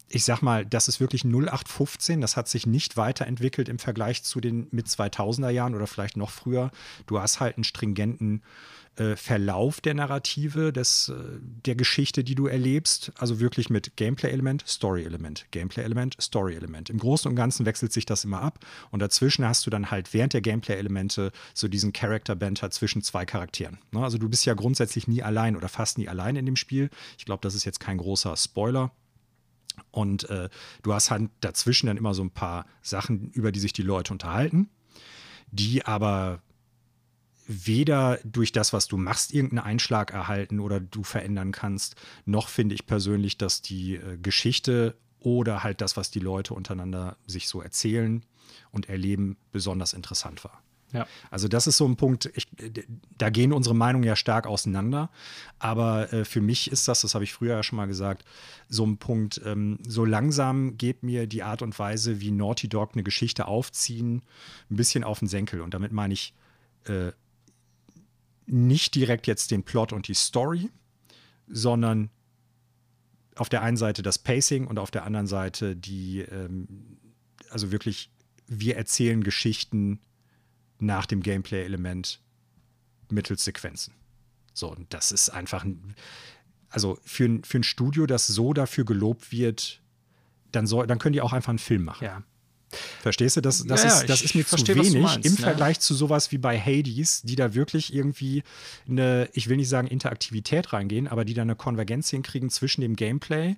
ich 0.09 0.25
sag 0.25 0.41
mal, 0.41 0.65
das 0.65 0.89
ist 0.89 1.01
wirklich 1.01 1.25
0815. 1.25 2.21
Das 2.21 2.37
hat 2.37 2.49
sich 2.49 2.67
nicht 2.67 2.97
weiterentwickelt 2.97 3.69
im 3.69 3.79
Vergleich 3.79 4.23
zu 4.23 4.41
den 4.41 4.69
mit 4.71 4.87
2000er 4.87 5.51
Jahren 5.51 5.75
oder 5.75 5.87
vielleicht 5.87 6.17
noch 6.17 6.31
früher. 6.31 6.71
Du 7.07 7.21
hast 7.21 7.41
halt 7.41 7.57
einen 7.57 7.65
stringenten 7.65 8.43
äh, 8.97 9.17
Verlauf 9.17 9.81
der 9.81 9.95
Narrative, 9.95 10.73
des, 10.73 11.09
äh, 11.09 11.15
der 11.41 11.75
Geschichte, 11.75 12.25
die 12.25 12.35
du 12.35 12.47
erlebst. 12.47 13.13
Also 13.19 13.41
wirklich 13.41 13.69
mit 13.69 13.97
Gameplay-Element, 13.97 14.65
Story-Element, 14.67 15.47
Gameplay-Element, 15.51 16.17
Story-Element. 16.21 16.89
Im 16.89 16.99
Großen 16.99 17.29
und 17.29 17.37
Ganzen 17.37 17.67
wechselt 17.67 17.93
sich 17.93 18.07
das 18.07 18.25
immer 18.25 18.43
ab. 18.43 18.65
Und 18.91 19.01
dazwischen 19.01 19.45
hast 19.45 19.67
du 19.67 19.71
dann 19.71 19.91
halt 19.91 20.15
während 20.15 20.35
der 20.35 20.41
Gameplay-Elemente 20.41 21.33
so 21.53 21.69
diesen 21.69 21.93
Character-Banter 21.93 22.71
zwischen 22.71 23.03
zwei 23.03 23.27
Charakteren. 23.27 23.79
Ne? 23.91 24.03
Also 24.03 24.19
du 24.19 24.29
bist 24.29 24.47
ja 24.47 24.55
grundsätzlich 24.55 25.09
nie 25.09 25.23
allein 25.23 25.57
oder 25.57 25.69
fast 25.69 25.99
nie 25.99 26.09
allein 26.09 26.37
in 26.37 26.47
dem 26.47 26.57
Spiel. 26.57 26.91
Ich 27.19 27.25
glaube, 27.25 27.43
das 27.43 27.55
ist 27.55 27.65
jetzt 27.65 27.81
kein 27.81 27.99
großer 27.99 28.37
Spoiler. 28.37 28.93
Und 29.91 30.29
äh, 30.31 30.49
du 30.83 30.93
hast 30.93 31.11
halt 31.11 31.31
dazwischen 31.41 31.87
dann 31.87 31.97
immer 31.97 32.15
so 32.15 32.23
ein 32.23 32.31
paar 32.31 32.67
Sachen, 32.83 33.31
über 33.31 33.53
die 33.53 33.61
sich 33.61 33.73
die 33.73 33.83
Leute 33.83 34.13
unterhalten, 34.13 34.69
die 35.51 35.85
aber 35.85 36.43
weder 37.47 38.19
durch 38.25 38.53
das, 38.53 38.73
was 38.73 38.89
du 38.89 38.97
machst, 38.97 39.33
irgendeinen 39.33 39.65
Einschlag 39.67 40.13
erhalten 40.13 40.61
oder 40.61 40.81
du 40.81 41.05
verändern 41.05 41.53
kannst, 41.53 41.95
noch 42.25 42.49
finde 42.49 42.75
ich 42.75 42.87
persönlich, 42.87 43.39
dass 43.39 43.63
die 43.63 43.97
äh, 43.97 44.19
Geschichte 44.19 44.97
oder 45.21 45.63
halt 45.63 45.81
das, 45.81 45.97
was 45.97 46.11
die 46.11 46.21
Leute 46.21 46.55
untereinander 46.55 47.17
sich 47.27 47.49
so 47.49 47.61
erzählen 47.61 48.25
und 48.71 48.89
erleben, 48.89 49.37
besonders 49.53 49.93
interessant 49.93 50.45
war. 50.45 50.63
Ja. 50.93 51.07
Also 51.31 51.49
das 51.49 51.67
ist 51.67 51.77
so 51.77 51.87
ein 51.87 51.97
Punkt, 51.97 52.31
ich, 52.35 52.47
da 53.19 53.31
gehen 53.31 53.53
unsere 53.53 53.75
Meinungen 53.75 54.05
ja 54.05 54.17
stark 54.17 54.47
auseinander. 54.47 55.11
Aber 55.59 56.13
äh, 56.13 56.25
für 56.25 56.41
mich 56.41 56.71
ist 56.71 56.89
das, 56.89 57.01
das 57.03 57.15
habe 57.15 57.25
ich 57.25 57.33
früher 57.33 57.57
ja 57.57 57.63
schon 57.63 57.77
mal 57.77 57.87
gesagt, 57.87 58.25
so 58.69 58.87
ein 58.87 58.97
Punkt, 58.99 59.41
ähm, 59.45 59.79
so 59.87 60.05
langsam 60.05 60.79
geht 60.79 61.03
mir 61.03 61.27
die 61.27 61.43
Art 61.43 61.63
und 61.63 61.79
Weise, 61.79 62.21
wie 62.21 62.31
Naughty 62.31 62.69
Dog 62.69 62.91
eine 62.95 63.03
Geschichte 63.03 63.47
aufziehen, 63.47 64.23
ein 64.71 64.77
bisschen 64.77 65.05
auf 65.05 65.19
den 65.19 65.29
Senkel. 65.29 65.61
Und 65.61 65.75
damit 65.75 65.93
meine 65.93 66.15
ich 66.15 66.35
äh, 66.85 67.13
nicht 68.47 68.95
direkt 68.95 69.27
jetzt 69.27 69.51
den 69.51 69.65
Plot 69.65 69.93
und 69.93 70.09
die 70.09 70.15
Story, 70.15 70.71
sondern 71.49 72.11
auf 73.35 73.49
der 73.49 73.63
einen 73.63 73.77
Seite 73.77 74.03
das 74.03 74.19
Pacing 74.19 74.67
und 74.67 74.79
auf 74.79 74.91
der 74.91 75.05
anderen 75.05 75.27
Seite 75.27 75.77
die, 75.77 76.21
ähm, 76.21 76.97
also 77.51 77.71
wirklich, 77.71 78.11
wir 78.47 78.77
erzählen 78.77 79.23
Geschichten 79.23 80.01
nach 80.79 81.07
dem 81.07 81.23
Gameplay-Element 81.23 82.21
mittels 83.11 83.45
Sequenzen. 83.45 83.95
So, 84.53 84.71
und 84.71 84.93
das 84.93 85.13
ist 85.13 85.31
einfach, 85.31 85.65
ein, 85.65 85.95
also 86.71 86.99
für 87.05 87.25
ein, 87.25 87.45
für 87.45 87.59
ein 87.59 87.63
Studio, 87.63 88.07
das 88.07 88.27
so 88.27 88.53
dafür 88.53 88.85
gelobt 88.85 89.33
wird, 89.33 89.83
dann, 90.53 90.67
soll, 90.67 90.87
dann 90.87 90.99
können 90.99 91.13
die 91.13 91.21
auch 91.21 91.33
einfach 91.33 91.51
einen 91.51 91.59
Film 91.59 91.85
machen. 91.85 92.05
Ja. 92.05 92.23
Verstehst 93.01 93.37
du? 93.37 93.41
Das, 93.41 93.65
das, 93.65 93.85
ja, 93.85 94.01
ist, 94.01 94.09
das 94.09 94.23
ist 94.23 94.35
mir 94.35 94.45
versteh, 94.45 94.73
zu 94.73 94.79
wenig 94.79 95.03
meinst, 95.03 95.27
im 95.27 95.35
ne? 95.35 95.39
Vergleich 95.39 95.79
zu 95.79 95.95
sowas 95.95 96.33
wie 96.33 96.39
bei 96.39 96.59
Hades, 96.59 97.23
die 97.23 97.37
da 97.37 97.55
wirklich 97.55 97.95
irgendwie 97.95 98.43
eine, 98.89 99.29
ich 99.33 99.49
will 99.49 99.57
nicht 99.57 99.69
sagen 99.69 99.87
Interaktivität 99.87 100.73
reingehen, 100.73 101.07
aber 101.07 101.25
die 101.25 101.35
da 101.35 101.43
eine 101.43 101.55
Konvergenz 101.55 102.11
hinkriegen 102.11 102.51
zwischen 102.51 102.81
dem 102.81 102.97
Gameplay 102.97 103.57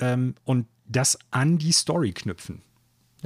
ähm, 0.00 0.34
und 0.44 0.66
das 0.86 1.18
an 1.30 1.58
die 1.58 1.72
Story 1.72 2.12
knüpfen. 2.12 2.62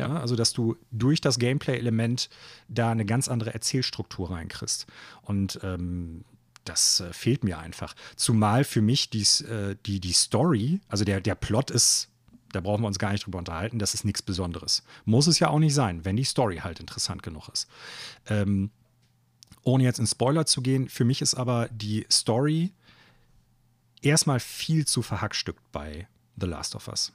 Ja, 0.01 0.17
also 0.21 0.37
dass 0.37 0.53
du 0.53 0.77
durch 0.91 1.21
das 1.21 1.39
Gameplay-Element 1.39 2.29
da 2.69 2.91
eine 2.91 3.05
ganz 3.05 3.29
andere 3.29 3.55
Erzählstruktur 3.55 4.31
reinkriegst. 4.31 4.87
Und 5.23 5.61
ähm, 5.63 6.25
das 6.65 7.01
äh, 7.01 7.13
fehlt 7.13 7.45
mir 7.45 7.59
einfach. 7.59 7.95
Zumal 8.17 8.65
für 8.65 8.83
mich 8.83 9.11
dies, 9.11 9.41
äh, 9.43 9.77
die, 9.87 10.01
die 10.01 10.13
Story, 10.13 10.81
also 10.89 11.05
der, 11.05 11.21
der 11.21 11.35
Plot 11.35 11.71
ist 11.71 12.09
Da 12.53 12.61
brauchen 12.61 12.83
wir 12.83 12.89
uns 12.89 12.99
gar 12.99 13.13
nicht 13.13 13.25
drüber 13.27 13.39
unterhalten. 13.39 13.79
Das 13.79 13.95
ist 13.95 14.05
nichts 14.05 14.23
Besonderes. 14.23 14.83
Muss 15.05 15.27
es 15.27 15.39
ja 15.39 15.49
auch 15.49 15.61
nicht 15.61 15.75
sein, 15.75 16.05
wenn 16.05 16.17
die 16.17 16.25
Story 16.25 16.59
halt 16.59 16.81
interessant 16.81 17.23
genug 17.23 17.49
ist. 17.49 17.69
Ähm, 18.27 18.71
ohne 19.63 19.85
jetzt 19.85 19.99
in 19.99 20.07
Spoiler 20.07 20.47
zu 20.47 20.63
gehen, 20.63 20.89
für 20.89 21.05
mich 21.05 21.21
ist 21.23 21.35
aber 21.35 21.69
die 21.69 22.07
Story 22.11 22.73
erstmal 24.03 24.41
viel 24.41 24.87
zu 24.87 25.03
verhackstückt 25.03 25.63
bei 25.73 26.09
The 26.41 26.47
Last 26.47 26.75
of 26.75 26.89
Us. 26.89 27.13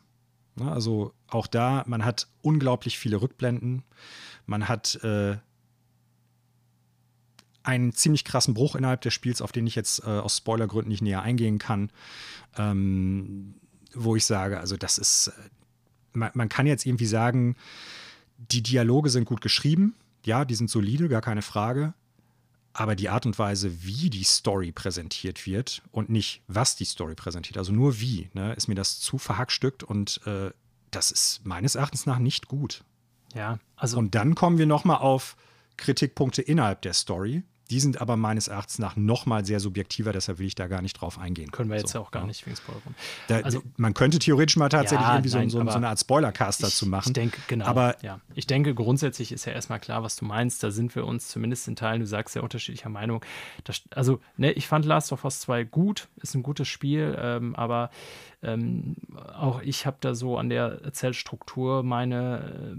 Ne, 0.55 0.71
also 0.71 1.13
auch 1.27 1.47
da, 1.47 1.83
man 1.87 2.05
hat 2.05 2.27
unglaublich 2.41 2.97
viele 2.97 3.21
Rückblenden. 3.21 3.83
Man 4.45 4.67
hat 4.67 4.95
äh, 5.03 5.37
einen 7.63 7.93
ziemlich 7.93 8.23
krassen 8.23 8.53
Bruch 8.53 8.75
innerhalb 8.75 9.01
des 9.01 9.13
Spiels, 9.13 9.41
auf 9.41 9.51
den 9.51 9.67
ich 9.67 9.75
jetzt 9.75 10.03
äh, 10.03 10.09
aus 10.09 10.37
Spoilergründen 10.37 10.89
nicht 10.89 11.01
näher 11.01 11.21
eingehen 11.21 11.57
kann. 11.57 11.91
Ähm, 12.57 13.55
wo 13.93 14.15
ich 14.15 14.25
sage, 14.25 14.59
also 14.59 14.77
das 14.77 14.97
ist, 14.97 15.27
äh, 15.27 15.49
man, 16.13 16.31
man, 16.33 16.49
kann 16.49 16.67
jetzt 16.67 16.85
irgendwie 16.85 17.05
sagen, 17.05 17.55
die 18.37 18.63
Dialoge 18.63 19.09
sind 19.09 19.25
gut 19.25 19.41
geschrieben, 19.41 19.95
ja, 20.25 20.45
die 20.45 20.55
sind 20.55 20.69
solide, 20.69 21.09
gar 21.09 21.21
keine 21.21 21.41
Frage. 21.41 21.93
Aber 22.77 22.97
die 22.97 23.07
Art 23.07 23.25
und 23.25 23.39
Weise, 23.39 23.85
wie 23.85 24.09
die 24.09 24.25
Story 24.25 24.73
präsentiert 24.73 25.45
wird 25.45 25.81
und 25.91 26.09
nicht, 26.09 26.41
was 26.47 26.75
die 26.75 26.83
Story 26.83 27.15
präsentiert, 27.15 27.57
also 27.57 27.71
nur 27.71 28.01
wie, 28.01 28.29
ne, 28.33 28.53
ist 28.53 28.67
mir 28.67 28.75
das 28.75 28.99
zu 28.99 29.17
verhackstückt 29.17 29.81
und 29.81 30.19
äh, 30.27 30.51
das 30.91 31.09
ist 31.09 31.45
meines 31.45 31.75
Erachtens 31.75 32.05
nach 32.05 32.19
nicht 32.19 32.49
gut. 32.49 32.83
Ja, 33.33 33.59
also. 33.77 33.97
Und 33.97 34.13
dann 34.13 34.35
kommen 34.35 34.57
wir 34.57 34.65
nochmal 34.65 34.97
auf 34.97 35.37
Kritikpunkte 35.77 36.41
innerhalb 36.41 36.81
der 36.81 36.91
Story. 36.91 37.43
Die 37.69 37.79
sind 37.79 38.01
aber 38.01 38.15
meines 38.15 38.47
Erachtens 38.47 38.79
nach 38.79 38.95
nochmal 38.95 39.45
sehr 39.45 39.59
subjektiver, 39.59 40.13
deshalb 40.13 40.39
will 40.39 40.45
ich 40.45 40.55
da 40.55 40.67
gar 40.67 40.81
nicht 40.81 40.93
drauf 41.01 41.17
eingehen. 41.17 41.51
Können 41.51 41.69
wir 41.69 41.77
jetzt 41.77 41.91
so, 41.91 41.99
ja 41.99 42.05
auch 42.05 42.11
gar 42.11 42.23
ja. 42.23 42.27
nicht 42.27 42.45
wegen 42.45 42.55
Spoiler 42.55 42.81
da, 43.27 43.39
also, 43.39 43.61
Man 43.77 43.93
könnte 43.93 44.19
theoretisch 44.19 44.57
mal 44.57 44.69
tatsächlich 44.69 45.07
ja, 45.07 45.13
irgendwie 45.15 45.29
so, 45.29 45.37
nein, 45.37 45.49
so, 45.49 45.63
so, 45.63 45.69
eine 45.69 45.89
Art 45.89 45.99
Spoilercast 45.99 46.63
dazu 46.63 46.85
machen. 46.85 47.09
Ich 47.09 47.13
denke, 47.13 47.41
genau. 47.47 47.65
Aber 47.65 47.95
ja. 48.03 48.19
ich 48.35 48.45
denke, 48.45 48.75
grundsätzlich 48.75 49.31
ist 49.31 49.45
ja 49.45 49.53
erstmal 49.53 49.79
klar, 49.79 50.03
was 50.03 50.15
du 50.15 50.25
meinst. 50.25 50.63
Da 50.63 50.71
sind 50.71 50.95
wir 50.95 51.05
uns 51.05 51.27
zumindest 51.27 51.67
in 51.67 51.75
Teilen, 51.75 52.01
du 52.01 52.07
sagst 52.07 52.35
ja 52.35 52.41
unterschiedlicher 52.41 52.89
Meinung. 52.89 53.23
Das, 53.63 53.81
also, 53.91 54.19
ne, 54.37 54.51
ich 54.51 54.67
fand 54.67 54.85
Last 54.85 55.11
of 55.11 55.23
Us 55.23 55.39
2 55.41 55.63
gut, 55.63 56.07
ist 56.17 56.35
ein 56.35 56.43
gutes 56.43 56.67
Spiel, 56.67 57.17
ähm, 57.19 57.55
aber 57.55 57.89
ähm, 58.45 58.95
auch 59.33 59.61
ich 59.61 59.85
habe 59.85 59.97
da 59.99 60.13
so 60.13 60.37
an 60.37 60.49
der 60.49 60.81
Erzählstruktur 60.83 61.83
meine 61.83 62.77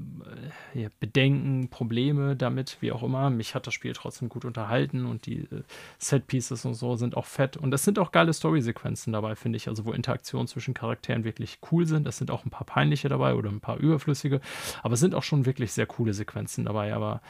äh, 0.74 0.88
Bedenken, 1.00 1.68
Probleme 1.68 2.36
damit, 2.36 2.78
wie 2.80 2.92
auch 2.92 3.02
immer. 3.02 3.30
Mich 3.30 3.54
hat 3.54 3.66
das 3.66 3.74
Spiel 3.74 3.92
trotzdem 3.92 4.28
gut 4.28 4.44
unterhalten 4.44 5.06
und 5.06 5.26
die 5.26 5.40
äh, 5.40 5.62
Set-Pieces 5.98 6.64
und 6.64 6.74
so 6.74 6.96
sind 6.96 7.16
auch 7.16 7.26
fett. 7.26 7.56
Und 7.56 7.72
es 7.74 7.84
sind 7.84 7.98
auch 7.98 8.12
geile 8.12 8.32
Story-Sequenzen 8.32 9.12
dabei, 9.12 9.34
finde 9.34 9.56
ich. 9.56 9.68
Also, 9.68 9.84
wo 9.84 9.92
Interaktionen 9.92 10.46
zwischen 10.46 10.74
Charakteren 10.74 11.24
wirklich 11.24 11.58
cool 11.70 11.86
sind. 11.86 12.06
Es 12.06 12.18
sind 12.18 12.30
auch 12.30 12.44
ein 12.44 12.50
paar 12.50 12.66
peinliche 12.66 13.08
dabei 13.08 13.34
oder 13.34 13.50
ein 13.50 13.60
paar 13.60 13.78
überflüssige. 13.78 14.40
Aber 14.82 14.94
es 14.94 15.00
sind 15.00 15.14
auch 15.14 15.22
schon 15.22 15.46
wirklich 15.46 15.72
sehr 15.72 15.86
coole 15.86 16.14
Sequenzen 16.14 16.64
dabei. 16.64 16.94
Aber 16.94 17.20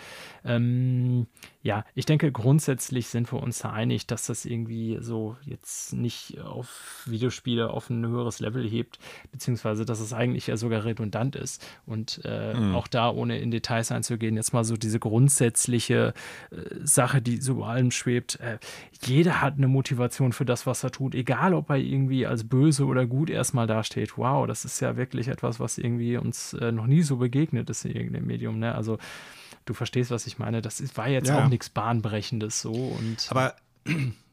ähm, 0.44 1.26
ja, 1.62 1.84
ich 1.94 2.06
denke, 2.06 2.30
grundsätzlich 2.30 3.08
sind 3.08 3.32
wir 3.32 3.42
uns 3.42 3.60
da 3.60 3.72
einig, 3.72 4.06
dass 4.06 4.26
das 4.26 4.44
irgendwie 4.44 4.98
so 5.00 5.36
jetzt 5.44 5.92
nicht 5.92 6.40
auf 6.40 7.02
Videospiele 7.06 7.70
auf 7.70 7.90
ein 7.90 8.04
höheres 8.26 8.40
Level 8.40 8.68
hebt, 8.68 8.98
beziehungsweise 9.32 9.84
dass 9.84 10.00
es 10.00 10.12
eigentlich 10.12 10.48
ja 10.48 10.56
sogar 10.56 10.84
redundant 10.84 11.36
ist. 11.36 11.64
Und 11.86 12.20
äh, 12.24 12.54
mhm. 12.54 12.74
auch 12.74 12.88
da, 12.88 13.10
ohne 13.10 13.38
in 13.38 13.50
Details 13.50 13.92
einzugehen, 13.92 14.36
jetzt 14.36 14.52
mal 14.52 14.64
so 14.64 14.76
diese 14.76 14.98
grundsätzliche 14.98 16.12
äh, 16.50 16.56
Sache, 16.82 17.22
die 17.22 17.40
so 17.40 17.52
über 17.52 17.68
allem 17.68 17.90
schwebt. 17.90 18.40
Äh, 18.40 18.58
jeder 19.04 19.40
hat 19.40 19.54
eine 19.56 19.68
Motivation 19.68 20.32
für 20.32 20.44
das, 20.44 20.66
was 20.66 20.82
er 20.84 20.90
tut, 20.90 21.14
egal 21.14 21.54
ob 21.54 21.70
er 21.70 21.76
irgendwie 21.76 22.26
als 22.26 22.44
böse 22.44 22.84
oder 22.84 23.06
gut 23.06 23.30
erstmal 23.30 23.66
dasteht. 23.66 24.18
Wow, 24.18 24.46
das 24.46 24.64
ist 24.64 24.80
ja 24.80 24.96
wirklich 24.96 25.28
etwas, 25.28 25.60
was 25.60 25.78
irgendwie 25.78 26.16
uns 26.16 26.52
äh, 26.54 26.72
noch 26.72 26.86
nie 26.86 27.02
so 27.02 27.16
begegnet 27.16 27.70
ist 27.70 27.84
in 27.84 27.92
irgendeinem 27.92 28.26
Medium. 28.26 28.58
Ne? 28.58 28.74
Also 28.74 28.98
du 29.64 29.74
verstehst, 29.74 30.10
was 30.10 30.26
ich 30.26 30.38
meine. 30.38 30.62
Das 30.62 30.82
war 30.96 31.08
jetzt 31.08 31.28
ja. 31.28 31.44
auch 31.44 31.48
nichts 31.48 31.70
Bahnbrechendes 31.70 32.60
so. 32.60 32.72
Und 32.72 33.26
Aber 33.30 33.54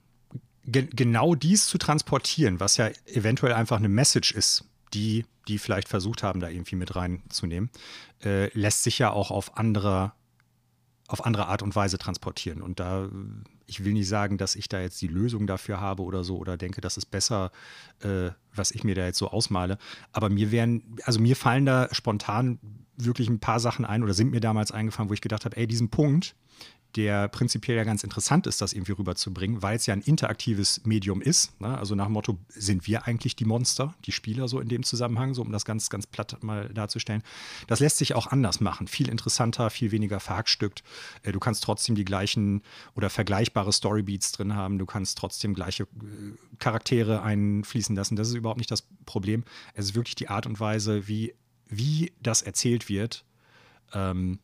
ge 0.66 0.88
genau 0.92 1.36
dies 1.36 1.66
zu 1.66 1.78
transportieren, 1.78 2.60
was 2.60 2.78
ja 2.78 2.90
eventuell 3.06 3.54
einfach 3.54 3.78
eine 3.78 3.90
Message 3.90 4.32
ist, 4.32 4.66
die 4.94 5.26
die 5.48 5.58
vielleicht 5.58 5.90
versucht 5.90 6.24
haben, 6.24 6.40
da 6.40 6.50
irgendwie 6.50 6.76
mit 6.76 6.96
reinzunehmen, 6.96 7.70
äh, 8.24 8.48
lässt 8.58 8.84
sich 8.84 9.00
ja 9.00 9.12
auch 9.12 9.32
auf 9.32 9.58
andere, 9.58 10.14
auf 11.08 11.26
andere 11.26 11.48
Art 11.48 11.62
und 11.62 11.76
Weise 11.76 11.98
transportieren. 11.98 12.62
Und 12.62 12.80
da, 12.80 13.10
ich 13.66 13.84
will 13.84 13.94
nicht 13.94 14.08
sagen, 14.08 14.38
dass 14.38 14.56
ich 14.56 14.70
da 14.70 14.80
jetzt 14.80 15.02
die 15.02 15.08
Lösung 15.08 15.48
dafür 15.48 15.82
habe 15.82 16.04
oder 16.04 16.24
so 16.24 16.38
oder 16.38 16.58
denke, 16.58 16.82
das 16.82 16.98
ist 16.98 17.08
besser, 17.08 17.52
äh, 18.02 18.30
was 18.56 18.72
ich 18.72 18.84
mir 18.84 18.96
da 18.96 19.06
jetzt 19.06 19.20
so 19.20 19.30
ausmale. 19.30 19.78
Aber 20.12 20.30
mir 20.30 20.52
wären, 20.52 20.98
also 21.04 21.20
mir 21.20 21.36
fallen 21.36 21.66
da 21.66 21.90
spontan 21.92 22.60
wirklich 22.96 23.28
ein 23.28 23.40
paar 23.40 23.60
Sachen 23.60 23.86
ein 23.86 24.04
oder 24.04 24.14
sind 24.14 24.32
mir 24.32 24.40
damals 24.40 24.72
eingefallen, 24.72 25.10
wo 25.10 25.14
ich 25.14 25.22
gedacht 25.22 25.46
habe, 25.46 25.58
ey, 25.58 25.68
diesen 25.68 25.90
Punkt, 25.90 26.36
der 26.96 27.28
prinzipiell 27.28 27.78
ja 27.78 27.84
ganz 27.84 28.04
interessant 28.04 28.48
ist, 28.48 28.62
das 28.62 28.74
irgendwie 28.74 28.94
rüberzubringen, 28.94 29.62
weil 29.62 29.76
es 29.76 29.86
ja 29.86 29.94
ein 29.94 30.02
interaktives 30.02 30.82
Medium 30.86 31.22
ist. 31.22 31.60
Ne? 31.60 31.78
Also 31.78 31.96
nach 31.96 32.06
dem 32.06 32.14
Motto, 32.14 32.38
sind 32.50 32.88
wir 32.88 33.08
eigentlich 33.08 33.36
die 33.36 33.46
Monster, 33.46 33.96
die 34.06 34.12
Spieler 34.12 34.48
so 34.48 34.60
in 34.60 34.70
dem 34.70 34.84
Zusammenhang, 34.84 35.34
so 35.34 35.42
um 35.42 35.52
das 35.52 35.66
ganz, 35.66 35.90
ganz 35.90 36.08
platt 36.08 36.42
mal 36.44 36.70
darzustellen. 36.70 37.24
Das 37.68 37.80
lässt 37.80 37.98
sich 37.98 38.16
auch 38.16 38.28
anders 38.28 38.60
machen. 38.62 38.88
Viel 38.88 39.10
interessanter, 39.10 39.70
viel 39.70 39.92
weniger 39.92 40.20
verhackstückt. 40.20 40.84
Äh, 41.24 41.32
du 41.32 41.40
kannst 41.40 41.64
trotzdem 41.64 41.96
die 41.96 42.06
gleichen 42.06 42.62
oder 42.96 43.10
vergleichbare 43.10 43.74
Storybeats 43.74 44.32
drin 44.32 44.56
haben. 44.56 44.78
Du 44.78 44.86
kannst 44.86 45.18
trotzdem 45.18 45.54
gleiche 45.54 45.84
äh, 45.84 45.88
Charaktere 46.60 47.24
einfließen 47.24 47.96
lassen. 47.96 48.16
Das 48.16 48.30
ist 48.30 48.36
überhaupt 48.36 48.60
nicht 48.60 48.72
das 48.72 48.88
Problem. 49.06 49.44
Es 49.74 49.86
ist 49.86 49.96
wirklich 49.96 50.16
die 50.16 50.30
Art 50.30 50.46
und 50.46 50.60
Weise, 50.60 51.08
wie 51.08 51.34
wie 51.68 52.14
das 52.22 52.42
erzählt 52.42 52.90
wird, 52.90 53.26
ähm. 53.94 54.40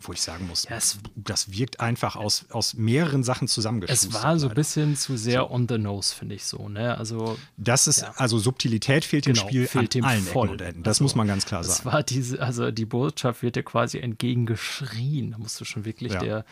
Wo 0.00 0.12
ich 0.12 0.22
sagen 0.22 0.46
muss, 0.46 0.64
ja, 0.68 0.78
das 1.14 1.52
wirkt 1.52 1.80
einfach 1.80 2.16
aus, 2.16 2.46
aus 2.50 2.74
mehreren 2.74 3.22
Sachen 3.22 3.48
zusammengeschustert. 3.48 4.14
Es 4.14 4.22
war 4.22 4.38
so 4.38 4.48
ein 4.48 4.54
bisschen 4.54 4.96
zu 4.96 5.16
sehr 5.16 5.40
so. 5.40 5.50
on 5.50 5.66
the 5.68 5.78
nose, 5.78 6.14
finde 6.14 6.34
ich 6.34 6.44
so. 6.44 6.68
Ne? 6.68 6.96
Also, 6.96 7.38
das 7.56 7.86
ist, 7.86 8.02
ja. 8.02 8.12
also 8.16 8.38
Subtilität 8.38 9.04
fehlt 9.04 9.26
genau, 9.26 9.40
dem 9.40 9.48
Spiel 9.48 9.66
fehlt 9.66 9.96
an 9.96 10.04
allen 10.04 10.22
voll. 10.22 10.48
Ecken 10.48 10.52
und 10.52 10.60
Enden. 10.62 10.82
Das 10.82 10.96
also, 10.96 11.04
muss 11.04 11.14
man 11.14 11.26
ganz 11.26 11.44
klar 11.44 11.64
sagen. 11.64 11.78
Es 11.78 11.84
war 11.84 12.02
diese, 12.02 12.40
also 12.40 12.70
die 12.70 12.86
Botschaft 12.86 13.42
wird 13.42 13.56
dir 13.56 13.62
quasi 13.62 13.98
entgegengeschrien. 13.98 15.32
Da 15.32 15.38
musst 15.38 15.60
du 15.60 15.64
schon 15.64 15.84
wirklich 15.84 16.16
der 16.16 16.44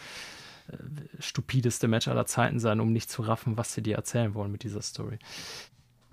äh, 0.71 0.77
stupideste 1.19 1.89
Match 1.89 2.09
aller 2.09 2.27
Zeiten 2.27 2.59
sein, 2.61 2.81
um 2.81 2.93
nicht 2.93 3.11
zu 3.11 3.23
raffen, 3.23 3.57
was 3.57 3.73
sie 3.73 3.83
dir 3.83 3.97
erzählen 3.97 4.35
wollen 4.35 4.53
mit 4.53 4.63
dieser 4.63 4.83
Story. 4.83 5.19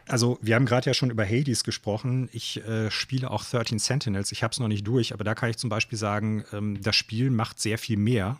Also, 0.07 0.37
wir 0.41 0.55
haben 0.55 0.65
gerade 0.65 0.87
ja 0.87 0.93
schon 0.93 1.09
über 1.09 1.25
Hades 1.25 1.63
gesprochen. 1.63 2.29
Ich 2.31 2.63
äh, 2.65 2.91
spiele 2.91 3.31
auch 3.31 3.43
13 3.43 3.79
Sentinels. 3.79 4.31
Ich 4.31 4.43
habe 4.43 4.51
es 4.51 4.59
noch 4.59 4.67
nicht 4.67 4.85
durch, 4.85 5.13
aber 5.13 5.23
da 5.23 5.33
kann 5.33 5.49
ich 5.49 5.57
zum 5.57 5.69
Beispiel 5.69 5.97
sagen, 5.97 6.45
ähm, 6.53 6.81
das 6.81 6.95
Spiel 6.95 7.31
macht 7.31 7.59
sehr 7.59 7.77
viel 7.77 7.97
mehr 7.97 8.39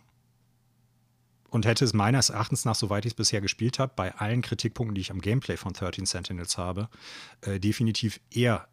und 1.50 1.66
hätte 1.66 1.86
es 1.86 1.94
meines 1.94 2.30
Erachtens 2.30 2.66
nach, 2.66 2.76
soweit 2.76 3.06
ich 3.06 3.12
es 3.12 3.16
bisher 3.16 3.42
gespielt 3.42 3.80
habe, 3.80 3.94
bei 3.96 4.14
allen 4.16 4.42
Kritikpunkten, 4.42 4.94
die 4.94 5.02
ich 5.02 5.12
am 5.12 5.22
Gameplay 5.22 5.58
von 5.58 5.74
13 5.74 6.06
Sentinels 6.06 6.58
habe, 6.58 6.90
äh, 7.42 7.60
definitiv 7.60 8.20
eher 8.30 8.68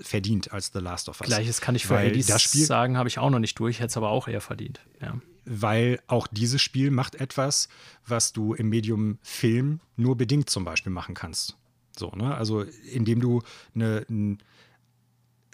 verdient 0.00 0.52
als 0.52 0.72
The 0.72 0.80
Last 0.80 1.08
of 1.08 1.20
Us. 1.20 1.28
Gleiches 1.28 1.60
kann 1.60 1.74
ich 1.74 1.86
für 1.86 1.94
Weil 1.94 2.10
Hades 2.10 2.26
das 2.26 2.42
Spiel, 2.42 2.66
sagen, 2.66 2.96
habe 2.98 3.08
ich 3.08 3.18
auch 3.18 3.30
noch 3.30 3.38
nicht 3.38 3.58
durch, 3.58 3.78
hätte 3.78 3.88
es 3.88 3.96
aber 3.96 4.10
auch 4.10 4.28
eher 4.28 4.40
verdient. 4.40 4.80
Ja. 5.00 5.18
Weil 5.44 6.00
auch 6.08 6.26
dieses 6.26 6.60
Spiel 6.60 6.90
macht 6.90 7.14
etwas, 7.14 7.68
was 8.04 8.32
du 8.32 8.52
im 8.52 8.68
Medium 8.68 9.18
Film 9.22 9.80
nur 9.96 10.16
bedingt 10.16 10.50
zum 10.50 10.64
Beispiel 10.64 10.92
machen 10.92 11.14
kannst. 11.14 11.56
So, 11.98 12.10
ne? 12.10 12.34
Also, 12.34 12.62
indem 12.62 13.20
du 13.20 13.42
eine, 13.74 14.04
ein, 14.08 14.38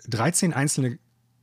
13 0.08 0.52
einzelne 0.52 0.98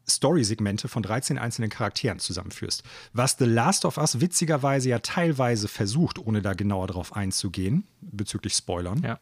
Story-Segmente 0.10 0.88
von 0.88 1.04
13 1.04 1.38
einzelnen 1.38 1.70
Charakteren 1.70 2.20
zusammenführst. 2.20 2.84
Was 3.14 3.38
The 3.38 3.46
Last 3.46 3.86
of 3.86 3.98
Us 3.98 4.20
witzigerweise 4.20 4.90
ja 4.90 5.00
teilweise 5.00 5.68
versucht, 5.68 6.20
ohne 6.20 6.42
da 6.42 6.54
genauer 6.54 6.88
drauf 6.88 7.16
einzugehen, 7.16 7.88
bezüglich 8.02 8.54
Spoilern, 8.54 9.02
ja. 9.04 9.20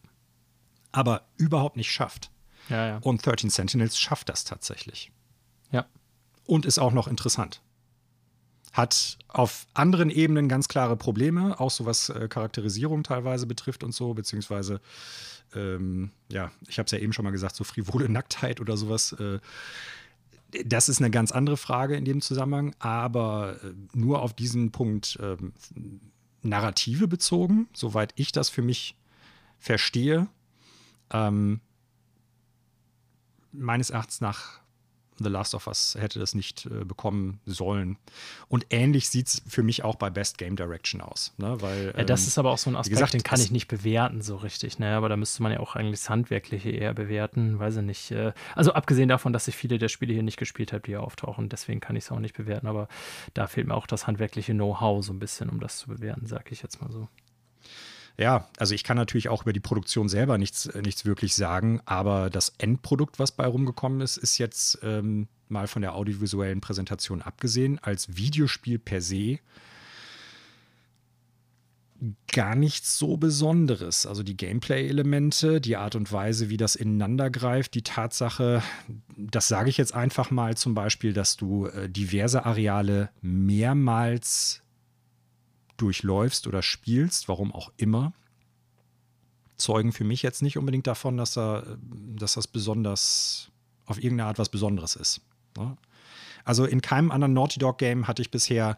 aber 0.91 1.28
überhaupt 1.38 1.78
nicht 1.78 1.91
schafft. 1.91 2.32
Ja, 2.69 2.88
ja. 2.88 2.97
Und 3.01 3.25
13 3.25 3.49
Sentinels 3.49 3.99
schafft 3.99 4.30
das 4.30 4.43
tatsächlich. 4.43 5.11
Ja. 5.71 5.86
Und 6.45 6.65
ist 6.65 6.80
auch 6.80 6.93
noch 6.93 7.07
interessant. 7.07 7.61
Hat 8.73 9.17
auf 9.28 9.67
anderen 9.73 10.09
Ebenen 10.09 10.49
ganz 10.49 10.67
klare 10.67 10.97
Probleme, 10.97 11.59
auch 11.59 11.71
so 11.71 11.86
was 11.86 12.09
äh, 12.09 12.28
Charakterisierung 12.28 13.03
teilweise 13.03 13.47
betrifft 13.47 13.84
und 13.84 13.93
so, 13.93 14.13
beziehungsweise 14.13 14.82
ähm, 15.58 16.12
ja, 16.32 16.51
ich 16.68 16.78
habe 16.80 16.86
es 16.86 16.91
ja 16.91 16.99
eben 16.99 17.14
schon 17.14 17.26
mal 17.26 17.32
gesagt, 17.32 17.55
so 17.55 17.64
frivole 17.64 18.10
Nacktheit 18.10 18.62
oder 18.62 18.78
sowas. 18.78 19.14
Äh, 19.14 19.39
das 20.66 20.88
ist 20.88 20.99
eine 20.99 21.12
ganz 21.12 21.32
andere 21.32 21.58
Frage 21.58 21.95
in 21.95 22.05
dem 22.05 22.22
Zusammenhang, 22.22 22.76
aber 22.80 23.58
äh, 23.64 23.74
nur 23.93 24.22
auf 24.22 24.34
diesen 24.34 24.72
Punkt 24.72 25.18
äh, 25.22 25.36
Narrative 26.41 27.08
bezogen, 27.08 27.68
soweit 27.74 28.14
ich 28.16 28.32
das 28.32 28.49
für 28.49 28.62
mich 28.62 28.95
verstehe, 29.60 30.28
ähm, 31.12 31.60
meines 33.51 33.89
Erachtens 33.89 34.22
nach 34.22 34.62
The 35.20 35.30
Last 35.30 35.55
of 35.55 35.68
Us 35.68 35.95
hätte 35.99 36.20
das 36.20 36.36
nicht 36.36 36.65
äh, 36.65 36.86
bekommen 36.86 37.39
sollen. 37.45 37.97
Und 38.47 38.68
ähnlich 38.70 39.09
sieht 39.09 39.28
es 39.28 39.41
für 39.47 39.63
mich 39.63 39.84
auch 39.84 39.95
bei 39.95 40.09
Best 40.09 40.38
Game 40.38 40.55
Direction 40.55 41.01
aus. 41.01 41.34
Ne? 41.38 41.61
Weil, 41.61 41.93
ja, 41.97 42.03
das 42.03 42.22
ähm, 42.22 42.28
ist 42.28 42.38
aber 42.38 42.51
auch 42.51 42.57
so 42.57 42.70
ein 42.70 42.76
Aspekt, 42.76 42.95
gesagt, 42.95 43.13
den 43.13 43.24
kann 43.24 43.39
ich 43.39 43.51
nicht 43.51 43.68
bewerten 43.68 44.22
so 44.22 44.36
richtig. 44.36 44.80
Ne? 44.80 44.95
Aber 44.95 45.09
da 45.09 45.18
müsste 45.18 45.43
man 45.43 45.51
ja 45.51 45.59
auch 45.59 45.76
eigentlich 45.76 45.99
das 45.99 46.09
Handwerkliche 46.09 46.70
eher 46.70 46.93
bewerten. 46.93 47.59
Weiß 47.59 47.78
ich 47.78 47.84
nicht. 47.84 48.11
Äh, 48.11 48.34
also 48.55 48.74
abgesehen 48.74 49.09
davon, 49.09 49.34
dass 49.34 49.47
ich 49.47 49.55
viele 49.55 49.78
der 49.78 49.89
Spiele 49.89 50.13
hier 50.13 50.24
nicht 50.24 50.38
gespielt 50.38 50.74
habe, 50.74 50.82
die 50.82 50.91
hier 50.91 51.01
auftauchen. 51.01 51.49
Deswegen 51.49 51.80
kann 51.80 51.95
ich 51.95 52.05
es 52.05 52.11
auch 52.11 52.20
nicht 52.20 52.36
bewerten. 52.36 52.68
Aber 52.68 52.88
da 53.34 53.47
fehlt 53.47 53.68
mir 53.68 53.76
auch 53.76 53.88
das 53.88 54.07
handwerkliche 54.07 54.53
Know-how 54.53 55.03
so 55.03 55.13
ein 55.13 55.20
bisschen, 55.20 55.49
um 55.49 55.59
das 55.59 55.78
zu 55.78 55.88
bewerten, 55.88 56.28
sage 56.28 56.45
ich 56.49 56.61
jetzt 56.61 56.82
mal 56.82 56.91
so. 56.91 57.07
Ja, 58.20 58.49
also 58.57 58.74
ich 58.74 58.84
kann 58.84 58.97
natürlich 58.97 59.30
auch 59.30 59.43
über 59.43 59.53
die 59.53 59.59
Produktion 59.59 60.09
selber 60.09 60.39
nichts, 60.39 60.65
äh, 60.65 60.82
nichts 60.82 61.05
wirklich 61.05 61.36
sagen, 61.36 61.82
aber 61.86 62.32
das 62.32 62.53
Endprodukt, 62.57 63.20
was 63.20 63.32
bei 63.32 63.45
rumgekommen 63.45 64.01
ist, 64.01 64.18
ist 64.18 64.39
jetzt 64.39 64.80
ähm, 64.82 65.28
mal 65.49 65.68
von 65.68 65.84
der 65.84 65.93
audiovisuellen 65.93 66.59
Präsentation 66.59 67.22
abgesehen, 67.22 67.80
als 67.80 68.18
Videospiel 68.18 68.80
per 68.80 69.01
se 69.01 69.39
gar 72.32 72.55
nichts 72.55 72.97
so 72.97 73.18
Besonderes. 73.18 74.05
Also 74.05 74.24
die 74.24 74.38
Gameplay-Elemente, 74.38 75.61
die 75.61 75.78
Art 75.78 75.95
und 75.95 76.11
Weise, 76.11 76.49
wie 76.49 76.57
das 76.57 76.76
ineinander 76.76 77.30
greift, 77.30 77.74
die 77.74 77.82
Tatsache, 77.82 78.61
das 79.15 79.47
sage 79.47 79.70
ich 79.70 79.78
jetzt 79.78 79.95
einfach 79.95 80.30
mal 80.32 80.55
zum 80.55 80.74
Beispiel, 80.74 81.13
dass 81.13 81.38
du 81.38 81.68
äh, 81.68 81.89
diverse 81.89 82.45
Areale 82.45 83.09
mehrmals 83.22 84.61
durchläufst 85.78 86.47
oder 86.47 86.61
spielst, 86.61 87.30
warum 87.30 87.53
auch 87.53 87.71
immer, 87.78 88.13
zeugen 89.57 89.91
für 89.91 90.03
mich 90.03 90.21
jetzt 90.21 90.41
nicht 90.41 90.57
unbedingt 90.57 90.88
davon, 90.88 91.17
dass, 91.17 91.38
er, 91.38 91.78
dass 92.15 92.34
das 92.34 92.47
besonders 92.47 93.49
auf 93.86 93.97
irgendeine 93.97 94.28
Art 94.28 94.39
was 94.39 94.49
Besonderes 94.49 94.95
ist. 94.95 95.21
Ne? 95.57 95.78
Also 96.43 96.65
in 96.65 96.82
keinem 96.82 97.11
anderen 97.11 97.34
Naughty 97.34 97.59
Dog 97.59 97.78
Game 97.78 98.07
hatte 98.07 98.21
ich 98.21 98.32
bisher 98.32 98.78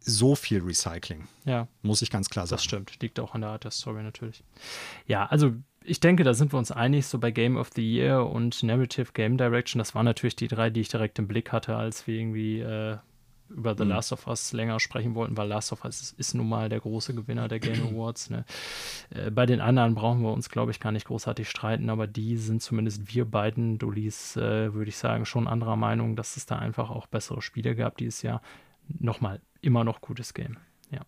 so 0.00 0.34
viel 0.34 0.62
Recycling. 0.62 1.26
Ja. 1.44 1.66
Muss 1.82 2.02
ich 2.02 2.10
ganz 2.10 2.28
klar 2.28 2.46
sagen. 2.46 2.58
Das 2.58 2.64
stimmt. 2.64 3.00
Liegt 3.00 3.18
auch 3.20 3.34
an 3.34 3.40
der 3.40 3.50
Art 3.50 3.64
der 3.64 3.70
Story 3.70 4.02
natürlich. 4.02 4.42
Ja, 5.06 5.26
also 5.26 5.54
ich 5.82 6.00
denke, 6.00 6.24
da 6.24 6.34
sind 6.34 6.52
wir 6.52 6.58
uns 6.58 6.70
einig, 6.70 7.06
so 7.06 7.18
bei 7.18 7.30
Game 7.30 7.56
of 7.56 7.70
the 7.74 7.82
Year 7.82 8.26
und 8.26 8.62
Narrative 8.62 9.12
Game 9.12 9.38
Direction. 9.38 9.78
Das 9.78 9.94
waren 9.94 10.04
natürlich 10.04 10.36
die 10.36 10.48
drei, 10.48 10.70
die 10.70 10.80
ich 10.80 10.88
direkt 10.88 11.18
im 11.18 11.26
Blick 11.26 11.52
hatte, 11.52 11.76
als 11.76 12.06
wir 12.06 12.18
irgendwie 12.18 12.60
äh, 12.60 12.98
über 13.54 13.76
The 13.76 13.84
mhm. 13.84 13.90
Last 13.90 14.12
of 14.12 14.26
Us 14.26 14.52
länger 14.52 14.80
sprechen 14.80 15.14
wollten, 15.14 15.36
weil 15.36 15.48
Last 15.48 15.72
of 15.72 15.84
Us 15.84 16.00
ist, 16.00 16.18
ist 16.18 16.34
nun 16.34 16.48
mal 16.48 16.68
der 16.68 16.80
große 16.80 17.14
Gewinner 17.14 17.48
der 17.48 17.60
Game 17.60 17.82
Awards. 17.94 18.30
Ne? 18.30 18.44
Äh, 19.10 19.30
bei 19.30 19.46
den 19.46 19.60
anderen 19.60 19.94
brauchen 19.94 20.22
wir 20.22 20.32
uns, 20.32 20.48
glaube 20.48 20.70
ich, 20.70 20.80
gar 20.80 20.92
nicht 20.92 21.06
großartig 21.06 21.48
streiten, 21.48 21.90
aber 21.90 22.06
die 22.06 22.36
sind 22.36 22.62
zumindest 22.62 23.14
wir 23.14 23.24
beiden, 23.24 23.78
Dolis, 23.78 24.36
äh, 24.36 24.74
würde 24.74 24.88
ich 24.88 24.96
sagen, 24.96 25.24
schon 25.24 25.48
anderer 25.48 25.76
Meinung, 25.76 26.16
dass 26.16 26.36
es 26.36 26.46
da 26.46 26.58
einfach 26.58 26.90
auch 26.90 27.06
bessere 27.06 27.42
Spiele 27.42 27.74
gab 27.74 27.96
dieses 27.98 28.22
Jahr. 28.22 28.42
Nochmal, 28.88 29.40
immer 29.60 29.84
noch 29.84 30.00
gutes 30.00 30.34
Game. 30.34 30.58
Ja. 30.90 31.00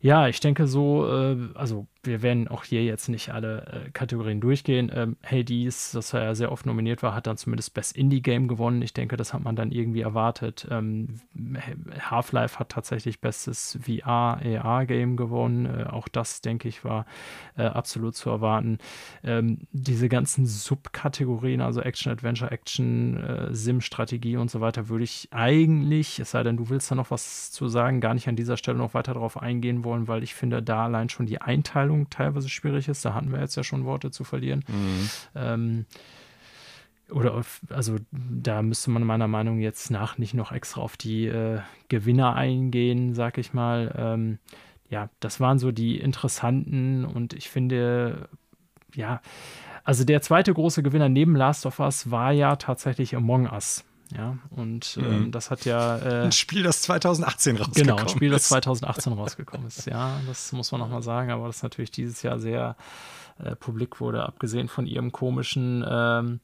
Ja, 0.00 0.28
ich 0.28 0.40
denke 0.40 0.66
so, 0.66 1.06
äh, 1.08 1.36
also 1.54 1.86
wir 2.06 2.22
werden 2.22 2.48
auch 2.48 2.64
hier 2.64 2.84
jetzt 2.84 3.08
nicht 3.08 3.30
alle 3.30 3.66
äh, 3.66 3.90
Kategorien 3.90 4.40
durchgehen. 4.40 4.90
Ähm, 4.94 5.16
Hades, 5.24 5.92
das 5.92 6.12
ja 6.12 6.34
sehr 6.34 6.52
oft 6.52 6.66
nominiert 6.66 7.02
war, 7.02 7.14
hat 7.14 7.26
dann 7.26 7.36
zumindest 7.36 7.74
Best 7.74 7.96
Indie 7.96 8.22
Game 8.22 8.48
gewonnen. 8.48 8.82
Ich 8.82 8.92
denke, 8.92 9.16
das 9.16 9.32
hat 9.32 9.42
man 9.42 9.56
dann 9.56 9.72
irgendwie 9.72 10.00
erwartet. 10.00 10.66
Ähm, 10.70 11.20
Half-Life 11.98 12.58
hat 12.58 12.70
tatsächlich 12.70 13.20
bestes 13.20 13.78
VR, 13.82 14.40
AR 14.62 14.86
Game 14.86 15.16
gewonnen. 15.16 15.66
Äh, 15.66 15.84
auch 15.84 16.08
das, 16.08 16.40
denke 16.40 16.68
ich, 16.68 16.84
war 16.84 17.06
äh, 17.56 17.64
absolut 17.64 18.14
zu 18.14 18.30
erwarten. 18.30 18.78
Ähm, 19.24 19.58
diese 19.72 20.08
ganzen 20.08 20.46
Subkategorien, 20.46 21.60
also 21.60 21.80
Action, 21.80 22.12
Adventure, 22.12 22.50
Action, 22.50 23.16
äh, 23.22 23.54
Sim-Strategie 23.54 24.36
und 24.36 24.50
so 24.50 24.60
weiter, 24.60 24.88
würde 24.88 25.04
ich 25.04 25.28
eigentlich, 25.30 26.18
es 26.20 26.30
sei 26.30 26.42
denn, 26.42 26.56
du 26.56 26.68
willst 26.68 26.90
da 26.90 26.94
noch 26.94 27.10
was 27.10 27.50
zu 27.50 27.68
sagen, 27.68 28.00
gar 28.00 28.14
nicht 28.14 28.28
an 28.28 28.36
dieser 28.36 28.56
Stelle 28.56 28.78
noch 28.78 28.94
weiter 28.94 29.14
darauf 29.14 29.40
eingehen 29.40 29.84
wollen, 29.84 30.08
weil 30.08 30.22
ich 30.22 30.34
finde, 30.34 30.62
da 30.62 30.84
allein 30.84 31.08
schon 31.08 31.26
die 31.26 31.40
Einteilung 31.40 31.95
Entscheidung 31.96 32.10
teilweise 32.10 32.48
schwierig 32.48 32.88
ist. 32.88 33.04
Da 33.04 33.14
hatten 33.14 33.32
wir 33.32 33.40
jetzt 33.40 33.56
ja 33.56 33.64
schon 33.64 33.84
Worte 33.84 34.10
zu 34.10 34.24
verlieren. 34.24 34.64
Mhm. 34.68 35.10
Ähm, 35.34 35.86
oder 37.10 37.42
also 37.70 37.96
da 38.10 38.62
müsste 38.62 38.90
man 38.90 39.04
meiner 39.04 39.28
Meinung 39.28 39.60
jetzt 39.60 39.90
nach 39.90 40.18
nicht 40.18 40.34
noch 40.34 40.50
extra 40.50 40.80
auf 40.80 40.96
die 40.96 41.26
äh, 41.26 41.60
Gewinner 41.88 42.34
eingehen, 42.34 43.14
sag 43.14 43.38
ich 43.38 43.52
mal. 43.52 43.94
Ähm, 43.96 44.38
ja, 44.90 45.08
das 45.20 45.40
waren 45.40 45.58
so 45.58 45.70
die 45.72 45.98
interessanten 45.98 47.04
und 47.04 47.32
ich 47.32 47.48
finde, 47.48 48.28
ja, 48.94 49.20
also 49.84 50.04
der 50.04 50.20
zweite 50.20 50.52
große 50.52 50.82
Gewinner 50.82 51.08
neben 51.08 51.36
Last 51.36 51.64
of 51.64 51.78
Us 51.78 52.10
war 52.10 52.32
ja 52.32 52.56
tatsächlich 52.56 53.14
Among 53.14 53.48
Us. 53.52 53.84
Ja, 54.14 54.38
und 54.50 54.98
ähm, 55.00 55.24
mhm. 55.26 55.32
das 55.32 55.50
hat 55.50 55.64
ja. 55.64 55.98
Äh, 55.98 56.24
ein 56.24 56.32
Spiel, 56.32 56.62
das 56.62 56.82
2018 56.82 57.56
rausgekommen 57.56 57.72
ist. 57.74 57.80
Genau, 57.80 57.96
ein 57.96 58.08
Spiel, 58.08 58.30
das 58.30 58.48
2018 58.48 59.12
rausgekommen 59.12 59.66
ist. 59.66 59.86
Ja, 59.86 60.20
das 60.26 60.52
muss 60.52 60.70
man 60.70 60.80
nochmal 60.80 61.02
sagen, 61.02 61.30
aber 61.30 61.46
das 61.48 61.62
natürlich 61.62 61.90
dieses 61.90 62.22
Jahr 62.22 62.38
sehr 62.38 62.76
äh, 63.42 63.56
publik 63.56 64.00
wurde, 64.00 64.24
abgesehen 64.24 64.68
von 64.68 64.86
ihrem 64.86 65.12
komischen. 65.12 65.84
Ähm, 65.88 66.40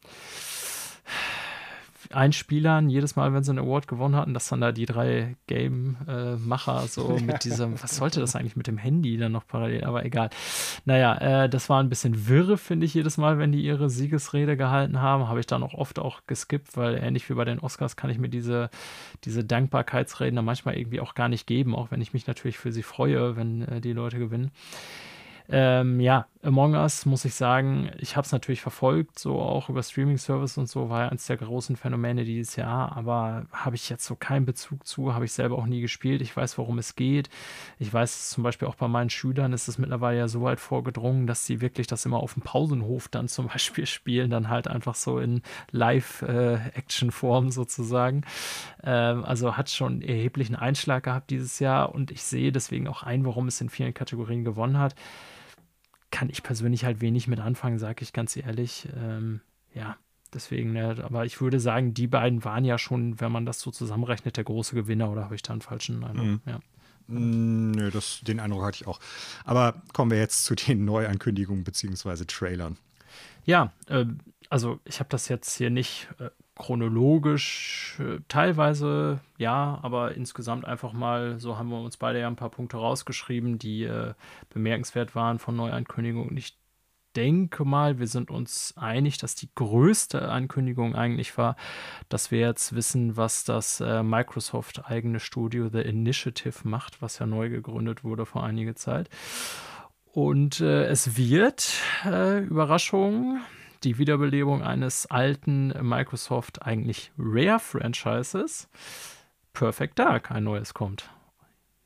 Einspielern, 2.15 2.89
jedes 2.89 3.17
Mal, 3.17 3.33
wenn 3.33 3.43
sie 3.43 3.51
einen 3.51 3.61
Award 3.61 3.89
gewonnen 3.89 4.17
hatten, 4.17 4.35
dass 4.35 4.49
dann 4.49 4.61
da 4.61 4.73
die 4.73 4.87
drei 4.87 5.37
Game-Macher 5.47 6.87
so 6.89 7.19
mit 7.25 7.45
diesem, 7.45 7.83
was 7.83 7.97
sollte 7.97 8.21
das 8.21 8.37
eigentlich 8.37 8.57
mit 8.57 8.67
dem 8.67 8.79
Handy 8.79 9.17
dann 9.17 9.33
noch 9.33 9.47
parallel, 9.47 9.85
aber 9.85 10.05
egal. 10.05 10.31
Naja, 10.85 11.45
äh, 11.45 11.49
das 11.49 11.69
war 11.69 11.83
ein 11.83 11.89
bisschen 11.89 12.29
wirre, 12.29 12.59
finde 12.59 12.87
ich, 12.87 12.95
jedes 12.95 13.19
Mal, 13.19 13.39
wenn 13.39 13.53
die 13.53 13.63
ihre 13.63 13.91
Siegesrede 13.91 14.57
gehalten 14.57 15.01
haben, 15.01 15.29
habe 15.29 15.41
ich 15.41 15.47
dann 15.47 15.63
auch 15.63 15.75
oft 15.75 15.99
auch 15.99 16.21
geskippt, 16.27 16.77
weil 16.77 16.97
ähnlich 16.97 17.29
wie 17.29 17.35
bei 17.35 17.45
den 17.45 17.59
Oscars 17.59 17.97
kann 17.97 18.11
ich 18.11 18.19
mir 18.19 18.29
diese, 18.29 18.71
diese 19.25 19.45
Dankbarkeitsreden 19.45 20.37
dann 20.37 20.45
manchmal 20.45 20.77
irgendwie 20.77 21.01
auch 21.01 21.15
gar 21.15 21.29
nicht 21.29 21.47
geben, 21.47 21.75
auch 21.75 21.91
wenn 21.91 22.01
ich 22.01 22.13
mich 22.13 22.27
natürlich 22.27 22.59
für 22.59 22.73
sie 22.73 22.83
freue, 22.83 23.37
wenn 23.37 23.63
äh, 23.63 23.81
die 23.81 23.93
Leute 23.93 24.19
gewinnen. 24.19 24.51
Ähm, 25.53 26.01
ja, 26.01 26.27
Among 26.45 26.75
Us, 26.75 27.07
muss 27.07 27.25
ich 27.25 27.35
sagen, 27.37 27.93
ich 27.99 28.17
habe 28.17 28.25
es 28.25 28.33
natürlich 28.33 28.63
verfolgt, 28.63 29.17
so 29.17 29.39
auch 29.39 29.69
über 29.69 29.81
Streaming-Service 29.81 30.59
und 30.59 30.69
so, 30.69 30.91
war 30.91 31.03
ja 31.03 31.09
eines 31.09 31.27
der 31.27 31.37
großen 31.37 31.77
Phänomene 31.77 32.25
dieses 32.25 32.57
Jahr, 32.57 32.97
aber 32.97 33.47
habe 33.53 33.77
ich 33.77 33.89
jetzt 33.89 34.05
so 34.05 34.17
keinen 34.17 34.45
Bezug 34.45 34.85
zu, 34.85 35.15
habe 35.15 35.25
ich 35.25 35.33
selber 35.33 35.57
auch 35.57 35.67
nie 35.67 35.81
gespielt. 35.81 36.21
Ich 36.21 36.37
weiß, 36.37 36.59
worum 36.59 36.79
es 36.79 36.97
geht. 36.97 37.31
Ich 37.79 37.95
weiß 37.95 38.31
zum 38.31 38.43
Beispiel 38.43 38.67
auch 38.67 38.75
bei 38.75 38.89
meinen 38.89 39.09
Schülern 39.09 39.53
ist 39.53 39.69
es 39.69 39.79
mittlerweile 39.79 40.19
ja 40.19 40.27
so 40.27 40.43
weit 40.43 40.59
vorgedrungen, 40.59 41.29
dass 41.29 41.47
sie 41.47 41.61
wirklich 41.61 41.87
das 41.87 42.05
immer 42.07 42.19
auf 42.19 42.35
dem 42.35 42.43
Pausenhof 42.43 43.07
dann 43.07 43.29
zum 43.29 43.47
Beispiel 43.53 43.87
spielen, 43.87 44.31
dann 44.31 44.49
halt 44.49 44.67
einfach 44.67 44.97
so 44.97 45.21
in 45.21 45.43
Live-Action-Form 45.71 47.47
äh, 47.47 47.53
sozusagen. 47.53 48.23
Ähm, 48.83 49.25
also 49.25 49.57
hat 49.57 49.71
schon 49.71 50.03
erheblichen 50.03 50.57
Einschlag 50.57 51.05
gehabt 51.05 51.31
dieses 51.31 51.61
Jahr 51.61 51.95
und 51.95 52.11
ich 52.11 52.25
sehe 52.25 52.51
deswegen 52.51 52.89
auch 52.89 53.05
ein, 53.05 53.25
warum 53.25 53.47
es 53.47 53.61
in 53.61 53.69
vielen 53.69 53.95
Kategorien 53.95 54.43
gewonnen 54.43 54.79
hat 54.81 54.97
kann 56.13 56.31
ich 56.31 56.45
persönlich 56.45 56.85
halt 56.85 57.01
wenig 57.01 57.27
mit 57.27 57.41
anfangen, 57.41 57.81
sage 57.81 58.03
ich 58.03 58.13
ganz 58.13 58.37
ehrlich. 58.37 58.89
Ähm, 58.95 59.41
ja, 59.75 59.97
deswegen, 60.33 60.73
ne, 60.73 60.97
aber 61.03 61.25
ich 61.25 61.41
würde 61.41 61.59
sagen, 61.59 61.95
die 61.95 62.07
beiden 62.07 62.45
waren 62.45 62.65
ja 62.65 62.79
schon, 62.79 63.21
wenn 63.21 63.33
man 63.33 63.47
das 63.47 63.59
so 63.59 63.73
zusammenrechnet, 63.73 64.37
der 64.37 64.45
große 64.45 64.77
Gewinner 64.77 65.11
oder 65.11 65.25
habe 65.25 65.35
ich 65.35 65.43
da 65.43 65.53
einen 65.53 65.63
falschen 65.63 66.05
Eindruck? 66.05 66.27
Mhm. 66.27 66.41
Ja. 66.47 66.61
Mm, 67.09 67.73
nö, 67.73 67.91
das, 67.91 68.21
den 68.23 68.39
Eindruck 68.39 68.63
hatte 68.63 68.83
ich 68.83 68.87
auch. 68.87 69.01
Aber 69.45 69.83
kommen 69.93 70.13
wir 70.13 70.19
jetzt 70.19 70.45
zu 70.45 70.55
den 70.55 70.85
Neuankündigungen 70.85 71.65
bzw. 71.65 72.25
Trailern. 72.27 72.77
Ja, 73.45 73.73
äh, 73.89 74.05
also 74.51 74.79
ich 74.85 75.01
habe 75.01 75.09
das 75.09 75.29
jetzt 75.29 75.57
hier 75.57 75.71
nicht 75.71 76.09
äh, 76.21 76.31
chronologisch, 76.63 77.99
äh, 77.99 78.21
teilweise 78.29 79.19
ja, 79.37 79.81
aber 79.83 80.15
insgesamt 80.15 80.65
einfach 80.65 80.93
mal, 80.93 81.41
so 81.41 81.59
haben 81.59 81.71
wir 81.71 81.81
uns 81.81 81.97
beide 81.97 82.21
ja 82.21 82.29
ein 82.29 82.37
paar 82.37 82.51
Punkte 82.51 82.77
rausgeschrieben, 82.77 83.59
die 83.59 83.83
äh, 83.83 84.15
bemerkenswert 84.49 85.17
waren 85.17 85.41
von 85.41 85.57
Neuankündigungen. 85.57 86.37
Ich 86.37 86.57
denke 87.17 87.65
mal, 87.65 87.99
wir 87.99 88.07
sind 88.07 88.31
uns 88.31 88.75
einig, 88.77 89.19
dass 89.19 89.35
die 89.35 89.49
größte 89.57 90.31
Ankündigung 90.31 90.95
eigentlich 90.95 91.37
war, 91.37 91.57
dass 92.09 92.31
wir 92.31 92.39
jetzt 92.39 92.77
wissen, 92.77 93.17
was 93.17 93.43
das 93.43 93.81
äh, 93.81 94.05
Microsoft 94.05 94.89
eigene 94.89 95.19
Studio 95.19 95.69
The 95.69 95.81
Initiative 95.81 96.61
macht, 96.63 97.03
was 97.03 97.19
ja 97.19 97.27
neu 97.27 97.51
gegründet 97.51 98.05
wurde 98.05 98.25
vor 98.25 98.45
einiger 98.45 98.77
Zeit. 98.77 99.11
Und 100.13 100.61
äh, 100.61 100.85
es 100.85 101.17
wird, 101.17 101.73
äh, 102.05 102.39
Überraschung, 102.39 103.41
die 103.85 103.99
Wiederbelebung 103.99 104.63
eines 104.63 105.07
alten 105.07 105.69
Microsoft 105.87 106.63
eigentlich 106.63 107.13
Rare-Franchises. 107.19 108.69
Perfect 109.53 109.99
Dark, 109.99 110.31
ein 110.31 110.45
neues 110.45 110.75
kommt. 110.75 111.11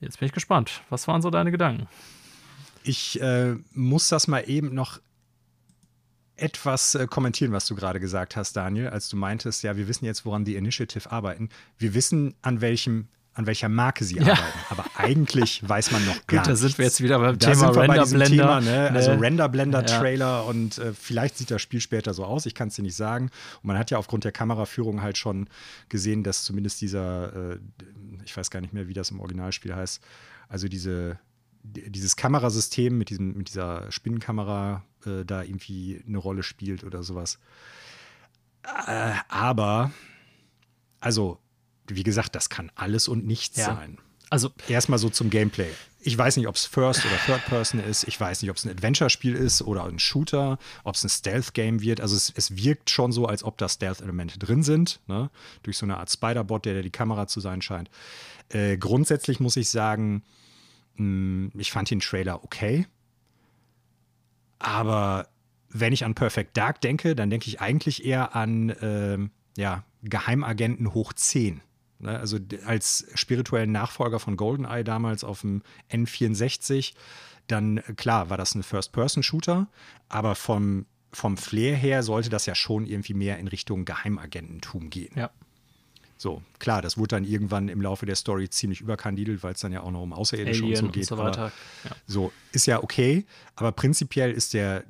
Jetzt 0.00 0.20
bin 0.20 0.26
ich 0.26 0.32
gespannt. 0.32 0.82
Was 0.90 1.08
waren 1.08 1.22
so 1.22 1.30
deine 1.30 1.50
Gedanken? 1.50 1.88
Ich 2.82 3.20
äh, 3.20 3.56
muss 3.72 4.08
das 4.08 4.28
mal 4.28 4.48
eben 4.48 4.74
noch 4.74 5.00
etwas 6.36 6.94
äh, 6.94 7.06
kommentieren, 7.06 7.52
was 7.52 7.66
du 7.66 7.74
gerade 7.74 7.98
gesagt 7.98 8.36
hast, 8.36 8.56
Daniel, 8.56 8.88
als 8.88 9.08
du 9.08 9.16
meintest, 9.16 9.62
ja, 9.62 9.76
wir 9.76 9.88
wissen 9.88 10.04
jetzt, 10.04 10.24
woran 10.26 10.44
die 10.44 10.56
Initiative 10.56 11.10
arbeiten. 11.10 11.48
Wir 11.78 11.94
wissen, 11.94 12.34
an 12.42 12.60
welchem 12.60 13.08
an 13.36 13.46
welcher 13.46 13.68
Marke 13.68 14.04
sie 14.04 14.16
ja. 14.16 14.32
arbeiten. 14.32 14.58
Aber 14.70 14.84
eigentlich 14.94 15.62
weiß 15.68 15.90
man 15.90 16.04
noch 16.06 16.26
gar 16.26 16.42
Gut, 16.42 16.52
da 16.52 16.56
sind 16.56 16.78
wir 16.78 16.86
jetzt 16.86 17.02
wieder 17.02 17.18
beim 17.18 17.38
da 17.38 17.52
Thema 17.52 17.68
Render-Blender. 17.68 18.60
Ne? 18.62 18.90
Also 18.90 19.14
ne? 19.14 19.20
Render-Blender-Trailer 19.20 20.26
ja. 20.26 20.40
und 20.40 20.78
äh, 20.78 20.94
vielleicht 20.94 21.36
sieht 21.36 21.50
das 21.50 21.60
Spiel 21.60 21.80
später 21.80 22.14
so 22.14 22.24
aus, 22.24 22.46
ich 22.46 22.54
kann 22.54 22.68
es 22.68 22.76
dir 22.76 22.82
nicht 22.82 22.96
sagen. 22.96 23.30
Und 23.62 23.66
man 23.66 23.78
hat 23.78 23.90
ja 23.90 23.98
aufgrund 23.98 24.24
der 24.24 24.32
Kameraführung 24.32 25.02
halt 25.02 25.18
schon 25.18 25.48
gesehen, 25.90 26.22
dass 26.22 26.44
zumindest 26.44 26.80
dieser, 26.80 27.52
äh, 27.52 27.58
ich 28.24 28.34
weiß 28.34 28.50
gar 28.50 28.62
nicht 28.62 28.72
mehr, 28.72 28.88
wie 28.88 28.94
das 28.94 29.10
im 29.10 29.20
Originalspiel 29.20 29.74
heißt, 29.74 30.02
also 30.48 30.66
diese, 30.66 31.18
dieses 31.62 32.16
Kamerasystem 32.16 32.96
mit, 32.96 33.10
diesem, 33.10 33.36
mit 33.36 33.50
dieser 33.50 33.92
Spinnenkamera 33.92 34.82
äh, 35.04 35.26
da 35.26 35.42
irgendwie 35.42 36.02
eine 36.06 36.18
Rolle 36.18 36.42
spielt 36.42 36.84
oder 36.84 37.02
sowas. 37.02 37.38
Äh, 38.86 39.12
aber, 39.28 39.92
also, 41.00 41.38
wie 41.88 42.02
gesagt, 42.02 42.34
das 42.34 42.48
kann 42.48 42.70
alles 42.74 43.08
und 43.08 43.26
nichts 43.26 43.56
ja. 43.58 43.66
sein. 43.66 43.98
Also 44.28 44.50
erstmal 44.68 44.98
so 44.98 45.08
zum 45.08 45.30
Gameplay. 45.30 45.70
Ich 46.00 46.16
weiß 46.16 46.36
nicht, 46.36 46.48
ob 46.48 46.56
es 46.56 46.66
First 46.66 47.04
oder 47.04 47.16
Third 47.26 47.44
Person 47.46 47.80
ist. 47.80 48.06
Ich 48.08 48.20
weiß 48.20 48.42
nicht, 48.42 48.50
ob 48.50 48.56
es 48.56 48.64
ein 48.64 48.70
Adventure-Spiel 48.70 49.34
ist 49.34 49.62
oder 49.62 49.84
ein 49.84 49.98
Shooter, 49.98 50.58
ob 50.84 50.94
es 50.94 51.04
ein 51.04 51.08
Stealth-Game 51.08 51.80
wird. 51.80 52.00
Also 52.00 52.16
es, 52.16 52.32
es, 52.34 52.56
wirkt 52.56 52.90
schon 52.90 53.12
so, 53.12 53.26
als 53.26 53.44
ob 53.44 53.58
da 53.58 53.68
Stealth-Elemente 53.68 54.38
drin 54.38 54.62
sind. 54.62 55.00
Ne? 55.06 55.30
Durch 55.62 55.78
so 55.78 55.86
eine 55.86 55.98
Art 55.98 56.10
Spider-Bot, 56.10 56.64
der, 56.64 56.74
der 56.74 56.82
die 56.82 56.90
Kamera 56.90 57.28
zu 57.28 57.40
sein 57.40 57.62
scheint. 57.62 57.88
Äh, 58.48 58.78
grundsätzlich 58.78 59.40
muss 59.40 59.56
ich 59.56 59.68
sagen, 59.70 60.22
mh, 60.96 61.02
hm, 61.04 61.52
ich 61.56 61.70
fand 61.70 61.90
den 61.90 62.00
Trailer 62.00 62.42
okay. 62.42 62.86
Aber 64.58 65.28
wenn 65.68 65.92
ich 65.92 66.04
an 66.04 66.14
Perfect 66.14 66.56
Dark 66.56 66.80
denke, 66.80 67.14
dann 67.14 67.30
denke 67.30 67.48
ich 67.48 67.60
eigentlich 67.60 68.04
eher 68.04 68.34
an 68.34 68.70
äh, 68.70 69.18
ja, 69.60 69.84
Geheimagenten 70.02 70.94
hoch 70.94 71.12
10. 71.12 71.60
Ne? 71.98 72.18
Also 72.18 72.38
als 72.66 73.06
spirituellen 73.14 73.72
Nachfolger 73.72 74.20
von 74.20 74.36
GoldenEye 74.36 74.84
damals 74.84 75.24
auf 75.24 75.40
dem 75.40 75.62
N64, 75.90 76.94
dann 77.46 77.82
klar 77.96 78.30
war 78.30 78.36
das 78.36 78.54
ein 78.54 78.62
First-Person-Shooter, 78.62 79.68
aber 80.08 80.34
vom, 80.34 80.86
vom 81.12 81.36
Flair 81.36 81.76
her 81.76 82.02
sollte 82.02 82.28
das 82.28 82.46
ja 82.46 82.54
schon 82.54 82.86
irgendwie 82.86 83.14
mehr 83.14 83.38
in 83.38 83.48
Richtung 83.48 83.84
Geheimagententum 83.84 84.90
gehen. 84.90 85.12
Ja. 85.16 85.30
So, 86.18 86.42
klar, 86.58 86.80
das 86.80 86.96
wurde 86.96 87.08
dann 87.08 87.24
irgendwann 87.24 87.68
im 87.68 87.82
Laufe 87.82 88.06
der 88.06 88.16
Story 88.16 88.48
ziemlich 88.48 88.80
überkandidelt, 88.80 89.42
weil 89.42 89.52
es 89.52 89.60
dann 89.60 89.72
ja 89.72 89.82
auch 89.82 89.90
noch 89.90 90.02
um 90.02 90.14
Außerirdische 90.14 90.64
und 90.64 90.76
so 90.76 90.88
geht. 90.88 91.10
Und 91.10 91.18
so, 91.18 91.18
weiter. 91.18 91.52
Ja. 91.84 91.90
so, 92.06 92.32
ist 92.52 92.66
ja 92.66 92.82
okay, 92.82 93.26
aber 93.54 93.70
prinzipiell 93.72 94.32
ist 94.32 94.54
der, 94.54 94.84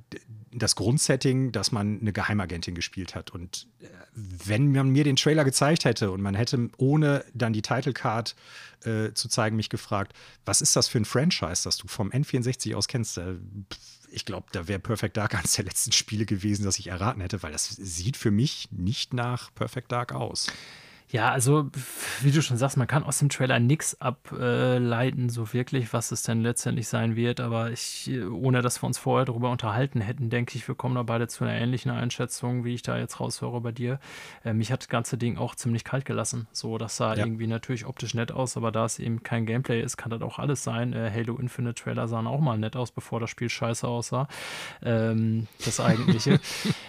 das 0.59 0.75
Grundsetting, 0.75 1.53
dass 1.53 1.73
man 1.73 2.01
eine 2.01 2.13
Geheimagentin 2.13 2.75
gespielt 2.75 3.15
hat. 3.15 3.31
Und 3.31 3.67
äh, 3.81 3.87
wenn 4.15 4.73
man 4.73 4.89
mir 4.89 5.05
den 5.05 5.17
Trailer 5.17 5.45
gezeigt 5.45 5.85
hätte 5.85 6.11
und 6.11 6.23
man 6.23 6.35
hätte, 6.35 6.69
ohne 6.79 7.25
dann 7.35 7.53
die 7.53 7.63
Titlecard 7.63 8.35
äh, 8.85 9.13
zu 9.13 9.29
zeigen, 9.29 9.57
mich 9.57 9.69
gefragt, 9.69 10.13
was 10.45 10.61
ist 10.61 10.75
das 10.77 10.89
für 10.89 10.99
ein 10.99 11.05
Franchise, 11.05 11.65
das 11.65 11.77
du 11.77 11.89
vom 11.89 12.11
N64 12.11 12.75
aus 12.75 12.89
kennst? 12.89 13.21
Ich 14.11 14.25
glaube, 14.25 14.47
da 14.53 14.67
wäre 14.69 14.79
Perfect 14.79 15.17
Dark 15.17 15.35
eines 15.39 15.55
der 15.55 15.65
letzten 15.65 15.93
Spiele 15.93 16.27
gewesen, 16.27 16.65
das 16.65 16.79
ich 16.79 16.89
erraten 16.89 17.21
hätte, 17.21 17.43
weil 17.43 17.53
das 17.53 17.69
sieht 17.69 18.17
für 18.17 18.31
mich 18.31 18.69
nicht 18.71 19.13
nach 19.13 19.55
Perfect 19.55 19.93
Dark 19.93 20.13
aus. 20.13 20.47
Ja, 21.09 21.31
also 21.31 21.71
wie 22.21 22.33
du 22.33 22.43
schon 22.43 22.57
sagst, 22.57 22.77
man 22.77 22.89
kann 22.89 23.05
aus 23.05 23.21
dem 23.21 23.29
Trailer 23.29 23.61
nichts 23.61 24.01
ableiten, 24.01 25.29
so 25.29 25.53
wirklich, 25.53 25.93
was 25.93 26.11
es 26.11 26.25
denn 26.25 26.43
letztendlich 26.43 26.89
sein 26.89 27.15
wird. 27.15 27.39
Aber 27.39 27.71
ich, 27.71 28.11
ohne 28.29 28.61
dass 28.61 28.83
wir 28.83 28.89
uns 28.89 28.99
vorher 28.99 29.25
darüber 29.25 29.51
unterhalten 29.51 30.01
hätten, 30.01 30.31
denke 30.31 30.57
ich, 30.57 30.67
wir 30.67 30.75
kommen 30.75 30.97
da 30.97 31.05
beide 31.05 31.29
zu 31.29 31.45
einer 31.45 31.55
ähnlichen 31.55 31.93
Einschätzung, 31.93 32.65
wie 32.65 32.75
ich 32.75 32.83
da 32.83 32.99
jetzt 32.99 33.21
raushöre 33.21 33.61
bei 33.61 33.71
dir. 33.71 34.01
Äh, 34.45 34.53
mich 34.53 34.73
hat 34.73 34.81
das 34.81 34.89
ganze 34.89 35.17
Ding 35.17 35.39
auch 35.39 35.55
ziemlich 35.55 35.85
kalt 35.85 36.07
gelassen. 36.07 36.49
So, 36.51 36.77
das 36.77 36.97
sah 36.97 37.15
ja. 37.15 37.25
irgendwie 37.25 37.47
natürlich 37.47 37.87
optisch 37.87 38.15
nett 38.15 38.33
aus, 38.33 38.57
aber 38.57 38.73
da 38.73 38.85
es 38.85 38.99
eben 38.99 39.23
kein 39.23 39.47
Gameplay 39.47 39.81
ist, 39.81 39.97
kann 39.97 40.11
das 40.11 40.23
auch 40.23 40.41
alles 40.41 40.65
sein. 40.65 40.93
Äh, 40.93 41.13
Halo 41.15 41.37
Infinite 41.37 41.81
Trailer 41.81 42.09
sahen 42.09 42.27
auch 42.27 42.41
mal 42.41 42.59
nett 42.59 42.75
aus, 42.75 42.91
bevor 42.91 43.21
das 43.21 43.31
Spiel 43.31 43.49
scheiße 43.49 43.87
aussah. 43.87 44.27
Ähm, 44.83 45.47
das 45.65 45.79
eigentliche. 45.79 46.41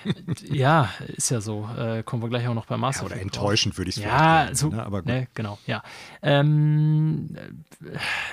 ja, 0.44 0.90
ist 1.06 1.30
ja 1.30 1.40
so. 1.40 1.70
Äh, 1.78 2.02
kommen 2.02 2.24
wir 2.24 2.30
gleich 2.30 2.48
auch 2.48 2.56
noch 2.56 2.66
bei 2.66 2.78
Master. 2.78 3.04
Ja, 3.04 3.12
oder 3.12 3.22
enttäuschend 3.22 3.78
würde 3.78 3.90
ich 3.90 3.96
sagen 3.96 4.07
ja, 4.08 4.50
so, 4.54 4.70
ne, 4.70 4.86
aber 4.86 5.02
ne, 5.04 5.28
genau, 5.34 5.58
ja. 5.66 5.84
Ähm, 6.22 7.36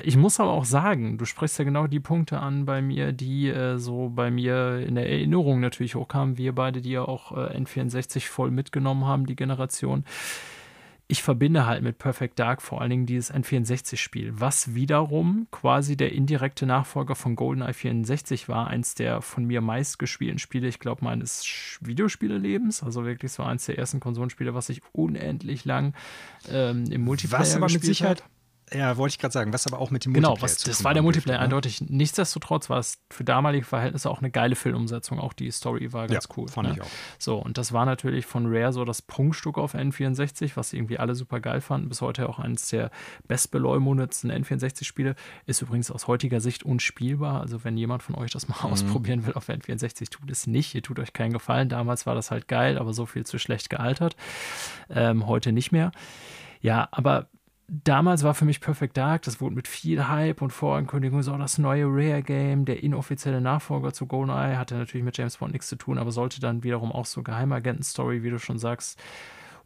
ich 0.02 0.16
muss 0.16 0.40
aber 0.40 0.52
auch 0.52 0.64
sagen, 0.64 1.18
du 1.18 1.24
sprichst 1.24 1.59
ja 1.59 1.64
genau 1.64 1.86
die 1.86 2.01
Punkte 2.01 2.40
an 2.40 2.64
bei 2.64 2.80
mir, 2.80 3.12
die 3.12 3.48
äh, 3.48 3.78
so 3.78 4.09
bei 4.09 4.30
mir 4.30 4.78
in 4.86 4.94
der 4.94 5.09
Erinnerung 5.09 5.60
natürlich 5.60 5.94
hochkamen. 5.94 6.38
Wir 6.38 6.55
beide, 6.55 6.80
die 6.80 6.92
ja 6.92 7.02
auch 7.02 7.32
äh, 7.32 7.56
N64 7.59 8.28
voll 8.28 8.51
mitgenommen 8.51 9.06
haben, 9.06 9.26
die 9.26 9.36
Generation 9.36 10.05
ich 11.06 11.22
verbinde 11.22 11.66
halt 11.66 11.82
mit 11.82 11.98
Perfect 11.98 12.39
Dark 12.39 12.62
vor 12.62 12.81
allen 12.81 12.90
Dingen 12.90 13.06
dieses 13.06 13.32
N64-Spiel, 13.32 14.32
was 14.35 14.74
wiederum 14.74 15.47
quasi 15.51 15.97
der 15.97 16.12
indirekte 16.12 16.64
Nachfolger 16.64 17.14
von 17.14 17.36
GoldenEye 17.36 17.74
64 17.74 18.48
war, 18.48 18.68
eins 18.68 18.94
der 18.94 19.20
von 19.20 19.44
mir 19.44 19.60
meistgespielten 19.60 20.39
Spiele, 20.39 20.66
ich 20.66 20.78
glaube, 20.78 21.05
meines 21.05 21.78
Videospielelebens, 21.82 22.82
also 22.82 23.05
wirklich 23.05 23.32
so 23.32 23.43
eins 23.43 23.66
der 23.66 23.76
ersten 23.76 24.01
Konsolenspiele, 24.01 24.55
was 24.55 24.70
ich 24.70 24.81
unendlich 24.93 25.66
lang 25.66 25.94
ähm, 26.51 26.85
im 26.90 27.02
Multiplayer 27.02 27.40
was 27.40 27.55
aber 27.55 27.70
mit 27.70 27.85
Sicherheit 27.85 28.22
hat. 28.22 28.31
Ja, 28.72 28.96
wollte 28.96 29.12
ich 29.12 29.18
gerade 29.18 29.32
sagen, 29.32 29.52
was 29.52 29.66
aber 29.66 29.78
auch 29.78 29.90
mit 29.90 30.04
dem 30.04 30.14
genau, 30.14 30.30
Multiplayer 30.30 30.54
Genau, 30.56 30.68
das 30.68 30.84
war 30.84 30.94
der 30.94 31.02
Multiplayer 31.02 31.38
ne? 31.38 31.44
eindeutig. 31.44 31.82
Nichtsdestotrotz 31.82 32.70
war 32.70 32.78
es 32.78 32.98
für 33.10 33.22
damalige 33.22 33.64
Verhältnisse 33.64 34.10
auch 34.10 34.18
eine 34.18 34.30
geile 34.30 34.56
Filmumsetzung. 34.56 35.18
Auch 35.20 35.34
die 35.34 35.50
Story 35.50 35.92
war 35.92 36.06
ganz 36.06 36.24
ja, 36.24 36.34
cool. 36.36 36.48
Fand 36.48 36.68
ne? 36.68 36.74
ich 36.74 36.82
auch. 36.82 36.88
So, 37.18 37.36
und 37.36 37.58
das 37.58 37.72
war 37.72 37.84
natürlich 37.84 38.24
von 38.24 38.46
Rare 38.46 38.72
so 38.72 38.84
das 38.84 39.02
Prunkstück 39.02 39.58
auf 39.58 39.74
N64, 39.74 40.52
was 40.54 40.72
irgendwie 40.72 40.98
alle 40.98 41.14
super 41.14 41.40
geil 41.40 41.60
fanden. 41.60 41.88
Bis 41.88 42.00
heute 42.00 42.28
auch 42.28 42.38
eines 42.38 42.68
der 42.68 42.90
bestbeleumundetsten 43.28 44.32
N64-Spiele. 44.32 45.14
Ist 45.46 45.60
übrigens 45.60 45.90
aus 45.90 46.06
heutiger 46.08 46.40
Sicht 46.40 46.62
unspielbar. 46.62 47.40
Also, 47.42 47.64
wenn 47.64 47.76
jemand 47.76 48.02
von 48.02 48.14
euch 48.14 48.30
das 48.30 48.48
mal 48.48 48.56
mhm. 48.62 48.72
ausprobieren 48.72 49.26
will 49.26 49.34
auf 49.34 49.48
N64, 49.48 50.10
tut 50.10 50.30
es 50.30 50.46
nicht. 50.46 50.74
Ihr 50.74 50.82
tut 50.82 50.98
euch 50.98 51.12
keinen 51.12 51.34
Gefallen. 51.34 51.68
Damals 51.68 52.06
war 52.06 52.14
das 52.14 52.30
halt 52.30 52.48
geil, 52.48 52.78
aber 52.78 52.94
so 52.94 53.04
viel 53.04 53.26
zu 53.26 53.38
schlecht 53.38 53.68
gealtert. 53.68 54.16
Ähm, 54.88 55.26
heute 55.26 55.52
nicht 55.52 55.70
mehr. 55.70 55.92
Ja, 56.60 56.88
aber 56.92 57.28
damals 57.68 58.22
war 58.22 58.34
für 58.34 58.44
mich 58.44 58.60
Perfect 58.60 58.96
Dark, 58.96 59.22
das 59.22 59.40
wurde 59.40 59.54
mit 59.54 59.68
viel 59.68 60.08
Hype 60.08 60.42
und 60.42 60.50
Vorankündigung 60.50 61.22
so 61.22 61.36
das 61.36 61.58
neue 61.58 61.86
Rare 61.86 62.22
Game, 62.22 62.64
der 62.64 62.82
inoffizielle 62.82 63.40
Nachfolger 63.40 63.92
zu 63.92 64.06
GoldenEye, 64.06 64.56
hatte 64.56 64.76
natürlich 64.76 65.04
mit 65.04 65.16
James 65.16 65.38
Bond 65.38 65.52
nichts 65.52 65.68
zu 65.68 65.76
tun, 65.76 65.98
aber 65.98 66.12
sollte 66.12 66.40
dann 66.40 66.62
wiederum 66.62 66.92
auch 66.92 67.06
so 67.06 67.22
Geheimagenten-Story, 67.22 68.22
wie 68.22 68.30
du 68.30 68.38
schon 68.38 68.58
sagst. 68.58 68.98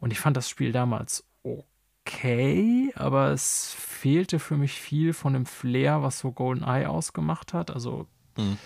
Und 0.00 0.12
ich 0.12 0.20
fand 0.20 0.36
das 0.36 0.48
Spiel 0.48 0.72
damals 0.72 1.24
okay, 1.42 2.92
aber 2.94 3.30
es 3.30 3.74
fehlte 3.76 4.38
für 4.38 4.56
mich 4.56 4.80
viel 4.80 5.12
von 5.12 5.32
dem 5.32 5.46
Flair, 5.46 6.02
was 6.02 6.20
so 6.20 6.32
GoldenEye 6.32 6.88
ausgemacht 6.88 7.52
hat. 7.52 7.70
Also 7.70 8.06
mhm. 8.36 8.58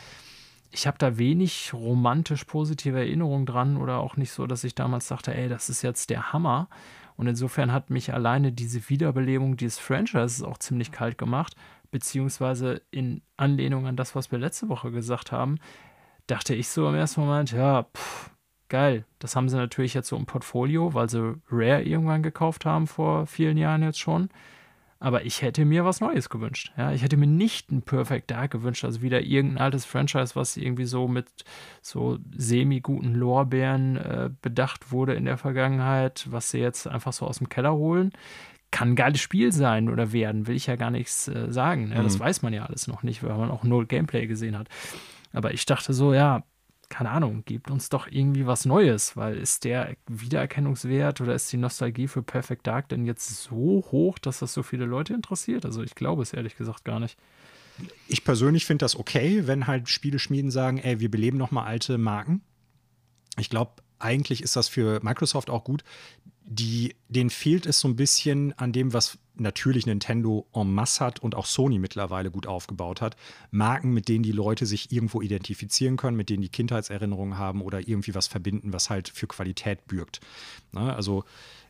ich 0.71 0.87
habe 0.87 0.99
da 0.99 1.17
wenig 1.17 1.73
romantisch 1.73 2.45
positive 2.45 2.99
Erinnerungen 2.99 3.47
dran 3.47 3.79
oder 3.79 3.99
auch 3.99 4.17
nicht 4.17 4.33
so, 4.33 4.47
dass 4.47 4.65
ich 4.65 4.75
damals 4.75 5.09
dachte, 5.09 5.35
ey, 5.35 5.49
das 5.49 5.71
ist 5.71 5.83
jetzt 5.83 6.11
der 6.11 6.33
Hammer. 6.33 6.69
Und 7.17 7.27
insofern 7.27 7.73
hat 7.73 7.91
mich 7.91 8.13
alleine 8.13 8.53
diese 8.53 8.89
Wiederbelebung 8.89 9.57
dieses 9.57 9.79
Franchises 9.79 10.43
auch 10.43 10.59
ziemlich 10.59 10.93
kalt 10.93 11.19
gemacht, 11.19 11.55
beziehungsweise 11.91 12.83
in 12.91 13.23
Anlehnung 13.37 13.87
an 13.87 13.97
das, 13.97 14.15
was 14.15 14.33
wir 14.33 14.39
letzte 14.39 14.69
Woche 14.69 14.91
gesagt 14.91 15.31
haben, 15.31 15.59
dachte 16.27 16.55
ich 16.55 16.69
so 16.69 16.89
im 16.89 16.95
ersten 16.95 17.21
Moment, 17.21 17.53
ja, 17.53 17.85
pff, 17.95 18.31
geil. 18.69 19.05
Das 19.19 19.37
haben 19.37 19.49
sie 19.49 19.57
natürlich 19.57 19.95
jetzt 19.95 20.09
so 20.09 20.17
im 20.17 20.27
Portfolio, 20.27 20.95
weil 20.95 21.09
sie 21.09 21.35
Rare 21.51 21.83
irgendwann 21.83 22.23
gekauft 22.23 22.65
haben 22.65 22.87
vor 22.87 23.27
vielen 23.27 23.59
Jahren 23.59 23.83
jetzt 23.83 24.01
schon. 24.01 24.31
Aber 25.03 25.25
ich 25.25 25.43
hätte 25.43 25.65
mir 25.65 25.85
was 25.85 26.01
Neues 26.01 26.29
gewünscht. 26.31 26.71
Ja, 26.77 26.93
ich 26.93 27.03
hätte 27.03 27.17
mir 27.17 27.27
nicht 27.27 27.73
ein 27.73 27.83
Perfect 27.83 28.31
Dark 28.31 28.53
gewünscht, 28.53 28.85
also 28.85 29.03
wieder 29.03 29.21
irgendein 29.21 29.59
altes 29.59 29.85
Franchise, 29.85 30.37
was 30.37 30.57
irgendwie 30.57 30.85
so 30.85 31.09
mit 31.09 31.27
so 31.81 32.19
semi-guten 32.37 33.17
Lorbeeren 33.17 33.97
äh, 33.97 34.31
bedacht 34.43 34.93
wurde 34.93 35.15
in 35.15 35.25
der 35.25 35.39
Vergangenheit, 35.39 36.29
was 36.31 36.53
sie 36.53 36.61
jetzt 36.61 36.87
einfach 36.87 37.13
so 37.13 37.27
aus 37.27 37.39
dem 37.39 37.49
Keller 37.49 37.75
holen. 37.75 38.13
Kann 38.71 38.91
ein 38.91 38.97
geiles 38.97 39.21
Spiel 39.21 39.51
sein 39.51 39.89
oder 39.89 40.13
werden, 40.13 40.47
will 40.47 40.55
ich 40.55 40.69
ja 40.69 40.77
gar 40.77 40.93
nichts 40.93 41.27
äh, 41.27 41.51
sagen. 41.51 41.91
Ja, 41.91 41.99
mhm. 41.99 42.05
Das 42.05 42.21
weiß 42.21 42.43
man 42.43 42.53
ja 42.53 42.65
alles 42.65 42.87
noch 42.87 43.03
nicht, 43.03 43.25
weil 43.25 43.37
man 43.37 43.51
auch 43.51 43.65
null 43.65 43.87
Gameplay 43.87 44.29
gesehen 44.29 44.57
hat. 44.57 44.69
Aber 45.33 45.53
ich 45.53 45.67
dachte 45.67 45.95
so, 45.95 46.15
ja, 46.15 46.45
keine 46.93 47.11
Ahnung, 47.11 47.43
gebt 47.47 47.71
uns 47.71 47.89
doch 47.89 48.07
irgendwie 48.07 48.47
was 48.47 48.67
Neues, 48.67 49.17
weil 49.17 49.39
ist 49.39 49.65
der 49.65 49.97
Wiedererkennungswert 50.09 51.23
oder 51.23 51.35
ist 51.35 51.51
die 51.51 51.57
Nostalgie 51.57 52.07
für 52.07 52.23
Perfect 52.23 52.67
Dark 52.67 52.91
denn 52.91 53.07
jetzt 53.07 53.29
so 53.43 53.83
hoch, 53.91 54.19
dass 54.19 54.41
das 54.41 54.53
so 54.53 54.63
viele 54.63 54.85
Leute 54.85 55.15
interessiert? 55.15 55.65
Also 55.65 55.83
ich 55.83 55.95
glaube 55.95 56.23
es 56.23 56.35
ehrlich 56.35 56.55
gesagt 56.55 56.85
gar 56.85 57.01
nicht. 57.01 57.19
Ich 58.09 58.25
persönlich 58.25 58.67
finde 58.67 58.85
das 58.85 58.95
okay, 58.95 59.47
wenn 59.47 59.67
halt 59.67 59.89
Spieleschmieden 59.89 60.51
sagen, 60.51 60.77
ey, 60.77 61.01
wir 61.01 61.11
beleben 61.11 61.39
nochmal 61.39 61.67
alte 61.67 61.97
Marken. 61.97 62.43
Ich 63.39 63.49
glaube, 63.49 63.82
eigentlich 64.03 64.43
ist 64.43 64.57
das 64.57 64.69
für 64.69 65.01
Microsoft 65.03 65.51
auch 65.51 65.65
gut. 65.65 65.85
Die, 66.45 66.97
denen 67.09 67.31
fehlt 67.31 67.67
es 67.67 67.81
so 67.81 67.89
ein 67.89 67.97
bisschen 67.97 68.53
an 68.59 68.73
dem, 68.73 68.93
was 68.93 69.19
natürlich 69.35 69.87
Nintendo 69.87 70.47
en 70.53 70.73
masse 70.73 71.05
hat 71.05 71.21
und 71.21 71.35
auch 71.35 71.47
Sony 71.47 71.79
mittlerweile 71.79 72.31
gut 72.31 72.47
aufgebaut 72.47 73.01
hat. 73.01 73.17
Marken, 73.51 73.93
mit 73.93 74.09
denen 74.09 74.23
die 74.23 74.33
Leute 74.33 74.67
sich 74.67 74.93
irgendwo 74.93 75.23
identifizieren 75.23 75.97
können, 75.97 76.17
mit 76.17 76.29
denen 76.29 76.43
die 76.43 76.49
Kindheitserinnerungen 76.49 77.39
haben 77.39 77.63
oder 77.63 77.81
irgendwie 77.81 78.15
was 78.15 78.27
verbinden, 78.27 78.73
was 78.73 78.91
halt 78.91 79.09
für 79.09 79.27
Qualität 79.27 79.87
bürgt. 79.87 80.21
Na, 80.73 80.85
ne, 80.87 80.97
also 80.97 81.25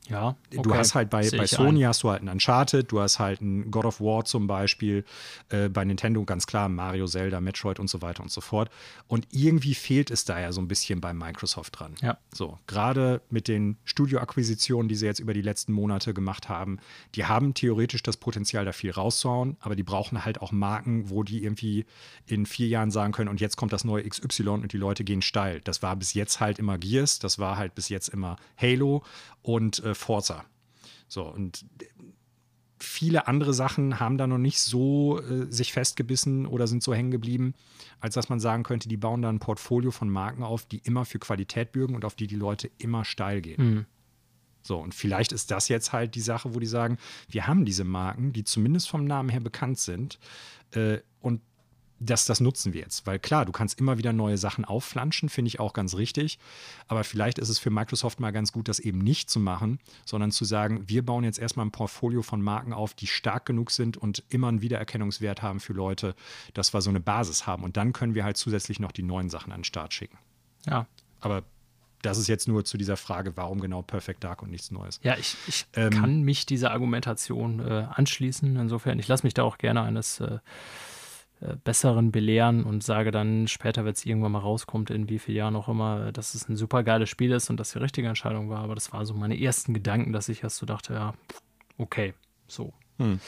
Ja, 0.08 0.36
okay. 0.50 0.62
Du 0.62 0.74
hast 0.74 0.94
halt 0.94 1.10
bei, 1.10 1.28
bei 1.30 1.46
Sony 1.46 1.84
ein. 1.84 1.88
hast 1.88 2.02
du 2.02 2.10
halt 2.10 2.22
ein 2.22 2.28
Uncharted, 2.28 2.90
du 2.90 3.00
hast 3.00 3.20
halt 3.20 3.40
ein 3.40 3.70
God 3.70 3.84
of 3.84 4.00
War 4.00 4.24
zum 4.24 4.48
Beispiel, 4.48 5.04
äh, 5.48 5.68
bei 5.68 5.84
Nintendo 5.84 6.24
ganz 6.24 6.46
klar 6.46 6.68
Mario, 6.68 7.06
Zelda, 7.06 7.40
Metroid 7.40 7.78
und 7.78 7.88
so 7.88 8.02
weiter 8.02 8.22
und 8.22 8.30
so 8.30 8.40
fort. 8.40 8.68
Und 9.06 9.28
irgendwie 9.30 9.74
fehlt 9.74 10.10
es 10.10 10.24
da 10.24 10.40
ja 10.40 10.50
so 10.50 10.60
ein 10.60 10.66
bisschen 10.66 11.00
bei 11.00 11.12
Microsoft 11.14 11.78
dran. 11.78 11.94
Ja. 12.02 12.18
So, 12.34 12.58
gerade 12.66 13.22
mit 13.30 13.46
den 13.46 13.76
Studioakquisitionen, 13.84 14.88
die 14.88 14.96
sie 14.96 15.06
jetzt 15.06 15.20
über 15.20 15.34
die 15.34 15.42
letzten 15.42 15.72
Monate 15.72 16.14
gemacht 16.14 16.48
haben, 16.48 16.78
die 17.14 17.24
haben 17.26 17.54
theoretisch 17.54 18.02
das 18.02 18.16
Potenzial, 18.16 18.64
da 18.64 18.72
viel 18.72 18.90
rauszuhauen, 18.90 19.56
aber 19.60 19.76
die 19.76 19.84
brauchen 19.84 20.24
halt 20.24 20.42
auch 20.42 20.50
Marken, 20.50 21.10
wo 21.10 21.22
die 21.22 21.44
irgendwie 21.44 21.86
in 22.26 22.46
vier 22.46 22.66
Jahren 22.66 22.90
sagen 22.90 23.12
können, 23.12 23.28
und 23.28 23.40
jetzt 23.40 23.56
kommt 23.56 23.72
das 23.72 23.84
neue 23.84 24.08
XY 24.08 24.48
und 24.48 24.72
die 24.72 24.78
Leute 24.78 25.04
gehen 25.04 25.22
steil. 25.22 25.60
Das 25.62 25.80
war 25.82 25.94
bis 25.94 26.14
jetzt 26.14 26.40
halt 26.40 26.58
immer 26.58 26.76
Gears, 26.76 27.20
das 27.20 27.38
war 27.38 27.56
halt 27.56 27.76
bis 27.76 27.88
jetzt 27.88 28.08
immer 28.08 28.36
Halo 28.60 29.04
und 29.42 29.82
äh, 29.84 29.91
Forza. 29.94 30.44
So, 31.08 31.24
und 31.24 31.64
viele 32.78 33.28
andere 33.28 33.54
Sachen 33.54 34.00
haben 34.00 34.18
da 34.18 34.26
noch 34.26 34.38
nicht 34.38 34.58
so 34.58 35.20
äh, 35.20 35.50
sich 35.50 35.72
festgebissen 35.72 36.46
oder 36.46 36.66
sind 36.66 36.82
so 36.82 36.92
hängen 36.94 37.10
geblieben, 37.10 37.54
als 38.00 38.14
dass 38.14 38.28
man 38.28 38.40
sagen 38.40 38.62
könnte, 38.62 38.88
die 38.88 38.96
bauen 38.96 39.22
da 39.22 39.28
ein 39.28 39.38
Portfolio 39.38 39.90
von 39.90 40.08
Marken 40.08 40.42
auf, 40.42 40.66
die 40.66 40.78
immer 40.78 41.04
für 41.04 41.18
Qualität 41.18 41.72
bürgen 41.72 41.94
und 41.94 42.04
auf 42.04 42.14
die 42.14 42.26
die 42.26 42.36
Leute 42.36 42.70
immer 42.78 43.04
steil 43.04 43.40
gehen. 43.40 43.74
Mhm. 43.74 43.86
So, 44.62 44.78
und 44.78 44.94
vielleicht 44.94 45.32
ist 45.32 45.50
das 45.50 45.68
jetzt 45.68 45.92
halt 45.92 46.14
die 46.14 46.20
Sache, 46.20 46.54
wo 46.54 46.60
die 46.60 46.66
sagen, 46.66 46.98
wir 47.28 47.46
haben 47.46 47.64
diese 47.64 47.84
Marken, 47.84 48.32
die 48.32 48.44
zumindest 48.44 48.88
vom 48.88 49.04
Namen 49.04 49.28
her 49.28 49.40
bekannt 49.40 49.78
sind, 49.78 50.18
äh, 50.72 50.98
und 51.20 51.40
das, 52.04 52.24
das 52.24 52.40
nutzen 52.40 52.72
wir 52.72 52.80
jetzt. 52.80 53.06
Weil 53.06 53.18
klar, 53.18 53.44
du 53.44 53.52
kannst 53.52 53.78
immer 53.78 53.98
wieder 53.98 54.12
neue 54.12 54.38
Sachen 54.38 54.64
aufflanschen, 54.64 55.28
finde 55.28 55.48
ich 55.48 55.60
auch 55.60 55.72
ganz 55.72 55.94
richtig. 55.96 56.38
Aber 56.88 57.04
vielleicht 57.04 57.38
ist 57.38 57.48
es 57.48 57.58
für 57.58 57.70
Microsoft 57.70 58.20
mal 58.20 58.32
ganz 58.32 58.52
gut, 58.52 58.68
das 58.68 58.78
eben 58.78 58.98
nicht 58.98 59.30
zu 59.30 59.40
machen, 59.40 59.78
sondern 60.04 60.30
zu 60.30 60.44
sagen, 60.44 60.88
wir 60.88 61.04
bauen 61.04 61.24
jetzt 61.24 61.38
erstmal 61.38 61.66
ein 61.66 61.70
Portfolio 61.70 62.22
von 62.22 62.42
Marken 62.42 62.72
auf, 62.72 62.94
die 62.94 63.06
stark 63.06 63.46
genug 63.46 63.70
sind 63.70 63.96
und 63.96 64.24
immer 64.28 64.48
einen 64.48 64.62
Wiedererkennungswert 64.62 65.42
haben 65.42 65.60
für 65.60 65.72
Leute, 65.72 66.14
dass 66.54 66.74
wir 66.74 66.80
so 66.80 66.90
eine 66.90 67.00
Basis 67.00 67.46
haben. 67.46 67.64
Und 67.64 67.76
dann 67.76 67.92
können 67.92 68.14
wir 68.14 68.24
halt 68.24 68.36
zusätzlich 68.36 68.80
noch 68.80 68.92
die 68.92 69.02
neuen 69.02 69.30
Sachen 69.30 69.52
an 69.52 69.60
den 69.60 69.64
Start 69.64 69.94
schicken. 69.94 70.18
Ja. 70.66 70.86
Aber 71.20 71.44
das 72.02 72.18
ist 72.18 72.26
jetzt 72.26 72.48
nur 72.48 72.64
zu 72.64 72.76
dieser 72.76 72.96
Frage, 72.96 73.36
warum 73.36 73.60
genau 73.60 73.80
Perfect 73.80 74.24
Dark 74.24 74.42
und 74.42 74.50
nichts 74.50 74.72
Neues. 74.72 74.98
Ja, 75.02 75.16
ich, 75.16 75.36
ich 75.46 75.66
ähm, 75.74 75.90
kann 75.90 76.22
mich 76.22 76.46
dieser 76.46 76.72
Argumentation 76.72 77.60
äh, 77.60 77.86
anschließen. 77.90 78.56
Insofern, 78.56 78.98
ich 78.98 79.06
lasse 79.06 79.24
mich 79.24 79.34
da 79.34 79.44
auch 79.44 79.56
gerne 79.56 79.82
eines 79.82 80.18
äh, 80.18 80.38
Besseren 81.64 82.12
belehren 82.12 82.62
und 82.62 82.84
sage 82.84 83.10
dann 83.10 83.48
später, 83.48 83.84
wenn 83.84 83.92
es 83.92 84.06
irgendwann 84.06 84.32
mal 84.32 84.38
rauskommt, 84.38 84.90
in 84.90 85.08
wie 85.08 85.18
vielen 85.18 85.38
Jahren 85.38 85.56
auch 85.56 85.68
immer, 85.68 86.12
dass 86.12 86.34
es 86.34 86.48
ein 86.48 86.56
super 86.56 86.84
geiles 86.84 87.08
Spiel 87.08 87.32
ist 87.32 87.50
und 87.50 87.58
dass 87.58 87.72
die 87.72 87.78
richtige 87.78 88.06
Entscheidung 88.06 88.48
war. 88.48 88.60
Aber 88.60 88.74
das 88.74 88.92
waren 88.92 89.04
so 89.06 89.14
meine 89.14 89.40
ersten 89.40 89.74
Gedanken, 89.74 90.12
dass 90.12 90.28
ich 90.28 90.42
erst 90.42 90.58
so 90.58 90.66
dachte, 90.66 90.94
ja, 90.94 91.14
okay, 91.78 92.14
so. 92.46 92.72
Hm. 92.98 93.18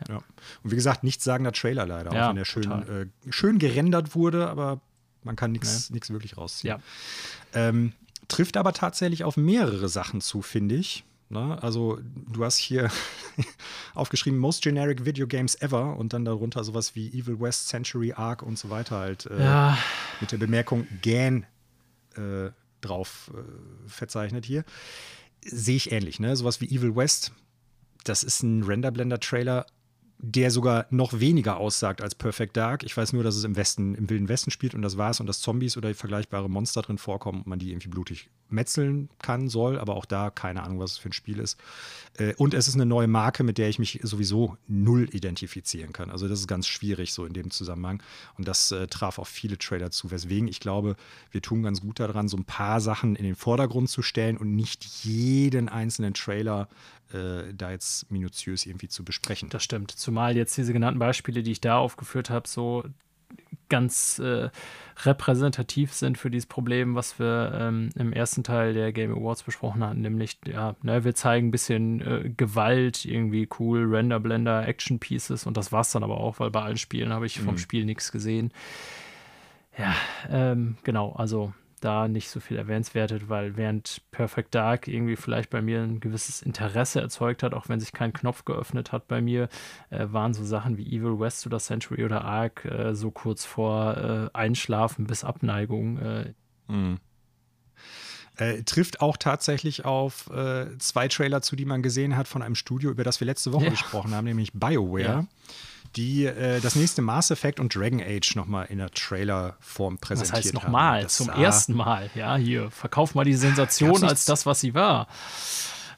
Ja. 0.00 0.14
ja. 0.14 0.22
Und 0.62 0.70
wie 0.70 0.76
gesagt, 0.76 1.02
nichts 1.02 1.24
sagender 1.24 1.52
Trailer 1.52 1.86
leider, 1.86 2.14
ja, 2.14 2.26
auch 2.26 2.30
wenn 2.30 2.36
er 2.36 2.44
schön, 2.44 2.70
äh, 2.70 3.06
schön 3.30 3.58
gerendert 3.58 4.14
wurde, 4.14 4.48
aber 4.48 4.80
man 5.24 5.34
kann 5.34 5.52
nichts 5.52 5.90
ja. 5.92 6.08
wirklich 6.10 6.36
rausziehen. 6.36 6.74
Ähm, 7.54 7.92
trifft 8.28 8.56
aber 8.56 8.72
tatsächlich 8.72 9.24
auf 9.24 9.36
mehrere 9.36 9.88
Sachen 9.88 10.20
zu, 10.20 10.42
finde 10.42 10.76
ich. 10.76 11.04
Ne? 11.32 11.60
Also 11.62 11.98
du 12.30 12.44
hast 12.44 12.58
hier 12.58 12.90
aufgeschrieben 13.94 14.38
Most 14.38 14.62
Generic 14.62 15.06
Video 15.06 15.26
Games 15.26 15.60
Ever 15.60 15.96
und 15.96 16.12
dann 16.12 16.26
darunter 16.26 16.62
sowas 16.62 16.94
wie 16.94 17.08
Evil 17.08 17.40
West, 17.40 17.68
Century 17.68 18.12
Arc 18.12 18.42
und 18.42 18.58
so 18.58 18.68
weiter 18.68 18.98
halt 18.98 19.26
äh, 19.26 19.42
ja. 19.42 19.78
mit 20.20 20.30
der 20.30 20.36
Bemerkung 20.36 20.86
GAN 21.00 21.46
äh, 22.16 22.50
drauf 22.82 23.30
äh, 23.34 23.88
verzeichnet 23.88 24.44
hier. 24.44 24.64
Sehe 25.42 25.76
ich 25.76 25.90
ähnlich, 25.90 26.20
ne? 26.20 26.36
Sowas 26.36 26.60
wie 26.60 26.66
Evil 26.66 26.94
West, 26.94 27.32
das 28.04 28.22
ist 28.22 28.42
ein 28.42 28.62
Render-Blender-Trailer 28.62 29.66
der 30.24 30.52
sogar 30.52 30.86
noch 30.90 31.18
weniger 31.18 31.56
aussagt 31.56 32.00
als 32.00 32.14
Perfect 32.14 32.56
Dark. 32.56 32.84
Ich 32.84 32.96
weiß 32.96 33.12
nur, 33.12 33.24
dass 33.24 33.34
es 33.34 33.42
im 33.42 33.56
Westen, 33.56 33.96
im 33.96 34.08
Wilden 34.08 34.28
Westen 34.28 34.52
spielt 34.52 34.72
und 34.72 34.80
das 34.80 34.96
war's 34.96 35.18
und 35.18 35.26
dass 35.26 35.40
Zombies 35.40 35.76
oder 35.76 35.92
vergleichbare 35.94 36.48
Monster 36.48 36.80
drin 36.80 36.96
vorkommen 36.96 37.40
und 37.40 37.48
man 37.48 37.58
die 37.58 37.72
irgendwie 37.72 37.88
blutig 37.88 38.30
metzeln 38.48 39.08
kann, 39.20 39.48
soll, 39.48 39.80
aber 39.80 39.96
auch 39.96 40.04
da 40.04 40.30
keine 40.30 40.62
Ahnung, 40.62 40.78
was 40.78 40.92
es 40.92 40.98
für 40.98 41.08
ein 41.08 41.12
Spiel 41.12 41.40
ist. 41.40 41.58
Äh, 42.18 42.34
und 42.36 42.54
es 42.54 42.68
ist 42.68 42.74
eine 42.74 42.86
neue 42.86 43.08
Marke, 43.08 43.42
mit 43.42 43.58
der 43.58 43.68
ich 43.68 43.80
mich 43.80 43.98
sowieso 44.04 44.56
null 44.68 45.08
identifizieren 45.12 45.92
kann. 45.92 46.10
Also 46.10 46.28
das 46.28 46.38
ist 46.38 46.46
ganz 46.46 46.68
schwierig 46.68 47.12
so 47.12 47.24
in 47.24 47.32
dem 47.32 47.50
Zusammenhang 47.50 48.00
und 48.38 48.46
das 48.46 48.70
äh, 48.70 48.86
traf 48.86 49.18
auf 49.18 49.26
viele 49.26 49.58
Trailer 49.58 49.90
zu, 49.90 50.12
weswegen 50.12 50.46
ich 50.46 50.60
glaube, 50.60 50.94
wir 51.32 51.42
tun 51.42 51.64
ganz 51.64 51.80
gut 51.80 51.98
daran, 51.98 52.28
so 52.28 52.36
ein 52.36 52.44
paar 52.44 52.80
Sachen 52.80 53.16
in 53.16 53.24
den 53.24 53.34
Vordergrund 53.34 53.90
zu 53.90 54.02
stellen 54.02 54.36
und 54.36 54.54
nicht 54.54 54.84
jeden 54.84 55.68
einzelnen 55.68 56.14
Trailer 56.14 56.68
äh, 57.12 57.52
da 57.54 57.70
jetzt 57.70 58.10
minutiös 58.10 58.66
irgendwie 58.66 58.88
zu 58.88 59.04
besprechen. 59.04 59.48
Das 59.48 59.62
stimmt. 59.62 59.90
Zumal 59.90 60.36
jetzt 60.36 60.56
diese 60.56 60.72
genannten 60.72 60.98
Beispiele, 60.98 61.42
die 61.42 61.52
ich 61.52 61.60
da 61.60 61.78
aufgeführt 61.78 62.30
habe, 62.30 62.48
so 62.48 62.84
ganz 63.68 64.18
äh, 64.18 64.50
repräsentativ 65.04 65.94
sind 65.94 66.18
für 66.18 66.30
dieses 66.30 66.46
Problem, 66.46 66.94
was 66.94 67.18
wir 67.18 67.58
ähm, 67.58 67.88
im 67.96 68.12
ersten 68.12 68.44
Teil 68.44 68.74
der 68.74 68.92
Game 68.92 69.12
Awards 69.12 69.42
besprochen 69.42 69.82
hatten, 69.82 70.02
nämlich, 70.02 70.38
ja, 70.46 70.76
ne, 70.82 71.04
wir 71.04 71.14
zeigen 71.14 71.48
ein 71.48 71.50
bisschen 71.50 72.00
äh, 72.00 72.30
Gewalt, 72.36 73.06
irgendwie 73.06 73.48
cool, 73.58 73.86
Render, 73.86 74.20
Blender, 74.20 74.68
Action 74.68 74.98
Pieces 74.98 75.46
und 75.46 75.56
das 75.56 75.72
war 75.72 75.80
es 75.80 75.92
dann 75.92 76.04
aber 76.04 76.18
auch, 76.18 76.38
weil 76.38 76.50
bei 76.50 76.60
allen 76.60 76.76
Spielen 76.76 77.12
habe 77.12 77.24
ich 77.24 77.40
vom 77.40 77.54
mhm. 77.54 77.58
Spiel 77.58 77.86
nichts 77.86 78.12
gesehen. 78.12 78.52
Ja, 79.78 79.94
ähm, 80.30 80.76
genau, 80.84 81.12
also 81.12 81.54
da 81.84 82.08
nicht 82.08 82.30
so 82.30 82.40
viel 82.40 82.56
erwähnenswertet, 82.56 83.28
weil 83.28 83.56
während 83.56 84.02
Perfect 84.10 84.54
Dark 84.54 84.88
irgendwie 84.88 85.16
vielleicht 85.16 85.50
bei 85.50 85.62
mir 85.62 85.80
ein 85.82 86.00
gewisses 86.00 86.42
Interesse 86.42 87.00
erzeugt 87.00 87.42
hat, 87.42 87.54
auch 87.54 87.68
wenn 87.68 87.80
sich 87.80 87.92
kein 87.92 88.12
Knopf 88.12 88.44
geöffnet 88.44 88.92
hat 88.92 89.08
bei 89.08 89.20
mir, 89.20 89.48
äh, 89.90 90.06
waren 90.10 90.34
so 90.34 90.44
Sachen 90.44 90.76
wie 90.76 90.86
Evil 90.86 91.18
West 91.18 91.46
oder 91.46 91.58
Century 91.58 92.04
oder 92.04 92.24
Ark 92.24 92.64
äh, 92.64 92.94
so 92.94 93.10
kurz 93.10 93.44
vor 93.44 93.96
äh, 93.96 94.36
Einschlafen 94.36 95.06
bis 95.06 95.24
Abneigung. 95.24 95.98
Äh. 95.98 96.32
Mhm. 96.68 96.98
Äh, 98.36 98.62
trifft 98.62 99.00
auch 99.00 99.16
tatsächlich 99.18 99.84
auf 99.84 100.30
äh, 100.30 100.78
zwei 100.78 101.08
Trailer 101.08 101.42
zu, 101.42 101.54
die 101.54 101.66
man 101.66 101.82
gesehen 101.82 102.16
hat 102.16 102.28
von 102.28 102.42
einem 102.42 102.54
Studio, 102.54 102.90
über 102.90 103.04
das 103.04 103.20
wir 103.20 103.26
letzte 103.26 103.52
Woche 103.52 103.64
ja. 103.64 103.70
gesprochen 103.70 104.14
haben, 104.14 104.24
nämlich 104.24 104.52
BioWare. 104.54 105.02
Ja 105.02 105.26
die 105.96 106.26
äh, 106.26 106.60
das 106.60 106.76
nächste 106.76 107.02
Mass 107.02 107.30
Effect 107.30 107.60
und 107.60 107.74
Dragon 107.74 108.00
Age 108.00 108.36
nochmal 108.36 108.66
in 108.68 108.78
der 108.78 108.90
Trailerform 108.90 109.98
präsentiert 109.98 110.34
haben. 110.34 110.42
Das 110.42 110.46
heißt 110.46 110.54
nochmal, 110.54 111.08
zum 111.08 111.28
ersten 111.28 111.74
Mal. 111.74 112.10
Ja, 112.14 112.36
hier, 112.36 112.70
verkauf 112.70 113.14
mal 113.14 113.24
die 113.24 113.34
Sensation 113.34 114.04
als 114.04 114.24
das, 114.24 114.46
was 114.46 114.60
sie 114.60 114.74
war. 114.74 115.08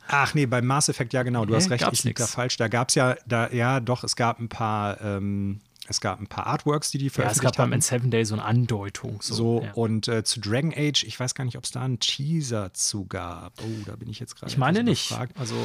Ach 0.06 0.34
nee, 0.34 0.46
beim 0.46 0.66
Mass 0.66 0.88
Effect, 0.88 1.12
ja 1.12 1.22
genau, 1.22 1.44
du 1.44 1.52
nee, 1.52 1.56
hast 1.56 1.70
recht, 1.70 1.86
ich 1.90 2.04
liege 2.04 2.22
da 2.22 2.26
falsch. 2.26 2.56
Da 2.56 2.68
gab 2.68 2.90
es 2.90 2.94
ja, 2.94 3.16
da, 3.26 3.50
ja 3.50 3.80
doch, 3.80 4.04
es 4.04 4.16
gab 4.16 4.38
ein 4.38 4.48
paar, 4.48 5.00
ähm, 5.00 5.60
es 5.88 6.00
gab 6.00 6.20
ein 6.20 6.26
paar 6.26 6.46
Artworks, 6.46 6.90
die 6.90 6.98
die 6.98 7.10
veröffentlicht 7.10 7.58
haben. 7.58 7.70
Ja, 7.70 7.76
es 7.76 7.88
gab 7.88 7.92
beim 7.92 8.00
Seven 8.02 8.10
Day 8.10 8.24
so 8.24 8.34
eine 8.34 8.44
Andeutung. 8.44 9.22
So, 9.22 9.34
so 9.34 9.62
ja. 9.62 9.72
und 9.72 10.08
äh, 10.08 10.22
zu 10.24 10.40
Dragon 10.40 10.72
Age, 10.76 11.04
ich 11.04 11.18
weiß 11.18 11.34
gar 11.34 11.44
nicht, 11.44 11.56
ob 11.56 11.64
es 11.64 11.70
da 11.70 11.82
einen 11.82 12.00
Teaser 12.00 12.72
zu 12.74 13.06
gab. 13.06 13.54
Oh, 13.62 13.82
da 13.86 13.96
bin 13.96 14.08
ich 14.10 14.20
jetzt 14.20 14.36
gerade. 14.36 14.50
Ich 14.50 14.58
meine 14.58 14.82
nicht. 14.82 15.08
Gefragt. 15.08 15.38
Also 15.38 15.56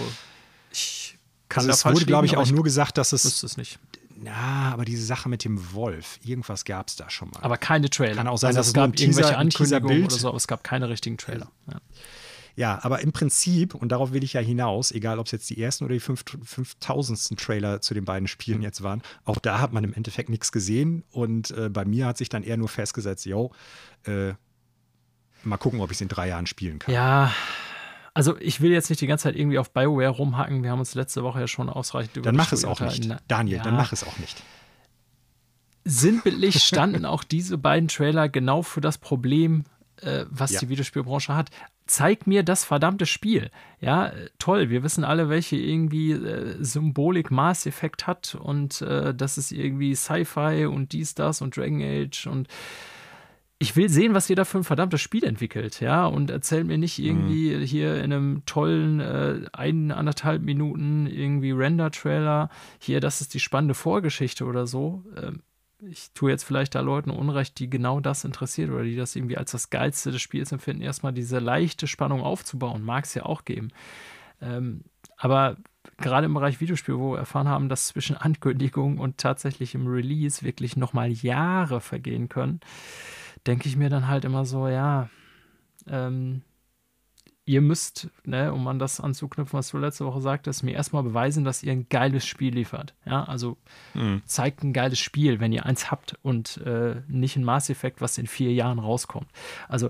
ich 0.72 1.18
kann 1.50 1.70
also 1.70 1.72
es 1.72 1.86
wurde, 1.94 2.06
glaube 2.06 2.26
ich, 2.26 2.38
auch 2.38 2.50
nur 2.50 2.64
gesagt, 2.64 2.98
dass 2.98 3.12
es, 3.12 3.44
es 3.44 3.58
nicht 3.58 3.80
na, 4.22 4.72
aber 4.74 4.86
diese 4.86 5.06
Sache 5.06 5.30
mit 5.30 5.44
dem 5.44 5.74
Wolf, 5.74 6.20
irgendwas 6.24 6.66
gab 6.66 6.88
es 6.88 6.96
da 6.96 7.10
schon 7.10 7.30
mal. 7.30 7.42
Aber 7.42 7.58
keine 7.58 7.90
Trailer. 7.90 8.16
Kann 8.16 8.28
auch 8.28 8.38
sein, 8.38 8.50
also 8.50 8.60
dass 8.60 8.68
es 8.68 8.74
gab 8.74 8.96
Teaser, 8.96 9.22
irgendwelche 9.22 9.38
Ankündigungen 9.38 10.06
oder 10.06 10.16
so, 10.16 10.28
aber 10.28 10.38
es 10.38 10.48
gab 10.48 10.64
keine 10.64 10.90
richtigen 10.90 11.18
Trailer. 11.18 11.52
Ja. 11.68 11.80
Ja, 12.56 12.78
aber 12.82 13.00
im 13.00 13.14
Prinzip, 13.14 13.74
und 13.74 13.90
darauf 13.94 14.12
will 14.12 14.22
ich 14.22 14.34
ja 14.34 14.42
hinaus, 14.42 14.92
egal 14.92 15.18
ob 15.18 15.28
es 15.28 15.32
jetzt 15.32 15.50
die 15.50 15.62
ersten 15.62 15.86
oder 15.86 15.94
die 15.94 16.02
5000. 16.02 17.40
Trailer 17.40 17.80
zu 17.80 17.94
den 17.94 18.04
beiden 18.04 18.28
Spielen 18.28 18.62
jetzt 18.62 18.84
waren, 18.84 19.02
auch 19.24 19.40
da 19.40 19.62
hat 19.62 19.72
man 19.72 19.86
im 19.86 19.94
Endeffekt 19.94 20.28
nichts 20.28 20.52
gesehen. 20.52 21.06
Und 21.12 21.52
äh, 21.52 21.70
bei 21.70 21.86
mir 21.86 22.06
hat 22.06 22.18
sich 22.18 22.28
dann 22.28 22.44
eher 22.44 22.58
nur 22.58 22.68
festgesetzt, 22.68 23.26
yo, 23.26 23.54
äh, 24.04 24.34
mal 25.44 25.56
gucken, 25.56 25.80
ob 25.80 25.90
ich 25.90 25.96
es 25.96 26.02
in 26.02 26.10
drei 26.10 26.28
Jahren 26.28 26.48
spielen 26.48 26.80
kann. 26.80 26.94
Ja, 26.94 27.32
also 28.20 28.38
ich 28.42 28.60
will 28.60 28.74
jetzt 28.74 28.90
nicht 28.90 29.00
die 29.00 29.08
ganze 29.08 29.24
Zeit 29.24 29.38
irgendwie 29.38 29.60
auf 29.60 29.72
Bioware 29.72 30.10
rumhacken. 30.10 30.62
Wir 30.62 30.72
haben 30.72 30.80
uns 30.80 30.94
letzte 30.94 31.24
Woche 31.24 31.40
ja 31.40 31.48
schon 31.48 31.70
ausreichend 31.70 32.18
über 32.18 32.26
Dann 32.26 32.36
mach 32.36 32.52
es 32.52 32.66
auch 32.66 32.82
nicht. 32.82 33.10
Daniel, 33.30 33.60
ja. 33.60 33.64
dann 33.64 33.78
mach 33.78 33.94
es 33.94 34.04
auch 34.04 34.18
nicht. 34.18 34.44
Sinnbildlich 35.86 36.62
standen 36.66 37.06
auch 37.06 37.24
diese 37.24 37.58
beiden 37.58 37.88
Trailer 37.88 38.28
genau 38.28 38.62
für 38.62 38.82
das 38.82 38.98
Problem, 38.98 39.64
äh, 40.02 40.26
was 40.30 40.52
ja. 40.52 40.60
die 40.60 40.68
Videospielbranche 40.68 41.34
hat. 41.34 41.50
Zeig 41.86 42.28
mir 42.28 42.44
das 42.44 42.66
verdammte 42.66 43.06
Spiel. 43.06 43.52
Ja, 43.80 44.12
toll. 44.38 44.70
Wir 44.70 44.84
wissen 44.84 45.06
alle, 45.06 45.30
welche 45.30 45.56
irgendwie 45.56 46.12
äh, 46.12 46.58
Symbolik 46.60 47.32
Mass 47.32 47.66
Effect 47.66 48.06
hat 48.06 48.36
und 48.36 48.82
äh, 48.82 49.16
das 49.16 49.38
ist 49.38 49.54
irgendwie 49.54 49.96
Sci-Fi 49.96 50.66
und 50.66 50.92
dies, 50.92 51.16
das 51.16 51.42
und 51.42 51.56
Dragon 51.56 51.82
Age 51.82 52.28
und 52.28 52.50
ich 53.62 53.76
will 53.76 53.90
sehen, 53.90 54.14
was 54.14 54.30
ihr 54.30 54.38
da 54.38 54.46
für 54.46 54.58
ein 54.58 54.64
verdammtes 54.64 55.02
Spiel 55.02 55.26
entwickelt, 55.26 55.82
ja, 55.82 56.06
und 56.06 56.30
erzählt 56.32 56.66
mir 56.66 56.78
nicht 56.78 56.98
irgendwie 56.98 57.56
mhm. 57.56 57.62
hier 57.62 57.98
in 57.98 58.14
einem 58.14 58.46
tollen 58.46 59.02
äh, 59.02 59.42
ein, 59.52 59.92
anderthalb 59.92 60.42
Minuten 60.42 61.08
irgendwie 61.08 61.52
Render-Trailer, 61.52 62.50
hier, 62.80 63.02
das 63.02 63.20
ist 63.20 63.34
die 63.34 63.42
spannende 63.42 63.74
Vorgeschichte 63.74 64.46
oder 64.46 64.66
so. 64.66 65.04
Ähm, 65.22 65.42
ich 65.82 66.12
tue 66.14 66.32
jetzt 66.32 66.44
vielleicht 66.44 66.74
da 66.76 66.80
Leuten 66.80 67.10
Unrecht, 67.10 67.60
die 67.60 67.70
genau 67.70 68.00
das 68.00 68.24
interessiert 68.24 68.70
oder 68.70 68.84
die 68.84 68.96
das 68.96 69.16
irgendwie 69.16 69.38
als 69.38 69.52
das 69.52 69.70
Geilste 69.70 70.12
des 70.12 70.22
Spiels 70.22 70.52
empfinden, 70.52 70.82
erstmal 70.82 71.14
diese 71.14 71.40
leichte 71.40 71.88
Spannung 71.88 72.22
aufzubauen. 72.22 72.84
Mag 72.84 73.06
es 73.06 73.14
ja 73.14 73.24
auch 73.24 73.46
geben. 73.46 73.70
Ähm, 74.42 74.84
aber 75.18 75.58
gerade 75.98 76.26
im 76.26 76.34
Bereich 76.34 76.62
Videospiel, 76.62 76.98
wo 76.98 77.14
wir 77.14 77.20
erfahren 77.20 77.48
haben, 77.48 77.70
dass 77.70 77.88
zwischen 77.88 78.16
Ankündigung 78.16 79.00
und 79.00 79.18
tatsächlichem 79.18 79.88
Release 79.88 80.44
wirklich 80.44 80.78
nochmal 80.78 81.12
Jahre 81.12 81.82
vergehen 81.82 82.30
können, 82.30 82.62
denke 83.48 83.68
ich 83.68 83.78
mir 83.78 83.90
dann 83.90 84.08
halt 84.08 84.26
immer 84.26 84.46
so, 84.46 84.68
ja, 84.68 85.10
ähm, 85.88 86.42
ihr 87.50 87.62
müsst, 87.62 88.12
ne, 88.26 88.54
um 88.54 88.68
an 88.68 88.78
das 88.78 89.00
anzuknüpfen, 89.00 89.58
was 89.58 89.70
du 89.70 89.80
letzte 89.80 90.06
Woche 90.06 90.22
sagtest, 90.22 90.62
mir 90.64 90.74
erstmal 90.74 91.02
beweisen, 91.02 91.44
dass 91.44 91.64
ihr 91.64 91.72
ein 91.72 91.88
geiles 91.90 92.24
Spiel 92.24 92.54
liefert. 92.54 92.94
Ja, 93.08 93.24
also 93.24 93.58
mhm. 93.96 94.22
zeigt 94.26 94.64
ein 94.64 94.72
geiles 94.72 95.00
Spiel, 95.00 95.40
wenn 95.40 95.52
ihr 95.52 95.66
eins 95.66 95.90
habt 95.90 96.16
und 96.22 96.58
äh, 96.58 97.02
nicht 97.08 97.38
ein 97.38 97.44
Mass 97.44 97.72
Effect, 97.72 98.02
was 98.02 98.20
in 98.20 98.28
vier 98.28 98.54
Jahren 98.54 98.78
rauskommt. 98.78 99.26
Also 99.68 99.90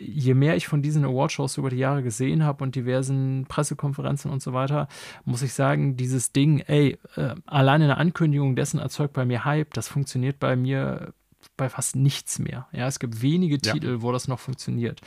je 0.00 0.34
mehr 0.34 0.54
ich 0.54 0.68
von 0.68 0.80
diesen 0.80 1.04
Awardshows 1.04 1.56
über 1.56 1.70
die 1.70 1.76
Jahre 1.78 2.04
gesehen 2.04 2.44
habe 2.44 2.62
und 2.62 2.76
diversen 2.76 3.46
Pressekonferenzen 3.48 4.30
und 4.30 4.40
so 4.40 4.52
weiter, 4.52 4.86
muss 5.24 5.42
ich 5.42 5.54
sagen, 5.54 5.96
dieses 5.96 6.30
Ding, 6.30 6.60
ey, 6.60 7.00
äh, 7.16 7.34
alleine 7.46 7.82
eine 7.82 7.96
Ankündigung 7.96 8.54
dessen 8.54 8.78
erzeugt 8.78 9.14
bei 9.14 9.24
mir 9.24 9.44
Hype, 9.44 9.74
das 9.74 9.88
funktioniert 9.88 10.38
bei 10.38 10.54
mir 10.54 11.14
bei 11.56 11.68
fast 11.68 11.96
nichts 11.96 12.38
mehr. 12.38 12.68
Ja, 12.72 12.86
es 12.86 12.98
gibt 12.98 13.22
wenige 13.22 13.58
ja. 13.62 13.72
Titel, 13.72 14.02
wo 14.02 14.12
das 14.12 14.28
noch 14.28 14.40
funktioniert. 14.40 15.00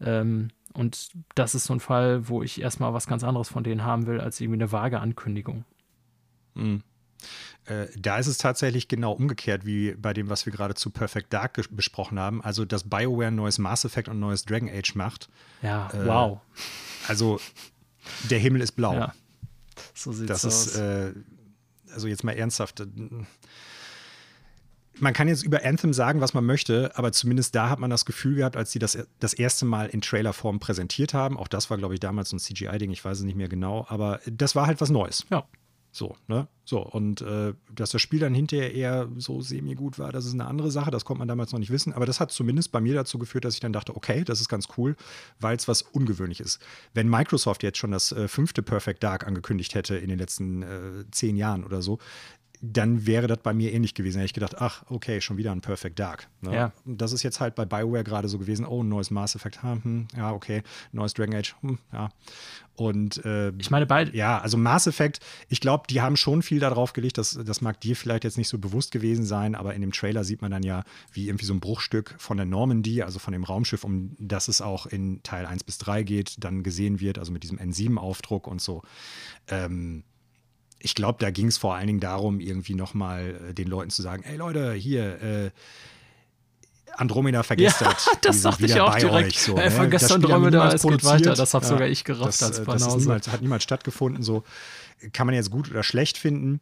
Ähm, 0.00 0.48
und 0.74 1.10
das 1.34 1.54
ist 1.54 1.64
so 1.64 1.74
ein 1.74 1.80
Fall, 1.80 2.28
wo 2.28 2.42
ich 2.42 2.60
erstmal 2.60 2.94
was 2.94 3.06
ganz 3.06 3.24
anderes 3.24 3.48
von 3.48 3.64
denen 3.64 3.84
haben 3.84 4.06
will, 4.06 4.20
als 4.20 4.40
irgendwie 4.40 4.58
eine 4.58 4.70
vage 4.70 5.00
Ankündigung. 5.00 5.64
Mhm. 6.54 6.82
Äh, 7.64 7.86
da 7.98 8.18
ist 8.18 8.28
es 8.28 8.38
tatsächlich 8.38 8.88
genau 8.88 9.12
umgekehrt 9.12 9.66
wie 9.66 9.92
bei 9.92 10.12
dem, 10.12 10.30
was 10.30 10.46
wir 10.46 10.52
gerade 10.52 10.74
zu 10.74 10.90
Perfect 10.90 11.32
Dark 11.32 11.60
besprochen 11.70 12.18
haben. 12.18 12.42
Also, 12.42 12.64
dass 12.64 12.88
BioWare 12.88 13.28
ein 13.28 13.34
neues 13.34 13.58
Mass 13.58 13.84
Effect 13.84 14.08
und 14.08 14.16
ein 14.16 14.20
neues 14.20 14.44
Dragon 14.44 14.68
Age 14.68 14.94
macht. 14.94 15.28
Ja, 15.62 15.90
äh, 15.92 16.06
wow. 16.06 16.40
Also, 17.08 17.40
der 18.30 18.38
Himmel 18.38 18.62
ist 18.62 18.72
blau. 18.72 18.94
Ja, 18.94 19.14
so 19.94 20.12
sieht 20.12 20.30
es 20.30 20.44
aus. 20.44 20.66
Ist, 20.66 20.76
äh, 20.76 21.12
also, 21.92 22.06
jetzt 22.08 22.24
mal 22.24 22.32
ernsthaft 22.32 22.86
man 25.00 25.12
kann 25.12 25.28
jetzt 25.28 25.44
über 25.44 25.64
Anthem 25.64 25.92
sagen, 25.92 26.20
was 26.20 26.34
man 26.34 26.44
möchte, 26.44 26.96
aber 26.96 27.12
zumindest 27.12 27.54
da 27.54 27.70
hat 27.70 27.78
man 27.78 27.90
das 27.90 28.04
Gefühl 28.04 28.36
gehabt, 28.36 28.56
als 28.56 28.72
sie 28.72 28.78
das 28.78 28.98
das 29.20 29.32
erste 29.32 29.64
Mal 29.64 29.86
in 29.88 30.00
Trailerform 30.00 30.58
präsentiert 30.58 31.14
haben. 31.14 31.36
Auch 31.36 31.48
das 31.48 31.70
war, 31.70 31.78
glaube 31.78 31.94
ich, 31.94 32.00
damals 32.00 32.32
ein 32.32 32.38
CGI-Ding, 32.38 32.90
ich 32.90 33.04
weiß 33.04 33.18
es 33.18 33.24
nicht 33.24 33.36
mehr 33.36 33.48
genau, 33.48 33.86
aber 33.88 34.20
das 34.26 34.54
war 34.54 34.66
halt 34.66 34.80
was 34.80 34.90
Neues. 34.90 35.26
Ja. 35.30 35.44
So, 35.90 36.16
ne? 36.26 36.46
So, 36.64 36.80
und 36.84 37.22
äh, 37.22 37.54
dass 37.74 37.90
das 37.90 38.02
Spiel 38.02 38.20
dann 38.20 38.34
hinterher 38.34 38.74
eher 38.74 39.08
so 39.16 39.40
semi-gut 39.40 39.98
war, 39.98 40.12
das 40.12 40.26
ist 40.26 40.34
eine 40.34 40.46
andere 40.46 40.70
Sache, 40.70 40.90
das 40.90 41.06
konnte 41.06 41.20
man 41.20 41.28
damals 41.28 41.50
noch 41.52 41.58
nicht 41.58 41.70
wissen, 41.70 41.94
aber 41.94 42.04
das 42.04 42.20
hat 42.20 42.30
zumindest 42.30 42.72
bei 42.72 42.80
mir 42.80 42.94
dazu 42.94 43.18
geführt, 43.18 43.46
dass 43.46 43.54
ich 43.54 43.60
dann 43.60 43.72
dachte, 43.72 43.96
okay, 43.96 44.22
das 44.22 44.40
ist 44.40 44.50
ganz 44.50 44.68
cool, 44.76 44.94
weil 45.40 45.56
es 45.56 45.66
was 45.66 45.80
ungewöhnlich 45.80 46.40
ist. 46.40 46.60
Wenn 46.92 47.08
Microsoft 47.08 47.62
jetzt 47.62 47.78
schon 47.78 47.90
das 47.90 48.12
äh, 48.12 48.28
fünfte 48.28 48.62
Perfect 48.62 49.02
Dark 49.02 49.26
angekündigt 49.26 49.74
hätte 49.74 49.96
in 49.96 50.08
den 50.10 50.18
letzten 50.18 50.62
äh, 50.62 51.04
zehn 51.10 51.36
Jahren 51.36 51.64
oder 51.64 51.80
so, 51.80 51.98
dann 52.60 53.06
wäre 53.06 53.26
das 53.26 53.38
bei 53.38 53.54
mir 53.54 53.72
ähnlich 53.72 53.94
gewesen. 53.94 54.16
Da 54.16 54.20
hätte 54.20 54.26
ich 54.26 54.34
gedacht, 54.34 54.56
ach, 54.58 54.84
okay, 54.88 55.20
schon 55.20 55.36
wieder 55.36 55.52
ein 55.52 55.60
Perfect 55.60 55.98
Dark. 55.98 56.28
Ne? 56.40 56.54
Ja. 56.54 56.72
Das 56.84 57.12
ist 57.12 57.22
jetzt 57.22 57.40
halt 57.40 57.54
bei 57.54 57.64
Bioware 57.64 58.04
gerade 58.04 58.28
so 58.28 58.38
gewesen, 58.38 58.66
oh, 58.66 58.82
ein 58.82 58.88
neues 58.88 59.10
Mass 59.10 59.34
Effect, 59.34 59.62
hm, 59.62 60.08
ja, 60.16 60.32
okay, 60.32 60.62
neues 60.92 61.14
Dragon 61.14 61.34
Age, 61.34 61.54
hm, 61.60 61.78
ja. 61.92 62.10
Und 62.74 63.24
äh, 63.24 63.50
ich 63.58 63.72
meine, 63.72 63.86
beide. 63.86 64.16
Ja, 64.16 64.38
also 64.38 64.56
Mass 64.56 64.86
Effect, 64.86 65.18
ich 65.48 65.60
glaube, 65.60 65.84
die 65.90 66.00
haben 66.00 66.16
schon 66.16 66.42
viel 66.42 66.60
darauf 66.60 66.92
gelegt, 66.92 67.18
das, 67.18 67.38
das 67.44 67.60
mag 67.60 67.80
dir 67.80 67.96
vielleicht 67.96 68.22
jetzt 68.22 68.38
nicht 68.38 68.48
so 68.48 68.58
bewusst 68.58 68.92
gewesen 68.92 69.24
sein, 69.24 69.56
aber 69.56 69.74
in 69.74 69.80
dem 69.80 69.92
Trailer 69.92 70.22
sieht 70.22 70.42
man 70.42 70.52
dann 70.52 70.62
ja, 70.62 70.84
wie 71.12 71.26
irgendwie 71.26 71.44
so 71.44 71.54
ein 71.54 71.60
Bruchstück 71.60 72.14
von 72.18 72.36
der 72.36 72.46
Normandy, 72.46 73.02
also 73.02 73.18
von 73.18 73.32
dem 73.32 73.42
Raumschiff, 73.42 73.82
um 73.82 74.14
das 74.20 74.46
es 74.46 74.60
auch 74.60 74.86
in 74.86 75.22
Teil 75.24 75.44
1 75.44 75.64
bis 75.64 75.78
3 75.78 76.04
geht, 76.04 76.44
dann 76.44 76.62
gesehen 76.62 77.00
wird, 77.00 77.18
also 77.18 77.32
mit 77.32 77.42
diesem 77.42 77.58
N7-Aufdruck 77.58 78.46
und 78.46 78.60
so. 78.60 78.82
Ähm, 79.48 80.04
ich 80.80 80.94
glaube, 80.94 81.18
da 81.20 81.30
ging 81.30 81.48
es 81.48 81.58
vor 81.58 81.74
allen 81.74 81.86
Dingen 81.86 82.00
darum, 82.00 82.40
irgendwie 82.40 82.74
nochmal 82.74 83.50
äh, 83.50 83.54
den 83.54 83.68
Leuten 83.68 83.90
zu 83.90 84.02
sagen, 84.02 84.22
ey 84.24 84.36
Leute, 84.36 84.72
hier, 84.72 85.22
äh, 85.22 85.50
Andromeda 86.96 87.42
vergesst 87.42 87.80
ja, 87.80 87.94
das 88.22 88.42
sagte 88.42 88.66
ich 88.66 88.80
auch 88.80 88.96
direkt. 88.96 89.28
Euch, 89.28 89.40
so, 89.40 89.56
äh, 89.56 89.70
vergesst 89.70 90.10
Andromeda, 90.10 90.72
es 90.72 90.82
geht 90.82 91.04
weiter. 91.04 91.34
Das 91.34 91.54
hat 91.54 91.62
ja, 91.62 91.68
sogar 91.68 91.88
ich 91.88 92.04
gerafft 92.04 92.42
das, 92.42 92.58
als 92.58 92.64
Banause. 92.64 92.86
Das 92.86 92.96
niemals, 92.98 93.28
hat 93.28 93.42
niemals 93.42 93.62
stattgefunden. 93.62 94.22
So 94.22 94.44
kann 95.12 95.26
man 95.26 95.34
jetzt 95.34 95.50
gut 95.50 95.70
oder 95.70 95.82
schlecht 95.82 96.18
finden. 96.18 96.60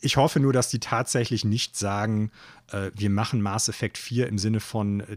Ich 0.00 0.18
hoffe 0.18 0.40
nur, 0.40 0.52
dass 0.52 0.68
die 0.68 0.80
tatsächlich 0.80 1.44
nicht 1.44 1.78
sagen, 1.78 2.30
äh, 2.70 2.90
wir 2.94 3.08
machen 3.08 3.40
Mass 3.40 3.68
Effect 3.68 3.96
4 3.96 4.28
im 4.28 4.38
Sinne 4.38 4.60
von 4.60 5.00
äh, 5.00 5.16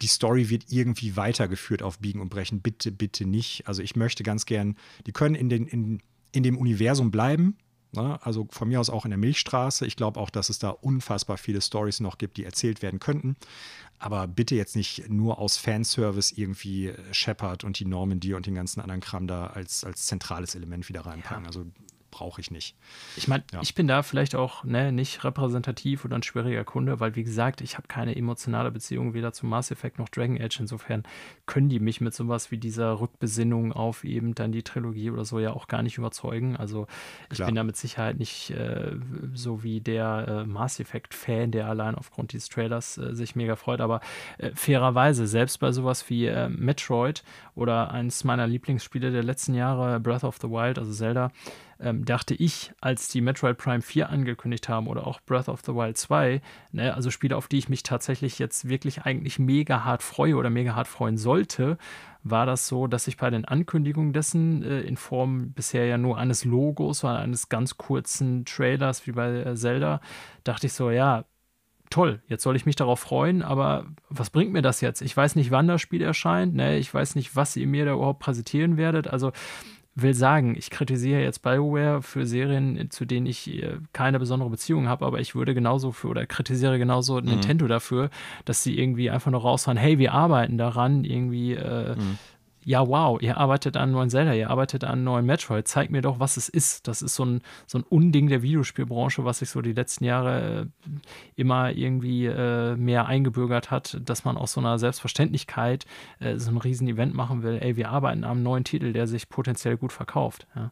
die 0.00 0.08
Story 0.08 0.50
wird 0.50 0.64
irgendwie 0.68 1.16
weitergeführt 1.16 1.82
auf 1.82 2.00
Biegen 2.00 2.20
und 2.20 2.28
Brechen. 2.28 2.60
Bitte, 2.60 2.90
bitte 2.90 3.24
nicht. 3.24 3.68
Also 3.68 3.82
ich 3.82 3.94
möchte 3.96 4.24
ganz 4.24 4.46
gern, 4.46 4.76
die 5.06 5.12
können 5.12 5.36
in 5.36 5.48
den, 5.48 5.66
in, 5.66 6.02
in 6.32 6.42
dem 6.42 6.58
Universum 6.58 7.10
bleiben. 7.10 7.56
Ne? 7.94 8.18
Also 8.22 8.48
von 8.50 8.68
mir 8.68 8.80
aus 8.80 8.90
auch 8.90 9.04
in 9.04 9.10
der 9.10 9.18
Milchstraße. 9.18 9.86
Ich 9.86 9.96
glaube 9.96 10.18
auch, 10.18 10.30
dass 10.30 10.48
es 10.48 10.58
da 10.58 10.70
unfassbar 10.70 11.36
viele 11.36 11.60
Stories 11.60 12.00
noch 12.00 12.18
gibt, 12.18 12.38
die 12.38 12.44
erzählt 12.44 12.82
werden 12.82 13.00
könnten. 13.00 13.36
Aber 13.98 14.26
bitte 14.26 14.54
jetzt 14.56 14.74
nicht 14.74 15.08
nur 15.08 15.38
aus 15.38 15.58
Fanservice 15.58 16.32
irgendwie 16.32 16.92
Shepard 17.12 17.64
und 17.64 17.78
die 17.78 17.84
Normandy 17.84 18.34
und 18.34 18.46
den 18.46 18.54
ganzen 18.54 18.80
anderen 18.80 19.00
Kram 19.00 19.26
da 19.26 19.48
als, 19.48 19.84
als 19.84 20.06
zentrales 20.06 20.54
Element 20.54 20.88
wieder 20.88 21.06
reinpacken. 21.06 21.44
Ja. 21.44 21.48
Also 21.48 21.66
brauche 22.12 22.40
ich 22.40 22.52
nicht. 22.52 22.76
Ich 23.16 23.26
meine, 23.26 23.42
ja. 23.52 23.60
ich 23.62 23.74
bin 23.74 23.88
da 23.88 24.04
vielleicht 24.04 24.36
auch 24.36 24.62
ne, 24.62 24.92
nicht 24.92 25.24
repräsentativ 25.24 26.04
oder 26.04 26.14
ein 26.14 26.22
schwieriger 26.22 26.62
Kunde, 26.62 27.00
weil 27.00 27.16
wie 27.16 27.24
gesagt, 27.24 27.60
ich 27.60 27.76
habe 27.76 27.88
keine 27.88 28.14
emotionale 28.14 28.70
Beziehung 28.70 29.14
weder 29.14 29.32
zu 29.32 29.46
Mass 29.46 29.72
Effect 29.72 29.98
noch 29.98 30.08
Dragon 30.08 30.40
Age. 30.40 30.60
Insofern 30.60 31.02
können 31.46 31.68
die 31.68 31.80
mich 31.80 32.00
mit 32.00 32.14
sowas 32.14 32.52
wie 32.52 32.58
dieser 32.58 33.00
Rückbesinnung 33.00 33.72
auf 33.72 34.04
eben 34.04 34.36
dann 34.36 34.52
die 34.52 34.62
Trilogie 34.62 35.10
oder 35.10 35.24
so 35.24 35.40
ja 35.40 35.52
auch 35.52 35.66
gar 35.66 35.82
nicht 35.82 35.98
überzeugen. 35.98 36.56
Also 36.56 36.86
ich 37.30 37.36
Klar. 37.36 37.46
bin 37.46 37.56
da 37.56 37.64
mit 37.64 37.76
Sicherheit 37.76 38.18
nicht 38.18 38.50
äh, 38.50 38.92
so 39.34 39.62
wie 39.62 39.80
der 39.80 40.26
äh, 40.28 40.44
Mass 40.44 40.78
Effect-Fan, 40.78 41.50
der 41.50 41.66
allein 41.66 41.94
aufgrund 41.94 42.32
dieses 42.32 42.48
Trailers 42.50 42.98
äh, 42.98 43.14
sich 43.14 43.34
mega 43.34 43.56
freut. 43.56 43.80
Aber 43.80 44.00
äh, 44.36 44.50
fairerweise, 44.54 45.26
selbst 45.26 45.58
bei 45.58 45.72
sowas 45.72 46.08
wie 46.10 46.26
äh, 46.26 46.50
Metroid 46.50 47.24
oder 47.54 47.90
eins 47.90 48.22
meiner 48.24 48.46
Lieblingsspiele 48.46 49.10
der 49.10 49.24
letzten 49.24 49.54
Jahre, 49.54 49.98
Breath 49.98 50.24
of 50.24 50.36
the 50.42 50.50
Wild, 50.50 50.78
also 50.78 50.92
Zelda, 50.92 51.32
ähm, 51.82 52.04
dachte 52.04 52.34
ich, 52.34 52.72
als 52.80 53.08
die 53.08 53.20
Metroid 53.20 53.58
Prime 53.58 53.82
4 53.82 54.08
angekündigt 54.10 54.68
haben 54.68 54.86
oder 54.86 55.06
auch 55.06 55.20
Breath 55.20 55.48
of 55.48 55.60
the 55.64 55.74
Wild 55.74 55.96
2, 55.96 56.40
ne, 56.72 56.94
also 56.94 57.10
Spiele, 57.10 57.36
auf 57.36 57.48
die 57.48 57.58
ich 57.58 57.68
mich 57.68 57.82
tatsächlich 57.82 58.38
jetzt 58.38 58.68
wirklich 58.68 59.02
eigentlich 59.02 59.38
mega 59.38 59.84
hart 59.84 60.02
freue 60.02 60.36
oder 60.36 60.50
mega 60.50 60.74
hart 60.74 60.88
freuen 60.88 61.18
sollte, 61.18 61.78
war 62.24 62.46
das 62.46 62.68
so, 62.68 62.86
dass 62.86 63.08
ich 63.08 63.16
bei 63.16 63.30
den 63.30 63.44
Ankündigungen 63.44 64.12
dessen 64.12 64.62
äh, 64.62 64.80
in 64.80 64.96
Form 64.96 65.52
bisher 65.52 65.86
ja 65.86 65.98
nur 65.98 66.18
eines 66.18 66.44
Logos 66.44 67.04
oder 67.04 67.18
eines 67.18 67.48
ganz 67.48 67.76
kurzen 67.76 68.44
Trailers 68.44 69.06
wie 69.06 69.12
bei 69.12 69.42
äh, 69.42 69.56
Zelda, 69.56 70.00
dachte 70.44 70.68
ich 70.68 70.72
so, 70.72 70.90
ja, 70.90 71.24
toll, 71.90 72.22
jetzt 72.26 72.42
soll 72.42 72.56
ich 72.56 72.64
mich 72.64 72.76
darauf 72.76 73.00
freuen, 73.00 73.42
aber 73.42 73.86
was 74.08 74.30
bringt 74.30 74.52
mir 74.52 74.62
das 74.62 74.80
jetzt? 74.80 75.02
Ich 75.02 75.16
weiß 75.16 75.36
nicht, 75.36 75.50
wann 75.50 75.68
das 75.68 75.80
Spiel 75.80 76.02
erscheint, 76.02 76.54
ne? 76.54 76.78
ich 76.78 76.92
weiß 76.92 77.16
nicht, 77.16 77.36
was 77.36 77.56
ihr 77.56 77.66
mir 77.66 77.84
da 77.84 77.92
überhaupt 77.92 78.20
präsentieren 78.20 78.76
werdet. 78.76 79.08
Also 79.08 79.32
will 79.94 80.14
sagen, 80.14 80.54
ich 80.56 80.70
kritisiere 80.70 81.20
jetzt 81.20 81.42
BioWare 81.42 82.02
für 82.02 82.26
Serien, 82.26 82.90
zu 82.90 83.04
denen 83.04 83.26
ich 83.26 83.62
äh, 83.62 83.76
keine 83.92 84.18
besondere 84.18 84.48
Beziehung 84.48 84.88
habe, 84.88 85.04
aber 85.04 85.20
ich 85.20 85.34
würde 85.34 85.54
genauso 85.54 85.92
für 85.92 86.08
oder 86.08 86.26
kritisiere 86.26 86.78
genauso 86.78 87.20
mhm. 87.20 87.26
Nintendo 87.26 87.66
dafür, 87.66 88.10
dass 88.44 88.62
sie 88.62 88.78
irgendwie 88.78 89.10
einfach 89.10 89.30
nur 89.30 89.42
rausfahren, 89.42 89.76
hey, 89.76 89.98
wir 89.98 90.12
arbeiten 90.12 90.56
daran, 90.58 91.04
irgendwie 91.04 91.54
äh, 91.54 91.96
mhm 91.96 92.18
ja, 92.64 92.86
wow, 92.86 93.20
ihr 93.20 93.36
arbeitet 93.36 93.76
an 93.76 93.84
einem 93.84 93.92
neuen 93.92 94.10
Zelda, 94.10 94.34
ihr 94.34 94.50
arbeitet 94.50 94.84
an 94.84 94.92
einem 94.92 95.04
neuen 95.04 95.26
Metroid, 95.26 95.66
zeigt 95.66 95.90
mir 95.90 96.02
doch, 96.02 96.20
was 96.20 96.36
es 96.36 96.48
ist. 96.48 96.86
Das 96.86 97.02
ist 97.02 97.14
so 97.14 97.24
ein, 97.24 97.42
so 97.66 97.78
ein 97.78 97.84
Unding 97.84 98.28
der 98.28 98.42
Videospielbranche, 98.42 99.24
was 99.24 99.40
sich 99.40 99.50
so 99.50 99.62
die 99.62 99.72
letzten 99.72 100.04
Jahre 100.04 100.68
äh, 100.86 100.90
immer 101.34 101.72
irgendwie 101.72 102.26
äh, 102.26 102.76
mehr 102.76 103.06
eingebürgert 103.06 103.70
hat, 103.70 104.00
dass 104.04 104.24
man 104.24 104.36
aus 104.36 104.52
so 104.52 104.60
einer 104.60 104.78
Selbstverständlichkeit 104.78 105.86
äh, 106.20 106.38
so 106.38 106.50
ein 106.50 106.56
Riesen-Event 106.56 107.14
machen 107.14 107.42
will. 107.42 107.58
Ey, 107.60 107.76
wir 107.76 107.90
arbeiten 107.90 108.24
an 108.24 108.30
einem 108.30 108.42
neuen 108.42 108.64
Titel, 108.64 108.92
der 108.92 109.06
sich 109.06 109.28
potenziell 109.28 109.76
gut 109.76 109.92
verkauft. 109.92 110.46
Ja. 110.54 110.70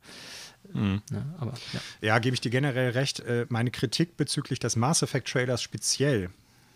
Mhm. 0.73 1.03
Ja, 1.11 1.25
aber, 1.39 1.53
ja. 1.73 1.81
ja 2.01 2.19
gebe 2.19 2.35
ich 2.35 2.41
dir 2.41 2.51
generell 2.51 2.91
recht. 2.91 3.21
Äh, 3.21 3.47
meine 3.49 3.71
Kritik 3.71 4.17
bezüglich 4.17 4.59
des 4.59 4.77
Mass 4.77 5.03
Effect 5.03 5.29
Trailers 5.29 5.63
speziell 5.63 6.31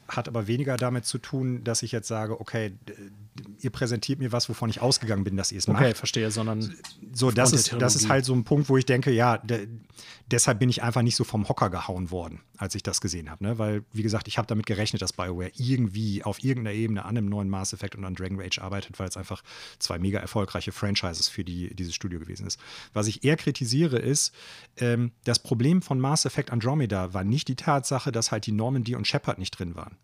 hat 0.09 0.29
aber 0.29 0.47
weniger 0.47 0.77
damit 0.77 1.07
zu 1.07 1.19
tun, 1.19 1.65
dass 1.65 1.83
ich 1.83 1.93
jetzt 1.93 2.09
sage, 2.09 2.41
okay, 2.41 2.73
ihr 3.61 3.71
präsentiert 3.71 4.19
mir 4.19 4.33
was, 4.33 4.49
wovon 4.49 4.71
ich 4.71 4.81
ausgegangen 4.81 5.25
bin, 5.25 5.37
dass 5.37 5.53
ihr 5.53 5.59
es 5.59 5.67
macht. 5.67 5.83
Okay, 5.83 5.95
verstehe, 5.95 6.31
sondern 6.31 6.75
so, 7.13 7.31
das 7.31 7.53
ist, 7.53 7.75
das 7.79 7.97
ist 7.97 8.09
halt 8.09 8.25
so 8.25 8.35
ein 8.35 8.45
Punkt, 8.45 8.69
wo 8.69 8.77
ich 8.77 8.87
denke, 8.87 9.11
ja, 9.11 9.39
de, 9.39 9.69
deshalb 10.31 10.59
bin 10.59 10.69
ich 10.69 10.83
einfach 10.83 11.03
nicht 11.03 11.17
so 11.17 11.25
vom 11.25 11.49
Hocker 11.49 11.71
gehauen 11.71 12.11
worden, 12.11 12.41
als 12.57 12.75
ich 12.75 12.83
das 12.83 13.01
gesehen 13.01 13.31
habe. 13.31 13.45
Ne? 13.45 13.59
Weil, 13.59 13.85
wie 13.93 14.03
gesagt, 14.03 14.29
ich 14.29 14.39
habe 14.39 14.47
damit 14.47 14.67
gerechnet, 14.67 15.03
dass 15.03 15.13
BioWare 15.13 15.51
irgendwie 15.57 16.23
auf 16.23 16.43
irgendeiner 16.43 16.77
Ebene 16.77 17.05
an 17.05 17.17
einem 17.17 17.29
neuen 17.29 17.49
Mass 17.49 17.73
Effect 17.73 17.97
und 17.97 18.05
an 18.05 18.15
Dragon 18.15 18.41
Age 18.41 18.59
arbeitet, 18.59 18.99
weil 18.99 19.09
es 19.09 19.17
einfach 19.17 19.43
zwei 19.79 19.99
mega 19.99 20.19
erfolgreiche 20.19 20.73
Franchises 20.73 21.29
für 21.29 21.45
die, 21.45 21.75
dieses 21.75 21.95
Studio 21.95 22.21
gewesen 22.21 22.47
ist. 22.47 22.61
Was 22.93 23.07
ich 23.07 23.25
eher 23.25 23.37
kritisiere, 23.37 23.99
ist, 23.99 24.33
ähm, 24.77 25.13
das 25.25 25.39
Problem 25.39 25.83
von 25.83 26.01
Mass 26.01 26.25
Effect 26.25 26.51
Andromeda 26.51 27.13
war 27.15 27.25
nicht 27.25 27.49
die 27.49 27.57
Tatsache, 27.57 28.13
dass 28.13 28.31
halt 28.31 28.47
die 28.47 28.53
Normandy 28.53 28.95
und 28.95 29.07
Shepard 29.07 29.39
nicht 29.39 29.59
drin 29.59 29.75
waren. 29.75 29.97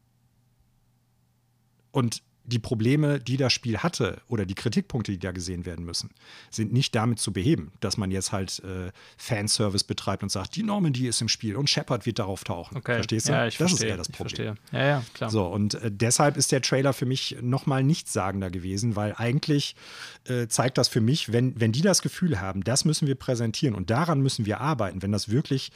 Und 1.92 2.22
die 2.44 2.58
Probleme, 2.58 3.20
die 3.20 3.36
das 3.36 3.52
Spiel 3.52 3.78
hatte 3.78 4.20
oder 4.28 4.44
die 4.44 4.54
Kritikpunkte, 4.54 5.12
die 5.12 5.18
da 5.18 5.32
gesehen 5.32 5.66
werden 5.66 5.84
müssen, 5.84 6.10
sind 6.50 6.72
nicht 6.72 6.94
damit 6.94 7.18
zu 7.18 7.32
beheben, 7.32 7.72
dass 7.80 7.96
man 7.96 8.10
jetzt 8.10 8.32
halt 8.32 8.62
äh, 8.64 8.90
Fanservice 9.16 9.84
betreibt 9.84 10.22
und 10.22 10.30
sagt, 10.30 10.56
die 10.56 10.62
Normandy 10.62 11.06
ist 11.06 11.20
im 11.20 11.28
Spiel 11.28 11.56
und 11.56 11.68
Shepard 11.70 12.06
wird 12.06 12.18
darauf 12.18 12.44
tauchen. 12.44 12.76
Okay. 12.76 12.94
Verstehst 12.94 13.28
du? 13.28 13.32
Ja, 13.32 13.46
ich 13.46 13.56
das 13.56 13.70
verstehe, 13.70 13.88
ist 13.88 13.90
eher 13.90 13.96
das 13.96 14.08
Problem. 14.08 14.56
Ja, 14.72 14.84
ja, 14.84 15.04
klar. 15.14 15.30
So, 15.30 15.46
und 15.46 15.74
äh, 15.74 15.90
deshalb 15.92 16.36
ist 16.36 16.52
der 16.52 16.62
Trailer 16.62 16.92
für 16.92 17.06
mich 17.06 17.36
nochmal 17.40 17.84
nichtssagender 17.84 18.50
gewesen, 18.50 18.96
weil 18.96 19.14
eigentlich 19.16 19.76
äh, 20.24 20.48
zeigt 20.48 20.78
das 20.78 20.88
für 20.88 21.00
mich, 21.00 21.32
wenn, 21.32 21.58
wenn 21.60 21.72
die 21.72 21.82
das 21.82 22.02
Gefühl 22.02 22.40
haben, 22.40 22.64
das 22.64 22.84
müssen 22.84 23.06
wir 23.06 23.14
präsentieren 23.14 23.74
und 23.74 23.90
daran 23.90 24.20
müssen 24.20 24.46
wir 24.46 24.60
arbeiten, 24.60 25.02
wenn 25.02 25.12
das 25.12 25.28
wirklich 25.28 25.70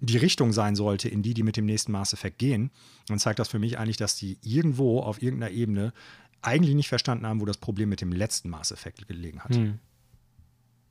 die 0.00 0.18
Richtung 0.18 0.52
sein 0.52 0.76
sollte, 0.76 1.08
in 1.08 1.22
die 1.22 1.34
die 1.34 1.42
mit 1.42 1.56
dem 1.56 1.66
nächsten 1.66 1.92
Mass 1.92 2.12
Effect 2.12 2.38
gehen, 2.38 2.70
dann 3.08 3.18
zeigt 3.18 3.38
das 3.38 3.48
für 3.48 3.58
mich 3.58 3.78
eigentlich, 3.78 3.96
dass 3.96 4.16
die 4.16 4.38
irgendwo 4.42 5.00
auf 5.00 5.22
irgendeiner 5.22 5.52
Ebene 5.52 5.92
eigentlich 6.42 6.74
nicht 6.74 6.88
verstanden 6.88 7.26
haben, 7.26 7.40
wo 7.40 7.44
das 7.44 7.58
Problem 7.58 7.88
mit 7.88 8.00
dem 8.00 8.12
letzten 8.12 8.50
Mass 8.50 8.70
Effect 8.70 9.08
gelegen 9.08 9.40
hat. 9.40 9.54
Hm. 9.54 9.78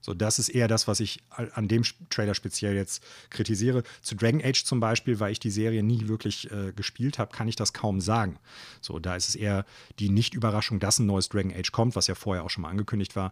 So, 0.05 0.13
das 0.13 0.37
ist 0.37 0.49
eher 0.49 0.67
das, 0.67 0.87
was 0.87 0.99
ich 0.99 1.23
an 1.31 1.67
dem 1.67 1.81
Trailer 2.11 2.35
speziell 2.35 2.75
jetzt 2.75 3.03
kritisiere. 3.31 3.81
Zu 4.03 4.15
Dragon 4.15 4.39
Age 4.39 4.63
zum 4.63 4.79
Beispiel, 4.79 5.19
weil 5.19 5.31
ich 5.31 5.39
die 5.39 5.49
Serie 5.49 5.81
nie 5.81 6.07
wirklich 6.07 6.51
äh, 6.51 6.73
gespielt 6.73 7.17
habe, 7.17 7.35
kann 7.35 7.47
ich 7.47 7.55
das 7.55 7.73
kaum 7.73 7.99
sagen. 7.99 8.37
So, 8.81 8.99
da 8.99 9.15
ist 9.15 9.29
es 9.29 9.35
eher 9.35 9.65
die 9.97 10.09
Nicht-Überraschung, 10.09 10.79
dass 10.79 10.99
ein 10.99 11.07
neues 11.07 11.29
Dragon 11.29 11.51
Age 11.51 11.71
kommt, 11.71 11.95
was 11.95 12.05
ja 12.05 12.13
vorher 12.13 12.43
auch 12.43 12.51
schon 12.51 12.61
mal 12.61 12.69
angekündigt 12.69 13.15
war. 13.15 13.31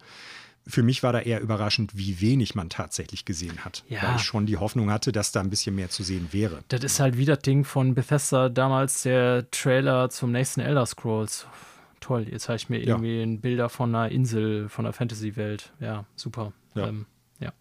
Für 0.65 0.81
mich 0.83 1.03
war 1.03 1.11
da 1.11 1.19
eher 1.19 1.41
überraschend, 1.41 1.97
wie 1.97 2.21
wenig 2.21 2.55
man 2.55 2.69
tatsächlich 2.69 3.25
gesehen 3.25 3.65
hat. 3.65 3.83
Ja. 3.89 4.01
Weil 4.03 4.15
ich 4.15 4.23
schon 4.23 4.45
die 4.45 4.57
Hoffnung 4.57 4.91
hatte, 4.91 5.11
dass 5.11 5.31
da 5.31 5.41
ein 5.41 5.49
bisschen 5.49 5.75
mehr 5.75 5.89
zu 5.89 6.03
sehen 6.03 6.29
wäre. 6.31 6.63
Das 6.69 6.83
ist 6.83 6.99
halt 6.99 7.17
wieder 7.17 7.35
das 7.35 7.43
Ding 7.43 7.65
von 7.65 7.95
Bethesda 7.95 8.47
damals, 8.49 9.03
der 9.03 9.49
Trailer 9.51 10.09
zum 10.09 10.31
nächsten 10.31 10.61
Elder 10.61 10.85
Scrolls. 10.85 11.47
Toll, 11.99 12.27
jetzt 12.29 12.47
habe 12.49 12.55
ich 12.57 12.69
mir 12.69 12.79
Ja. 12.79 12.95
irgendwie 12.95 13.21
ein 13.21 13.41
Bilder 13.41 13.69
von 13.69 13.93
einer 13.93 14.09
Insel, 14.11 14.69
von 14.69 14.85
einer 14.85 14.93
Fantasy-Welt. 14.93 15.73
Ja, 15.79 16.05
super. 16.15 16.53
Ja. 16.75 16.87
Ähm, 16.87 17.05
ja, 17.39 17.53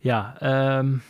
ja 0.00 0.36
ähm, 0.40 1.02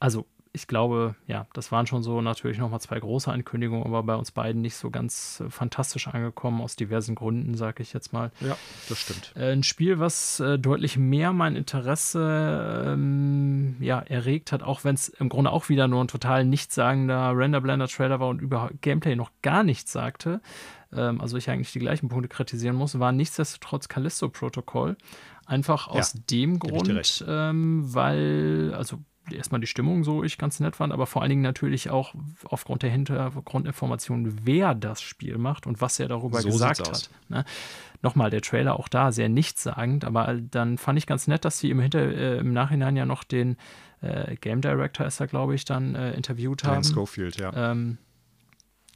also 0.00 0.26
ich 0.54 0.66
glaube, 0.66 1.14
ja, 1.26 1.46
das 1.54 1.72
waren 1.72 1.86
schon 1.86 2.02
so 2.02 2.20
natürlich 2.20 2.58
nochmal 2.58 2.80
zwei 2.80 3.00
große 3.00 3.32
Ankündigungen, 3.32 3.86
aber 3.86 4.02
bei 4.02 4.14
uns 4.14 4.32
beiden 4.32 4.60
nicht 4.60 4.76
so 4.76 4.90
ganz 4.90 5.40
äh, 5.40 5.48
fantastisch 5.48 6.08
angekommen, 6.08 6.60
aus 6.60 6.76
diversen 6.76 7.14
Gründen, 7.14 7.54
sage 7.54 7.82
ich 7.82 7.94
jetzt 7.94 8.12
mal. 8.12 8.30
Ja, 8.40 8.56
das 8.88 8.98
stimmt. 8.98 9.32
Äh, 9.34 9.52
Ein 9.52 9.62
Spiel, 9.62 9.98
was 9.98 10.40
äh, 10.40 10.58
deutlich 10.58 10.98
mehr 10.98 11.32
mein 11.32 11.56
Interesse 11.56 12.84
ähm, 12.86 13.76
ja, 13.80 14.00
erregt 14.00 14.52
hat, 14.52 14.62
auch 14.62 14.84
wenn 14.84 14.94
es 14.94 15.08
im 15.08 15.30
Grunde 15.30 15.50
auch 15.50 15.70
wieder 15.70 15.88
nur 15.88 16.04
ein 16.04 16.08
total 16.08 16.44
nichtssagender 16.44 17.34
Render-Blender-Trailer 17.34 18.20
war 18.20 18.28
und 18.28 18.42
über 18.42 18.70
Gameplay 18.82 19.16
noch 19.16 19.30
gar 19.40 19.64
nichts 19.64 19.90
sagte. 19.92 20.42
Ähm, 20.92 21.22
also 21.22 21.38
ich 21.38 21.48
eigentlich 21.48 21.72
die 21.72 21.78
gleichen 21.78 22.10
Punkte 22.10 22.28
kritisieren 22.28 22.76
muss, 22.76 22.98
war 22.98 23.12
nichtsdestotrotz 23.12 23.88
Callisto-Protokoll. 23.88 24.96
Einfach 25.46 25.88
aus 25.88 26.12
dem 26.12 26.54
ich 26.54 26.60
dir 26.60 26.70
Grund, 26.72 27.24
ähm, 27.26 27.94
weil, 27.94 28.74
also 28.76 28.98
erstmal 29.30 29.60
die 29.60 29.66
Stimmung 29.66 30.04
so 30.04 30.24
ich 30.24 30.38
ganz 30.38 30.60
nett 30.60 30.76
fand, 30.76 30.92
aber 30.92 31.06
vor 31.06 31.22
allen 31.22 31.30
Dingen 31.30 31.42
natürlich 31.42 31.90
auch 31.90 32.14
aufgrund 32.44 32.82
der 32.82 32.90
Hintergrundinformationen, 32.90 34.46
wer 34.46 34.74
das 34.74 35.00
Spiel 35.00 35.38
macht 35.38 35.66
und 35.66 35.80
was 35.80 36.00
er 36.00 36.08
darüber 36.08 36.40
So 36.40 36.48
gesagt 36.48 36.80
hat. 36.88 37.10
Ne? 37.28 37.44
Nochmal, 38.02 38.30
der 38.30 38.40
Trailer 38.40 38.78
auch 38.78 38.88
da 38.88 39.12
sehr 39.12 39.28
nichtssagend, 39.28 40.04
aber 40.04 40.34
dann 40.34 40.76
fand 40.78 40.98
ich 40.98 41.06
ganz 41.06 41.28
nett, 41.28 41.44
dass 41.44 41.58
sie 41.58 41.70
im, 41.70 41.80
Hinter 41.80 42.00
äh, 42.00 42.38
im 42.38 42.52
Nachhinein 42.52 42.96
ja 42.96 43.06
noch 43.06 43.22
den 43.22 43.56
äh, 44.00 44.34
Game 44.36 44.60
Director, 44.60 45.06
ist 45.06 45.20
er 45.20 45.28
glaube 45.28 45.54
ich, 45.54 45.64
dann 45.64 45.94
äh, 45.94 46.12
interviewt 46.14 46.64
haben. 46.64 46.82
Schofield, 46.82 47.36
ja. 47.36 47.52
Ähm, 47.70 47.98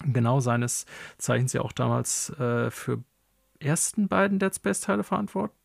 genau 0.05 0.41
seines 0.41 0.87
Zeichens 1.19 1.53
ja 1.53 1.63
auch 1.63 1.73
damals 1.73 2.31
äh, 2.31 2.71
für 2.71 3.03
ersten 3.61 4.09
beiden 4.09 4.39
Dead 4.39 4.55
Space-Teile 4.55 5.05
verantwortlich. 5.05 5.57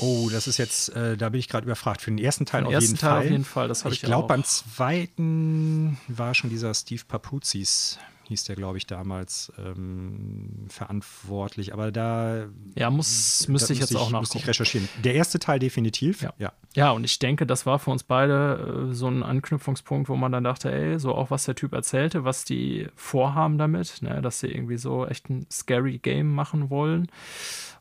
Oh, 0.00 0.28
das 0.30 0.46
ist 0.46 0.58
jetzt, 0.58 0.90
äh, 0.94 1.16
da 1.16 1.28
bin 1.30 1.40
ich 1.40 1.48
gerade 1.48 1.64
überfragt. 1.64 2.02
Für 2.02 2.10
den 2.10 2.18
ersten 2.18 2.46
Teil 2.46 2.62
Den 2.62 2.66
auf 2.68 2.72
ersten 2.74 2.90
jeden 2.92 2.98
Teil 3.00 3.10
Fall. 3.10 3.18
auf 3.18 3.30
jeden 3.30 3.44
Fall, 3.44 3.68
das 3.68 3.84
ich 3.84 3.92
Ich 3.94 4.02
glaube, 4.02 4.28
beim 4.28 4.44
zweiten 4.44 5.98
war 6.08 6.34
schon 6.34 6.50
dieser 6.50 6.72
Steve 6.74 7.02
Papuzis, 7.06 7.98
hieß 8.28 8.44
der, 8.44 8.56
glaube 8.56 8.78
ich, 8.78 8.86
damals 8.86 9.52
ähm, 9.58 10.66
verantwortlich. 10.68 11.72
Aber 11.72 11.90
da 11.92 12.46
Ja, 12.76 12.90
muss, 12.90 13.46
müsste 13.48 13.72
ich 13.72 13.80
jetzt 13.80 13.94
auch 13.96 14.10
Müsste 14.10 14.16
ich 14.16 14.22
nachgucken. 14.34 14.44
recherchieren. 14.46 14.88
Der 15.02 15.14
erste 15.14 15.38
Teil 15.38 15.58
definitiv. 15.58 16.22
Ja. 16.22 16.32
ja. 16.38 16.52
Ja, 16.74 16.90
und 16.92 17.04
ich 17.04 17.18
denke, 17.18 17.44
das 17.44 17.66
war 17.66 17.78
für 17.78 17.90
uns 17.90 18.04
beide 18.04 18.88
äh, 18.90 18.94
so 18.94 19.08
ein 19.08 19.22
Anknüpfungspunkt, 19.22 20.08
wo 20.08 20.16
man 20.16 20.32
dann 20.32 20.44
dachte, 20.44 20.72
ey, 20.72 20.98
so 20.98 21.14
auch 21.14 21.30
was 21.30 21.44
der 21.44 21.54
Typ 21.54 21.72
erzählte, 21.74 22.24
was 22.24 22.44
die 22.44 22.86
vorhaben 22.96 23.58
damit, 23.58 24.00
ne, 24.00 24.22
dass 24.22 24.40
sie 24.40 24.46
irgendwie 24.48 24.78
so 24.78 25.06
echt 25.06 25.28
ein 25.28 25.46
scary 25.50 25.98
Game 25.98 26.32
machen 26.32 26.70
wollen. 26.70 27.08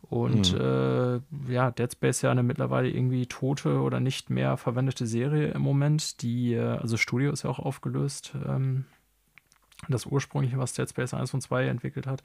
Und 0.09 0.53
äh, 0.53 1.19
ja, 1.47 1.71
Dead 1.71 1.91
Space 1.91 2.21
ja 2.21 2.31
eine 2.31 2.43
mittlerweile 2.43 2.89
irgendwie 2.89 3.27
tote 3.27 3.79
oder 3.81 3.99
nicht 3.99 4.29
mehr 4.29 4.57
verwendete 4.57 5.07
Serie 5.07 5.49
im 5.49 5.61
Moment. 5.61 6.21
Die, 6.21 6.53
äh, 6.53 6.77
also 6.77 6.97
Studio 6.97 7.31
ist 7.31 7.43
ja 7.43 7.49
auch 7.49 7.59
aufgelöst. 7.59 8.33
Ähm, 8.45 8.85
das 9.87 10.05
ursprüngliche, 10.05 10.57
was 10.57 10.73
Dead 10.73 10.89
Space 10.89 11.13
1 11.13 11.33
und 11.33 11.41
2 11.41 11.65
entwickelt 11.67 12.07
hat. 12.07 12.23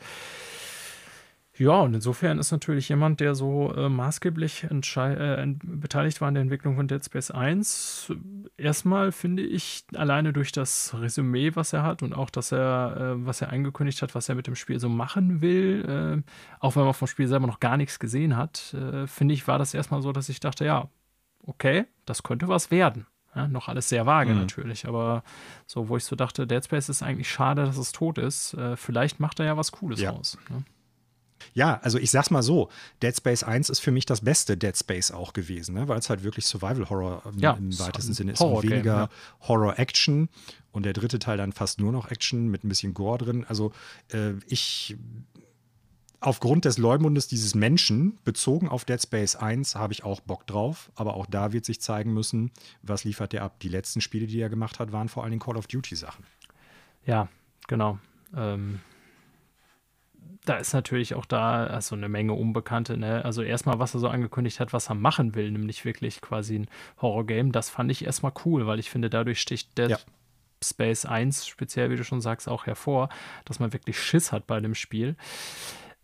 Ja, 1.58 1.80
und 1.80 1.94
insofern 1.94 2.38
ist 2.38 2.50
natürlich 2.52 2.88
jemand, 2.88 3.20
der 3.20 3.34
so 3.34 3.72
äh, 3.74 3.88
maßgeblich 3.88 4.64
äh, 4.64 5.54
beteiligt 5.62 6.20
war 6.20 6.28
an 6.28 6.34
der 6.34 6.42
Entwicklung 6.42 6.76
von 6.76 6.86
Dead 6.88 7.02
Space 7.04 7.30
1. 7.30 8.12
äh, 8.58 8.62
Erstmal 8.62 9.12
finde 9.12 9.42
ich, 9.42 9.84
alleine 9.94 10.32
durch 10.32 10.52
das 10.52 10.94
Resümee, 10.98 11.54
was 11.56 11.72
er 11.72 11.82
hat 11.82 12.02
und 12.02 12.14
auch, 12.14 12.30
dass 12.30 12.52
er, 12.52 12.96
äh, 13.16 13.26
was 13.26 13.40
er 13.42 13.52
angekündigt 13.52 14.02
hat, 14.02 14.14
was 14.14 14.28
er 14.28 14.34
mit 14.34 14.46
dem 14.46 14.54
Spiel 14.54 14.78
so 14.80 14.88
machen 14.88 15.40
will, 15.40 16.22
äh, 16.24 16.30
auch 16.60 16.76
wenn 16.76 16.84
man 16.84 16.94
vom 16.94 17.08
Spiel 17.08 17.28
selber 17.28 17.46
noch 17.46 17.60
gar 17.60 17.76
nichts 17.76 17.98
gesehen 17.98 18.36
hat, 18.36 18.74
äh, 18.74 19.06
finde 19.06 19.34
ich, 19.34 19.46
war 19.48 19.58
das 19.58 19.72
erstmal 19.74 20.02
so, 20.02 20.12
dass 20.12 20.28
ich 20.28 20.40
dachte, 20.40 20.64
ja, 20.64 20.88
okay, 21.42 21.84
das 22.04 22.22
könnte 22.22 22.48
was 22.48 22.70
werden. 22.70 23.06
Ja, 23.34 23.48
noch 23.48 23.68
alles 23.68 23.90
sehr 23.90 24.06
vage 24.06 24.32
Mhm. 24.32 24.40
natürlich, 24.40 24.88
aber 24.88 25.22
so, 25.66 25.88
wo 25.90 25.96
ich 25.98 26.04
so 26.04 26.16
dachte, 26.16 26.46
Dead 26.46 26.64
Space 26.64 26.88
ist 26.88 27.02
eigentlich 27.02 27.30
schade, 27.30 27.64
dass 27.66 27.76
es 27.76 27.92
tot 27.92 28.16
ist. 28.18 28.54
Äh, 28.54 28.76
vielleicht 28.76 29.20
macht 29.20 29.40
er 29.40 29.46
ja 29.46 29.56
was 29.58 29.72
Cooles 29.72 30.00
Ja. 30.00 30.10
raus. 30.12 30.38
Ne? 30.48 30.64
Ja, 31.54 31.80
also 31.82 31.98
ich 31.98 32.10
sag's 32.10 32.30
mal 32.30 32.42
so: 32.42 32.70
Dead 33.02 33.16
Space 33.16 33.42
1 33.42 33.70
ist 33.70 33.80
für 33.80 33.90
mich 33.90 34.06
das 34.06 34.20
beste 34.20 34.56
Dead 34.56 34.76
Space 34.76 35.10
auch 35.10 35.32
gewesen, 35.32 35.74
ne? 35.74 35.88
weil 35.88 35.98
es 35.98 36.10
halt 36.10 36.22
wirklich 36.22 36.46
Survival 36.46 36.88
Horror 36.88 37.22
im, 37.32 37.38
Ja, 37.38 37.52
im 37.52 37.78
weitesten 37.78 38.12
Sinne 38.12 38.32
ist 38.32 38.40
und 38.40 38.62
weniger 38.62 38.94
ja. 38.94 39.08
Horror-Action. 39.48 40.28
Und 40.72 40.84
der 40.84 40.92
dritte 40.92 41.18
Teil 41.18 41.38
dann 41.38 41.52
fast 41.52 41.80
nur 41.80 41.92
noch 41.92 42.10
Action 42.10 42.48
mit 42.48 42.62
ein 42.64 42.68
bisschen 42.68 42.94
Gore 42.94 43.18
drin. 43.18 43.44
Also 43.48 43.72
äh, 44.12 44.32
ich. 44.46 44.96
Aufgrund 46.18 46.64
des 46.64 46.78
Leumundes 46.78 47.28
dieses 47.28 47.54
Menschen, 47.54 48.18
bezogen 48.24 48.68
auf 48.68 48.86
Dead 48.86 49.00
Space 49.00 49.36
1, 49.36 49.76
habe 49.76 49.92
ich 49.92 50.02
auch 50.02 50.20
Bock 50.20 50.46
drauf. 50.46 50.90
Aber 50.94 51.14
auch 51.14 51.26
da 51.26 51.52
wird 51.52 51.66
sich 51.66 51.80
zeigen 51.80 52.12
müssen, 52.14 52.50
was 52.82 53.04
liefert 53.04 53.34
der 53.34 53.42
ab. 53.42 53.60
Die 53.60 53.68
letzten 53.68 54.00
Spiele, 54.00 54.26
die 54.26 54.40
er 54.40 54.48
gemacht 54.48 54.80
hat, 54.80 54.92
waren 54.92 55.08
vor 55.08 55.22
allen 55.22 55.32
Dingen 55.32 55.42
Call 55.42 55.58
of 55.58 55.66
Duty-Sachen. 55.66 56.24
Ja, 57.04 57.28
genau. 57.68 57.98
Ähm, 58.34 58.80
da 60.48 60.56
ist 60.56 60.72
natürlich 60.72 61.14
auch 61.14 61.26
da 61.26 61.66
also 61.66 61.94
eine 61.94 62.08
Menge 62.08 62.32
Unbekannte. 62.32 62.96
Ne? 62.96 63.24
Also 63.24 63.42
erstmal, 63.42 63.78
was 63.78 63.94
er 63.94 64.00
so 64.00 64.08
angekündigt 64.08 64.60
hat, 64.60 64.72
was 64.72 64.88
er 64.88 64.94
machen 64.94 65.34
will, 65.34 65.50
nämlich 65.50 65.84
wirklich 65.84 66.20
quasi 66.20 66.60
ein 66.60 66.66
Horror-Game, 67.02 67.52
das 67.52 67.68
fand 67.68 67.90
ich 67.90 68.04
erstmal 68.04 68.32
cool, 68.44 68.66
weil 68.66 68.78
ich 68.78 68.90
finde, 68.90 69.10
dadurch 69.10 69.40
sticht 69.40 69.76
Dead 69.76 69.90
Ja. 69.90 69.98
Space 70.64 71.04
1 71.04 71.46
speziell, 71.46 71.90
wie 71.90 71.96
du 71.96 72.04
schon 72.04 72.20
sagst, 72.20 72.48
auch 72.48 72.66
hervor, 72.66 73.10
dass 73.44 73.60
man 73.60 73.72
wirklich 73.72 74.00
Schiss 74.00 74.32
hat 74.32 74.46
bei 74.46 74.60
dem 74.60 74.74
Spiel. 74.74 75.16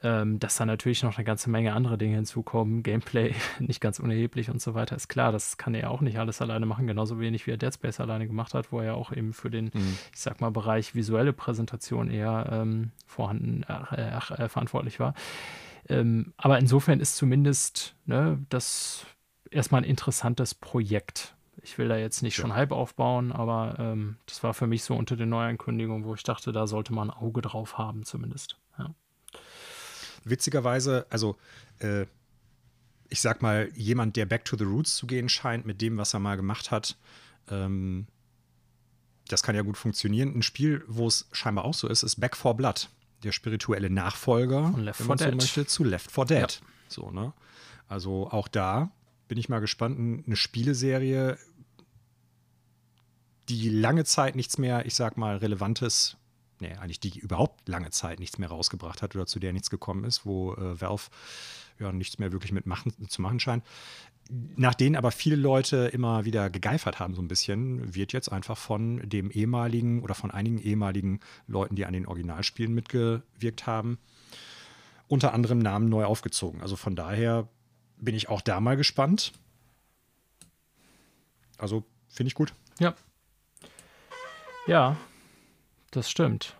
Ähm, 0.04 0.40
dass 0.40 0.56
da 0.56 0.66
natürlich 0.66 1.04
noch 1.04 1.16
eine 1.16 1.24
ganze 1.24 1.48
Menge 1.48 1.74
andere 1.74 1.96
Dinge 1.96 2.16
hinzukommen, 2.16 2.82
Gameplay 2.82 3.34
nicht 3.60 3.80
ganz 3.80 4.00
unerheblich 4.00 4.50
und 4.50 4.60
so 4.60 4.74
weiter, 4.74 4.96
ist 4.96 5.08
klar, 5.08 5.30
das 5.30 5.58
kann 5.58 5.74
er 5.74 5.90
auch 5.92 6.00
nicht 6.00 6.18
alles 6.18 6.42
alleine 6.42 6.66
machen, 6.66 6.88
genauso 6.88 7.20
wenig 7.20 7.46
wie 7.46 7.52
er 7.52 7.56
Dead 7.56 7.72
Space 7.72 8.00
alleine 8.00 8.26
gemacht 8.26 8.52
hat, 8.54 8.72
wo 8.72 8.80
er 8.80 8.96
auch 8.96 9.12
eben 9.12 9.32
für 9.32 9.48
den, 9.48 9.70
ich 10.12 10.20
sag 10.20 10.40
mal, 10.40 10.50
Bereich 10.50 10.96
visuelle 10.96 11.32
Präsentation 11.32 12.10
eher 12.10 12.48
ähm, 12.50 12.90
vorhanden, 13.06 13.64
äh, 13.68 14.16
äh, 14.16 14.48
verantwortlich 14.48 14.98
war. 14.98 15.14
Ähm, 15.88 16.32
aber 16.36 16.58
insofern 16.58 16.98
ist 16.98 17.16
zumindest 17.16 17.94
ne, 18.04 18.38
das 18.48 19.06
erstmal 19.50 19.82
ein 19.82 19.88
interessantes 19.88 20.54
Projekt. 20.54 21.34
Ich 21.62 21.78
will 21.78 21.86
da 21.88 21.96
jetzt 21.96 22.22
nicht 22.22 22.36
Ja. 22.38 22.42
schon 22.42 22.54
halb 22.54 22.72
aufbauen, 22.72 23.30
aber 23.30 23.76
ähm, 23.78 24.16
das 24.26 24.42
war 24.42 24.52
für 24.54 24.66
mich 24.66 24.82
so 24.82 24.96
unter 24.96 25.14
den 25.14 25.28
Neuankündigungen, 25.28 26.04
wo 26.04 26.14
ich 26.14 26.24
dachte, 26.24 26.50
da 26.50 26.66
sollte 26.66 26.92
man 26.92 27.10
ein 27.10 27.16
Auge 27.16 27.40
drauf 27.40 27.78
haben, 27.78 28.04
zumindest. 28.04 28.58
Ja. 28.78 28.90
Witzigerweise, 30.24 31.06
also 31.10 31.36
äh, 31.78 32.06
ich 33.08 33.20
sag 33.20 33.42
mal, 33.42 33.68
jemand, 33.74 34.16
der 34.16 34.26
back 34.26 34.44
to 34.44 34.56
the 34.56 34.64
roots 34.64 34.96
zu 34.96 35.06
gehen 35.06 35.28
scheint 35.28 35.66
mit 35.66 35.80
dem, 35.80 35.98
was 35.98 36.14
er 36.14 36.20
mal 36.20 36.36
gemacht 36.36 36.70
hat, 36.70 36.96
ähm, 37.50 38.06
das 39.28 39.42
kann 39.42 39.54
ja 39.54 39.62
gut 39.62 39.76
funktionieren. 39.76 40.34
Ein 40.36 40.42
Spiel, 40.42 40.84
wo 40.88 41.06
es 41.06 41.28
scheinbar 41.32 41.64
auch 41.64 41.74
so 41.74 41.88
ist, 41.88 42.02
ist 42.02 42.16
Back 42.20 42.36
4 42.36 42.54
Blood, 42.54 42.88
der 43.22 43.32
spirituelle 43.32 43.90
Nachfolger, 43.90 44.72
Von 44.72 44.84
Left 44.84 45.00
wenn 45.00 45.06
4 45.06 45.08
man 45.08 45.18
so 45.18 45.24
Dead. 45.26 45.34
möchte, 45.36 45.66
zu 45.66 45.84
Left 45.84 46.10
4 46.10 46.24
Dead. 46.24 46.40
Ja. 46.40 46.66
So, 46.88 47.10
ne? 47.10 47.32
Also 47.88 48.28
auch 48.30 48.48
da 48.48 48.90
bin 49.28 49.38
ich 49.38 49.48
mal 49.48 49.60
gespannt, 49.60 50.26
eine 50.26 50.36
Spieleserie, 50.36 51.38
die 53.48 53.68
lange 53.68 54.04
Zeit 54.04 54.36
nichts 54.36 54.58
mehr, 54.58 54.86
ich 54.86 54.94
sag 54.94 55.16
mal, 55.16 55.36
Relevantes 55.36 56.16
nee, 56.62 56.74
eigentlich 56.76 57.00
die 57.00 57.18
überhaupt 57.18 57.68
lange 57.68 57.90
Zeit 57.90 58.20
nichts 58.20 58.38
mehr 58.38 58.48
rausgebracht 58.48 59.02
hat 59.02 59.14
oder 59.14 59.26
zu 59.26 59.38
der 59.38 59.52
nichts 59.52 59.68
gekommen 59.68 60.04
ist, 60.04 60.24
wo 60.24 60.54
äh, 60.54 60.80
Valve 60.80 61.10
ja 61.78 61.92
nichts 61.92 62.18
mehr 62.18 62.32
wirklich 62.32 62.52
mit 62.52 62.66
machen, 62.66 62.92
zu 63.08 63.20
machen 63.20 63.40
scheint. 63.40 63.64
Nach 64.30 64.74
denen 64.74 64.96
aber 64.96 65.10
viele 65.10 65.36
Leute 65.36 65.88
immer 65.92 66.24
wieder 66.24 66.48
gegeifert 66.48 67.00
haben, 67.00 67.14
so 67.14 67.20
ein 67.20 67.28
bisschen, 67.28 67.94
wird 67.94 68.12
jetzt 68.12 68.30
einfach 68.30 68.56
von 68.56 69.06
dem 69.06 69.30
ehemaligen 69.30 70.02
oder 70.02 70.14
von 70.14 70.30
einigen 70.30 70.58
ehemaligen 70.58 71.20
Leuten, 71.48 71.74
die 71.74 71.84
an 71.84 71.92
den 71.92 72.06
Originalspielen 72.06 72.72
mitgewirkt 72.72 73.66
haben, 73.66 73.98
unter 75.08 75.34
anderem 75.34 75.58
Namen 75.58 75.88
neu 75.88 76.04
aufgezogen. 76.04 76.62
Also 76.62 76.76
von 76.76 76.94
daher 76.94 77.48
bin 77.96 78.14
ich 78.14 78.28
auch 78.28 78.40
da 78.40 78.60
mal 78.60 78.76
gespannt. 78.76 79.32
Also 81.58 81.84
finde 82.08 82.28
ich 82.28 82.34
gut. 82.34 82.54
Ja. 82.78 82.94
Ja, 84.68 84.96
das 85.92 86.10
stimmt. 86.10 86.56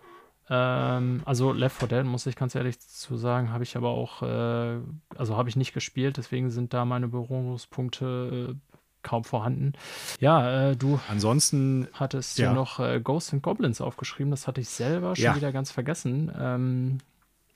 Ähm, 0.49 1.21
also 1.25 1.53
Left 1.53 1.77
4 1.77 1.87
Dead, 1.87 2.05
muss 2.05 2.25
ich 2.25 2.35
ganz 2.35 2.55
ehrlich 2.55 2.79
zu 2.79 3.17
sagen, 3.17 3.51
habe 3.51 3.63
ich 3.63 3.77
aber 3.77 3.89
auch, 3.89 4.21
äh, 4.23 4.79
also 5.17 5.37
habe 5.37 5.49
ich 5.49 5.55
nicht 5.55 5.73
gespielt, 5.73 6.17
deswegen 6.17 6.49
sind 6.51 6.73
da 6.73 6.85
meine 6.85 7.07
Berührungspunkte 7.07 8.51
äh, 8.51 8.55
kaum 9.03 9.23
vorhanden. 9.23 9.73
Ja, 10.19 10.69
äh, 10.71 10.75
du 10.75 10.99
Ansonsten, 11.09 11.87
hattest 11.93 12.37
ja. 12.39 12.53
noch 12.53 12.79
äh, 12.79 12.99
Ghosts 13.01 13.33
and 13.33 13.43
Goblins 13.43 13.81
aufgeschrieben, 13.81 14.31
das 14.31 14.47
hatte 14.47 14.61
ich 14.61 14.69
selber 14.69 15.15
schon 15.15 15.25
Ja. 15.25 15.35
wieder 15.35 15.51
ganz 15.51 15.71
vergessen. 15.71 16.31
Ähm, 16.37 16.97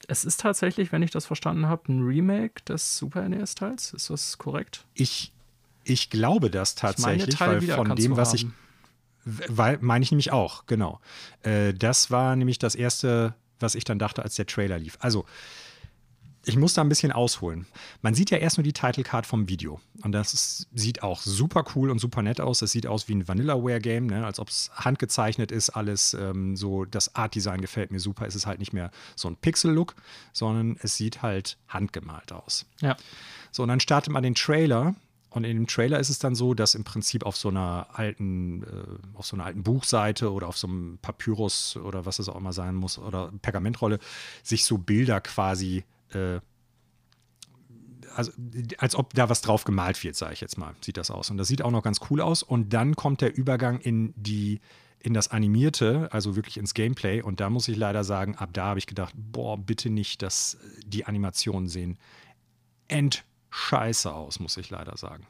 es 0.07 0.23
ist 0.23 0.39
tatsächlich, 0.39 0.91
wenn 0.91 1.01
ich 1.01 1.11
das 1.11 1.25
verstanden 1.25 1.67
habe, 1.67 1.91
ein 1.91 2.03
Remake 2.03 2.63
des 2.63 2.97
Super 2.97 3.27
NES-Teils. 3.27 3.93
Ist 3.93 4.09
das 4.09 4.37
korrekt? 4.37 4.85
ich, 4.93 5.33
ich 5.83 6.09
glaube 6.09 6.49
das 6.49 6.75
Ich 6.75 6.81
meine, 6.99 7.17
tatsächlich, 7.25 7.39
weil 7.69 7.75
von 7.75 7.95
dem, 7.95 8.15
was 8.17 8.33
ich. 8.33 8.47
Weil, 9.27 9.77
meine 9.81 10.03
ich 10.03 10.11
nämlich 10.11 10.31
auch, 10.31 10.65
genau. 10.67 11.01
Äh, 11.43 11.73
das 11.73 12.11
war 12.11 12.35
nämlich 12.35 12.59
das 12.59 12.75
Erste, 12.75 13.35
was 13.59 13.75
ich 13.75 13.83
dann 13.83 13.99
dachte, 13.99 14.23
als 14.23 14.35
der 14.35 14.45
Trailer 14.45 14.79
lief. 14.79 14.97
Also, 15.01 15.25
ich 16.45 16.55
muss 16.55 16.73
da 16.73 16.81
ein 16.81 16.87
bisschen 16.87 17.11
ausholen. 17.11 17.67
Man 18.01 18.15
sieht 18.15 18.29
ja 18.29 18.37
erst 18.37 18.57
nur 18.57 18.63
die 18.63 18.71
Titlecard 18.71 19.25
vom 19.25 19.49
Video. 19.49 19.81
Und 20.01 20.13
das 20.13 20.33
ist, 20.33 20.67
sieht 20.73 21.03
auch 21.03 21.21
super 21.21 21.65
cool 21.75 21.89
und 21.89 21.99
super 21.99 22.21
nett 22.21 22.39
aus. 22.39 22.59
Das 22.59 22.71
sieht 22.71 22.87
aus 22.87 23.09
wie 23.09 23.15
ein 23.15 23.27
Vanillaware-Game, 23.27 24.07
ne? 24.07 24.25
als 24.25 24.39
ob 24.39 24.47
es 24.47 24.71
handgezeichnet 24.73 25.51
ist, 25.51 25.71
alles 25.71 26.13
ähm, 26.13 26.55
so. 26.55 26.85
Das 26.85 27.15
Art-Design 27.15 27.59
gefällt 27.59 27.91
mir 27.91 27.99
super. 27.99 28.25
Es 28.27 28.35
ist 28.35 28.45
halt 28.45 28.59
nicht 28.59 28.71
mehr 28.71 28.91
so 29.17 29.27
ein 29.27 29.35
Pixel-Look, 29.35 29.95
sondern 30.31 30.77
es 30.81 30.95
sieht 30.95 31.21
halt 31.21 31.57
handgemalt 31.67 32.31
aus. 32.31 32.65
Ja. 32.79 32.95
So, 33.51 33.63
und 33.63 33.69
dann 33.69 33.81
startet 33.81 34.13
man 34.13 34.23
den 34.23 34.35
Trailer. 34.35 34.95
Und 35.29 35.43
in 35.43 35.57
dem 35.57 35.67
Trailer 35.67 35.99
ist 35.99 36.09
es 36.09 36.19
dann 36.19 36.35
so, 36.35 36.53
dass 36.53 36.73
im 36.73 36.83
Prinzip 36.83 37.25
auf 37.25 37.35
so 37.35 37.49
einer 37.49 37.87
alten, 37.93 38.63
äh, 38.63 38.67
auf 39.17 39.25
so 39.25 39.35
einer 39.35 39.45
alten 39.45 39.63
Buchseite 39.63 40.31
oder 40.31 40.47
auf 40.47 40.57
so 40.57 40.67
einem 40.67 40.99
Papyrus 41.01 41.77
oder 41.77 42.05
was 42.05 42.19
es 42.19 42.29
auch 42.29 42.35
immer 42.35 42.53
sein 42.53 42.75
muss 42.75 42.97
oder 42.97 43.31
Pergamentrolle 43.41 43.99
sich 44.43 44.63
so 44.63 44.77
Bilder 44.77 45.19
quasi, 45.21 45.83
äh, 46.13 46.39
also 48.15 48.31
als 48.77 48.95
ob 48.95 49.13
da 49.13 49.29
was 49.29 49.41
drauf 49.41 49.63
gemalt 49.63 50.03
wird, 50.03 50.15
sage 50.15 50.33
ich 50.33 50.41
jetzt 50.41 50.57
mal, 50.57 50.73
sieht 50.81 50.97
das 50.97 51.11
aus. 51.11 51.29
Und 51.29 51.37
das 51.37 51.47
sieht 51.47 51.61
auch 51.61 51.71
noch 51.71 51.83
ganz 51.83 51.99
cool 52.09 52.21
aus. 52.21 52.41
Und 52.41 52.73
dann 52.73 52.95
kommt 52.95 53.21
der 53.21 53.35
Übergang 53.35 53.79
in 53.79 54.13
die 54.15 54.59
in 54.99 55.13
das 55.13 55.29
Animierte, 55.29 56.09
also 56.11 56.35
wirklich 56.35 56.57
ins 56.57 56.73
Gameplay. 56.73 57.21
Und 57.21 57.39
da 57.39 57.49
muss 57.49 57.67
ich 57.67 57.77
leider 57.77 58.03
sagen, 58.03 58.35
ab 58.35 58.49
da 58.53 58.65
habe 58.65 58.79
ich 58.79 58.87
gedacht, 58.87 59.13
boah, 59.15 59.57
bitte 59.57 59.89
nicht, 59.91 60.23
dass 60.23 60.57
die 60.85 61.05
Animationen 61.05 61.69
sehen 61.69 61.97
endscheiße 63.47 64.13
aus, 64.13 64.39
muss 64.39 64.57
ich 64.57 64.69
leider 64.69 64.97
sagen. 64.97 65.27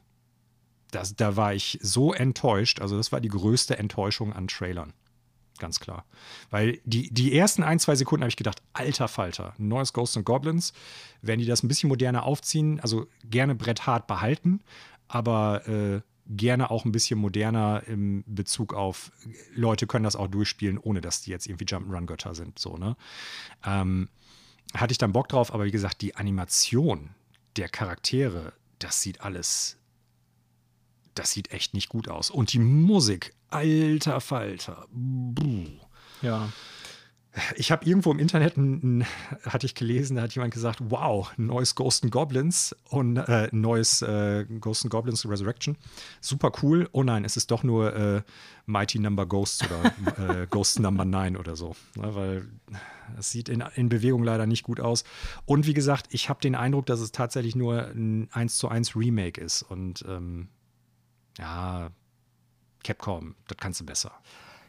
Das, 0.92 1.16
da 1.16 1.36
war 1.36 1.54
ich 1.54 1.80
so 1.82 2.14
enttäuscht. 2.14 2.82
Also, 2.82 2.98
das 2.98 3.12
war 3.12 3.20
die 3.20 3.30
größte 3.30 3.78
Enttäuschung 3.78 4.34
an 4.34 4.48
Trailern. 4.48 4.94
Ganz 5.60 5.80
klar. 5.80 6.06
Weil 6.50 6.80
die, 6.86 7.12
die 7.12 7.36
ersten 7.36 7.64
ein, 7.64 7.80
zwei 7.80 7.96
Sekunden 7.96 8.24
habe 8.24 8.30
ich 8.30 8.38
gedacht, 8.38 8.62
alter 8.74 9.08
Falter, 9.08 9.54
neues 9.58 9.92
Ghosts 9.92 10.18
and 10.18 10.26
Goblins. 10.26 10.72
Wenn 11.22 11.40
die 11.40 11.46
das 11.46 11.64
ein 11.64 11.68
bisschen 11.68 11.90
moderner 11.90 12.24
aufziehen, 12.24 12.80
also 12.80 13.08
gerne 13.26 13.56
Brett 13.56 13.88
hart 13.88 14.08
behalten, 14.08 14.62
aber 15.08 15.68
äh, 15.68 16.02
gerne 16.28 16.70
auch 16.70 16.86
ein 16.86 16.92
bisschen 16.92 17.20
moderner 17.20 17.84
im 17.88 18.24
Bezug 18.28 18.74
auf, 18.74 19.12
Leute 19.56 19.88
können 19.88 20.04
das 20.04 20.16
auch 20.16 20.28
durchspielen, 20.28 20.78
ohne 20.78 21.02
dass 21.02 21.22
die 21.22 21.32
jetzt 21.32 21.48
irgendwie 21.48 21.66
Jump'n'Run-Götter 21.66 22.36
sind. 22.36 22.60
So, 22.60 22.78
ne? 22.78 22.96
Ähm, 23.66 24.10
hatte 24.76 24.92
ich 24.92 24.98
dann 25.00 25.12
Bock 25.12 25.28
drauf, 25.28 25.54
aber 25.54 25.66
wie 25.66 25.72
gesagt, 25.72 26.02
die 26.02 26.16
Animation 26.16 27.16
der 27.58 27.70
Charaktere, 27.70 28.54
das 28.80 29.02
sieht 29.02 29.22
alles, 29.22 29.78
das 31.16 31.32
sieht 31.32 31.52
echt 31.52 31.74
nicht 31.74 31.90
gut 31.90 32.08
aus. 32.08 32.30
Und 32.30 32.54
die 32.54 32.60
Musik, 32.60 33.34
alter 33.50 34.22
Falter. 34.22 34.88
Buh. 34.92 35.66
Ja. 36.22 36.50
Ich 37.56 37.72
habe 37.72 37.86
irgendwo 37.86 38.12
im 38.12 38.20
Internet, 38.20 38.58
ein, 38.58 39.00
ein, 39.02 39.06
hatte 39.44 39.66
ich 39.66 39.76
gelesen, 39.76 40.16
da 40.16 40.24
hat 40.24 40.34
jemand 40.34 40.54
gesagt, 40.54 40.80
wow, 40.90 41.32
neues 41.38 41.76
Ghost 41.76 42.04
and 42.04 42.12
Goblins 42.12 42.76
und 42.90 43.18
äh, 43.18 43.50
neues 43.52 44.02
äh, 44.02 44.46
Ghost 44.60 44.84
and 44.84 44.92
Goblins 44.92 45.28
Resurrection. 45.28 45.78
Super 46.22 46.52
cool. 46.62 46.90
Oh 46.92 47.04
nein, 47.04 47.26
es 47.26 47.38
ist 47.38 47.52
doch 47.52 47.64
nur 47.64 47.96
äh, 47.96 48.22
Mighty 48.66 49.00
Number 49.00 49.26
Ghosts 49.26 49.64
oder 49.66 50.42
äh, 50.42 50.48
Ghost 50.50 50.80
Number 50.80 51.06
9 51.06 51.38
oder 51.38 51.56
so. 51.56 51.76
Ne, 51.96 52.16
weil 52.16 52.48
es 53.18 53.32
sieht 53.32 53.50
in, 53.50 53.64
in 53.76 53.90
Bewegung 53.90 54.24
leider 54.24 54.46
nicht 54.46 54.64
gut 54.64 54.80
aus. 54.80 55.04
Und 55.46 55.68
wie 55.68 55.74
gesagt, 55.74 56.08
ich 56.12 56.30
habe 56.30 56.42
den 56.42 56.56
Eindruck, 56.56 56.86
dass 56.86 57.00
es 57.00 57.12
tatsächlich 57.12 57.56
nur 57.56 57.88
ein 57.88 58.30
1 58.32 58.58
zu 58.58 58.68
1 58.68 58.96
Remake 58.96 59.40
ist. 59.40 59.64
Und 59.64 60.04
ähm, 60.08 60.50
ja, 61.38 61.92
Capcom, 62.84 63.36
das 63.48 63.58
kannst 63.58 63.80
du 63.82 63.86
besser. 63.86 64.12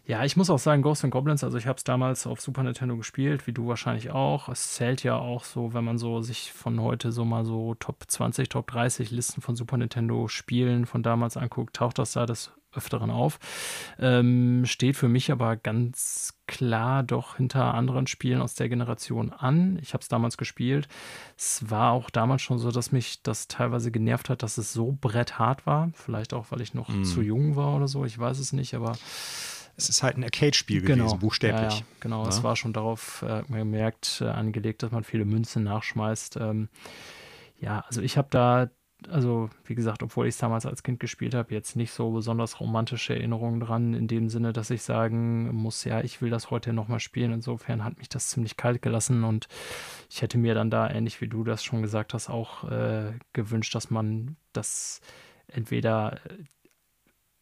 Ja, 0.09 0.24
ich 0.24 0.39
muss 0.39 0.48
auch 0.48 0.59
sagen, 0.59 0.80
Ghosts 0.80 1.05
and 1.05 1.12
Goblins, 1.12 1.44
also 1.44 1.59
ich 1.59 1.66
habe 1.66 1.76
es 1.76 1.85
damals 1.85 2.26
auf 2.26 2.40
Super 2.40 2.62
Nintendo 2.62 2.97
gespielt, 2.97 3.47
wie 3.47 3.52
du 3.52 3.68
wahrscheinlich 3.68 4.10
auch. 4.10 4.48
Es 4.48 4.72
zählt 4.72 5.02
ja 5.02 5.16
auch 5.16 5.44
so, 5.44 5.74
wenn 5.74 5.85
man 5.85 5.98
so 5.98 6.22
sich 6.22 6.51
von 6.51 6.80
heute 6.80 7.12
so 7.12 7.26
mal 7.26 7.44
so 7.44 7.74
Top 7.74 8.05
20, 8.09 8.48
Top 8.48 8.68
30 8.68 9.10
Listen 9.10 9.43
von 9.43 9.55
Super 9.55 9.76
Nintendo 9.76 10.26
Spielen 10.26 10.86
von 10.86 11.02
damals 11.02 11.36
anguckt, 11.36 11.76
taucht 11.76 11.98
das 11.98 12.12
da 12.12 12.24
des 12.24 12.52
Öfteren 12.72 13.10
auf. 13.10 13.39
Ähm, 13.98 14.64
steht 14.64 14.97
für 14.97 15.09
mich 15.09 15.30
aber 15.30 15.56
ganz 15.56 16.39
klar 16.47 17.02
doch 17.02 17.36
hinter 17.36 17.74
anderen 17.74 18.06
Spielen 18.06 18.40
aus 18.40 18.55
der 18.55 18.70
Generation 18.70 19.30
an. 19.30 19.78
Ich 19.82 19.93
habe 19.93 20.01
es 20.01 20.09
damals 20.09 20.39
gespielt. 20.39 20.89
Es 21.36 21.70
war 21.70 21.93
auch 21.93 22.09
damals 22.09 22.40
schon 22.40 22.59
so, 22.59 22.70
dass 22.70 22.93
mich 22.93 23.22
das 23.22 23.47
teilweise 23.47 23.90
genervt 23.90 24.30
hat, 24.30 24.43
dass 24.43 24.56
es 24.56 24.72
so 24.72 24.97
bretthart 24.98 25.66
war. 25.66 25.90
Vielleicht 25.93 26.32
auch, 26.32 26.47
weil 26.48 26.62
ich 26.62 26.72
noch 26.72 26.89
Mm. 26.89 27.05
zu 27.05 27.20
jung 27.20 27.56
war 27.56 27.76
oder 27.76 27.89
so. 27.89 28.06
Ich 28.06 28.18
weiß 28.18 28.39
es 28.39 28.55
nicht, 28.55 28.74
aber 28.74 28.97
Es 29.78 29.88
ist 29.88 30.02
halt 30.02 30.16
ein 30.18 30.24
Arcade-Spiel 30.24 30.82
gewesen, 30.82 31.18
buchstäblich. 31.20 31.60
ja, 31.62 31.78
ja, 31.78 31.82
genau, 32.00 32.24
Ne? 32.24 32.28
es 32.28 32.42
war 32.42 32.56
schon 32.56 32.72
darauf 32.72 33.22
äh, 33.22 33.42
gemerkt, 33.48 34.20
äh, 34.20 34.26
angelegt, 34.28 34.82
dass 34.82 34.90
man 34.90 35.05
viele 35.05 35.24
Münzen 35.24 35.62
nachschmeißt. 35.62 36.36
Ähm, 36.36 36.68
ja, 37.60 37.84
also 37.86 38.02
ich 38.02 38.16
habe 38.18 38.26
da, 38.30 38.70
also 39.09 39.48
wie 39.64 39.76
gesagt, 39.76 40.02
obwohl 40.02 40.26
ich 40.26 40.34
es 40.34 40.38
damals 40.38 40.66
als 40.66 40.82
Kind 40.82 40.98
gespielt 40.98 41.32
habe, 41.34 41.55
jetzt 41.55 41.76
nicht 41.76 41.92
so 41.92 42.10
besonders 42.10 42.59
romantische 42.59 43.14
Erinnerungen 43.14 43.60
dran, 43.60 43.94
in 43.94 44.09
dem 44.09 44.28
Sinne, 44.28 44.52
dass 44.52 44.70
ich 44.70 44.82
sagen 44.82 45.55
muss, 45.55 45.84
ja, 45.84 46.00
ich 46.00 46.20
will 46.20 46.30
das 46.30 46.50
heute 46.50 46.72
nochmal 46.72 46.98
spielen. 46.98 47.32
Insofern 47.32 47.84
hat 47.84 47.98
mich 47.98 48.09
das 48.09 48.28
ziemlich 48.30 48.56
kalt 48.56 48.82
gelassen 48.82 49.22
und 49.22 49.46
ich 50.10 50.22
hätte 50.22 50.38
mir 50.38 50.55
dann 50.55 50.70
da, 50.70 50.90
ähnlich 50.90 51.20
wie 51.20 51.28
du 51.28 51.44
das 51.44 51.62
schon 51.62 51.82
gesagt 51.82 52.14
hast, 52.14 52.28
auch 52.28 52.68
äh, 52.68 53.12
gewünscht, 53.32 53.74
dass 53.76 53.90
man 53.90 54.36
das 54.52 55.00
entweder 55.46 56.14
äh, 56.26 56.42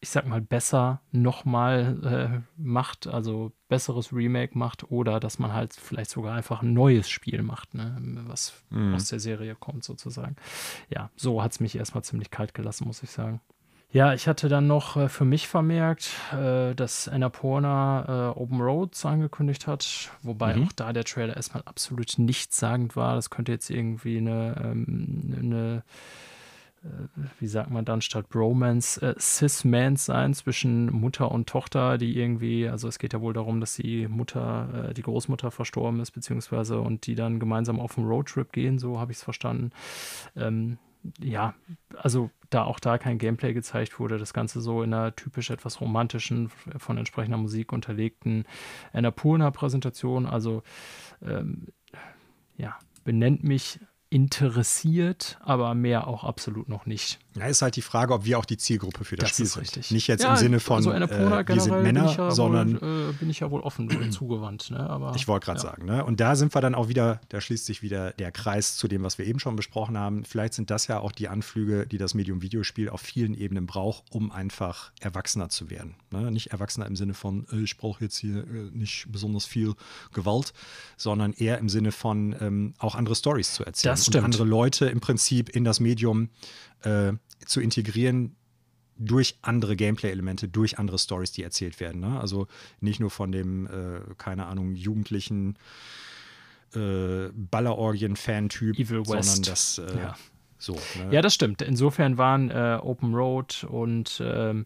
ich 0.01 0.11
sag 0.11 0.27
mal, 0.27 0.41
besser 0.41 1.01
nochmal 1.11 2.43
äh, 2.45 2.61
macht, 2.63 3.07
also 3.07 3.53
besseres 3.69 4.13
Remake 4.13 4.57
macht 4.57 4.91
oder 4.91 5.19
dass 5.21 5.39
man 5.39 5.53
halt 5.53 5.73
vielleicht 5.73 6.11
sogar 6.11 6.35
einfach 6.35 6.63
ein 6.63 6.73
neues 6.75 7.09
Spiel 7.09 7.43
macht, 7.43 7.75
ne, 7.75 7.97
was 8.27 8.53
Mhm. 8.71 8.95
aus 8.95 9.09
der 9.09 9.21
Serie 9.21 9.55
kommt 9.55 9.85
sozusagen. 9.85 10.37
Ja, 10.91 11.11
so 11.17 11.43
hat 11.43 11.53
es 11.53 11.61
mich 11.61 11.77
erstmal 11.77 12.05
ziemlich 12.05 12.31
kalt 12.31 12.53
gelassen, 12.55 12.87
muss 12.87 13.03
ich 13.03 13.11
sagen. 13.11 13.41
Ja, 13.91 14.13
ich 14.13 14.29
hatte 14.29 14.49
dann 14.49 14.67
noch 14.67 14.97
äh, 14.97 15.09
für 15.09 15.25
mich 15.25 15.49
vermerkt, 15.49 16.11
äh, 16.33 16.75
dass 16.75 17.09
Annapurna 17.09 18.33
äh, 18.35 18.39
Open 18.39 18.61
Roads 18.61 19.07
angekündigt 19.07 19.67
hat, 19.67 20.11
wobei 20.23 20.57
Mhm. 20.57 20.65
auch 20.65 20.73
da 20.73 20.93
der 20.93 21.05
Trailer 21.05 21.37
erstmal 21.37 21.63
absolut 21.65 22.19
nichtssagend 22.19 22.97
war. 22.97 23.15
Das 23.15 23.31
könnte 23.31 23.53
jetzt 23.53 23.71
irgendwie 23.71 24.19
eine, 24.19 24.61
ähm, 24.63 25.35
eine 25.39 25.83
wie 27.39 27.47
sagt 27.47 27.71
man 27.71 27.85
dann 27.85 28.01
statt 28.01 28.29
Bromance, 28.29 29.01
äh, 29.01 29.15
Cis-Mans 29.19 30.05
sein 30.07 30.35
zwischen 30.35 30.93
Mutter 30.93 31.31
und 31.31 31.49
Tochter, 31.49 31.99
die 31.99 32.19
irgendwie, 32.19 32.69
also 32.69 32.89
es 32.89 32.99
geht 32.99 33.13
ja 33.13 33.21
wohl 33.21 33.33
darum, 33.33 33.61
dass 33.61 33.75
die 33.75 34.09
Mutter, 34.09 34.89
äh, 34.91 34.95
die 34.95 35.03
Großmutter 35.03 35.51
verstorben 35.51 36.01
ist, 36.01 36.13
beziehungsweise 36.13 36.81
und 36.81 37.07
die 37.07 37.15
dann 37.15 37.41
gemeinsam 37.41 37.81
auf 37.81 37.97
einen 37.97 38.07
Roadtrip 38.07 38.53
gehen, 38.53 38.79
so 38.79 38.99
habe 39.01 39.13
ich 39.13 39.19
es 39.19 39.25
verstanden. 39.25 39.71
Ähm, 40.37 40.79
ja, 41.21 41.55
also 41.97 42.31
da 42.51 42.65
auch 42.65 42.81
da 42.81 42.99
kein 42.99 43.19
Gameplay 43.19 43.53
gezeigt 43.53 43.99
wurde, 43.99 44.19
das 44.19 44.33
Ganze 44.33 44.61
so 44.61 44.83
in 44.83 44.93
einer 44.93 45.15
typisch 45.15 45.51
etwas 45.51 45.81
romantischen, 45.81 46.49
von 46.79 46.99
entsprechender 46.99 47.39
Musik 47.39 47.73
unterlegten 47.73 48.45
Annapurna-Präsentation, 48.93 50.27
also 50.27 50.63
ähm, 51.23 51.69
ja, 52.57 52.77
benennt 53.05 53.45
mich 53.45 53.81
interessiert, 54.11 55.39
aber 55.41 55.75
mehr 55.75 56.07
auch 56.07 56.25
absolut 56.25 56.69
noch 56.69 56.87
nicht. 56.87 57.19
Ja, 57.37 57.47
ist 57.47 57.63
halt 57.63 57.77
die 57.77 57.83
Frage, 57.83 58.15
ob 58.15 58.25
wir 58.25 58.39
auch 58.39 58.45
die 58.45 58.57
Zielgruppe 58.57 59.05
für 59.05 59.17
das, 59.17 59.29
Das 59.31 59.35
Spiel 59.37 59.47
ist 59.47 59.53
sind. 59.53 59.63
richtig. 59.63 59.91
Nicht 59.91 60.07
jetzt 60.07 60.23
Ja, 60.23 60.31
im 60.31 60.37
Sinne 60.37 60.61
von, 60.61 60.77
also 60.77 60.91
Annapurna 60.91 61.41
äh, 61.41 61.49
wir 61.49 61.61
sind 61.61 61.83
Männer, 61.83 62.15
ja 62.17 62.31
sondern 62.31 62.81
wohl, 62.81 63.11
äh, 63.11 63.13
bin 63.13 63.31
ich 63.31 63.41
ja 63.41 63.51
wohl 63.51 63.61
offen 63.61 63.91
und 63.95 64.13
zugewandt. 64.13 64.71
Ne? 64.71 64.79
Aber, 64.79 65.15
Ich 65.17 65.29
wollte 65.29 65.47
gerade 65.47 65.59
ja. 65.59 65.65
sagen, 65.65 65.85
ne? 65.85 66.05
Und 66.05 66.21
da 66.21 66.37
sind 66.37 66.55
wir 66.55 66.61
dann 66.61 66.75
auch 66.75 66.89
wieder, 66.89 67.21
da 67.29 67.41
schließt 67.41 67.67
sich 67.67 67.83
wieder 67.83 68.13
der 68.13 68.33
Kreis 68.33 68.77
zu 68.77 68.89
dem, 68.89 69.03
was 69.03 69.19
wir 69.19 69.27
eben 69.27 69.39
schon 69.39 69.57
besprochen 69.57 69.99
haben. 69.99 70.25
Vielleicht 70.25 70.55
sind 70.55 70.71
das 70.71 70.87
ja 70.87 70.99
auch 71.01 71.13
die 71.13 71.29
Anflüge, 71.29 71.87
die 71.87 71.99
das 71.99 72.15
Medium 72.15 72.43
Videospiel 72.43 72.89
auf 72.89 73.01
vielen 73.01 73.35
Ebenen 73.35 73.67
braucht, 73.67 74.05
um 74.11 74.33
einfach 74.33 74.93
erwachsener 75.01 75.49
zu 75.49 75.71
werden. 75.71 75.95
Ne? 76.11 76.31
Nicht 76.31 76.49
erwachsener 76.53 76.87
im 76.87 76.97
Sinne 76.97 77.15
von, 77.15 77.47
äh, 77.53 77.61
ich 77.61 77.77
brauche 77.77 78.05
jetzt 78.05 78.17
hier 78.19 78.39
äh, 78.39 78.71
nicht 78.73 79.07
besonders 79.11 79.45
viel 79.45 79.75
Gewalt, 80.13 80.53
sondern 80.97 81.33
eher 81.33 81.59
im 81.59 81.69
Sinne 81.69 81.93
von 81.93 82.35
ähm, 82.41 82.75
auch 82.79 82.95
andere 82.95 83.15
Stories 83.15 83.53
zu 83.53 83.65
erzählen. 83.65 83.93
Das 83.93 84.03
stimmt. 84.03 84.17
Und 84.17 84.25
andere 84.25 84.45
Leute 84.45 84.87
im 84.87 85.01
Prinzip 85.01 85.49
in 85.51 85.65
das 85.65 85.81
Medium 85.81 86.31
äh, 86.83 87.13
zu 87.45 87.61
integrieren, 87.61 88.37
durch 88.99 89.37
andere 89.43 89.77
Gameplay-Elemente, 89.77 90.49
durch 90.49 90.79
andere 90.79 90.99
Stories, 90.99 91.33
die 91.33 91.43
erzählt 91.43 91.81
werden. 91.81 92.01
Ne? 92.01 92.19
Also 92.19 92.47
nicht 92.81 92.99
nur 92.99 93.11
von 93.11 93.31
dem, 93.31 93.67
äh, 93.67 94.01
keine 94.17 94.47
Ahnung, 94.47 94.75
jugendlichen 94.75 95.59
äh, 96.75 97.29
Ballerorgien-Fan-Typ, 97.35 98.77
sondern 98.87 99.43
das 99.43 99.79
äh, 99.79 99.99
Ja. 99.99 100.17
so. 100.59 100.75
Ne? 100.75 101.09
Ja, 101.13 101.23
das 101.23 101.35
stimmt. 101.35 101.61
Insofern 101.63 102.17
waren 102.17 102.51
äh, 102.51 102.79
Open 102.83 103.15
Road 103.15 103.65
und 103.69 104.23
ähm, 104.25 104.65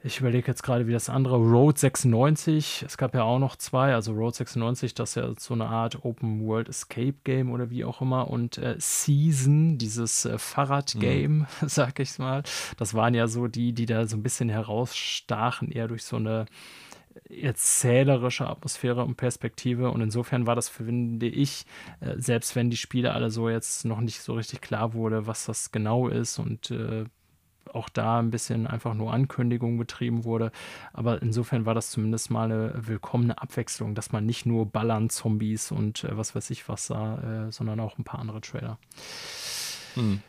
ich 0.00 0.20
überlege 0.20 0.46
jetzt 0.46 0.62
gerade, 0.62 0.86
wie 0.86 0.92
das 0.92 1.08
andere, 1.08 1.36
Road 1.36 1.76
96, 1.76 2.84
es 2.86 2.96
gab 2.96 3.14
ja 3.14 3.24
auch 3.24 3.40
noch 3.40 3.56
zwei, 3.56 3.94
also 3.94 4.12
Road 4.12 4.34
96, 4.36 4.94
das 4.94 5.10
ist 5.10 5.14
ja 5.16 5.32
so 5.36 5.54
eine 5.54 5.66
Art 5.66 6.04
Open 6.04 6.46
World 6.46 6.68
Escape 6.68 7.16
Game 7.24 7.50
oder 7.50 7.70
wie 7.70 7.84
auch 7.84 8.00
immer. 8.00 8.30
Und 8.30 8.58
äh, 8.58 8.76
Season, 8.78 9.76
dieses 9.76 10.24
äh, 10.24 10.38
Fahrrad-Game, 10.38 11.46
sag 11.66 11.98
ich 11.98 12.16
mal, 12.18 12.44
das 12.76 12.94
waren 12.94 13.14
ja 13.14 13.26
so 13.26 13.48
die, 13.48 13.72
die 13.72 13.86
da 13.86 14.06
so 14.06 14.16
ein 14.16 14.22
bisschen 14.22 14.48
herausstachen, 14.48 15.72
eher 15.72 15.88
durch 15.88 16.04
so 16.04 16.16
eine 16.16 16.46
erzählerische 17.28 18.46
Atmosphäre 18.46 19.04
und 19.04 19.16
Perspektive. 19.16 19.90
Und 19.90 20.00
insofern 20.00 20.46
war 20.46 20.54
das, 20.54 20.68
finde 20.68 21.26
ich, 21.26 21.66
äh, 22.00 22.14
selbst 22.18 22.54
wenn 22.54 22.70
die 22.70 22.76
Spiele 22.76 23.12
alle 23.12 23.30
so 23.30 23.48
jetzt 23.48 23.84
noch 23.84 24.00
nicht 24.00 24.20
so 24.20 24.34
richtig 24.34 24.60
klar 24.60 24.94
wurde, 24.94 25.26
was 25.26 25.46
das 25.46 25.72
genau 25.72 26.06
ist 26.06 26.38
und 26.38 26.70
äh, 26.70 27.04
auch 27.74 27.88
da 27.88 28.18
ein 28.18 28.30
bisschen 28.30 28.66
einfach 28.66 28.94
nur 28.94 29.12
Ankündigung 29.12 29.78
betrieben 29.78 30.24
wurde. 30.24 30.50
Aber 30.92 31.20
insofern 31.22 31.66
war 31.66 31.74
das 31.74 31.90
zumindest 31.90 32.30
mal 32.30 32.44
eine 32.50 32.72
willkommene 32.86 33.40
Abwechslung, 33.40 33.94
dass 33.94 34.12
man 34.12 34.26
nicht 34.26 34.46
nur 34.46 34.66
Ballern, 34.66 35.10
Zombies 35.10 35.70
und 35.70 36.04
äh, 36.04 36.16
was 36.16 36.34
weiß 36.34 36.50
ich 36.50 36.68
was 36.68 36.86
sah, 36.86 37.46
äh, 37.48 37.52
sondern 37.52 37.80
auch 37.80 37.98
ein 37.98 38.04
paar 38.04 38.20
andere 38.20 38.40
Trailer. 38.40 38.78
Hm. 39.94 40.20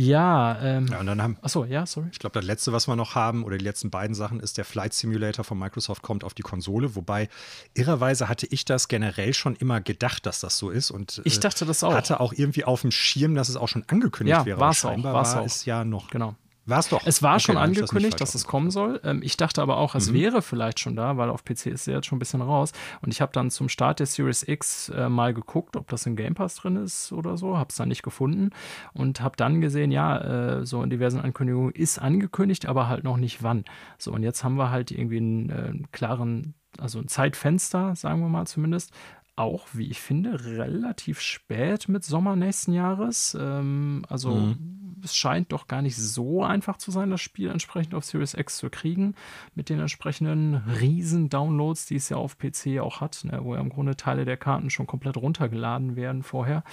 Ja, 0.00 0.56
ähm, 0.62 0.86
Ja, 0.86 1.00
und 1.00 1.06
dann 1.06 1.20
haben, 1.20 1.38
achso, 1.42 1.64
ja, 1.64 1.84
sorry. 1.84 2.06
ich 2.12 2.20
glaube, 2.20 2.34
das 2.34 2.44
letzte, 2.44 2.72
was 2.72 2.86
wir 2.86 2.94
noch 2.94 3.16
haben, 3.16 3.42
oder 3.42 3.58
die 3.58 3.64
letzten 3.64 3.90
beiden 3.90 4.14
Sachen, 4.14 4.38
ist 4.38 4.56
der 4.56 4.64
Flight 4.64 4.94
Simulator 4.94 5.44
von 5.44 5.58
Microsoft 5.58 6.02
kommt 6.02 6.22
auf 6.22 6.34
die 6.34 6.42
Konsole. 6.42 6.94
Wobei, 6.94 7.28
irrerweise 7.74 8.28
hatte 8.28 8.46
ich 8.46 8.64
das 8.64 8.86
generell 8.86 9.34
schon 9.34 9.56
immer 9.56 9.80
gedacht, 9.80 10.24
dass 10.24 10.38
das 10.38 10.56
so 10.56 10.70
ist. 10.70 10.92
Und 10.92 11.20
Ich 11.24 11.38
äh, 11.38 11.40
dachte 11.40 11.66
das 11.66 11.82
auch. 11.82 11.92
hatte 11.94 12.20
auch 12.20 12.32
irgendwie 12.32 12.62
auf 12.62 12.82
dem 12.82 12.92
Schirm, 12.92 13.34
dass 13.34 13.48
es 13.48 13.56
auch 13.56 13.66
schon 13.66 13.82
angekündigt 13.88 14.38
Ja, 14.38 14.46
wäre. 14.46 14.60
war's 14.60 14.84
auch, 14.84 15.02
war's 15.02 15.34
war 15.34 15.40
auch. 15.42 15.46
es 15.46 15.64
ja 15.64 15.84
noch. 15.84 16.10
Genau. 16.10 16.36
War 16.68 16.80
es 16.80 16.88
doch. 16.88 17.02
Es 17.06 17.22
war 17.22 17.34
Okay, 17.34 17.40
schon 17.40 17.54
das 17.54 17.64
angekündigt, 17.64 18.18
falsch 18.18 18.18
dass 18.20 18.34
es 18.34 18.44
kommen 18.46 18.70
soll. 18.70 19.00
Ähm, 19.04 19.20
ich 19.22 19.36
dachte 19.36 19.62
aber 19.62 19.76
auch, 19.78 19.94
Mhm. 19.94 19.98
es 19.98 20.12
wäre 20.12 20.42
vielleicht 20.42 20.80
schon 20.80 20.96
da, 20.96 21.16
weil 21.16 21.30
auf 21.30 21.44
PC 21.44 21.66
ist 21.66 21.88
er 21.88 21.94
jetzt 21.96 22.06
schon 22.06 22.16
ein 22.16 22.18
bisschen 22.18 22.42
raus. 22.42 22.72
Und 23.00 23.12
ich 23.12 23.20
habe 23.20 23.32
dann 23.32 23.50
zum 23.50 23.68
Start 23.68 24.00
der 24.00 24.06
Series 24.06 24.46
X 24.46 24.90
äh, 24.90 25.08
mal 25.08 25.32
geguckt, 25.34 25.76
ob 25.76 25.88
das 25.88 26.04
in 26.06 26.14
Game 26.16 26.34
Pass 26.34 26.56
drin 26.56 26.76
ist 26.76 27.12
oder 27.12 27.36
so. 27.36 27.56
Habe 27.56 27.68
es 27.70 27.76
dann 27.76 27.88
nicht 27.88 28.02
gefunden 28.02 28.50
und 28.92 29.20
habe 29.20 29.36
dann 29.36 29.60
gesehen, 29.60 29.90
ja, 29.90 30.58
äh, 30.58 30.66
so 30.66 30.82
in 30.82 30.90
diversen 30.90 31.20
Ankündigungen 31.20 31.72
ist 31.72 31.98
angekündigt, 31.98 32.66
aber 32.66 32.88
halt 32.88 33.04
noch 33.04 33.16
nicht 33.16 33.42
wann. 33.42 33.64
So, 33.96 34.12
und 34.12 34.22
jetzt 34.22 34.44
haben 34.44 34.56
wir 34.56 34.70
halt 34.70 34.90
irgendwie 34.90 35.16
einen, 35.18 35.50
äh, 35.50 35.52
einen 35.54 35.88
klaren, 35.92 36.54
also 36.78 36.98
ein 36.98 37.08
Zeitfenster, 37.08 37.96
sagen 37.96 38.20
wir 38.20 38.28
mal 38.28 38.46
zumindest. 38.46 38.92
Auch, 39.38 39.68
wie 39.72 39.86
ich 39.88 40.00
finde, 40.00 40.44
relativ 40.44 41.20
spät 41.20 41.88
mit 41.88 42.04
Sommer 42.04 42.34
nächsten 42.34 42.72
Jahres. 42.72 43.36
Ähm, 43.40 44.04
also 44.08 44.34
Mhm. 44.34 44.56
es 45.04 45.14
scheint 45.14 45.52
doch 45.52 45.68
gar 45.68 45.80
nicht 45.80 45.96
so 45.96 46.42
einfach 46.42 46.76
zu 46.76 46.90
sein, 46.90 47.10
das 47.10 47.20
Spiel 47.20 47.48
entsprechend 47.50 47.94
auf 47.94 48.04
Series 48.04 48.34
X 48.34 48.56
zu 48.58 48.68
kriegen, 48.68 49.14
mit 49.54 49.68
den 49.68 49.78
entsprechenden 49.78 50.56
Riesen-Downloads, 50.56 51.86
die 51.86 51.94
es 51.94 52.08
ja 52.08 52.16
auf 52.16 52.36
PC 52.36 52.80
auch 52.80 53.00
hat, 53.00 53.20
ne, 53.22 53.38
wo 53.44 53.54
ja 53.54 53.60
im 53.60 53.68
Grunde 53.68 53.94
Teile 53.94 54.24
der 54.24 54.36
Karten 54.36 54.70
schon 54.70 54.88
komplett 54.88 55.16
runtergeladen 55.16 55.94
werden 55.94 56.24
vorher, 56.24 56.64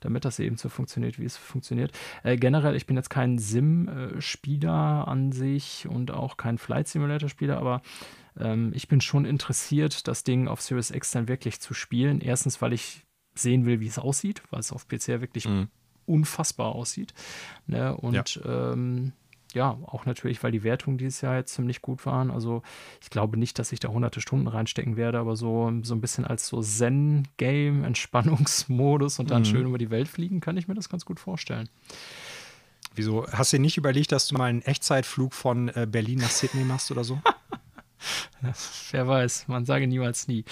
damit 0.00 0.26
das 0.26 0.38
eben 0.40 0.58
so 0.58 0.68
funktioniert, 0.68 1.18
wie 1.18 1.24
es 1.24 1.38
funktioniert. 1.38 1.92
Äh, 2.22 2.36
generell, 2.36 2.76
ich 2.76 2.84
bin 2.84 2.96
jetzt 2.96 3.08
kein 3.08 3.38
Sim-Spieler 3.38 5.08
an 5.08 5.32
sich 5.32 5.88
und 5.88 6.10
auch 6.10 6.36
kein 6.36 6.58
Flight 6.58 6.86
Simulator-Spieler, 6.88 7.56
aber 7.56 7.80
ähm, 8.38 8.72
ich 8.74 8.88
bin 8.88 9.00
schon 9.00 9.24
interessiert, 9.24 10.06
das 10.08 10.24
Ding 10.24 10.48
auf 10.48 10.60
Series 10.60 10.90
X 10.90 11.10
dann 11.12 11.28
wirklich 11.28 11.60
zu 11.60 11.74
spielen. 11.74 12.20
Erstens, 12.20 12.60
weil 12.62 12.72
ich 12.72 13.06
sehen 13.34 13.64
will, 13.66 13.80
wie 13.80 13.86
es 13.86 13.98
aussieht, 13.98 14.42
weil 14.50 14.60
es 14.60 14.72
auf 14.72 14.86
PC 14.88 15.08
ja 15.08 15.20
wirklich 15.20 15.46
Mhm. 15.48 15.68
unfassbar 16.06 16.74
aussieht. 16.74 17.14
Ne? 17.66 17.96
Und 17.96 18.34
ja. 18.44 18.72
Ähm, 18.72 19.12
ja, 19.52 19.70
auch 19.86 20.06
natürlich, 20.06 20.40
weil 20.44 20.52
die 20.52 20.62
Wertungen 20.62 20.96
dieses 20.96 21.22
Jahr 21.22 21.34
jetzt 21.36 21.54
ziemlich 21.54 21.82
gut 21.82 22.06
waren. 22.06 22.30
Also 22.30 22.62
ich 23.02 23.10
glaube 23.10 23.36
nicht, 23.36 23.58
dass 23.58 23.72
ich 23.72 23.80
da 23.80 23.88
hunderte 23.88 24.20
Stunden 24.20 24.46
reinstecken 24.46 24.96
werde, 24.96 25.18
aber 25.18 25.34
so, 25.34 25.72
so 25.82 25.92
ein 25.92 26.00
bisschen 26.00 26.24
als 26.24 26.46
so 26.46 26.62
Zen-Game, 26.62 27.82
Entspannungsmodus 27.84 29.18
und 29.18 29.30
dann 29.32 29.42
Mhm. 29.42 29.46
schön 29.46 29.66
über 29.66 29.78
die 29.78 29.90
Welt 29.90 30.06
fliegen, 30.06 30.40
kann 30.40 30.56
ich 30.56 30.68
mir 30.68 30.74
das 30.74 30.88
ganz 30.88 31.04
gut 31.04 31.18
vorstellen. 31.18 31.68
Wieso? 32.94 33.26
Hast 33.32 33.52
du 33.52 33.58
nicht 33.58 33.76
überlegt, 33.76 34.12
dass 34.12 34.28
du 34.28 34.36
mal 34.36 34.44
einen 34.46 34.62
Echtzeitflug 34.62 35.32
von 35.34 35.68
äh, 35.70 35.86
Berlin 35.90 36.18
nach 36.20 36.30
Sydney 36.30 36.64
machst 36.64 36.90
oder 36.90 37.02
so? 37.04 37.18
Wer 38.90 39.08
weiß, 39.08 39.48
man 39.48 39.64
sage 39.64 39.86
niemals 39.86 40.28
nie. 40.28 40.44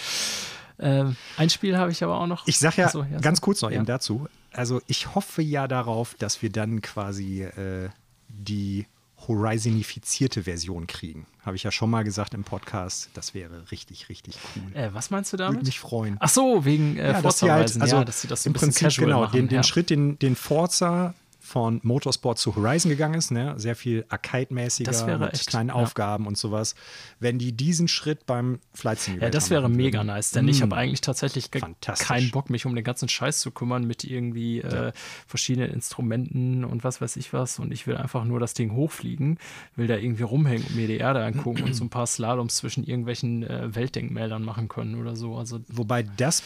Ähm, 0.79 1.17
ein 1.37 1.51
Spiel 1.51 1.77
habe 1.77 1.91
ich 1.91 2.05
aber 2.05 2.21
auch 2.21 2.27
noch. 2.27 2.47
Ich 2.47 2.59
sag 2.59 2.77
ja, 2.77 2.87
Achso, 2.87 3.03
ja, 3.03 3.19
ganz 3.19 3.41
kurz 3.41 3.63
noch 3.63 3.71
ja. 3.71 3.77
eben 3.77 3.87
dazu. 3.87 4.29
Also 4.53 4.81
ich 4.87 5.15
hoffe 5.15 5.43
ja 5.43 5.69
darauf, 5.69 6.15
dass 6.15 6.43
wir 6.43 6.51
dann 6.51 6.81
quasi 6.83 7.43
äh, 7.43 7.91
die 8.29 8.87
Horizonifizierte 9.27 10.45
Version 10.45 10.87
kriegen. 10.87 11.27
Habe 11.45 11.57
ich 11.57 11.65
ja 11.65 11.73
schon 11.73 11.91
mal 11.91 12.05
gesagt 12.05 12.35
im 12.35 12.45
Podcast. 12.45 13.11
Das 13.15 13.35
wäre 13.35 13.71
richtig, 13.73 14.09
richtig 14.09 14.37
cool. 14.55 14.77
Äh, 14.77 14.95
was 14.95 15.11
meinst 15.11 15.33
du 15.33 15.39
Würde 15.39 15.53
damit? 15.53 15.67
mich 15.67 15.81
freuen. 15.81 16.17
Ach 16.21 16.29
so, 16.29 16.65
wegen 16.65 16.97
äh, 16.97 17.13
dass 17.13 17.23
Forza 17.23 17.47
sie 17.47 17.53
halt, 17.53 17.81
also 17.81 17.97
ja, 17.97 18.05
dass 18.05 18.21
sie 18.21 18.29
das 18.29 18.45
so 18.45 18.51
im 18.51 18.55
Prinzip 18.55 18.89
genau 18.97 19.23
machen. 19.23 19.33
den, 19.33 19.49
den 19.49 19.57
ja. 19.57 19.63
Schritt, 19.65 19.91
den, 19.91 20.19
den 20.21 20.37
Forza 20.37 21.15
von 21.49 21.81
Motorsport 21.83 22.39
zu 22.39 22.55
Horizon 22.55 22.91
gegangen 22.91 23.15
ist, 23.15 23.31
ne? 23.31 23.55
sehr 23.57 23.75
viel 23.75 24.05
Arcade-mäßiger 24.11 25.19
mit 25.19 25.33
echt, 25.33 25.47
kleinen 25.47 25.71
ja. 25.71 25.75
Aufgaben 25.75 26.27
und 26.27 26.37
sowas. 26.37 26.75
Wenn 27.21 27.39
die 27.39 27.53
diesen 27.53 27.89
Schritt 27.89 28.27
beim 28.27 28.61
Flight 28.75 29.01
Simulator 29.01 29.29
Ja, 29.29 29.31
das 29.31 29.51
wäre 29.51 29.69
mega 29.71 30.05
nice, 30.05 30.31
denn 30.31 30.47
ich 30.47 30.61
habe 30.61 30.77
mm, 30.77 30.79
eigentlich 30.79 31.01
tatsächlich 31.01 31.51
keinen 31.51 32.31
Bock, 32.31 32.51
mich 32.51 32.67
um 32.67 32.75
den 32.75 32.85
ganzen 32.85 33.09
Scheiß 33.09 33.41
zu 33.41 33.51
kümmern 33.51 33.87
mit 33.87 34.05
irgendwie 34.05 34.61
äh, 34.61 34.93
verschiedenen 35.27 35.71
Instrumenten 35.73 36.65
und 36.65 36.85
was 36.85 37.01
weiß 37.01 37.17
ich 37.17 37.33
was. 37.33 37.59
Und 37.59 37.73
ich 37.73 37.87
will 37.87 37.97
einfach 37.97 38.25
nur 38.25 38.41
das 38.41 38.53
Ding 38.53 38.73
hochfliegen, 38.73 39.39
will 39.75 39.87
da 39.87 39.97
irgendwie 39.97 40.25
rumhängen 40.25 40.67
und 40.67 40.77
mir 40.77 40.87
die 40.87 40.99
Erde 40.99 41.25
angucken 41.25 41.63
und 41.63 41.75
so 41.75 41.85
ein 41.85 41.91
paar 41.91 42.07
Slaloms 42.07 42.57
zwischen 42.57 42.85
irgendwelchen 42.85 43.43
äh, 43.43 43.75
Weltdenkmälern 43.75 44.45
machen 44.45 44.69
können 44.69 44.97
oder 44.97 45.17
so. 45.17 45.37
Also 45.37 45.61
Wobei 45.69 46.03
das, 46.03 46.43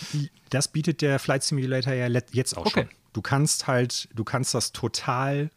das 0.50 0.68
bietet 0.68 1.02
der 1.02 1.18
Flight 1.18 1.42
Simulator 1.42 1.92
ja 1.92 2.06
jetzt 2.32 2.56
auch 2.56 2.66
Okay. 2.66 2.82
schon. 2.82 3.01
Du 3.12 3.22
kannst 3.22 3.66
halt, 3.66 4.08
du 4.14 4.24
kannst 4.24 4.54
das 4.54 4.72
total 4.72 5.50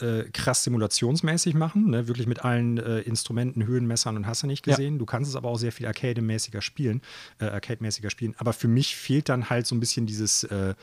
äh, 0.00 0.24
krass 0.32 0.64
simulationsmäßig 0.64 1.54
machen, 1.54 1.90
ne? 1.90 2.08
wirklich 2.08 2.26
mit 2.26 2.44
allen 2.44 2.78
äh, 2.78 3.00
Instrumenten, 3.00 3.66
Höhenmessern 3.66 4.16
und 4.16 4.26
hast 4.26 4.42
du 4.42 4.46
nicht 4.46 4.66
Ja. 4.66 4.74
gesehen. 4.74 4.98
Du 4.98 5.06
kannst 5.06 5.30
es 5.30 5.36
aber 5.36 5.48
auch 5.48 5.58
sehr 5.58 5.70
viel 5.72 5.86
Arcade-mäßiger 5.86 6.62
spielen, 6.62 7.02
äh, 7.38 7.44
Arcade-mäßiger 7.44 8.10
spielen. 8.10 8.34
Aber 8.38 8.52
für 8.52 8.68
mich 8.68 8.96
fehlt 8.96 9.28
dann 9.28 9.50
halt 9.50 9.66
so 9.66 9.74
ein 9.74 9.80
bisschen 9.80 10.06
dieses, 10.06 10.44
äh, 10.44 10.74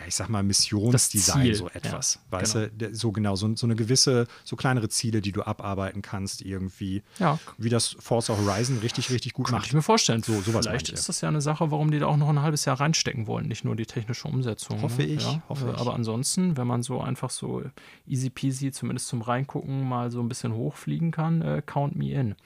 ja, 0.00 0.06
ich 0.06 0.14
sag 0.14 0.28
mal, 0.28 0.42
Missionsdesign, 0.42 1.54
so 1.54 1.68
etwas. 1.68 2.14
ja, 2.14 2.38
weißt 2.38 2.54
genau. 2.54 2.68
du, 2.78 2.94
so 2.94 3.12
genau, 3.12 3.36
so, 3.36 3.54
so 3.54 3.66
eine 3.66 3.76
gewisse, 3.76 4.26
so 4.44 4.56
kleinere 4.56 4.88
Ziele, 4.88 5.20
die 5.20 5.32
du 5.32 5.42
abarbeiten 5.42 6.00
kannst, 6.00 6.42
irgendwie. 6.42 7.02
Ja. 7.18 7.38
Wie 7.58 7.68
das 7.68 7.96
Forza 7.98 8.36
Horizon 8.36 8.78
richtig, 8.78 9.10
richtig 9.10 9.34
gut 9.34 9.46
Könnte 9.46 9.58
macht. 9.58 9.66
ich 9.66 9.74
mir 9.74 9.82
vorstellen. 9.82 10.22
So, 10.22 10.40
sowas 10.40 10.66
Vielleicht 10.66 10.88
ist 10.88 11.08
das 11.08 11.20
ja 11.20 11.28
eine 11.28 11.42
Sache, 11.42 11.70
warum 11.70 11.90
die 11.90 11.98
da 11.98 12.06
auch 12.06 12.16
noch 12.16 12.30
ein 12.30 12.40
halbes 12.40 12.64
Jahr 12.64 12.80
reinstecken 12.80 13.26
wollen, 13.26 13.46
nicht 13.46 13.64
nur 13.64 13.76
die 13.76 13.86
technische 13.86 14.26
Umsetzung. 14.26 14.80
Hoffe 14.80 15.02
ne? 15.02 15.08
ich, 15.08 15.22
Ja, 15.22 15.42
hoffe 15.48 15.66
äh, 15.68 15.72
ich. 15.72 15.78
Aber 15.78 15.94
ansonsten, 15.94 16.56
wenn 16.56 16.66
man 16.66 16.82
so 16.82 17.00
einfach 17.00 17.30
so 17.30 17.62
easy 18.06 18.30
peasy, 18.30 18.72
zumindest 18.72 19.08
zum 19.08 19.20
Reingucken, 19.20 19.86
mal 19.86 20.10
so 20.10 20.20
ein 20.20 20.28
bisschen 20.28 20.54
hochfliegen 20.54 21.10
kann, 21.10 21.42
äh, 21.42 21.62
count 21.64 21.96
me 21.96 22.12
in. 22.12 22.36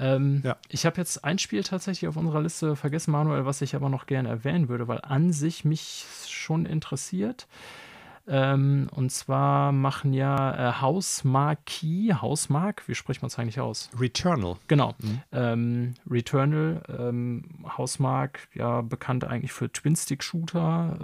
Ähm, 0.00 0.40
Ja. 0.44 0.56
Ich 0.68 0.86
habe 0.86 0.96
jetzt 0.96 1.24
ein 1.24 1.38
Spiel 1.38 1.62
tatsächlich 1.62 2.08
auf 2.08 2.16
unserer 2.16 2.40
Liste 2.40 2.74
vergessen, 2.74 3.12
Manuel, 3.12 3.44
was 3.44 3.60
ich 3.62 3.76
aber 3.76 3.88
noch 3.88 4.06
gerne 4.06 4.28
erwähnen 4.28 4.68
würde, 4.68 4.88
weil 4.88 5.00
an 5.02 5.32
sich 5.32 5.64
mich 5.64 6.06
schon 6.26 6.66
interessiert. 6.66 7.46
Ähm, 8.28 8.88
und 8.94 9.10
zwar 9.10 9.72
machen 9.72 10.12
ja 10.12 10.68
äh, 10.68 10.72
Hausmark, 12.20 12.86
wie 12.86 12.94
spricht 12.94 13.22
man 13.22 13.26
es 13.26 13.38
eigentlich 13.38 13.60
aus? 13.60 13.90
Returnal. 13.98 14.56
Genau. 14.68 14.94
Mhm. 15.00 15.22
Ähm, 15.32 15.94
Returnal, 16.08 16.82
ähm, 16.96 17.44
Hausmark, 17.76 18.48
ja 18.54 18.82
bekannt 18.82 19.24
eigentlich 19.24 19.52
für 19.52 19.72
Twin-Stick-Shooter. 19.72 20.98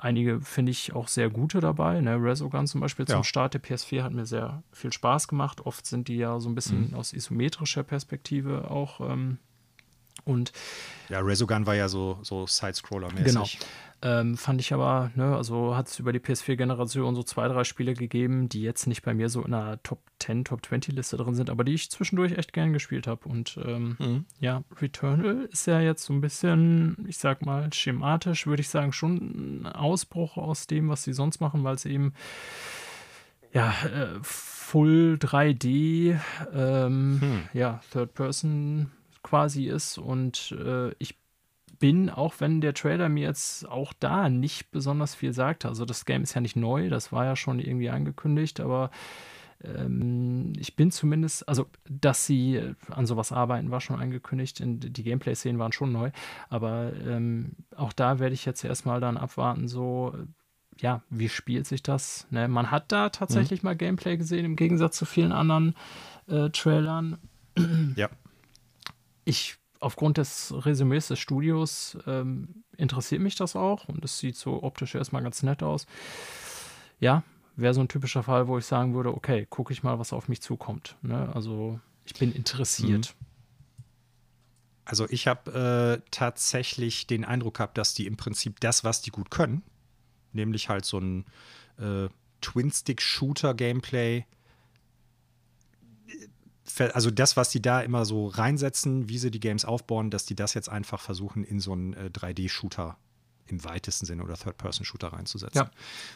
Einige 0.00 0.40
finde 0.40 0.72
ich 0.72 0.92
auch 0.92 1.06
sehr 1.08 1.30
gute 1.30 1.60
dabei. 1.60 2.00
Ne? 2.00 2.16
Resogun 2.16 2.66
zum 2.66 2.80
Beispiel 2.80 3.06
zum 3.06 3.18
Ja. 3.18 3.24
Start 3.24 3.54
der 3.54 3.62
PS4 3.62 4.02
hat 4.02 4.12
mir 4.12 4.26
sehr 4.26 4.62
viel 4.72 4.92
Spaß 4.92 5.28
gemacht. 5.28 5.60
Oft 5.66 5.86
sind 5.86 6.08
die 6.08 6.16
ja 6.16 6.40
so 6.40 6.48
ein 6.48 6.54
bisschen 6.56 6.88
Mhm. 6.90 6.94
aus 6.94 7.12
isometrischer 7.12 7.84
Perspektive 7.84 8.70
auch. 8.70 9.00
Ähm, 9.00 9.38
und 10.24 10.52
Ja, 11.10 11.20
Resogun 11.20 11.66
war 11.66 11.74
ja 11.76 11.88
so, 11.88 12.18
so 12.22 12.46
Side-Scroller-mäßig. 12.46 13.24
Genau. 13.24 13.46
Ähm, 14.02 14.36
fand 14.36 14.60
ich 14.60 14.74
aber, 14.74 15.10
ne, 15.14 15.34
also 15.34 15.74
hat 15.76 15.88
es 15.88 15.98
über 15.98 16.12
die 16.12 16.18
PS4-Generation 16.18 17.14
so 17.14 17.22
zwei, 17.22 17.48
drei 17.48 17.64
Spiele 17.64 17.94
gegeben, 17.94 18.50
die 18.50 18.60
jetzt 18.60 18.86
nicht 18.86 19.02
bei 19.02 19.14
mir 19.14 19.30
so 19.30 19.42
in 19.42 19.54
einer 19.54 19.82
Top 19.82 20.00
10, 20.18 20.44
Top 20.44 20.60
20-Liste 20.60 21.16
drin 21.16 21.34
sind, 21.34 21.48
aber 21.48 21.64
die 21.64 21.72
ich 21.74 21.90
zwischendurch 21.90 22.32
echt 22.32 22.52
gern 22.52 22.72
gespielt 22.74 23.06
habe. 23.06 23.26
Und 23.28 23.58
ähm, 23.64 23.96
Mhm. 23.98 24.24
ja, 24.40 24.62
Returnal 24.80 25.48
ist 25.50 25.66
ja 25.66 25.80
jetzt 25.80 26.04
so 26.04 26.12
ein 26.12 26.20
bisschen, 26.20 27.06
ich 27.08 27.16
sag 27.16 27.46
mal, 27.46 27.72
schematisch, 27.72 28.46
würde 28.46 28.60
ich 28.60 28.68
sagen, 28.68 28.92
schon 28.92 29.62
ein 29.62 29.66
Ausbruch 29.66 30.36
aus 30.36 30.66
dem, 30.66 30.88
was 30.90 31.04
sie 31.04 31.12
sonst 31.14 31.40
machen, 31.40 31.64
weil 31.64 31.74
es 31.76 31.86
eben 31.86 32.12
ja, 33.52 33.72
äh, 33.84 34.08
Full 34.22 35.18
3D, 35.20 36.18
ähm, 36.52 37.20
Hm. 37.20 37.42
ja, 37.52 37.80
Third 37.92 38.12
Person 38.14 38.90
quasi 39.22 39.66
ist. 39.66 39.96
Und 39.98 40.52
äh, 40.52 40.90
ich 40.98 41.16
bin, 41.84 42.08
auch 42.08 42.36
wenn 42.38 42.62
der 42.62 42.72
Trailer 42.72 43.10
mir 43.10 43.26
jetzt 43.26 43.68
auch 43.68 43.92
da 43.92 44.30
nicht 44.30 44.70
besonders 44.70 45.14
viel 45.14 45.34
sagte, 45.34 45.68
also 45.68 45.84
das 45.84 46.06
Game 46.06 46.22
ist 46.22 46.32
ja 46.32 46.40
nicht 46.40 46.56
neu, 46.56 46.88
das 46.88 47.12
war 47.12 47.26
ja 47.26 47.36
schon 47.36 47.58
irgendwie 47.58 47.90
angekündigt, 47.90 48.58
aber 48.58 48.90
ähm, 49.62 50.54
ich 50.58 50.76
bin 50.76 50.90
zumindest, 50.90 51.46
also 51.46 51.66
dass 51.86 52.24
sie 52.24 52.56
äh, 52.56 52.74
an 52.88 53.04
sowas 53.04 53.32
arbeiten, 53.32 53.70
war 53.70 53.82
schon 53.82 54.00
angekündigt, 54.00 54.62
und 54.62 54.96
die 54.96 55.02
Gameplay-Szenen 55.02 55.58
waren 55.58 55.72
schon 55.72 55.92
neu, 55.92 56.10
aber 56.48 56.90
ähm, 57.06 57.52
auch 57.76 57.92
da 57.92 58.18
werde 58.18 58.32
ich 58.32 58.46
jetzt 58.46 58.64
erstmal 58.64 59.00
dann 59.02 59.18
abwarten, 59.18 59.68
so 59.68 60.14
äh, 60.16 60.24
ja, 60.80 61.02
wie 61.10 61.28
spielt 61.28 61.66
sich 61.66 61.82
das? 61.82 62.26
Ne? 62.30 62.48
Man 62.48 62.70
hat 62.70 62.92
da 62.92 63.10
tatsächlich 63.10 63.62
mal 63.62 63.76
Gameplay 63.76 64.16
gesehen, 64.16 64.46
im 64.46 64.56
Gegensatz 64.56 64.96
zu 64.96 65.04
vielen 65.04 65.32
anderen 65.32 65.74
äh, 66.28 66.48
Trailern. 66.48 67.18
Ja. 67.94 68.08
Ich, 69.26 69.58
aufgrund 69.84 70.16
des 70.16 70.52
Resümees 70.64 71.08
des 71.08 71.18
Studios, 71.18 71.98
ähm, 72.06 72.64
interessiert 72.76 73.20
mich 73.20 73.36
das 73.36 73.54
auch 73.54 73.86
und 73.88 74.02
es 74.04 74.18
sieht 74.18 74.36
so 74.36 74.62
optisch 74.62 74.94
erstmal 74.94 75.22
ganz 75.22 75.42
nett 75.42 75.62
aus. 75.62 75.86
Ja, 77.00 77.22
wäre 77.56 77.74
so 77.74 77.82
ein 77.82 77.88
typischer 77.88 78.22
Fall, 78.22 78.48
wo 78.48 78.56
ich 78.56 78.64
sagen 78.64 78.94
würde, 78.94 79.14
okay, 79.14 79.46
gucke 79.48 79.72
ich 79.72 79.82
mal, 79.82 79.98
was 79.98 80.14
auf 80.14 80.28
mich 80.28 80.40
zukommt. 80.40 80.96
Ne? 81.02 81.30
Also 81.34 81.78
ich 82.06 82.14
bin 82.14 82.32
interessiert. 82.32 83.14
Also 84.86 85.06
ich 85.10 85.26
habe 85.26 86.00
äh, 86.02 86.08
tatsächlich 86.10 87.06
den 87.06 87.24
Eindruck 87.24 87.58
gehabt, 87.58 87.76
dass 87.76 87.94
die 87.94 88.06
im 88.06 88.16
Prinzip 88.16 88.60
das, 88.60 88.84
was 88.84 89.02
die 89.02 89.10
gut 89.10 89.30
können, 89.30 89.62
nämlich 90.32 90.70
halt 90.70 90.86
so 90.86 90.98
ein 90.98 91.26
äh, 91.78 92.08
Twin-Stick-Shooter-Gameplay, 92.40 94.24
also 96.80 97.10
das, 97.10 97.36
was 97.36 97.50
die 97.50 97.62
da 97.62 97.80
immer 97.80 98.04
so 98.04 98.26
reinsetzen, 98.26 99.08
wie 99.08 99.18
sie 99.18 99.30
die 99.30 99.40
Games 99.40 99.64
aufbauen, 99.64 100.10
dass 100.10 100.26
die 100.26 100.34
das 100.34 100.54
jetzt 100.54 100.68
einfach 100.68 101.00
versuchen, 101.00 101.44
in 101.44 101.60
so 101.60 101.72
einen 101.72 101.94
äh, 101.94 102.10
3D-Shooter 102.12 102.96
im 103.46 103.62
weitesten 103.64 104.06
Sinne 104.06 104.22
oder 104.22 104.34
Third-Person-Shooter 104.36 105.08
reinzusetzen. 105.08 105.64
Ja. 105.64 105.70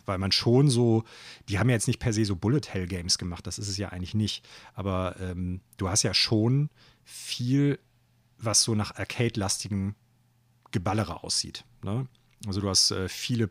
Weil 0.07 0.19
man 0.19 0.33
schon 0.33 0.71
so, 0.71 1.05
die 1.49 1.59
haben 1.59 1.69
ja 1.69 1.75
jetzt 1.75 1.87
nicht 1.87 2.01
per 2.01 2.13
se 2.13 2.25
so 2.25 2.37
Bullet-Hell-Games 2.37 3.19
gemacht, 3.19 3.47
das 3.47 3.59
ist 3.59 3.69
es 3.69 3.77
ja 3.77 3.91
eigentlich 3.91 4.15
nicht. 4.15 4.47
Aber 4.75 5.17
ähm, 5.21 5.61
du 5.77 5.89
hast 5.89 6.03
ja 6.03 6.15
schon 6.15 6.71
viel, 7.05 7.79
was 8.39 8.63
so 8.63 8.75
nach 8.75 8.97
Arcade-lastigen 8.97 9.95
Geballere 10.71 11.23
aussieht. 11.23 11.65
Ne? 11.83 12.07
Also 12.47 12.61
du 12.61 12.69
hast 12.69 12.91
äh, 12.91 13.09
viele, 13.09 13.51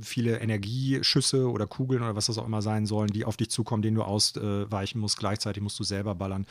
viele 0.00 0.38
Energieschüsse 0.38 1.48
oder 1.48 1.66
Kugeln 1.66 2.02
oder 2.02 2.16
was 2.16 2.26
das 2.26 2.38
auch 2.38 2.46
immer 2.46 2.62
sein 2.62 2.86
sollen, 2.86 3.10
die 3.10 3.24
auf 3.24 3.36
dich 3.36 3.50
zukommen, 3.50 3.82
denen 3.82 3.96
du 3.96 4.02
ausweichen 4.02 4.98
musst. 4.98 5.18
Gleichzeitig 5.18 5.62
musst 5.62 5.78
du 5.78 5.84
selber 5.84 6.14
ballern. 6.14 6.46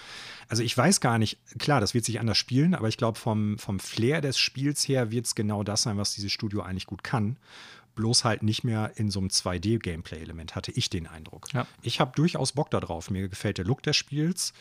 Also 0.48 0.64
ich 0.64 0.78
weiß 0.78 1.02
gar 1.02 1.18
nicht, 1.18 1.40
klar, 1.60 1.82
das 1.82 1.94
wird 1.94 2.06
sich 2.06 2.20
anders 2.20 2.38
spielen, 2.38 2.74
aber 2.74 2.88
ich 2.88 2.98
glaube, 2.98 3.20
vom, 3.20 3.58
vom 3.58 3.80
Flair 3.80 4.22
des 4.22 4.38
Spiels 4.38 4.88
her 4.88 5.12
wird 5.12 5.26
es 5.26 5.36
genau 5.36 5.64
das 5.64 5.84
sein, 5.84 5.98
was 5.98 6.16
dieses 6.16 6.32
Studio 6.32 6.62
eigentlich 6.62 6.88
gut 6.88 7.04
kann. 7.04 7.38
Bloß 7.96 8.24
halt 8.24 8.42
nicht 8.42 8.64
mehr 8.64 8.92
in 8.96 9.12
so 9.12 9.20
einem 9.20 9.28
2D-Gameplay-Element, 9.30 10.56
hatte 10.56 10.72
ich 10.72 10.90
den 10.90 11.08
Eindruck. 11.08 11.48
Ja. 11.54 11.68
Ich 11.82 12.00
habe 12.00 12.14
durchaus 12.16 12.54
Bock 12.54 12.70
darauf. 12.72 13.10
Mir 13.10 13.28
gefällt 13.28 13.58
der 13.58 13.66
Look 13.66 13.84
des 13.84 13.98
Spiels. 13.98 14.54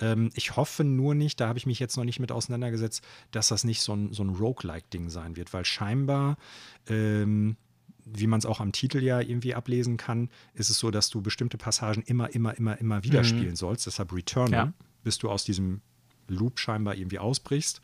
Ähm, 0.00 0.30
ich 0.34 0.56
hoffe 0.56 0.84
nur 0.84 1.14
nicht, 1.14 1.38
da 1.40 1.48
habe 1.48 1.58
ich 1.58 1.66
mich 1.66 1.78
jetzt 1.78 1.96
noch 1.96 2.04
nicht 2.04 2.18
mit 2.20 2.32
auseinandergesetzt, 2.32 3.02
dass 3.30 3.48
das 3.48 3.64
nicht 3.64 3.82
so 3.82 3.94
ein, 3.94 4.12
so 4.12 4.22
ein 4.24 4.30
Roguelike-Ding 4.30 5.10
sein 5.10 5.36
wird, 5.36 5.52
weil 5.52 5.64
scheinbar, 5.64 6.38
ähm, 6.88 7.56
wie 8.06 8.26
man 8.26 8.38
es 8.38 8.46
auch 8.46 8.60
am 8.60 8.72
Titel 8.72 9.02
ja 9.02 9.20
irgendwie 9.20 9.54
ablesen 9.54 9.98
kann, 9.98 10.30
ist 10.54 10.70
es 10.70 10.78
so, 10.78 10.90
dass 10.90 11.10
du 11.10 11.20
bestimmte 11.20 11.58
Passagen 11.58 12.00
immer, 12.02 12.34
immer, 12.34 12.56
immer, 12.56 12.78
immer 12.80 13.04
wieder 13.04 13.20
Mhm. 13.20 13.24
spielen 13.26 13.56
sollst. 13.56 13.86
Deshalb 13.86 14.12
Returnal, 14.14 14.66
Ja. 14.68 14.72
bis 15.04 15.18
du 15.18 15.28
aus 15.30 15.44
diesem 15.44 15.82
Loop 16.26 16.58
scheinbar 16.58 16.94
irgendwie 16.94 17.18
ausbrichst. 17.18 17.80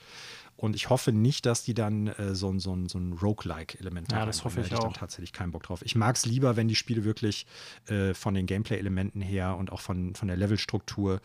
Und 0.57 0.77
ich 0.77 0.89
hoffe 0.89 1.11
nicht, 1.13 1.47
dass 1.47 1.65
die 1.65 1.75
dann 1.75 2.07
äh, 2.07 2.35
so, 2.35 2.49
ein- 2.51 2.61
so, 2.61 2.77
so 2.87 2.99
ein 2.99 3.13
Roguelike-Element 3.15 4.13
Ja, 4.13 4.21
da 4.21 4.27
das 4.27 4.45
hoffe 4.45 4.57
Da 4.61 4.63
ich 4.67 4.71
hätte 4.71 4.81
dann 4.83 4.91
auch. 4.91 4.97
tatsächlich 4.97 5.33
keinen 5.33 5.51
Bock 5.51 5.65
drauf. 5.65 5.83
Ich 5.83 5.97
mag 5.97 6.15
es 6.17 6.27
lieber, 6.27 6.57
wenn 6.57 6.69
die 6.69 6.77
Spiele 6.77 7.05
wirklich 7.05 7.47
äh, 7.89 8.15
von 8.15 8.35
den 8.35 8.47
Gameplay-Elementen 8.47 9.21
her 9.21 9.57
und 9.57 9.73
auch 9.73 9.81
von, 9.81 10.15
von 10.15 10.29
der 10.29 10.37
Levelstruktur 10.37 11.21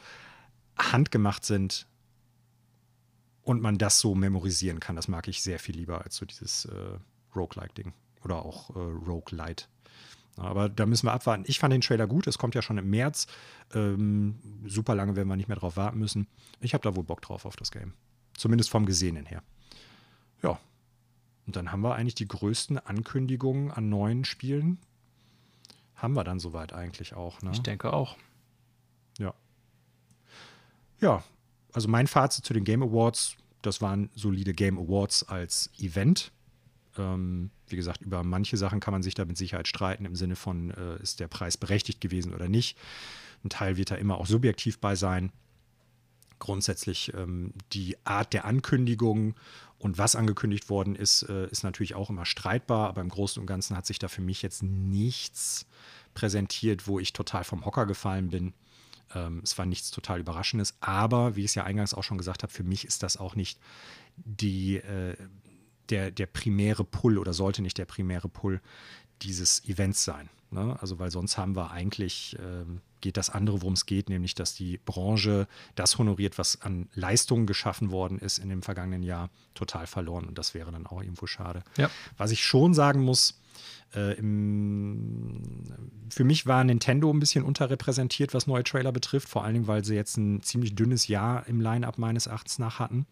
handgemacht 0.77 1.45
sind 1.45 1.85
und 3.43 3.61
man 3.61 3.77
das 3.77 3.99
so 3.99 4.15
memorisieren 4.15 4.79
kann. 4.79 4.95
Das 4.95 5.07
mag 5.07 5.27
ich 5.27 5.41
sehr 5.41 5.59
viel 5.59 5.75
lieber 5.75 6.03
als 6.03 6.15
so 6.15 6.25
dieses 6.25 6.65
äh, 6.65 6.71
Roguelike-Ding 7.35 7.93
oder 8.23 8.43
auch 8.45 8.71
äh, 8.75 8.79
Roguelite. 8.79 9.65
Ja, 10.37 10.43
Aber 10.43 10.69
da 10.69 10.85
müssen 10.85 11.05
wir 11.07 11.13
abwarten. 11.13 11.43
Ich 11.47 11.59
fand 11.59 11.73
den 11.73 11.81
Trailer 11.81 12.07
gut. 12.07 12.27
Es 12.27 12.37
kommt 12.37 12.55
ja 12.55 12.61
schon 12.61 12.77
im 12.77 12.89
März. 12.89 13.27
Ähm, 13.73 14.39
super 14.65 14.95
lange 14.95 15.15
werden 15.15 15.27
wir 15.27 15.35
nicht 15.35 15.47
mehr 15.47 15.57
drauf 15.57 15.77
warten 15.77 15.99
müssen. 15.99 16.27
Ich 16.61 16.73
habe 16.73 16.81
da 16.83 16.95
wohl 16.95 17.03
Bock 17.03 17.21
drauf 17.21 17.45
auf 17.45 17.55
das 17.55 17.71
Game. 17.71 17.93
Zumindest 18.39 18.69
vom 18.69 18.85
Gesehenen 18.85 19.25
her. 19.25 19.43
Ja. 20.41 20.57
Und 21.45 21.57
dann 21.57 21.73
haben 21.73 21.81
wir 21.81 21.93
eigentlich 21.95 22.15
die 22.15 22.27
größten 22.27 22.77
Ankündigungen 22.77 23.69
an 23.69 23.89
neuen 23.89 24.23
Spielen. 24.23 24.79
Haben 25.95 26.13
wir 26.13 26.23
dann 26.23 26.39
soweit 26.39 26.71
eigentlich 26.71 27.15
auch. 27.15 27.41
Ne? 27.41 27.51
Ich 27.51 27.61
denke 27.61 27.91
auch. 27.91 28.15
Ja. 29.17 29.33
Ja, 31.01 31.21
also 31.73 31.89
mein 31.89 32.07
Fazit 32.07 32.45
zu 32.45 32.53
den 32.53 32.63
Game 32.63 32.81
Awards, 32.81 33.35
das 33.61 33.81
waren 33.81 34.09
solide 34.15 34.53
Game 34.53 34.77
Awards 34.77 35.27
als 35.27 35.69
Event. 35.77 36.31
Ähm, 36.97 37.51
wie 37.67 37.75
gesagt, 37.75 38.01
über 38.01 38.23
manche 38.23 38.55
Sachen 38.55 38.79
kann 38.79 38.93
man 38.93 39.03
sich 39.03 39.15
da 39.15 39.25
mit 39.25 39.37
Sicherheit 39.37 39.67
streiten, 39.67 40.05
im 40.05 40.15
Sinne 40.15 40.37
von, 40.37 40.71
äh, 40.71 41.01
ist 41.03 41.19
der 41.19 41.27
Preis 41.27 41.57
berechtigt 41.57 41.99
gewesen 41.99 42.33
oder 42.33 42.47
nicht. 42.47 42.77
Ein 43.43 43.49
Teil 43.49 43.75
wird 43.75 43.91
da 43.91 43.95
immer 43.95 44.17
auch 44.17 44.27
subjektiv 44.27 44.79
bei 44.79 44.95
sein. 44.95 45.33
Grundsätzlich 46.39 47.13
ähm, 47.13 47.53
die 47.73 47.97
Art 48.05 48.33
der 48.33 48.45
Ankündigung 48.45 49.35
und 49.77 49.97
was 49.97 50.15
angekündigt 50.15 50.69
worden 50.69 50.95
ist, 50.95 51.23
äh, 51.23 51.47
ist 51.49 51.63
natürlich 51.63 51.95
auch 51.95 52.09
immer 52.09 52.25
streitbar, 52.25 52.89
aber 52.89 53.01
im 53.01 53.09
Großen 53.09 53.39
und 53.39 53.47
Ganzen 53.47 53.77
hat 53.77 53.85
sich 53.85 53.99
da 53.99 54.07
für 54.07 54.21
mich 54.21 54.41
jetzt 54.41 54.63
nichts 54.63 55.65
präsentiert, 56.13 56.87
wo 56.87 56.99
ich 56.99 57.13
total 57.13 57.43
vom 57.43 57.65
Hocker 57.65 57.85
gefallen 57.85 58.29
bin. 58.29 58.53
Ähm, 59.15 59.41
es 59.43 59.57
war 59.57 59.65
nichts 59.65 59.91
total 59.91 60.19
Überraschendes, 60.19 60.75
aber 60.81 61.35
wie 61.35 61.41
ich 61.41 61.51
es 61.51 61.55
ja 61.55 61.63
eingangs 61.63 61.93
auch 61.93 62.03
schon 62.03 62.17
gesagt 62.17 62.43
habe, 62.43 62.51
für 62.51 62.63
mich 62.63 62.85
ist 62.85 63.03
das 63.03 63.17
auch 63.17 63.35
nicht 63.35 63.59
die, 64.17 64.77
äh, 64.77 65.15
der, 65.89 66.11
der 66.11 66.25
primäre 66.25 66.83
Pull 66.83 67.17
oder 67.17 67.33
sollte 67.33 67.61
nicht 67.61 67.77
der 67.77 67.85
primäre 67.85 68.29
Pull 68.29 68.61
dieses 69.21 69.63
Events 69.65 70.03
sein. 70.03 70.29
Ne? 70.51 70.77
Also, 70.81 70.99
weil 70.99 71.11
sonst 71.11 71.37
haben 71.37 71.55
wir 71.55 71.71
eigentlich, 71.71 72.37
ähm, 72.39 72.81
geht 73.01 73.17
das 73.17 73.29
andere, 73.29 73.61
worum 73.61 73.73
es 73.73 73.85
geht, 73.85 74.09
nämlich, 74.09 74.35
dass 74.35 74.53
die 74.53 74.77
Branche 74.77 75.47
das 75.75 75.97
honoriert, 75.97 76.37
was 76.37 76.61
an 76.61 76.87
Leistungen 76.93 77.45
geschaffen 77.45 77.91
worden 77.91 78.19
ist 78.19 78.37
in 78.37 78.49
dem 78.49 78.61
vergangenen 78.61 79.03
Jahr, 79.03 79.29
total 79.53 79.87
verloren. 79.87 80.25
Und 80.25 80.37
das 80.37 80.53
wäre 80.53 80.71
dann 80.71 80.85
auch 80.87 81.01
irgendwo 81.01 81.27
schade. 81.27 81.63
Ja. 81.77 81.89
Was 82.17 82.31
ich 82.31 82.43
schon 82.43 82.73
sagen 82.73 83.01
muss, 83.01 83.39
äh, 83.95 84.17
im, 84.17 85.63
für 86.09 86.23
mich 86.23 86.45
war 86.45 86.63
Nintendo 86.63 87.11
ein 87.11 87.19
bisschen 87.19 87.43
unterrepräsentiert, 87.43 88.33
was 88.33 88.47
neue 88.47 88.63
Trailer 88.63 88.91
betrifft, 88.91 89.29
vor 89.29 89.43
allen 89.43 89.53
Dingen, 89.53 89.67
weil 89.67 89.83
sie 89.83 89.95
jetzt 89.95 90.17
ein 90.17 90.41
ziemlich 90.43 90.75
dünnes 90.75 91.07
Jahr 91.07 91.47
im 91.47 91.61
Line-Up 91.61 91.97
meines 91.97 92.27
Erachtens 92.27 92.59
nach 92.59 92.79
hatten. 92.79 93.05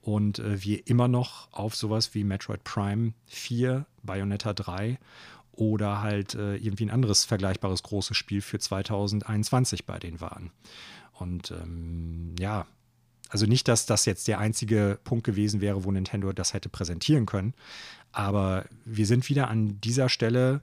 Und 0.00 0.38
äh, 0.38 0.62
wir 0.62 0.86
immer 0.86 1.08
noch 1.08 1.52
auf 1.52 1.74
sowas 1.74 2.14
wie 2.14 2.22
Metroid 2.22 2.62
Prime 2.62 3.12
4, 3.26 3.86
Bayonetta 4.04 4.52
3 4.52 4.98
oder 5.56 6.02
halt 6.02 6.34
äh, 6.34 6.56
irgendwie 6.56 6.86
ein 6.86 6.90
anderes 6.90 7.24
vergleichbares 7.24 7.82
großes 7.82 8.16
Spiel 8.16 8.40
für 8.42 8.58
2021 8.58 9.86
bei 9.86 9.98
denen 9.98 10.20
waren. 10.20 10.50
Und 11.12 11.50
ähm, 11.50 12.34
ja, 12.38 12.66
also 13.28 13.46
nicht, 13.46 13.68
dass 13.68 13.86
das 13.86 14.04
jetzt 14.04 14.28
der 14.28 14.38
einzige 14.38 14.98
Punkt 15.02 15.24
gewesen 15.24 15.60
wäre, 15.60 15.84
wo 15.84 15.90
Nintendo 15.90 16.32
das 16.32 16.54
hätte 16.54 16.68
präsentieren 16.68 17.26
können. 17.26 17.54
Aber 18.12 18.66
wir 18.84 19.06
sind 19.06 19.28
wieder 19.28 19.48
an 19.48 19.80
dieser 19.80 20.08
Stelle, 20.08 20.62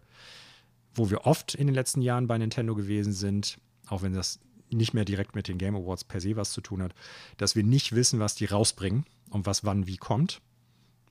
wo 0.95 1.09
wir 1.09 1.25
oft 1.25 1.55
in 1.55 1.67
den 1.67 1.73
letzten 1.73 2.01
Jahren 2.01 2.27
bei 2.27 2.37
Nintendo 2.37 2.75
gewesen 2.75 3.13
sind, 3.13 3.57
auch 3.87 4.01
wenn 4.01 4.13
das 4.13 4.39
nicht 4.69 4.93
mehr 4.93 5.05
direkt 5.05 5.35
mit 5.35 5.47
den 5.47 5.57
Game 5.57 5.75
Awards 5.75 6.03
per 6.03 6.21
se 6.21 6.35
was 6.35 6.51
zu 6.51 6.61
tun 6.61 6.81
hat, 6.81 6.93
dass 7.37 7.55
wir 7.55 7.63
nicht 7.63 7.93
wissen, 7.93 8.19
was 8.19 8.35
die 8.35 8.45
rausbringen 8.45 9.05
und 9.29 9.45
was 9.45 9.63
wann 9.63 9.87
wie 9.87 9.97
kommt. 9.97 10.41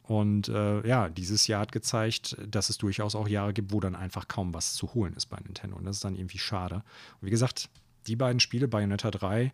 Und 0.02 0.48
äh, 0.48 0.86
ja, 0.86 1.08
dieses 1.08 1.46
Jahr 1.46 1.60
hat 1.60 1.72
gezeigt, 1.72 2.36
dass 2.46 2.70
es 2.70 2.78
durchaus 2.78 3.14
auch 3.14 3.28
Jahre 3.28 3.52
gibt, 3.52 3.72
wo 3.72 3.80
dann 3.80 3.94
einfach 3.94 4.26
kaum 4.26 4.52
was 4.52 4.74
zu 4.74 4.94
holen 4.94 5.14
ist 5.14 5.26
bei 5.26 5.38
Nintendo. 5.38 5.76
Und 5.76 5.84
das 5.84 5.96
ist 5.96 6.04
dann 6.04 6.16
irgendwie 6.16 6.38
schade. 6.38 6.76
Und 7.20 7.26
wie 7.26 7.30
gesagt, 7.30 7.68
die 8.06 8.16
beiden 8.16 8.40
Spiele, 8.40 8.66
Bayonetta 8.66 9.10
3 9.10 9.52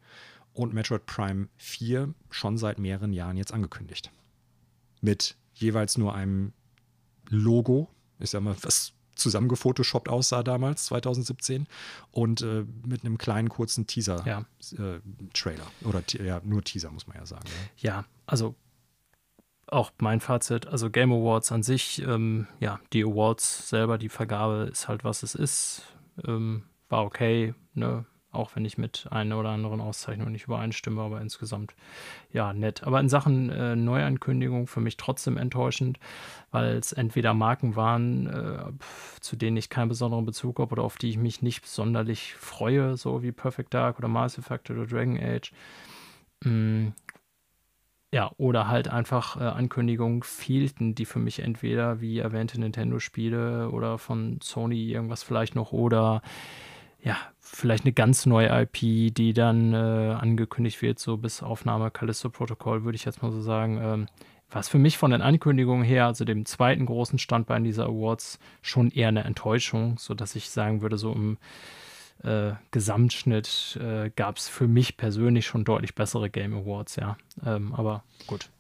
und 0.55 0.73
Metroid 0.73 1.05
Prime 1.07 1.49
4, 1.59 2.15
schon 2.31 2.57
seit 2.57 2.79
mehreren 2.79 3.13
Jahren 3.13 3.37
jetzt 3.37 3.53
angekündigt. 3.53 4.11
Mit 5.03 5.37
jeweils 5.55 5.99
nur 5.99 6.15
einem 6.15 6.53
Logo, 7.29 7.89
ich 8.19 8.31
sag 8.31 8.43
mal, 8.43 8.57
was 8.63 8.95
zusammengefotoshoppt 9.15 10.09
aussah 10.09 10.43
damals, 10.43 10.87
2017, 10.87 11.67
und 12.11 12.41
äh, 12.41 12.65
mit 12.87 13.05
einem 13.05 13.19
kleinen 13.19 13.49
kurzen 13.49 13.87
Teaser-Trailer. 13.87 14.47
Ja. 14.75 15.83
Äh, 15.83 15.87
Oder 15.87 16.03
ja, 16.25 16.41
nur 16.45 16.63
Teaser, 16.63 16.91
muss 16.91 17.07
man 17.07 17.17
ja 17.17 17.27
sagen. 17.27 17.45
Ja, 17.77 17.91
ja 17.91 18.05
also 18.27 18.55
auch 19.73 19.93
mein 19.99 20.21
Fazit, 20.21 20.67
also 20.67 20.91
Game 20.91 21.13
Awards 21.13 21.53
an 21.53 21.63
sich, 21.63 22.03
ähm, 22.07 22.47
ja, 22.61 22.81
die 22.93 23.05
Awards 23.05 23.69
selber, 23.69 23.99
die 23.99 24.09
Vergabe 24.09 24.69
ist 24.71 24.89
halt, 24.89 25.05
was 25.05 25.23
es 25.23 25.35
ist. 25.35 25.83
Ähm, 26.27 26.65
war 26.89 27.05
okay, 27.05 27.55
ne? 27.75 28.05
Auch 28.31 28.55
wenn 28.55 28.67
ich 28.67 28.77
mit 28.77 29.07
einer 29.11 29.39
oder 29.39 29.49
anderen 29.49 29.81
Auszeichnung 29.81 30.31
nicht 30.31 30.45
übereinstimme, 30.45 31.01
aber 31.01 31.23
insgesamt 31.23 31.75
ja 32.31 32.53
nett. 32.53 32.85
Aber 32.85 33.01
in 33.01 33.09
Sachen 33.09 33.49
äh, 33.49 33.75
Neuankündigung 33.75 34.67
für 34.67 34.81
mich 34.81 34.99
trotzdem 34.99 35.39
enttäuschend, 35.39 35.99
weil 36.51 36.77
es 36.77 36.93
entweder 36.93 37.33
Marken 37.33 37.75
waren, 37.75 38.27
äh, 38.27 38.73
zu 39.21 39.35
denen 39.37 39.57
ich 39.57 39.71
keinen 39.71 39.89
besonderen 39.89 40.27
Bezug 40.27 40.59
habe 40.59 40.73
oder 40.73 40.83
auf 40.83 40.99
die 40.99 41.09
ich 41.09 41.17
mich 41.17 41.41
nicht 41.41 41.67
sonderlich 41.67 42.35
freue, 42.35 42.99
so 42.99 43.23
wie 43.23 43.33
Perfect 43.33 43.73
Dark 43.73 43.99
oder 43.99 44.09
Mass 44.09 44.37
Effect 44.37 44.71
oder 44.71 44.87
Dragon 44.87 45.19
Age. 45.19 45.51
Mm, 46.45 46.89
ja, 48.13 48.31
oder 48.39 48.69
halt 48.69 48.89
einfach 48.89 49.39
äh, 49.39 49.45
Ankündigungen 49.45 50.23
fehlten, 50.23 50.95
die 50.95 51.05
für 51.05 51.19
mich 51.19 51.41
entweder, 51.41 52.01
wie 52.01 52.19
erwähnte, 52.19 52.59
Nintendo-Spiele 52.59 53.71
oder 53.71 53.99
von 53.99 54.41
Sony 54.43 54.91
irgendwas 54.91 55.23
vielleicht 55.23 55.55
noch 55.55 55.73
oder 55.73 56.23
ja, 57.03 57.17
vielleicht 57.41 57.85
eine 57.85 57.93
ganz 57.93 58.27
neue 58.27 58.49
IP, 58.49 59.15
die 59.15 59.33
dann 59.33 59.73
äh, 59.73 59.77
angekündigt 59.77 60.83
wird, 60.83 60.99
so 60.99 61.17
bis 61.17 61.43
Aufnahme 61.43 61.91
Callisto-Protokoll, 61.91 62.85
würde 62.85 62.97
ich 62.97 63.05
jetzt 63.05 63.23
mal 63.23 63.31
so 63.31 63.41
sagen. 63.41 63.79
Ähm, 63.83 64.07
was 64.51 64.69
für 64.69 64.79
mich 64.79 64.97
von 64.97 65.11
den 65.11 65.21
Ankündigungen 65.21 65.85
her, 65.85 66.07
also 66.07 66.25
dem 66.25 66.47
zweiten 66.47 66.87
großen 66.87 67.19
Standbein 67.19 67.65
dieser 67.65 67.85
Awards, 67.85 68.39
schon 68.63 68.91
eher 68.91 69.09
eine 69.09 69.25
Enttäuschung, 69.25 69.99
sodass 69.99 70.35
ich 70.35 70.49
sagen 70.49 70.81
würde, 70.81 70.97
so 70.97 71.13
im 71.13 71.37
äh, 72.23 72.53
Gesamtschnitt 72.71 73.79
äh, 73.81 74.11
gab 74.11 74.39
es 74.39 74.49
für 74.49 74.67
mich 74.67 74.97
persönlich 74.97 75.47
schon 75.47 75.65
deutlich 75.65 75.95
bessere 75.95 76.31
Game 76.31 76.55
Awards, 76.55 76.97
ja. 76.97 77.17
Ähm, 77.45 77.75
aber 77.75 78.03
gut. 78.27 78.51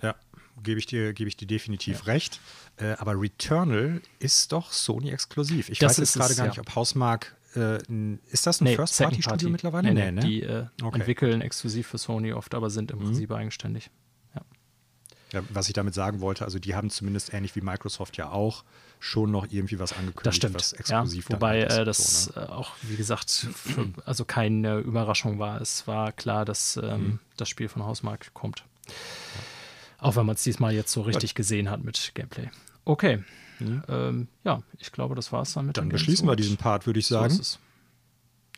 Ja, 0.00 0.14
gebe 0.62 0.78
ich 0.78 0.86
dir, 0.86 1.12
gebe 1.12 1.28
ich 1.28 1.36
dir 1.36 1.46
definitiv 1.46 2.00
ja. 2.00 2.12
recht. 2.12 2.40
Äh, 2.76 2.92
aber 2.98 3.20
Returnal 3.20 4.00
ist 4.18 4.52
doch 4.52 4.72
Sony 4.72 5.10
exklusiv. 5.10 5.68
Ich 5.68 5.78
das 5.78 5.92
weiß 5.92 5.98
jetzt 5.98 6.14
gerade 6.14 6.34
gar 6.34 6.46
nicht, 6.46 6.60
ob 6.60 6.74
Hausmark 6.74 7.36
äh, 7.56 7.78
ist 8.30 8.46
das 8.46 8.60
ein 8.60 8.64
nee, 8.64 8.76
First-Party-Studio 8.76 9.48
mittlerweile? 9.48 9.92
Nee, 9.92 10.10
nee, 10.10 10.12
nee, 10.12 10.20
Die 10.20 10.42
äh, 10.42 10.66
okay. 10.82 10.98
entwickeln 10.98 11.40
exklusiv 11.40 11.86
für 11.86 11.98
Sony 11.98 12.32
oft, 12.32 12.54
aber 12.54 12.70
sind 12.70 12.90
im 12.90 12.98
mhm. 12.98 13.04
Prinzip 13.04 13.30
eigenständig. 13.30 13.90
Ja. 14.34 14.42
ja. 15.32 15.42
Was 15.50 15.68
ich 15.68 15.74
damit 15.74 15.94
sagen 15.94 16.20
wollte, 16.20 16.44
also 16.44 16.58
die 16.58 16.74
haben 16.74 16.90
zumindest 16.90 17.32
ähnlich 17.32 17.54
wie 17.56 17.60
Microsoft 17.60 18.16
ja 18.16 18.30
auch 18.30 18.64
schon 19.00 19.30
noch 19.30 19.46
irgendwie 19.50 19.78
was 19.78 19.92
angekündigt, 19.92 20.26
das 20.26 20.36
stimmt. 20.36 20.54
was 20.54 20.72
exklusiv 20.72 21.28
ja, 21.28 21.34
Wobei 21.36 21.62
äh, 21.62 21.84
das 21.84 22.24
so, 22.24 22.40
ne? 22.40 22.46
Äh, 22.46 22.50
auch, 22.50 22.72
wie 22.82 22.96
gesagt, 22.96 23.48
also 24.04 24.24
keine 24.24 24.78
Überraschung 24.78 25.38
war. 25.38 25.60
Es 25.60 25.86
war 25.86 26.12
klar, 26.12 26.44
dass 26.44 26.76
ähm, 26.76 27.02
mhm. 27.02 27.18
das 27.36 27.48
Spiel 27.48 27.68
von 27.68 27.84
Hausmark 27.84 28.32
kommt. 28.34 28.64
Ja. 28.86 28.94
Auch 29.98 30.16
wenn 30.16 30.26
man 30.26 30.34
es 30.34 30.42
diesmal 30.42 30.74
jetzt 30.74 30.92
so 30.92 31.02
richtig 31.02 31.34
gesehen 31.34 31.70
hat 31.70 31.82
mit 31.82 32.12
Gameplay. 32.14 32.50
Okay. 32.84 33.22
Mhm. 33.58 33.82
Ähm, 33.88 34.28
ja, 34.42 34.62
ich 34.78 34.92
glaube, 34.92 35.14
das 35.14 35.32
war 35.32 35.42
es 35.42 35.54
dann 35.54 35.66
mit 35.66 35.76
Dann 35.76 35.88
beschließen 35.88 36.26
wir 36.26 36.36
diesen 36.36 36.56
Part, 36.56 36.86
würde 36.86 36.98
ich 36.98 37.06
sagen. 37.06 37.34
So 37.34 37.58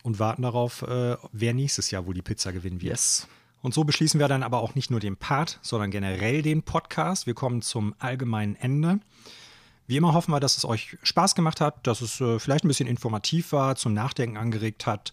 und 0.07 0.21
warten 0.21 0.43
darauf, 0.43 0.83
äh, 0.83 1.17
wer 1.33 1.53
nächstes 1.53 1.91
Jahr 1.91 2.07
wohl 2.07 2.15
die 2.15 2.23
Pizza 2.23 2.53
gewinnen 2.53 2.81
wird. 2.81 2.93
Yes. 2.93 3.27
Und 3.61 3.75
so 3.75 3.83
beschließen 3.83 4.21
wir 4.21 4.29
dann 4.29 4.45
aber 4.45 4.61
auch 4.61 4.77
nicht 4.77 4.89
nur 4.89 5.01
den 5.01 5.17
Part, 5.17 5.59
sondern 5.63 5.91
generell 5.91 6.43
den 6.43 6.63
Podcast. 6.63 7.27
Wir 7.27 7.35
kommen 7.35 7.61
zum 7.61 7.93
allgemeinen 7.99 8.55
Ende. 8.55 9.01
Wie 9.87 9.97
immer 9.97 10.15
hoffen 10.15 10.33
wir, 10.33 10.41
dass 10.41 10.57
es 10.57 10.65
euch 10.65 10.97
Spaß 11.03 11.35
gemacht 11.35 11.61
hat, 11.61 11.87
dass 11.87 12.01
es 12.01 12.21
äh, 12.21 12.39
vielleicht 12.39 12.65
ein 12.65 12.69
bisschen 12.69 12.89
informativ 12.89 13.53
war, 13.53 13.77
zum 13.77 13.95
Nachdenken 13.95 14.37
angeregt 14.37 14.87
hat 14.87 15.13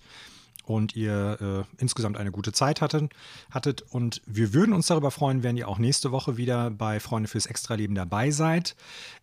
und 0.64 0.96
ihr 0.96 1.66
äh, 1.68 1.82
insgesamt 1.82 2.18
eine 2.18 2.32
gute 2.32 2.54
Zeit 2.54 2.82
hattet, 2.82 3.12
hattet. 3.52 3.82
Und 3.82 4.22
wir 4.26 4.54
würden 4.54 4.74
uns 4.74 4.88
darüber 4.88 5.12
freuen, 5.12 5.44
wenn 5.44 5.58
ihr 5.58 5.68
auch 5.68 5.78
nächste 5.78 6.12
Woche 6.12 6.38
wieder 6.38 6.72
bei 6.72 7.00
Freunde 7.00 7.30
fürs 7.30 7.46
Extraleben 7.46 7.96
dabei 7.96 8.32
seid. 8.32 8.76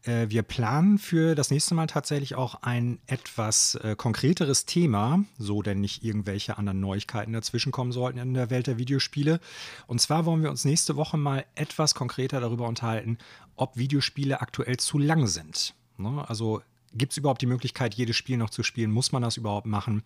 Äh, 0.05 0.27
wir 0.29 0.43
planen 0.43 0.99
für 0.99 1.35
das 1.35 1.51
nächste 1.51 1.75
Mal 1.75 1.87
tatsächlich 1.87 2.35
auch 2.35 2.63
ein 2.63 2.99
etwas 3.07 3.75
äh, 3.77 3.97
konkreteres 3.97 4.67
Thema, 4.67 5.25
so 5.39 5.63
denn 5.63 5.81
nicht 5.81 6.05
irgendwelche 6.05 6.59
anderen 6.59 6.81
Neuigkeiten 6.81 7.33
dazwischen 7.33 7.73
kommen 7.73 7.93
sollten 7.93 8.19
in 8.19 8.35
der 8.35 8.51
Welt 8.51 8.67
der 8.67 8.79
Videospiele. 8.79 9.41
Und 9.87 10.01
zwar 10.01 10.27
wollen 10.27 10.43
wir 10.43 10.51
uns 10.51 10.65
nächste 10.65 10.97
Woche 10.97 11.17
mal 11.17 11.45
etwas 11.55 11.95
konkreter 11.95 12.41
darüber 12.41 12.69
unterhalten, 12.69 13.19
ob 13.57 13.77
Videospiele 13.77 14.41
aktuell 14.41 14.77
zu 14.77 14.99
lang 14.99 15.27
sind. 15.27 15.75
Ne? 15.99 16.25
Also 16.29 16.63
Gibt 16.93 17.13
es 17.13 17.19
überhaupt 17.19 17.43
die 17.43 17.47
Möglichkeit, 17.47 17.95
jedes 17.95 18.17
Spiel 18.17 18.37
noch 18.37 18.51
zu 18.51 18.63
spielen? 18.63 18.91
Muss 18.91 19.13
man 19.13 19.23
das 19.23 19.37
überhaupt 19.37 19.67
machen? 19.67 20.03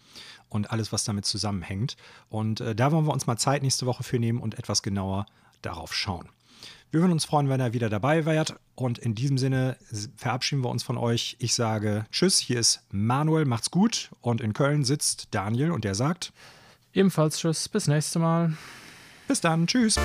Und 0.48 0.70
alles, 0.70 0.93
was 0.93 1.05
damit 1.05 1.24
zusammenhängt. 1.24 1.97
Und 2.28 2.61
äh, 2.61 2.74
da 2.74 2.93
wollen 2.93 3.06
wir 3.06 3.12
uns 3.12 3.27
mal 3.27 3.36
Zeit 3.36 3.62
nächste 3.62 3.86
Woche 3.86 4.02
für 4.02 4.19
nehmen 4.19 4.40
und 4.40 4.59
etwas 4.59 4.82
genauer 4.82 5.27
darauf 5.62 5.94
schauen. 5.94 6.28
Wir 6.90 7.01
würden 7.01 7.12
uns 7.12 7.24
freuen, 7.24 7.48
wenn 7.48 7.61
ihr 7.61 7.73
wieder 7.73 7.89
dabei 7.89 8.24
wärt. 8.24 8.55
Und 8.77 8.98
in 8.98 9.15
diesem 9.15 9.36
Sinne 9.39 9.77
verabschieden 10.16 10.62
wir 10.62 10.70
uns 10.70 10.82
von 10.85 10.97
euch. 10.97 11.36
Ich 11.40 11.55
sage 11.55 12.06
Tschüss, 12.12 12.39
hier 12.39 12.61
ist 12.61 12.82
Manuel, 12.90 13.47
macht's 13.47 13.70
gut. 13.70 14.11
Und 14.20 14.40
in 14.40 14.52
Köln 14.52 14.85
sitzt 14.85 15.28
Daniel 15.32 15.73
und 15.73 15.85
der 15.85 15.94
sagt 15.94 16.32
ebenfalls 16.93 17.39
Tschüss, 17.39 17.69
bis 17.69 17.89
nächste 17.89 18.19
Mal. 18.19 18.56
Bis 19.27 19.40
dann, 19.40 19.66
Tschüss. 19.66 19.98